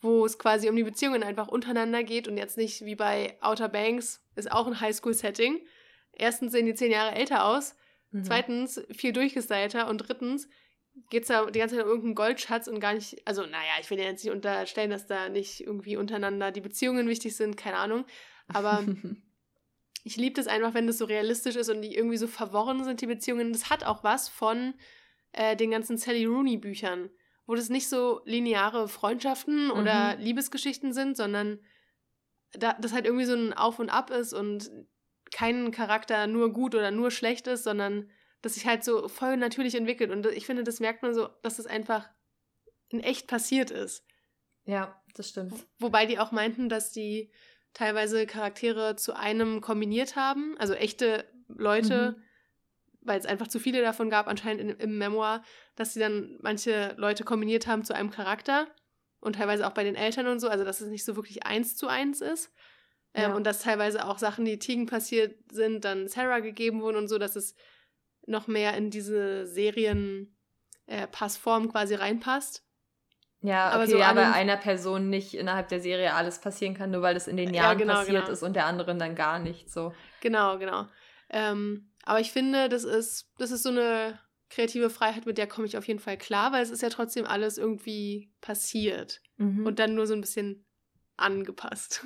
wo 0.00 0.24
es 0.24 0.38
quasi 0.38 0.68
um 0.68 0.76
die 0.76 0.84
Beziehungen 0.84 1.22
einfach 1.22 1.48
untereinander 1.48 2.02
geht 2.04 2.28
und 2.28 2.36
jetzt 2.36 2.56
nicht 2.56 2.84
wie 2.84 2.94
bei 2.94 3.36
Outer 3.40 3.68
Banks, 3.68 4.22
ist 4.36 4.52
auch 4.52 4.66
ein 4.66 4.80
Highschool-Setting. 4.80 5.66
Erstens 6.12 6.52
sehen 6.52 6.66
die 6.66 6.74
zehn 6.74 6.92
Jahre 6.92 7.14
älter 7.14 7.46
aus, 7.46 7.74
mhm. 8.10 8.24
zweitens 8.24 8.80
viel 8.92 9.12
durchgestylter 9.12 9.88
und 9.88 9.98
drittens 9.98 10.48
geht 11.10 11.22
es 11.22 11.28
da 11.28 11.50
die 11.50 11.58
ganze 11.58 11.74
Zeit 11.74 11.84
um 11.84 11.90
irgendeinen 11.90 12.14
Goldschatz 12.14 12.68
und 12.68 12.78
gar 12.78 12.94
nicht, 12.94 13.26
also 13.26 13.42
naja, 13.42 13.72
ich 13.80 13.90
will 13.90 13.98
ja 13.98 14.04
jetzt 14.04 14.24
nicht 14.24 14.32
unterstellen, 14.32 14.90
dass 14.90 15.06
da 15.06 15.28
nicht 15.28 15.60
irgendwie 15.60 15.96
untereinander 15.96 16.52
die 16.52 16.60
Beziehungen 16.60 17.08
wichtig 17.08 17.34
sind, 17.34 17.56
keine 17.56 17.78
Ahnung, 17.78 18.04
aber 18.46 18.84
ich 20.04 20.16
liebe 20.16 20.34
das 20.34 20.46
einfach, 20.46 20.74
wenn 20.74 20.86
das 20.86 20.98
so 20.98 21.06
realistisch 21.06 21.56
ist 21.56 21.70
und 21.70 21.82
die 21.82 21.96
irgendwie 21.96 22.18
so 22.18 22.26
verworren 22.26 22.84
sind, 22.84 23.00
die 23.00 23.06
Beziehungen. 23.06 23.52
Das 23.52 23.70
hat 23.70 23.84
auch 23.84 24.04
was 24.04 24.28
von 24.28 24.74
äh, 25.34 25.56
den 25.56 25.70
ganzen 25.70 25.98
Sally 25.98 26.24
Rooney 26.24 26.56
Büchern 26.56 27.10
wo 27.46 27.54
das 27.54 27.68
nicht 27.68 27.88
so 27.88 28.22
lineare 28.24 28.88
Freundschaften 28.88 29.66
mhm. 29.66 29.72
oder 29.72 30.16
Liebesgeschichten 30.16 30.92
sind, 30.92 31.16
sondern 31.16 31.60
da, 32.52 32.74
das 32.74 32.92
halt 32.92 33.04
irgendwie 33.04 33.26
so 33.26 33.34
ein 33.34 33.52
Auf 33.52 33.78
und 33.78 33.90
Ab 33.90 34.10
ist 34.10 34.32
und 34.32 34.70
kein 35.32 35.70
Charakter 35.70 36.26
nur 36.26 36.52
gut 36.52 36.74
oder 36.74 36.90
nur 36.90 37.10
schlecht 37.10 37.46
ist, 37.46 37.64
sondern 37.64 38.10
dass 38.42 38.54
sich 38.54 38.66
halt 38.66 38.84
so 38.84 39.08
voll 39.08 39.36
natürlich 39.36 39.74
entwickelt. 39.74 40.10
Und 40.10 40.26
ich 40.26 40.46
finde, 40.46 40.64
das 40.64 40.80
merkt 40.80 41.02
man 41.02 41.14
so, 41.14 41.28
dass 41.42 41.58
es 41.58 41.64
das 41.64 41.66
einfach 41.66 42.08
in 42.90 43.00
echt 43.00 43.26
passiert 43.26 43.70
ist. 43.70 44.06
Ja, 44.64 45.02
das 45.14 45.30
stimmt. 45.30 45.54
Wobei 45.78 46.06
die 46.06 46.18
auch 46.18 46.30
meinten, 46.30 46.68
dass 46.68 46.92
die 46.92 47.32
teilweise 47.72 48.26
Charaktere 48.26 48.96
zu 48.96 49.16
einem 49.16 49.60
kombiniert 49.60 50.14
haben, 50.14 50.56
also 50.58 50.74
echte 50.74 51.28
Leute, 51.48 52.16
mhm 52.16 52.23
weil 53.04 53.18
es 53.18 53.26
einfach 53.26 53.48
zu 53.48 53.60
viele 53.60 53.82
davon 53.82 54.10
gab, 54.10 54.26
anscheinend 54.26 54.60
in, 54.60 54.70
im 54.70 54.98
Memoir, 54.98 55.42
dass 55.76 55.94
sie 55.94 56.00
dann 56.00 56.38
manche 56.40 56.94
Leute 56.96 57.24
kombiniert 57.24 57.66
haben 57.66 57.84
zu 57.84 57.94
einem 57.94 58.10
Charakter 58.10 58.66
und 59.20 59.36
teilweise 59.36 59.66
auch 59.66 59.72
bei 59.72 59.84
den 59.84 59.94
Eltern 59.94 60.26
und 60.26 60.40
so, 60.40 60.48
also 60.48 60.64
dass 60.64 60.80
es 60.80 60.88
nicht 60.88 61.04
so 61.04 61.16
wirklich 61.16 61.46
eins 61.46 61.76
zu 61.76 61.86
eins 61.86 62.20
ist. 62.20 62.52
Ähm, 63.14 63.30
ja. 63.30 63.36
Und 63.36 63.46
dass 63.46 63.62
teilweise 63.62 64.06
auch 64.06 64.18
Sachen, 64.18 64.44
die 64.44 64.58
Tegan 64.58 64.86
passiert 64.86 65.38
sind, 65.50 65.84
dann 65.84 66.08
Sarah 66.08 66.40
gegeben 66.40 66.82
wurden 66.82 66.96
und 66.96 67.08
so, 67.08 67.18
dass 67.18 67.36
es 67.36 67.54
noch 68.26 68.48
mehr 68.48 68.76
in 68.76 68.90
diese 68.90 69.46
Serienpassform 69.46 71.66
äh, 71.66 71.68
quasi 71.68 71.94
reinpasst. 71.94 72.62
Ja, 73.40 73.68
aber 73.68 73.82
okay, 73.82 73.92
so 73.92 73.98
ja, 73.98 74.12
bei 74.14 74.32
einer 74.32 74.56
Person 74.56 75.10
nicht 75.10 75.34
innerhalb 75.34 75.68
der 75.68 75.80
Serie 75.80 76.14
alles 76.14 76.40
passieren 76.40 76.74
kann, 76.74 76.90
nur 76.90 77.02
weil 77.02 77.14
es 77.14 77.28
in 77.28 77.36
den 77.36 77.52
Jahren 77.52 77.78
ja, 77.78 77.84
genau, 77.84 77.94
passiert 77.96 78.22
genau. 78.22 78.32
ist 78.32 78.42
und 78.42 78.56
der 78.56 78.64
anderen 78.64 78.98
dann 78.98 79.14
gar 79.14 79.38
nicht 79.38 79.70
so. 79.70 79.92
Genau, 80.20 80.58
genau. 80.58 80.86
Ähm, 81.28 81.90
aber 82.04 82.20
ich 82.20 82.32
finde, 82.32 82.68
das 82.68 82.84
ist, 82.84 83.30
das 83.38 83.50
ist 83.50 83.62
so 83.62 83.70
eine 83.70 84.18
kreative 84.50 84.90
Freiheit, 84.90 85.26
mit 85.26 85.38
der 85.38 85.46
komme 85.46 85.66
ich 85.66 85.76
auf 85.76 85.88
jeden 85.88 86.00
Fall 86.00 86.16
klar, 86.16 86.52
weil 86.52 86.62
es 86.62 86.70
ist 86.70 86.82
ja 86.82 86.88
trotzdem 86.88 87.26
alles 87.26 87.58
irgendwie 87.58 88.32
passiert 88.40 89.20
mhm. 89.36 89.66
und 89.66 89.78
dann 89.78 89.94
nur 89.94 90.06
so 90.06 90.14
ein 90.14 90.20
bisschen 90.20 90.64
angepasst. 91.16 92.04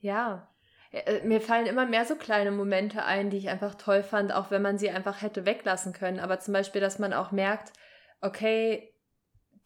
Ja. 0.00 0.52
Äh, 0.90 1.24
mir 1.24 1.40
fallen 1.40 1.66
immer 1.66 1.86
mehr 1.86 2.04
so 2.04 2.16
kleine 2.16 2.50
Momente 2.50 3.04
ein, 3.04 3.30
die 3.30 3.38
ich 3.38 3.48
einfach 3.48 3.76
toll 3.76 4.02
fand, 4.02 4.32
auch 4.32 4.50
wenn 4.50 4.62
man 4.62 4.78
sie 4.78 4.90
einfach 4.90 5.22
hätte 5.22 5.46
weglassen 5.46 5.92
können. 5.92 6.18
Aber 6.18 6.40
zum 6.40 6.52
Beispiel, 6.52 6.80
dass 6.80 6.98
man 6.98 7.12
auch 7.12 7.30
merkt, 7.30 7.72
okay, 8.20 8.92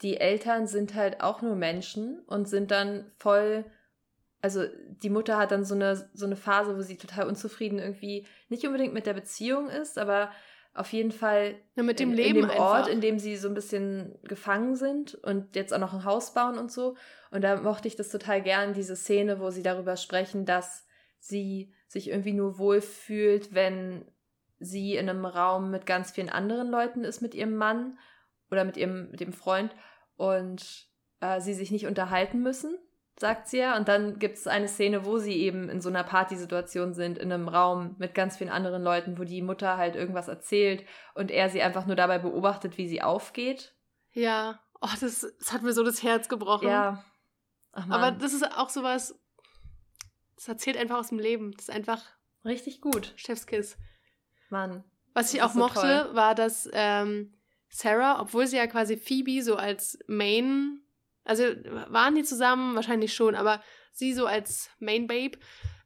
die 0.02 0.18
Eltern 0.18 0.66
sind 0.66 0.94
halt 0.94 1.22
auch 1.22 1.42
nur 1.42 1.56
Menschen 1.56 2.20
und 2.26 2.48
sind 2.48 2.70
dann 2.70 3.10
voll 3.16 3.64
also 4.42 4.64
die 5.02 5.10
Mutter 5.10 5.38
hat 5.38 5.50
dann 5.50 5.64
so 5.64 5.74
eine, 5.74 6.08
so 6.14 6.26
eine 6.26 6.36
Phase, 6.36 6.76
wo 6.76 6.82
sie 6.82 6.96
total 6.96 7.26
unzufrieden 7.26 7.78
irgendwie 7.78 8.26
nicht 8.48 8.64
unbedingt 8.66 8.94
mit 8.94 9.06
der 9.06 9.14
Beziehung 9.14 9.68
ist, 9.68 9.98
aber 9.98 10.30
auf 10.74 10.92
jeden 10.92 11.10
Fall 11.10 11.54
ja, 11.74 11.82
mit 11.82 11.98
dem 11.98 12.10
in, 12.10 12.16
Leben 12.16 12.42
in 12.42 12.48
dem 12.48 12.58
Ort, 12.58 12.76
einfach. 12.76 12.92
in 12.92 13.00
dem 13.00 13.18
sie 13.18 13.36
so 13.36 13.48
ein 13.48 13.54
bisschen 13.54 14.18
gefangen 14.24 14.76
sind 14.76 15.14
und 15.14 15.56
jetzt 15.56 15.72
auch 15.72 15.78
noch 15.78 15.94
ein 15.94 16.04
Haus 16.04 16.34
bauen 16.34 16.58
und 16.58 16.70
so. 16.70 16.96
Und 17.30 17.42
da 17.42 17.60
mochte 17.60 17.88
ich 17.88 17.96
das 17.96 18.10
total 18.10 18.42
gern, 18.42 18.74
diese 18.74 18.94
Szene, 18.94 19.40
wo 19.40 19.50
sie 19.50 19.62
darüber 19.62 19.96
sprechen, 19.96 20.44
dass 20.44 20.86
sie 21.18 21.72
sich 21.88 22.10
irgendwie 22.10 22.34
nur 22.34 22.58
wohlfühlt, 22.58 23.54
wenn 23.54 24.04
sie 24.58 24.96
in 24.96 25.08
einem 25.08 25.24
Raum 25.24 25.70
mit 25.70 25.86
ganz 25.86 26.10
vielen 26.10 26.28
anderen 26.28 26.68
Leuten 26.68 27.04
ist, 27.04 27.22
mit 27.22 27.34
ihrem 27.34 27.56
Mann 27.56 27.98
oder 28.50 28.64
mit 28.64 28.76
ihrem 28.76 29.10
mit 29.10 29.20
dem 29.20 29.32
Freund 29.32 29.74
und 30.16 30.88
äh, 31.20 31.40
sie 31.40 31.54
sich 31.54 31.70
nicht 31.70 31.86
unterhalten 31.86 32.42
müssen 32.42 32.78
sagt 33.18 33.48
sie 33.48 33.58
ja. 33.58 33.76
Und 33.76 33.88
dann 33.88 34.18
gibt 34.18 34.36
es 34.38 34.46
eine 34.46 34.68
Szene, 34.68 35.04
wo 35.04 35.18
sie 35.18 35.36
eben 35.36 35.68
in 35.68 35.80
so 35.80 35.88
einer 35.88 36.04
Partysituation 36.04 36.94
sind, 36.94 37.18
in 37.18 37.32
einem 37.32 37.48
Raum 37.48 37.96
mit 37.98 38.14
ganz 38.14 38.36
vielen 38.36 38.50
anderen 38.50 38.82
Leuten, 38.82 39.18
wo 39.18 39.24
die 39.24 39.42
Mutter 39.42 39.76
halt 39.76 39.96
irgendwas 39.96 40.28
erzählt 40.28 40.84
und 41.14 41.30
er 41.30 41.48
sie 41.48 41.62
einfach 41.62 41.86
nur 41.86 41.96
dabei 41.96 42.18
beobachtet, 42.18 42.78
wie 42.78 42.88
sie 42.88 43.02
aufgeht. 43.02 43.74
Ja, 44.12 44.60
oh, 44.80 44.88
das, 45.00 45.26
das 45.38 45.52
hat 45.52 45.62
mir 45.62 45.72
so 45.72 45.84
das 45.84 46.02
Herz 46.02 46.28
gebrochen. 46.28 46.68
Ja. 46.68 47.04
Aber 47.72 48.10
das 48.10 48.32
ist 48.32 48.56
auch 48.56 48.70
sowas, 48.70 49.18
das 50.36 50.48
erzählt 50.48 50.76
einfach 50.76 50.98
aus 50.98 51.08
dem 51.08 51.18
Leben. 51.18 51.52
Das 51.52 51.68
ist 51.68 51.70
einfach. 51.70 52.02
Richtig 52.44 52.80
gut. 52.80 53.12
Chefskiss. 53.16 53.76
Mann. 54.50 54.84
Was 55.14 55.34
ich 55.34 55.42
auch 55.42 55.50
so 55.50 55.58
mochte, 55.58 55.80
toll. 55.80 56.14
war, 56.14 56.34
dass 56.34 56.68
ähm, 56.72 57.34
Sarah, 57.68 58.20
obwohl 58.20 58.46
sie 58.46 58.56
ja 58.56 58.66
quasi 58.66 58.96
Phoebe 58.96 59.42
so 59.42 59.56
als 59.56 59.98
Main 60.06 60.80
also 61.26 61.44
waren 61.88 62.14
die 62.14 62.24
zusammen? 62.24 62.74
Wahrscheinlich 62.74 63.14
schon, 63.14 63.34
aber 63.34 63.62
sie 63.92 64.14
so 64.14 64.26
als 64.26 64.70
Main 64.78 65.06
Babe, 65.06 65.38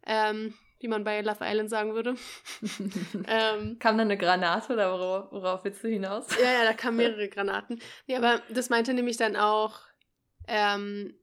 ähm, 0.06 0.54
wie 0.78 0.88
man 0.88 1.04
bei 1.04 1.20
Love 1.20 1.38
Island 1.42 1.70
sagen 1.70 1.94
würde. 1.94 2.14
ähm, 3.26 3.78
kam 3.78 3.96
da 3.96 4.02
eine 4.02 4.16
Granate 4.16 4.72
oder 4.72 4.92
worauf, 4.92 5.32
worauf 5.32 5.64
willst 5.64 5.84
du 5.84 5.88
hinaus? 5.88 6.26
ja, 6.42 6.52
ja, 6.52 6.64
da 6.64 6.72
kamen 6.72 6.96
mehrere 6.96 7.28
Granaten. 7.30 7.80
Nee, 8.06 8.16
aber 8.16 8.40
das 8.50 8.70
meinte 8.70 8.94
nämlich 8.94 9.16
dann 9.16 9.36
auch 9.36 9.80
ähm, 10.48 11.14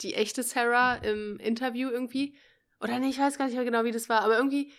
die 0.00 0.14
echte 0.14 0.42
Sarah 0.42 0.96
im 0.96 1.38
Interview 1.38 1.90
irgendwie. 1.90 2.36
Oder 2.80 2.98
nee, 2.98 3.10
ich 3.10 3.18
weiß 3.18 3.36
gar 3.36 3.46
nicht 3.46 3.56
mehr 3.56 3.64
genau, 3.64 3.84
wie 3.84 3.92
das 3.92 4.08
war, 4.08 4.22
aber 4.22 4.36
irgendwie 4.36 4.72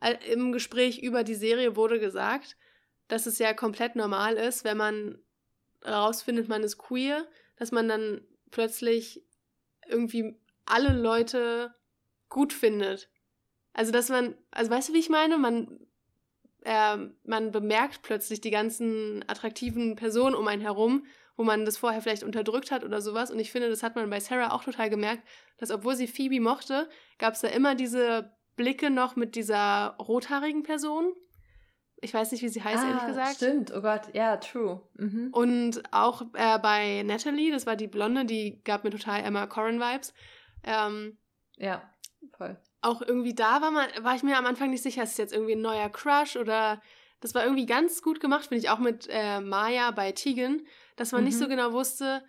äh, 0.00 0.14
im 0.32 0.52
Gespräch 0.52 0.98
über 0.98 1.24
die 1.24 1.34
Serie 1.34 1.76
wurde 1.76 1.98
gesagt, 1.98 2.56
dass 3.08 3.26
es 3.26 3.38
ja 3.38 3.54
komplett 3.54 3.96
normal 3.96 4.34
ist, 4.34 4.64
wenn 4.64 4.76
man 4.76 5.18
rausfindet, 5.86 6.48
man 6.48 6.62
ist 6.62 6.78
queer, 6.78 7.26
dass 7.60 7.72
man 7.72 7.88
dann 7.88 8.22
plötzlich 8.50 9.22
irgendwie 9.86 10.40
alle 10.64 10.98
Leute 10.98 11.74
gut 12.30 12.54
findet. 12.54 13.10
Also, 13.74 13.92
dass 13.92 14.08
man, 14.08 14.34
also 14.50 14.70
weißt 14.70 14.88
du, 14.88 14.94
wie 14.94 14.98
ich 14.98 15.10
meine? 15.10 15.36
Man, 15.36 15.78
äh, 16.64 16.96
man 17.24 17.52
bemerkt 17.52 18.00
plötzlich 18.02 18.40
die 18.40 18.50
ganzen 18.50 19.22
attraktiven 19.28 19.94
Personen 19.94 20.34
um 20.34 20.48
einen 20.48 20.62
herum, 20.62 21.04
wo 21.36 21.44
man 21.44 21.66
das 21.66 21.76
vorher 21.76 22.00
vielleicht 22.00 22.22
unterdrückt 22.22 22.70
hat 22.70 22.82
oder 22.82 23.02
sowas. 23.02 23.30
Und 23.30 23.38
ich 23.38 23.52
finde, 23.52 23.68
das 23.68 23.82
hat 23.82 23.94
man 23.94 24.08
bei 24.08 24.20
Sarah 24.20 24.52
auch 24.52 24.64
total 24.64 24.88
gemerkt, 24.88 25.22
dass 25.58 25.70
obwohl 25.70 25.96
sie 25.96 26.06
Phoebe 26.06 26.40
mochte, 26.40 26.88
gab 27.18 27.34
es 27.34 27.40
da 27.40 27.48
immer 27.48 27.74
diese 27.74 28.34
Blicke 28.56 28.88
noch 28.88 29.16
mit 29.16 29.36
dieser 29.36 29.96
rothaarigen 29.98 30.62
Person, 30.62 31.12
ich 32.00 32.14
weiß 32.14 32.32
nicht, 32.32 32.42
wie 32.42 32.48
sie 32.48 32.62
heißt, 32.62 32.82
ah, 32.82 32.88
ehrlich 32.88 33.06
gesagt. 33.06 33.36
Stimmt, 33.36 33.72
oh 33.74 33.80
Gott, 33.80 34.02
ja, 34.14 34.36
true. 34.36 34.80
Mhm. 34.94 35.28
Und 35.32 35.82
auch 35.92 36.22
äh, 36.34 36.58
bei 36.58 37.02
Natalie, 37.02 37.52
das 37.52 37.66
war 37.66 37.76
die 37.76 37.86
Blonde, 37.86 38.24
die 38.24 38.60
gab 38.64 38.84
mir 38.84 38.90
total 38.90 39.22
Emma 39.22 39.46
Corrin-Vibes. 39.46 40.14
Ähm, 40.64 41.18
ja, 41.56 41.82
voll. 42.36 42.56
Auch 42.80 43.02
irgendwie 43.02 43.34
da 43.34 43.60
war, 43.60 43.70
man, 43.70 43.88
war 44.00 44.14
ich 44.14 44.22
mir 44.22 44.38
am 44.38 44.46
Anfang 44.46 44.70
nicht 44.70 44.82
sicher, 44.82 45.02
ist 45.02 45.12
es 45.12 45.18
jetzt 45.18 45.32
irgendwie 45.32 45.52
ein 45.52 45.62
neuer 45.62 45.88
Crush 45.88 46.36
oder. 46.36 46.80
Das 47.22 47.34
war 47.34 47.44
irgendwie 47.44 47.66
ganz 47.66 48.00
gut 48.00 48.18
gemacht, 48.18 48.46
finde 48.46 48.64
ich, 48.64 48.70
auch 48.70 48.78
mit 48.78 49.06
äh, 49.10 49.40
Maya 49.40 49.90
bei 49.90 50.12
Tegan, 50.12 50.62
dass 50.96 51.12
man 51.12 51.20
mhm. 51.20 51.26
nicht 51.26 51.38
so 51.38 51.44
mhm. 51.44 51.50
genau 51.50 51.72
wusste, 51.72 52.22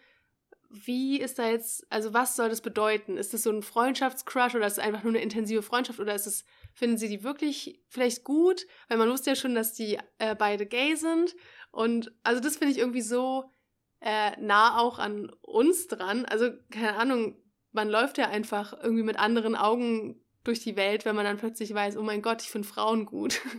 wie 0.69 1.19
ist 1.19 1.39
da 1.39 1.47
jetzt, 1.47 1.85
also 1.89 2.13
was 2.13 2.35
soll 2.35 2.49
das 2.49 2.61
bedeuten? 2.61 3.17
Ist 3.17 3.33
das 3.33 3.43
so 3.43 3.51
ein 3.51 3.61
Freundschaftscrush 3.61 4.55
oder 4.55 4.67
ist 4.67 4.73
es 4.73 4.79
einfach 4.79 5.03
nur 5.03 5.13
eine 5.13 5.21
intensive 5.21 5.61
Freundschaft 5.61 5.99
oder 5.99 6.15
ist 6.15 6.27
es 6.27 6.45
finden 6.73 6.97
sie 6.97 7.09
die 7.09 7.23
wirklich 7.23 7.83
vielleicht 7.87 8.23
gut, 8.23 8.65
weil 8.87 8.97
man 8.97 9.09
wusste 9.09 9.31
ja 9.31 9.35
schon, 9.35 9.55
dass 9.55 9.73
die 9.73 9.97
äh, 10.19 10.35
beide 10.35 10.65
gay 10.65 10.95
sind. 10.95 11.35
Und 11.71 12.11
also 12.23 12.41
das 12.41 12.57
finde 12.57 12.73
ich 12.73 12.79
irgendwie 12.79 13.01
so 13.01 13.51
äh, 14.01 14.31
nah 14.39 14.79
auch 14.79 14.99
an 14.99 15.31
uns 15.41 15.87
dran. 15.87 16.25
Also 16.25 16.49
keine 16.71 16.95
Ahnung, 16.97 17.37
man 17.71 17.89
läuft 17.89 18.17
ja 18.17 18.29
einfach 18.29 18.73
irgendwie 18.81 19.03
mit 19.03 19.19
anderen 19.19 19.55
Augen 19.55 20.21
durch 20.43 20.61
die 20.61 20.75
Welt, 20.75 21.05
wenn 21.05 21.15
man 21.15 21.25
dann 21.25 21.37
plötzlich 21.37 21.73
weiß, 21.73 21.97
oh 21.97 22.03
mein 22.03 22.21
Gott, 22.21 22.41
ich 22.41 22.49
finde 22.49 22.67
Frauen 22.67 23.05
gut. 23.05 23.41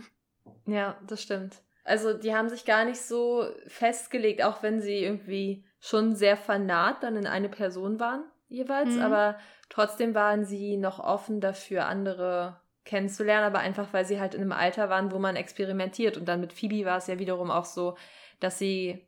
Ja, 0.65 0.97
das 1.07 1.21
stimmt. 1.21 1.61
Also 1.83 2.13
die 2.13 2.33
haben 2.33 2.47
sich 2.47 2.63
gar 2.63 2.85
nicht 2.85 3.01
so 3.01 3.45
festgelegt, 3.67 4.41
auch 4.41 4.63
wenn 4.63 4.79
sie 4.79 4.99
irgendwie 4.99 5.65
schon 5.81 6.15
sehr 6.15 6.37
fanat 6.37 7.03
dann 7.03 7.17
in 7.17 7.27
eine 7.27 7.49
Person 7.49 7.99
waren 7.99 8.23
jeweils, 8.53 8.95
mhm. 8.95 9.01
aber 9.01 9.37
trotzdem 9.69 10.13
waren 10.15 10.45
sie 10.45 10.77
noch 10.77 10.99
offen 10.99 11.41
dafür, 11.41 11.85
andere 11.85 12.61
kennenzulernen, 12.85 13.45
aber 13.45 13.59
einfach, 13.59 13.87
weil 13.91 14.05
sie 14.05 14.19
halt 14.19 14.35
in 14.35 14.41
einem 14.41 14.51
Alter 14.51 14.89
waren, 14.89 15.11
wo 15.11 15.19
man 15.19 15.35
experimentiert. 15.35 16.17
Und 16.17 16.25
dann 16.25 16.41
mit 16.41 16.53
Phoebe 16.53 16.85
war 16.85 16.97
es 16.97 17.07
ja 17.07 17.19
wiederum 17.19 17.51
auch 17.51 17.65
so, 17.65 17.97
dass 18.39 18.59
sie 18.59 19.07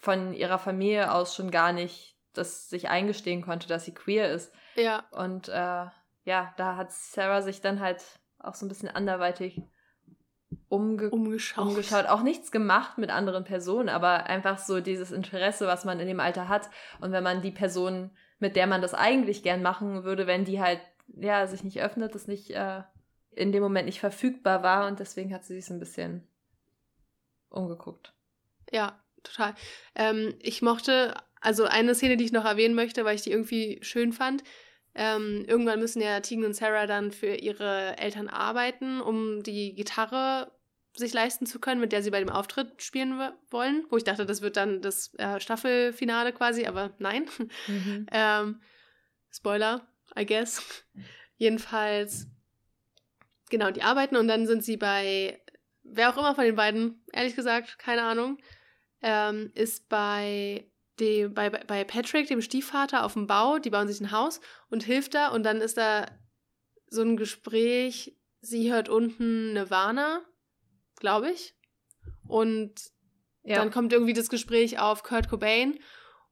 von 0.00 0.32
ihrer 0.34 0.58
Familie 0.58 1.12
aus 1.12 1.34
schon 1.34 1.50
gar 1.50 1.72
nicht 1.72 2.12
das 2.32 2.70
sich 2.70 2.88
eingestehen 2.88 3.42
konnte, 3.42 3.68
dass 3.68 3.84
sie 3.84 3.94
queer 3.94 4.30
ist. 4.30 4.52
Ja. 4.74 5.04
Und 5.10 5.48
äh, 5.48 5.86
ja, 6.24 6.54
da 6.56 6.76
hat 6.76 6.92
Sarah 6.92 7.42
sich 7.42 7.60
dann 7.60 7.80
halt 7.80 8.02
auch 8.38 8.54
so 8.54 8.64
ein 8.64 8.68
bisschen 8.68 8.88
anderweitig 8.88 9.60
umge 10.68 11.10
umgeschaut. 11.10 11.66
umgeschaut. 11.66 12.06
Auch 12.06 12.22
nichts 12.22 12.50
gemacht 12.50 12.98
mit 12.98 13.10
anderen 13.10 13.44
Personen, 13.44 13.88
aber 13.88 14.26
einfach 14.26 14.58
so 14.58 14.80
dieses 14.80 15.12
Interesse, 15.12 15.66
was 15.66 15.84
man 15.84 16.00
in 16.00 16.06
dem 16.06 16.20
Alter 16.20 16.48
hat. 16.48 16.68
Und 17.00 17.12
wenn 17.12 17.22
man 17.22 17.42
die 17.42 17.50
Person, 17.50 18.10
mit 18.38 18.56
der 18.56 18.66
man 18.66 18.82
das 18.82 18.94
eigentlich 18.94 19.42
gern 19.42 19.62
machen 19.62 20.04
würde, 20.04 20.26
wenn 20.26 20.44
die 20.44 20.60
halt 20.60 20.80
ja 21.16 21.46
sich 21.46 21.64
nicht 21.64 21.80
öffnet, 21.80 22.14
das 22.14 22.26
nicht 22.26 22.50
äh, 22.50 22.82
in 23.30 23.52
dem 23.52 23.62
Moment 23.62 23.86
nicht 23.86 24.00
verfügbar 24.00 24.62
war 24.62 24.86
und 24.86 25.00
deswegen 25.00 25.32
hat 25.32 25.44
sie 25.44 25.54
sich 25.54 25.66
so 25.66 25.74
ein 25.74 25.80
bisschen 25.80 26.26
umgeguckt. 27.48 28.12
Ja, 28.70 29.00
total. 29.22 29.54
Ähm, 29.94 30.34
ich 30.40 30.62
mochte, 30.62 31.14
also 31.40 31.64
eine 31.64 31.94
Szene, 31.94 32.16
die 32.16 32.24
ich 32.24 32.32
noch 32.32 32.44
erwähnen 32.44 32.74
möchte, 32.74 33.04
weil 33.04 33.14
ich 33.14 33.22
die 33.22 33.30
irgendwie 33.30 33.78
schön 33.82 34.12
fand. 34.12 34.42
Ähm, 34.94 35.44
irgendwann 35.46 35.80
müssen 35.80 36.02
ja 36.02 36.20
Tegan 36.20 36.44
und 36.44 36.54
Sarah 36.54 36.86
dann 36.86 37.12
für 37.12 37.34
ihre 37.34 37.96
Eltern 37.98 38.28
arbeiten, 38.28 39.00
um 39.00 39.42
die 39.42 39.74
Gitarre 39.74 40.52
sich 40.94 41.14
leisten 41.14 41.46
zu 41.46 41.58
können, 41.58 41.80
mit 41.80 41.92
der 41.92 42.02
sie 42.02 42.10
bei 42.10 42.20
dem 42.20 42.28
Auftritt 42.28 42.82
spielen 42.82 43.18
wollen. 43.50 43.86
Wo 43.88 43.96
ich 43.96 44.04
dachte, 44.04 44.26
das 44.26 44.42
wird 44.42 44.58
dann 44.58 44.82
das 44.82 45.14
äh, 45.14 45.40
Staffelfinale 45.40 46.32
quasi, 46.32 46.66
aber 46.66 46.92
nein. 46.98 47.26
Mhm. 47.66 48.06
ähm, 48.12 48.60
Spoiler, 49.30 49.88
I 50.16 50.26
guess. 50.26 50.84
Jedenfalls, 51.36 52.28
genau, 53.50 53.70
die 53.70 53.82
arbeiten 53.82 54.16
und 54.16 54.28
dann 54.28 54.46
sind 54.46 54.64
sie 54.64 54.76
bei, 54.76 55.40
wer 55.82 56.10
auch 56.10 56.18
immer 56.18 56.34
von 56.34 56.44
den 56.44 56.56
beiden, 56.56 57.04
ehrlich 57.12 57.36
gesagt, 57.36 57.78
keine 57.78 58.02
Ahnung, 58.02 58.38
ähm, 59.02 59.50
ist 59.54 59.88
bei, 59.88 60.70
dem, 61.00 61.34
bei, 61.34 61.50
bei 61.50 61.84
Patrick, 61.84 62.28
dem 62.28 62.42
Stiefvater, 62.42 63.04
auf 63.04 63.14
dem 63.14 63.26
Bau. 63.26 63.58
Die 63.58 63.70
bauen 63.70 63.88
sich 63.88 64.00
ein 64.00 64.12
Haus 64.12 64.40
und 64.70 64.84
hilft 64.84 65.14
da 65.14 65.28
und 65.28 65.42
dann 65.42 65.60
ist 65.60 65.76
da 65.76 66.06
so 66.86 67.02
ein 67.02 67.16
Gespräch. 67.16 68.16
Sie 68.40 68.72
hört 68.72 68.88
unten 68.88 69.52
Nirvana, 69.52 70.22
glaube 70.96 71.30
ich. 71.30 71.54
Und 72.26 72.74
ja. 73.42 73.56
dann 73.56 73.70
kommt 73.70 73.92
irgendwie 73.92 74.12
das 74.12 74.28
Gespräch 74.28 74.78
auf 74.78 75.02
Kurt 75.02 75.28
Cobain 75.28 75.78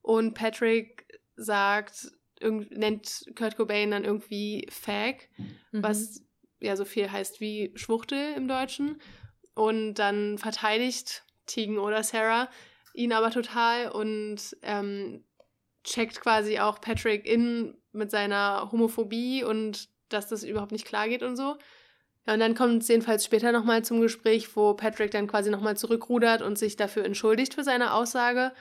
und 0.02 0.34
Patrick 0.34 1.06
sagt, 1.36 2.12
nennt 2.40 3.24
Kurt 3.36 3.56
Cobain 3.56 3.90
dann 3.90 4.04
irgendwie 4.04 4.66
Fag, 4.70 5.28
mhm. 5.72 5.82
was 5.82 6.22
ja 6.60 6.76
so 6.76 6.84
viel 6.84 7.10
heißt 7.10 7.40
wie 7.40 7.72
Schwuchtel 7.74 8.34
im 8.36 8.48
Deutschen. 8.48 9.00
Und 9.54 9.94
dann 9.94 10.38
verteidigt 10.38 11.24
Tegan 11.46 11.78
oder 11.78 12.02
Sarah 12.02 12.48
ihn 12.94 13.12
aber 13.12 13.30
total 13.30 13.90
und 13.90 14.56
ähm, 14.62 15.24
checkt 15.84 16.20
quasi 16.20 16.58
auch 16.58 16.80
Patrick 16.80 17.26
in 17.26 17.76
mit 17.92 18.10
seiner 18.10 18.70
Homophobie 18.70 19.44
und 19.44 19.88
dass 20.08 20.28
das 20.28 20.44
überhaupt 20.44 20.72
nicht 20.72 20.86
klar 20.86 21.08
geht 21.08 21.22
und 21.22 21.36
so. 21.36 21.56
Ja, 22.26 22.34
und 22.34 22.40
dann 22.40 22.54
kommt 22.54 22.82
es 22.82 22.88
jedenfalls 22.88 23.24
später 23.24 23.52
nochmal 23.52 23.84
zum 23.84 24.00
Gespräch, 24.00 24.54
wo 24.54 24.74
Patrick 24.74 25.10
dann 25.10 25.26
quasi 25.26 25.50
nochmal 25.50 25.76
zurückrudert 25.76 26.42
und 26.42 26.58
sich 26.58 26.76
dafür 26.76 27.04
entschuldigt 27.04 27.54
für 27.54 27.64
seine 27.64 27.94
Aussage 27.94 28.52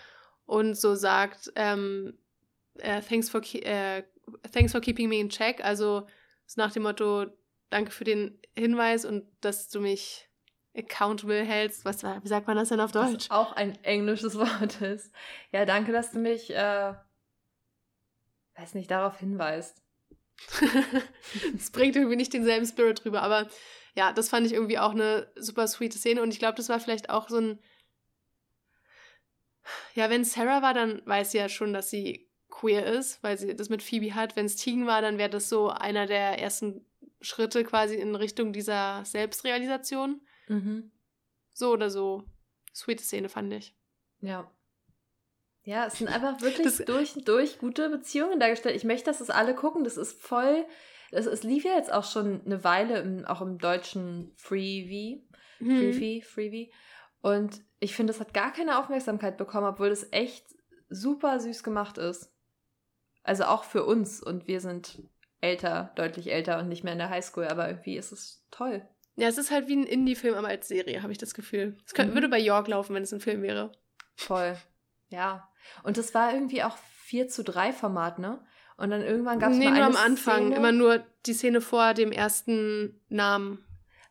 und 0.45 0.75
so 0.75 0.95
sagt, 0.95 1.51
ähm, 1.55 2.17
äh, 2.79 3.01
thanks, 3.01 3.29
for 3.29 3.41
äh, 3.55 4.03
thanks 4.51 4.71
for 4.71 4.81
keeping 4.81 5.09
me 5.09 5.19
in 5.19 5.29
check. 5.29 5.63
Also 5.63 6.07
nach 6.55 6.71
dem 6.71 6.83
Motto, 6.83 7.27
danke 7.69 7.91
für 7.91 8.03
den 8.03 8.39
Hinweis 8.57 9.05
und 9.05 9.25
dass 9.41 9.69
du 9.69 9.79
mich 9.79 10.29
accountable 10.75 11.43
hältst. 11.43 11.85
Was, 11.85 12.03
wie 12.03 12.27
sagt 12.27 12.47
man 12.47 12.57
das 12.57 12.69
denn 12.69 12.79
auf 12.79 12.91
Deutsch? 12.91 13.29
Was 13.29 13.31
auch 13.31 13.53
ein 13.53 13.81
englisches 13.83 14.35
Wort 14.37 14.81
ist. 14.81 15.11
Ja, 15.51 15.65
danke, 15.65 15.91
dass 15.91 16.11
du 16.11 16.19
mich, 16.19 16.51
äh, 16.51 16.93
weiß 18.55 18.73
nicht, 18.73 18.89
darauf 18.91 19.19
hinweist. 19.19 19.83
Es 21.55 21.71
bringt 21.71 21.97
irgendwie 21.97 22.15
nicht 22.15 22.33
denselben 22.33 22.65
Spirit 22.65 23.03
drüber, 23.03 23.21
aber 23.21 23.49
ja, 23.95 24.13
das 24.13 24.29
fand 24.29 24.47
ich 24.47 24.53
irgendwie 24.53 24.79
auch 24.79 24.91
eine 24.91 25.29
super 25.35 25.67
sweete 25.67 25.97
Szene 25.97 26.21
und 26.21 26.31
ich 26.31 26.39
glaube, 26.39 26.55
das 26.55 26.69
war 26.69 26.79
vielleicht 26.79 27.09
auch 27.09 27.27
so 27.27 27.39
ein. 27.39 27.59
Ja, 29.93 30.09
wenn 30.09 30.23
Sarah 30.23 30.61
war, 30.61 30.73
dann 30.73 31.01
weiß 31.05 31.31
sie 31.31 31.37
ja 31.37 31.49
schon, 31.49 31.73
dass 31.73 31.89
sie 31.89 32.28
queer 32.49 32.85
ist, 32.85 33.21
weil 33.23 33.37
sie 33.37 33.55
das 33.55 33.69
mit 33.69 33.83
Phoebe 33.83 34.15
hat. 34.15 34.35
Wenn 34.35 34.45
es 34.45 34.55
Tegan 34.55 34.87
war, 34.87 35.01
dann 35.01 35.17
wäre 35.17 35.29
das 35.29 35.49
so 35.49 35.69
einer 35.69 36.05
der 36.05 36.39
ersten 36.39 36.85
Schritte 37.21 37.63
quasi 37.63 37.95
in 37.95 38.15
Richtung 38.15 38.53
dieser 38.53 39.03
Selbstrealisation. 39.05 40.21
Mhm. 40.47 40.91
So 41.53 41.71
oder 41.71 41.89
so. 41.89 42.23
Sweete 42.73 43.03
Szene 43.03 43.29
fand 43.29 43.53
ich. 43.53 43.75
Ja. 44.21 44.49
Ja, 45.63 45.85
es 45.85 45.97
sind 45.97 46.07
einfach 46.07 46.41
wirklich 46.41 46.65
das, 46.65 46.77
durch 46.77 47.15
und 47.15 47.27
durch 47.27 47.59
gute 47.59 47.89
Beziehungen 47.89 48.39
dargestellt. 48.39 48.75
Ich 48.75 48.83
möchte, 48.83 49.05
dass 49.05 49.21
es 49.21 49.29
alle 49.29 49.55
gucken. 49.55 49.83
Das 49.83 49.97
ist 49.97 50.21
voll. 50.21 50.65
Es, 51.11 51.25
es 51.25 51.43
lief 51.43 51.65
ja 51.65 51.75
jetzt 51.75 51.91
auch 51.91 52.05
schon 52.05 52.41
eine 52.45 52.63
Weile 52.63 52.99
im, 52.99 53.25
auch 53.25 53.41
im 53.41 53.57
deutschen 53.57 54.31
Freebie. 54.35 55.27
Mhm. 55.59 55.77
Freebie, 55.77 56.21
Freebie. 56.21 56.73
Und 57.21 57.61
ich 57.79 57.95
finde, 57.95 58.13
es 58.13 58.19
hat 58.19 58.33
gar 58.33 58.53
keine 58.53 58.79
Aufmerksamkeit 58.79 59.37
bekommen, 59.37 59.67
obwohl 59.67 59.89
es 59.89 60.07
echt 60.11 60.45
super 60.89 61.39
süß 61.39 61.63
gemacht 61.63 61.97
ist. 61.97 62.31
Also 63.29 63.43
auch 63.43 63.63
für 63.63 63.85
uns. 63.85 64.23
Und 64.23 64.47
wir 64.47 64.59
sind 64.59 65.03
älter, 65.39 65.91
deutlich 65.95 66.31
älter 66.31 66.57
und 66.57 66.67
nicht 66.67 66.83
mehr 66.83 66.93
in 66.93 66.99
der 66.99 67.11
Highschool, 67.11 67.47
aber 67.47 67.67
irgendwie 67.67 67.95
ist 67.95 68.11
es 68.11 68.43
toll. 68.49 68.81
Ja, 69.17 69.27
es 69.27 69.37
ist 69.37 69.51
halt 69.51 69.67
wie 69.67 69.75
ein 69.75 69.85
Indie-Film, 69.85 70.33
aber 70.33 70.47
als 70.47 70.67
Serie, 70.67 71.03
habe 71.03 71.11
ich 71.11 71.19
das 71.19 71.35
Gefühl. 71.35 71.77
Es 71.85 71.93
könnte, 71.93 72.09
mhm. 72.09 72.15
würde 72.15 72.29
bei 72.29 72.39
York 72.39 72.67
laufen, 72.67 72.95
wenn 72.95 73.03
es 73.03 73.13
ein 73.13 73.19
Film 73.19 73.43
wäre. 73.43 73.71
Voll. 74.15 74.57
Ja. 75.09 75.47
Und 75.83 75.97
das 75.97 76.15
war 76.15 76.33
irgendwie 76.33 76.63
auch 76.63 76.75
4 77.03 77.27
zu 77.27 77.43
3 77.43 77.71
Format, 77.71 78.17
ne? 78.17 78.43
Und 78.77 78.89
dann 78.89 79.03
irgendwann 79.03 79.37
gab 79.37 79.51
es 79.51 79.59
nee, 79.59 79.65
mal 79.65 79.75
nur 79.75 79.85
am 79.85 79.95
Anfang, 79.95 80.45
Szene. 80.45 80.55
immer 80.55 80.71
nur 80.71 81.03
die 81.27 81.33
Szene 81.33 81.61
vor 81.61 81.93
dem 81.93 82.11
ersten 82.11 82.99
Namen. 83.09 83.63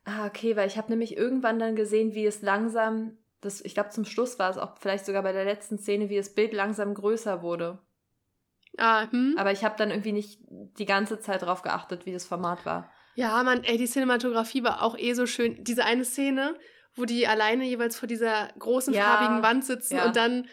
Ah, 0.04 0.26
okay, 0.26 0.54
weil 0.54 0.68
ich 0.68 0.78
habe 0.78 0.90
nämlich 0.90 1.16
irgendwann 1.16 1.58
dann 1.58 1.74
gesehen, 1.74 2.14
wie 2.14 2.24
es 2.24 2.40
langsam, 2.40 3.18
das, 3.40 3.62
ich 3.62 3.74
glaube 3.74 3.90
zum 3.90 4.04
Schluss 4.04 4.38
war 4.38 4.48
es 4.48 4.58
auch 4.58 4.78
vielleicht 4.78 5.06
sogar 5.06 5.24
bei 5.24 5.32
der 5.32 5.44
letzten 5.44 5.76
Szene, 5.76 6.08
wie 6.08 6.18
das 6.18 6.34
Bild 6.34 6.52
langsam 6.52 6.94
größer 6.94 7.42
wurde. 7.42 7.80
Ah, 8.78 9.10
hm. 9.10 9.34
Aber 9.36 9.52
ich 9.52 9.64
habe 9.64 9.76
dann 9.76 9.90
irgendwie 9.90 10.12
nicht 10.12 10.40
die 10.48 10.86
ganze 10.86 11.18
Zeit 11.20 11.42
drauf 11.42 11.62
geachtet, 11.62 12.06
wie 12.06 12.12
das 12.12 12.26
Format 12.26 12.64
war. 12.64 12.90
Ja, 13.14 13.42
man, 13.42 13.64
ey, 13.64 13.76
die 13.76 13.86
Cinematografie 13.86 14.62
war 14.62 14.82
auch 14.82 14.96
eh 14.96 15.12
so 15.12 15.26
schön. 15.26 15.64
Diese 15.64 15.84
eine 15.84 16.04
Szene, 16.04 16.56
wo 16.94 17.04
die 17.04 17.26
alleine 17.26 17.64
jeweils 17.64 17.98
vor 17.98 18.06
dieser 18.06 18.48
großen 18.58 18.94
ja, 18.94 19.02
farbigen 19.02 19.42
Wand 19.42 19.64
sitzen 19.64 19.96
ja. 19.96 20.06
und 20.06 20.16
dann 20.16 20.46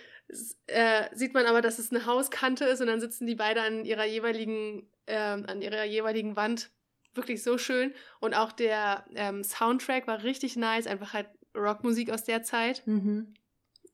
äh, 0.68 1.04
sieht 1.14 1.34
man 1.34 1.46
aber, 1.46 1.62
dass 1.62 1.80
es 1.80 1.92
eine 1.92 2.06
Hauskante 2.06 2.66
ist 2.66 2.82
und 2.82 2.88
dann 2.88 3.00
sitzen 3.00 3.28
die 3.28 3.36
beide 3.36 3.62
an 3.62 3.86
ihrer 3.86 4.06
jeweiligen, 4.06 4.90
äh, 5.06 5.16
an 5.16 5.62
ihrer 5.62 5.84
jeweiligen 5.84 6.36
Wand. 6.36 6.72
Wirklich 7.14 7.44
so 7.44 7.58
schön. 7.58 7.94
Und 8.20 8.34
auch 8.34 8.52
der 8.52 9.06
ähm, 9.16 9.44
Soundtrack 9.44 10.08
war 10.08 10.24
richtig 10.24 10.56
nice, 10.56 10.88
einfach 10.88 11.14
halt 11.14 11.30
Rockmusik 11.56 12.12
aus 12.12 12.24
der 12.24 12.44
Zeit. 12.44 12.82
Mhm. 12.86 13.34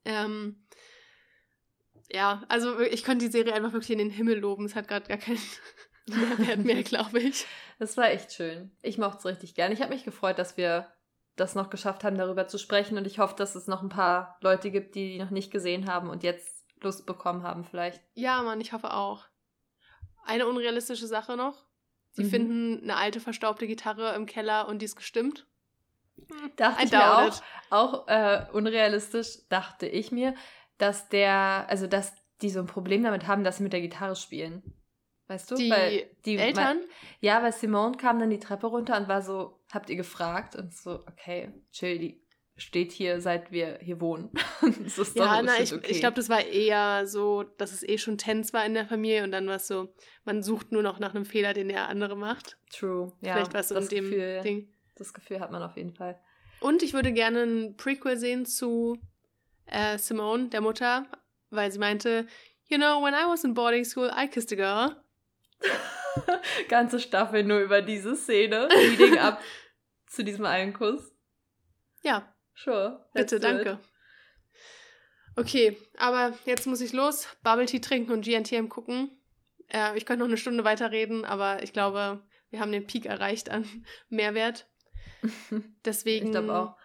Ähm, 0.05 0.63
ja, 2.13 2.43
also 2.49 2.79
ich 2.79 3.03
konnte 3.03 3.25
die 3.25 3.31
Serie 3.31 3.53
einfach 3.53 3.73
wirklich 3.73 3.91
in 3.91 3.99
den 3.99 4.09
Himmel 4.09 4.39
loben. 4.39 4.65
Es 4.65 4.75
hat 4.75 4.87
gerade 4.87 5.07
gar 5.07 5.17
keinen 5.17 5.39
Mehrwert 6.07 6.59
mehr, 6.59 6.83
glaube 6.83 7.19
ich. 7.19 7.45
Das 7.79 7.97
war 7.97 8.09
echt 8.09 8.33
schön. 8.33 8.71
Ich 8.81 8.97
mochte 8.97 9.17
es 9.19 9.25
richtig 9.25 9.55
gern. 9.55 9.71
Ich 9.71 9.81
habe 9.81 9.93
mich 9.93 10.03
gefreut, 10.03 10.39
dass 10.39 10.57
wir 10.57 10.87
das 11.35 11.55
noch 11.55 11.69
geschafft 11.69 12.03
haben, 12.03 12.17
darüber 12.17 12.47
zu 12.47 12.57
sprechen. 12.57 12.97
Und 12.97 13.07
ich 13.07 13.19
hoffe, 13.19 13.35
dass 13.35 13.55
es 13.55 13.67
noch 13.67 13.81
ein 13.81 13.89
paar 13.89 14.37
Leute 14.41 14.71
gibt, 14.71 14.95
die 14.95 15.13
die 15.13 15.19
noch 15.19 15.29
nicht 15.29 15.51
gesehen 15.51 15.87
haben 15.89 16.09
und 16.09 16.23
jetzt 16.23 16.65
Lust 16.81 17.05
bekommen 17.05 17.43
haben, 17.43 17.63
vielleicht. 17.63 18.01
Ja, 18.15 18.41
Mann, 18.41 18.59
ich 18.59 18.73
hoffe 18.73 18.93
auch. 18.93 19.25
Eine 20.23 20.47
unrealistische 20.47 21.07
Sache 21.07 21.37
noch. 21.37 21.65
Sie 22.11 22.23
mhm. 22.23 22.29
finden 22.29 22.83
eine 22.83 22.97
alte, 22.97 23.19
verstaubte 23.19 23.67
Gitarre 23.67 24.15
im 24.15 24.25
Keller 24.25 24.67
und 24.67 24.79
die 24.79 24.85
ist 24.85 24.95
gestimmt. 24.95 25.47
Dachte 26.55 26.81
I 26.81 26.85
ich 26.85 26.91
mir 26.91 27.17
auch, 27.17 27.41
auch 27.69 28.07
äh, 28.07 28.45
unrealistisch, 28.51 29.47
dachte 29.49 29.87
ich 29.87 30.11
mir, 30.11 30.35
dass 30.81 31.09
der, 31.09 31.65
also 31.69 31.87
dass 31.87 32.13
die 32.41 32.49
so 32.49 32.59
ein 32.59 32.65
Problem 32.65 33.03
damit 33.03 33.27
haben, 33.27 33.43
dass 33.43 33.57
sie 33.57 33.63
mit 33.63 33.73
der 33.73 33.81
Gitarre 33.81 34.15
spielen. 34.15 34.63
Weißt 35.27 35.51
du? 35.51 35.55
Die, 35.55 35.69
weil 35.69 36.09
die 36.25 36.37
Eltern? 36.37 36.79
Weil, 36.79 36.87
ja, 37.19 37.41
weil 37.41 37.53
Simone 37.53 37.95
kam 37.95 38.19
dann 38.19 38.29
die 38.29 38.39
Treppe 38.39 38.67
runter 38.67 38.97
und 38.97 39.07
war 39.07 39.21
so, 39.21 39.61
habt 39.71 39.89
ihr 39.89 39.95
gefragt? 39.95 40.55
Und 40.55 40.73
so, 40.73 41.03
okay, 41.07 41.53
chill, 41.71 41.99
die 41.99 42.21
steht 42.57 42.91
hier, 42.91 43.21
seit 43.21 43.51
wir 43.51 43.79
hier 43.81 44.01
wohnen. 44.01 44.31
das 44.83 44.97
ist 44.97 45.15
ja, 45.15 45.41
na, 45.41 45.59
ich, 45.59 45.73
okay. 45.73 45.87
ich 45.89 45.99
glaube, 45.99 46.15
das 46.15 46.29
war 46.29 46.43
eher 46.43 47.07
so, 47.07 47.43
dass 47.43 47.71
es 47.71 47.83
eh 47.83 47.97
schon 47.97 48.17
Tense 48.17 48.51
war 48.53 48.65
in 48.65 48.73
der 48.73 48.87
Familie 48.87 49.23
und 49.23 49.31
dann 49.31 49.47
war 49.47 49.55
es 49.55 49.67
so, 49.67 49.93
man 50.25 50.43
sucht 50.43 50.71
nur 50.71 50.83
noch 50.83 50.99
nach 50.99 51.15
einem 51.15 51.25
Fehler, 51.25 51.53
den 51.53 51.69
der 51.69 51.87
andere 51.87 52.17
macht. 52.17 52.57
True, 52.71 53.13
ja. 53.21 53.35
Vielleicht 53.35 53.53
war 53.53 53.61
es 53.61 53.69
so 53.69 53.75
in 53.75 53.87
dem 53.87 54.09
Gefühl, 54.09 54.41
Ding. 54.41 54.73
Das 54.95 55.13
Gefühl 55.13 55.39
hat 55.39 55.51
man 55.51 55.63
auf 55.63 55.77
jeden 55.77 55.93
Fall. 55.93 56.19
Und 56.59 56.83
ich 56.83 56.93
würde 56.93 57.13
gerne 57.13 57.43
ein 57.43 57.77
Prequel 57.77 58.17
sehen 58.17 58.45
zu 58.45 58.97
äh, 59.71 59.97
Simone, 59.97 60.49
der 60.49 60.61
Mutter, 60.61 61.05
weil 61.49 61.71
sie 61.71 61.79
meinte, 61.79 62.27
you 62.67 62.77
know, 62.77 63.01
when 63.03 63.13
I 63.13 63.25
was 63.27 63.43
in 63.43 63.53
boarding 63.53 63.83
school, 63.83 64.11
I 64.15 64.27
kissed 64.27 64.51
a 64.51 64.55
girl. 64.55 64.95
Ganze 66.69 66.99
Staffel 66.99 67.43
nur 67.43 67.59
über 67.59 67.81
diese 67.81 68.15
Szene. 68.15 68.67
Leading 68.67 69.17
up 69.17 69.41
zu 70.07 70.23
diesem 70.23 70.45
einen 70.45 70.73
Kuss. 70.73 71.11
Ja. 72.03 72.33
Sure. 72.53 73.09
Bitte, 73.13 73.39
danke. 73.39 73.79
Okay, 75.35 75.77
aber 75.97 76.37
jetzt 76.45 76.67
muss 76.67 76.81
ich 76.81 76.91
los, 76.91 77.27
Bubble 77.41 77.65
Tea 77.65 77.79
trinken 77.79 78.11
und 78.11 78.25
GNTM 78.25 78.67
gucken. 78.67 79.09
Äh, 79.69 79.97
ich 79.97 80.05
könnte 80.05 80.19
noch 80.19 80.27
eine 80.27 80.37
Stunde 80.37 80.63
weiterreden, 80.65 81.23
aber 81.23 81.63
ich 81.63 81.71
glaube, 81.71 82.21
wir 82.49 82.59
haben 82.59 82.71
den 82.71 82.85
Peak 82.85 83.05
erreicht 83.05 83.49
an 83.49 83.65
Mehrwert. 84.09 84.67
Deswegen 85.85 86.27
ich 86.27 86.31
glaube 86.31 86.53
auch. 86.53 86.77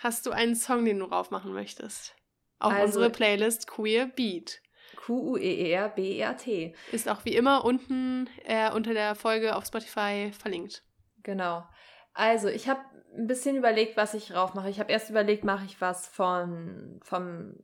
Hast 0.00 0.26
du 0.26 0.30
einen 0.30 0.54
Song, 0.54 0.84
den 0.84 0.98
du 0.98 1.06
raufmachen 1.06 1.52
möchtest. 1.52 2.14
Auf 2.58 2.72
Also- 2.72 2.84
unsere 2.86 3.10
Playlist 3.10 3.66
Queer 3.66 4.06
Beat. 4.06 4.60
Q-U-E-E-R-B-E-A-T. 4.96 6.74
Ist 6.92 7.08
auch 7.08 7.24
wie 7.24 7.34
immer 7.34 7.64
unten 7.64 8.28
äh, 8.44 8.70
unter 8.70 8.94
der 8.94 9.14
Folge 9.14 9.56
auf 9.56 9.66
Spotify 9.66 10.30
verlinkt. 10.38 10.82
Genau. 11.22 11.64
Also, 12.12 12.48
ich 12.48 12.68
habe 12.68 12.80
ein 13.16 13.26
bisschen 13.26 13.56
überlegt, 13.56 13.96
was 13.96 14.14
ich 14.14 14.34
raufmache. 14.34 14.70
Ich 14.70 14.78
habe 14.80 14.92
erst 14.92 15.10
überlegt, 15.10 15.44
mache 15.44 15.64
ich 15.64 15.80
was 15.80 16.06
von, 16.06 17.00
vom 17.02 17.54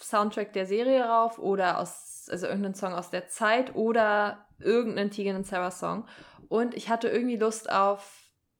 Soundtrack 0.00 0.52
der 0.52 0.66
Serie 0.66 1.04
rauf 1.04 1.38
oder 1.38 1.78
aus, 1.78 2.26
also 2.30 2.46
irgendeinen 2.46 2.74
Song 2.74 2.94
aus 2.94 3.10
der 3.10 3.28
Zeit 3.28 3.74
oder 3.74 4.46
irgendeinen 4.58 5.10
Tegan 5.10 5.36
und 5.36 5.46
Sarah 5.46 5.70
Song. 5.70 6.06
Und 6.48 6.74
ich 6.74 6.88
hatte 6.88 7.08
irgendwie 7.08 7.36
Lust 7.36 7.70
auf 7.70 8.18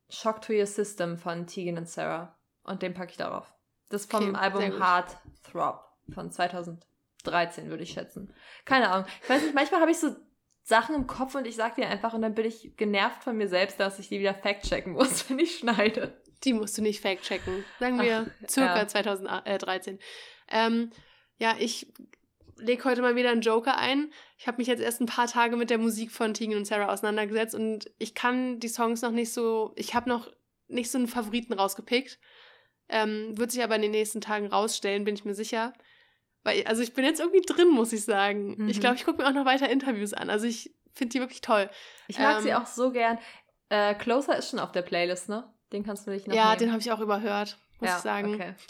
Shock 0.09 0.41
to 0.41 0.53
Your 0.53 0.65
System 0.65 1.17
von 1.17 1.47
Tegan 1.47 1.77
und 1.77 1.89
Sarah. 1.89 2.37
Und 2.63 2.81
den 2.81 2.93
packe 2.93 3.11
ich 3.11 3.17
darauf. 3.17 3.51
Das 3.89 4.03
ist 4.03 4.11
vom 4.11 4.29
Okay, 4.29 4.37
Album. 4.37 4.79
Heart 4.79 5.17
Throb 5.51 5.83
von 6.13 6.31
2013, 6.31 7.69
würde 7.69 7.83
ich 7.83 7.91
schätzen. 7.91 8.33
Keine 8.65 8.89
Ahnung. 8.89 9.07
Ich 9.23 9.29
weiß 9.29 9.41
nicht, 9.43 9.55
manchmal 9.55 9.81
habe 9.81 9.91
ich 9.91 9.99
so 9.99 10.15
Sachen 10.63 10.95
im 10.95 11.07
Kopf 11.07 11.35
und 11.35 11.47
ich 11.47 11.55
sag 11.55 11.75
dir 11.75 11.87
einfach 11.87 12.13
und 12.13 12.21
dann 12.21 12.35
bin 12.35 12.45
ich 12.45 12.75
genervt 12.77 13.23
von 13.23 13.35
mir 13.35 13.47
selbst, 13.47 13.79
dass 13.79 13.99
ich 13.99 14.09
die 14.09 14.19
wieder 14.19 14.33
fact-checken 14.33 14.93
muss, 14.93 15.29
wenn 15.29 15.39
ich 15.39 15.57
schneide. 15.57 16.21
Die 16.43 16.53
musst 16.53 16.77
du 16.77 16.81
nicht 16.81 17.01
fact-checken. 17.01 17.63
Sagen 17.79 18.01
wir 18.01 18.27
Ach, 18.27 18.49
circa 18.49 18.77
ja. 18.77 18.87
2013. 18.87 19.99
Ähm, 20.47 20.91
ja, 21.37 21.55
ich 21.59 21.91
lege 22.57 22.83
heute 22.83 23.01
mal 23.01 23.15
wieder 23.15 23.31
einen 23.31 23.41
Joker 23.41 23.77
ein. 23.77 24.11
Ich 24.37 24.47
habe 24.47 24.57
mich 24.57 24.67
jetzt 24.67 24.81
erst 24.81 25.01
ein 25.01 25.07
paar 25.07 25.27
Tage 25.27 25.55
mit 25.57 25.69
der 25.69 25.77
Musik 25.77 26.11
von 26.11 26.33
Tegan 26.33 26.57
und 26.57 26.65
Sarah 26.65 26.91
auseinandergesetzt 26.91 27.55
und 27.55 27.91
ich 27.97 28.13
kann 28.13 28.59
die 28.59 28.67
Songs 28.67 29.01
noch 29.01 29.11
nicht 29.11 29.33
so, 29.33 29.73
ich 29.75 29.93
habe 29.95 30.09
noch 30.09 30.31
nicht 30.67 30.91
so 30.91 30.97
einen 30.97 31.07
Favoriten 31.07 31.53
rausgepickt. 31.53 32.19
Ähm, 32.91 33.37
wird 33.37 33.51
sich 33.51 33.63
aber 33.63 33.75
in 33.75 33.81
den 33.81 33.91
nächsten 33.91 34.21
Tagen 34.21 34.47
rausstellen, 34.47 35.05
bin 35.05 35.15
ich 35.15 35.25
mir 35.25 35.33
sicher. 35.33 35.73
Weil, 36.43 36.63
also 36.65 36.81
ich 36.81 36.93
bin 36.93 37.05
jetzt 37.05 37.19
irgendwie 37.19 37.41
drin, 37.41 37.69
muss 37.69 37.93
ich 37.93 38.03
sagen. 38.03 38.55
Mhm. 38.57 38.69
Ich 38.69 38.79
glaube, 38.79 38.95
ich 38.95 39.05
gucke 39.05 39.21
mir 39.21 39.27
auch 39.27 39.33
noch 39.33 39.45
weiter 39.45 39.69
Interviews 39.69 40.13
an. 40.13 40.29
Also 40.29 40.45
ich 40.45 40.75
finde 40.93 41.13
die 41.13 41.19
wirklich 41.19 41.41
toll. 41.41 41.69
Ich 42.07 42.19
mag 42.19 42.37
Ähm, 42.37 42.43
sie 42.43 42.53
auch 42.53 42.65
so 42.65 42.91
gern. 42.91 43.17
Äh, 43.69 43.95
Closer 43.95 44.37
ist 44.37 44.49
schon 44.49 44.59
auf 44.59 44.73
der 44.73 44.81
Playlist, 44.81 45.29
ne? 45.29 45.51
Den 45.71 45.83
kannst 45.83 46.05
du 46.05 46.11
nicht 46.11 46.27
noch 46.27 46.35
ja, 46.35 46.49
nehmen. 46.49 46.59
den 46.59 46.71
habe 46.71 46.81
ich 46.81 46.91
auch 46.91 46.99
überhört, 46.99 47.57
muss 47.79 47.89
ja, 47.89 47.97
ich 47.97 48.03
sagen. 48.03 48.35
Okay. 48.35 48.53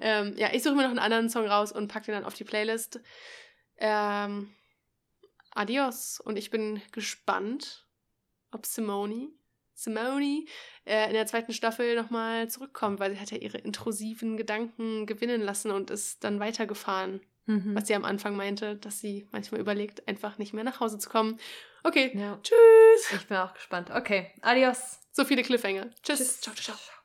Ähm, 0.00 0.34
ja, 0.36 0.48
ich 0.52 0.64
suche 0.64 0.74
mir 0.74 0.82
noch 0.82 0.90
einen 0.90 0.98
anderen 0.98 1.30
Song 1.30 1.46
raus 1.46 1.70
und 1.70 1.86
packe 1.86 2.06
den 2.06 2.16
dann 2.16 2.24
auf 2.24 2.34
die 2.34 2.42
Playlist. 2.42 2.98
Ähm, 3.76 4.52
adios. 5.52 6.18
Und 6.18 6.36
ich 6.36 6.50
bin 6.50 6.82
gespannt, 6.90 7.86
ob 8.50 8.66
Simone, 8.66 9.28
Simone 9.82 10.44
äh, 10.84 11.06
in 11.06 11.14
der 11.14 11.26
zweiten 11.26 11.52
Staffel 11.52 11.96
nochmal 11.96 12.48
zurückkommt, 12.48 13.00
weil 13.00 13.12
sie 13.14 13.20
hat 13.20 13.30
ja 13.30 13.38
ihre 13.38 13.58
intrusiven 13.58 14.36
Gedanken 14.36 15.06
gewinnen 15.06 15.40
lassen 15.40 15.70
und 15.70 15.90
ist 15.90 16.22
dann 16.24 16.38
weitergefahren. 16.40 17.20
Mhm. 17.46 17.74
Was 17.74 17.86
sie 17.88 17.94
am 17.94 18.04
Anfang 18.04 18.36
meinte, 18.36 18.76
dass 18.76 19.00
sie 19.00 19.26
manchmal 19.32 19.60
überlegt, 19.60 20.06
einfach 20.06 20.38
nicht 20.38 20.52
mehr 20.52 20.64
nach 20.64 20.80
Hause 20.80 20.98
zu 20.98 21.08
kommen. 21.08 21.38
Okay, 21.82 22.12
Ja. 22.14 22.38
tschüss. 22.42 23.12
Ich 23.16 23.26
bin 23.26 23.38
auch 23.38 23.54
gespannt. 23.54 23.90
Okay, 23.90 24.30
adios. 24.42 25.00
So 25.12 25.24
viele 25.24 25.42
Cliffhanger. 25.42 25.90
Tschüss. 26.02 26.40
Ciao, 26.40 26.54
ciao, 26.54 26.76
ciao. 26.76 26.99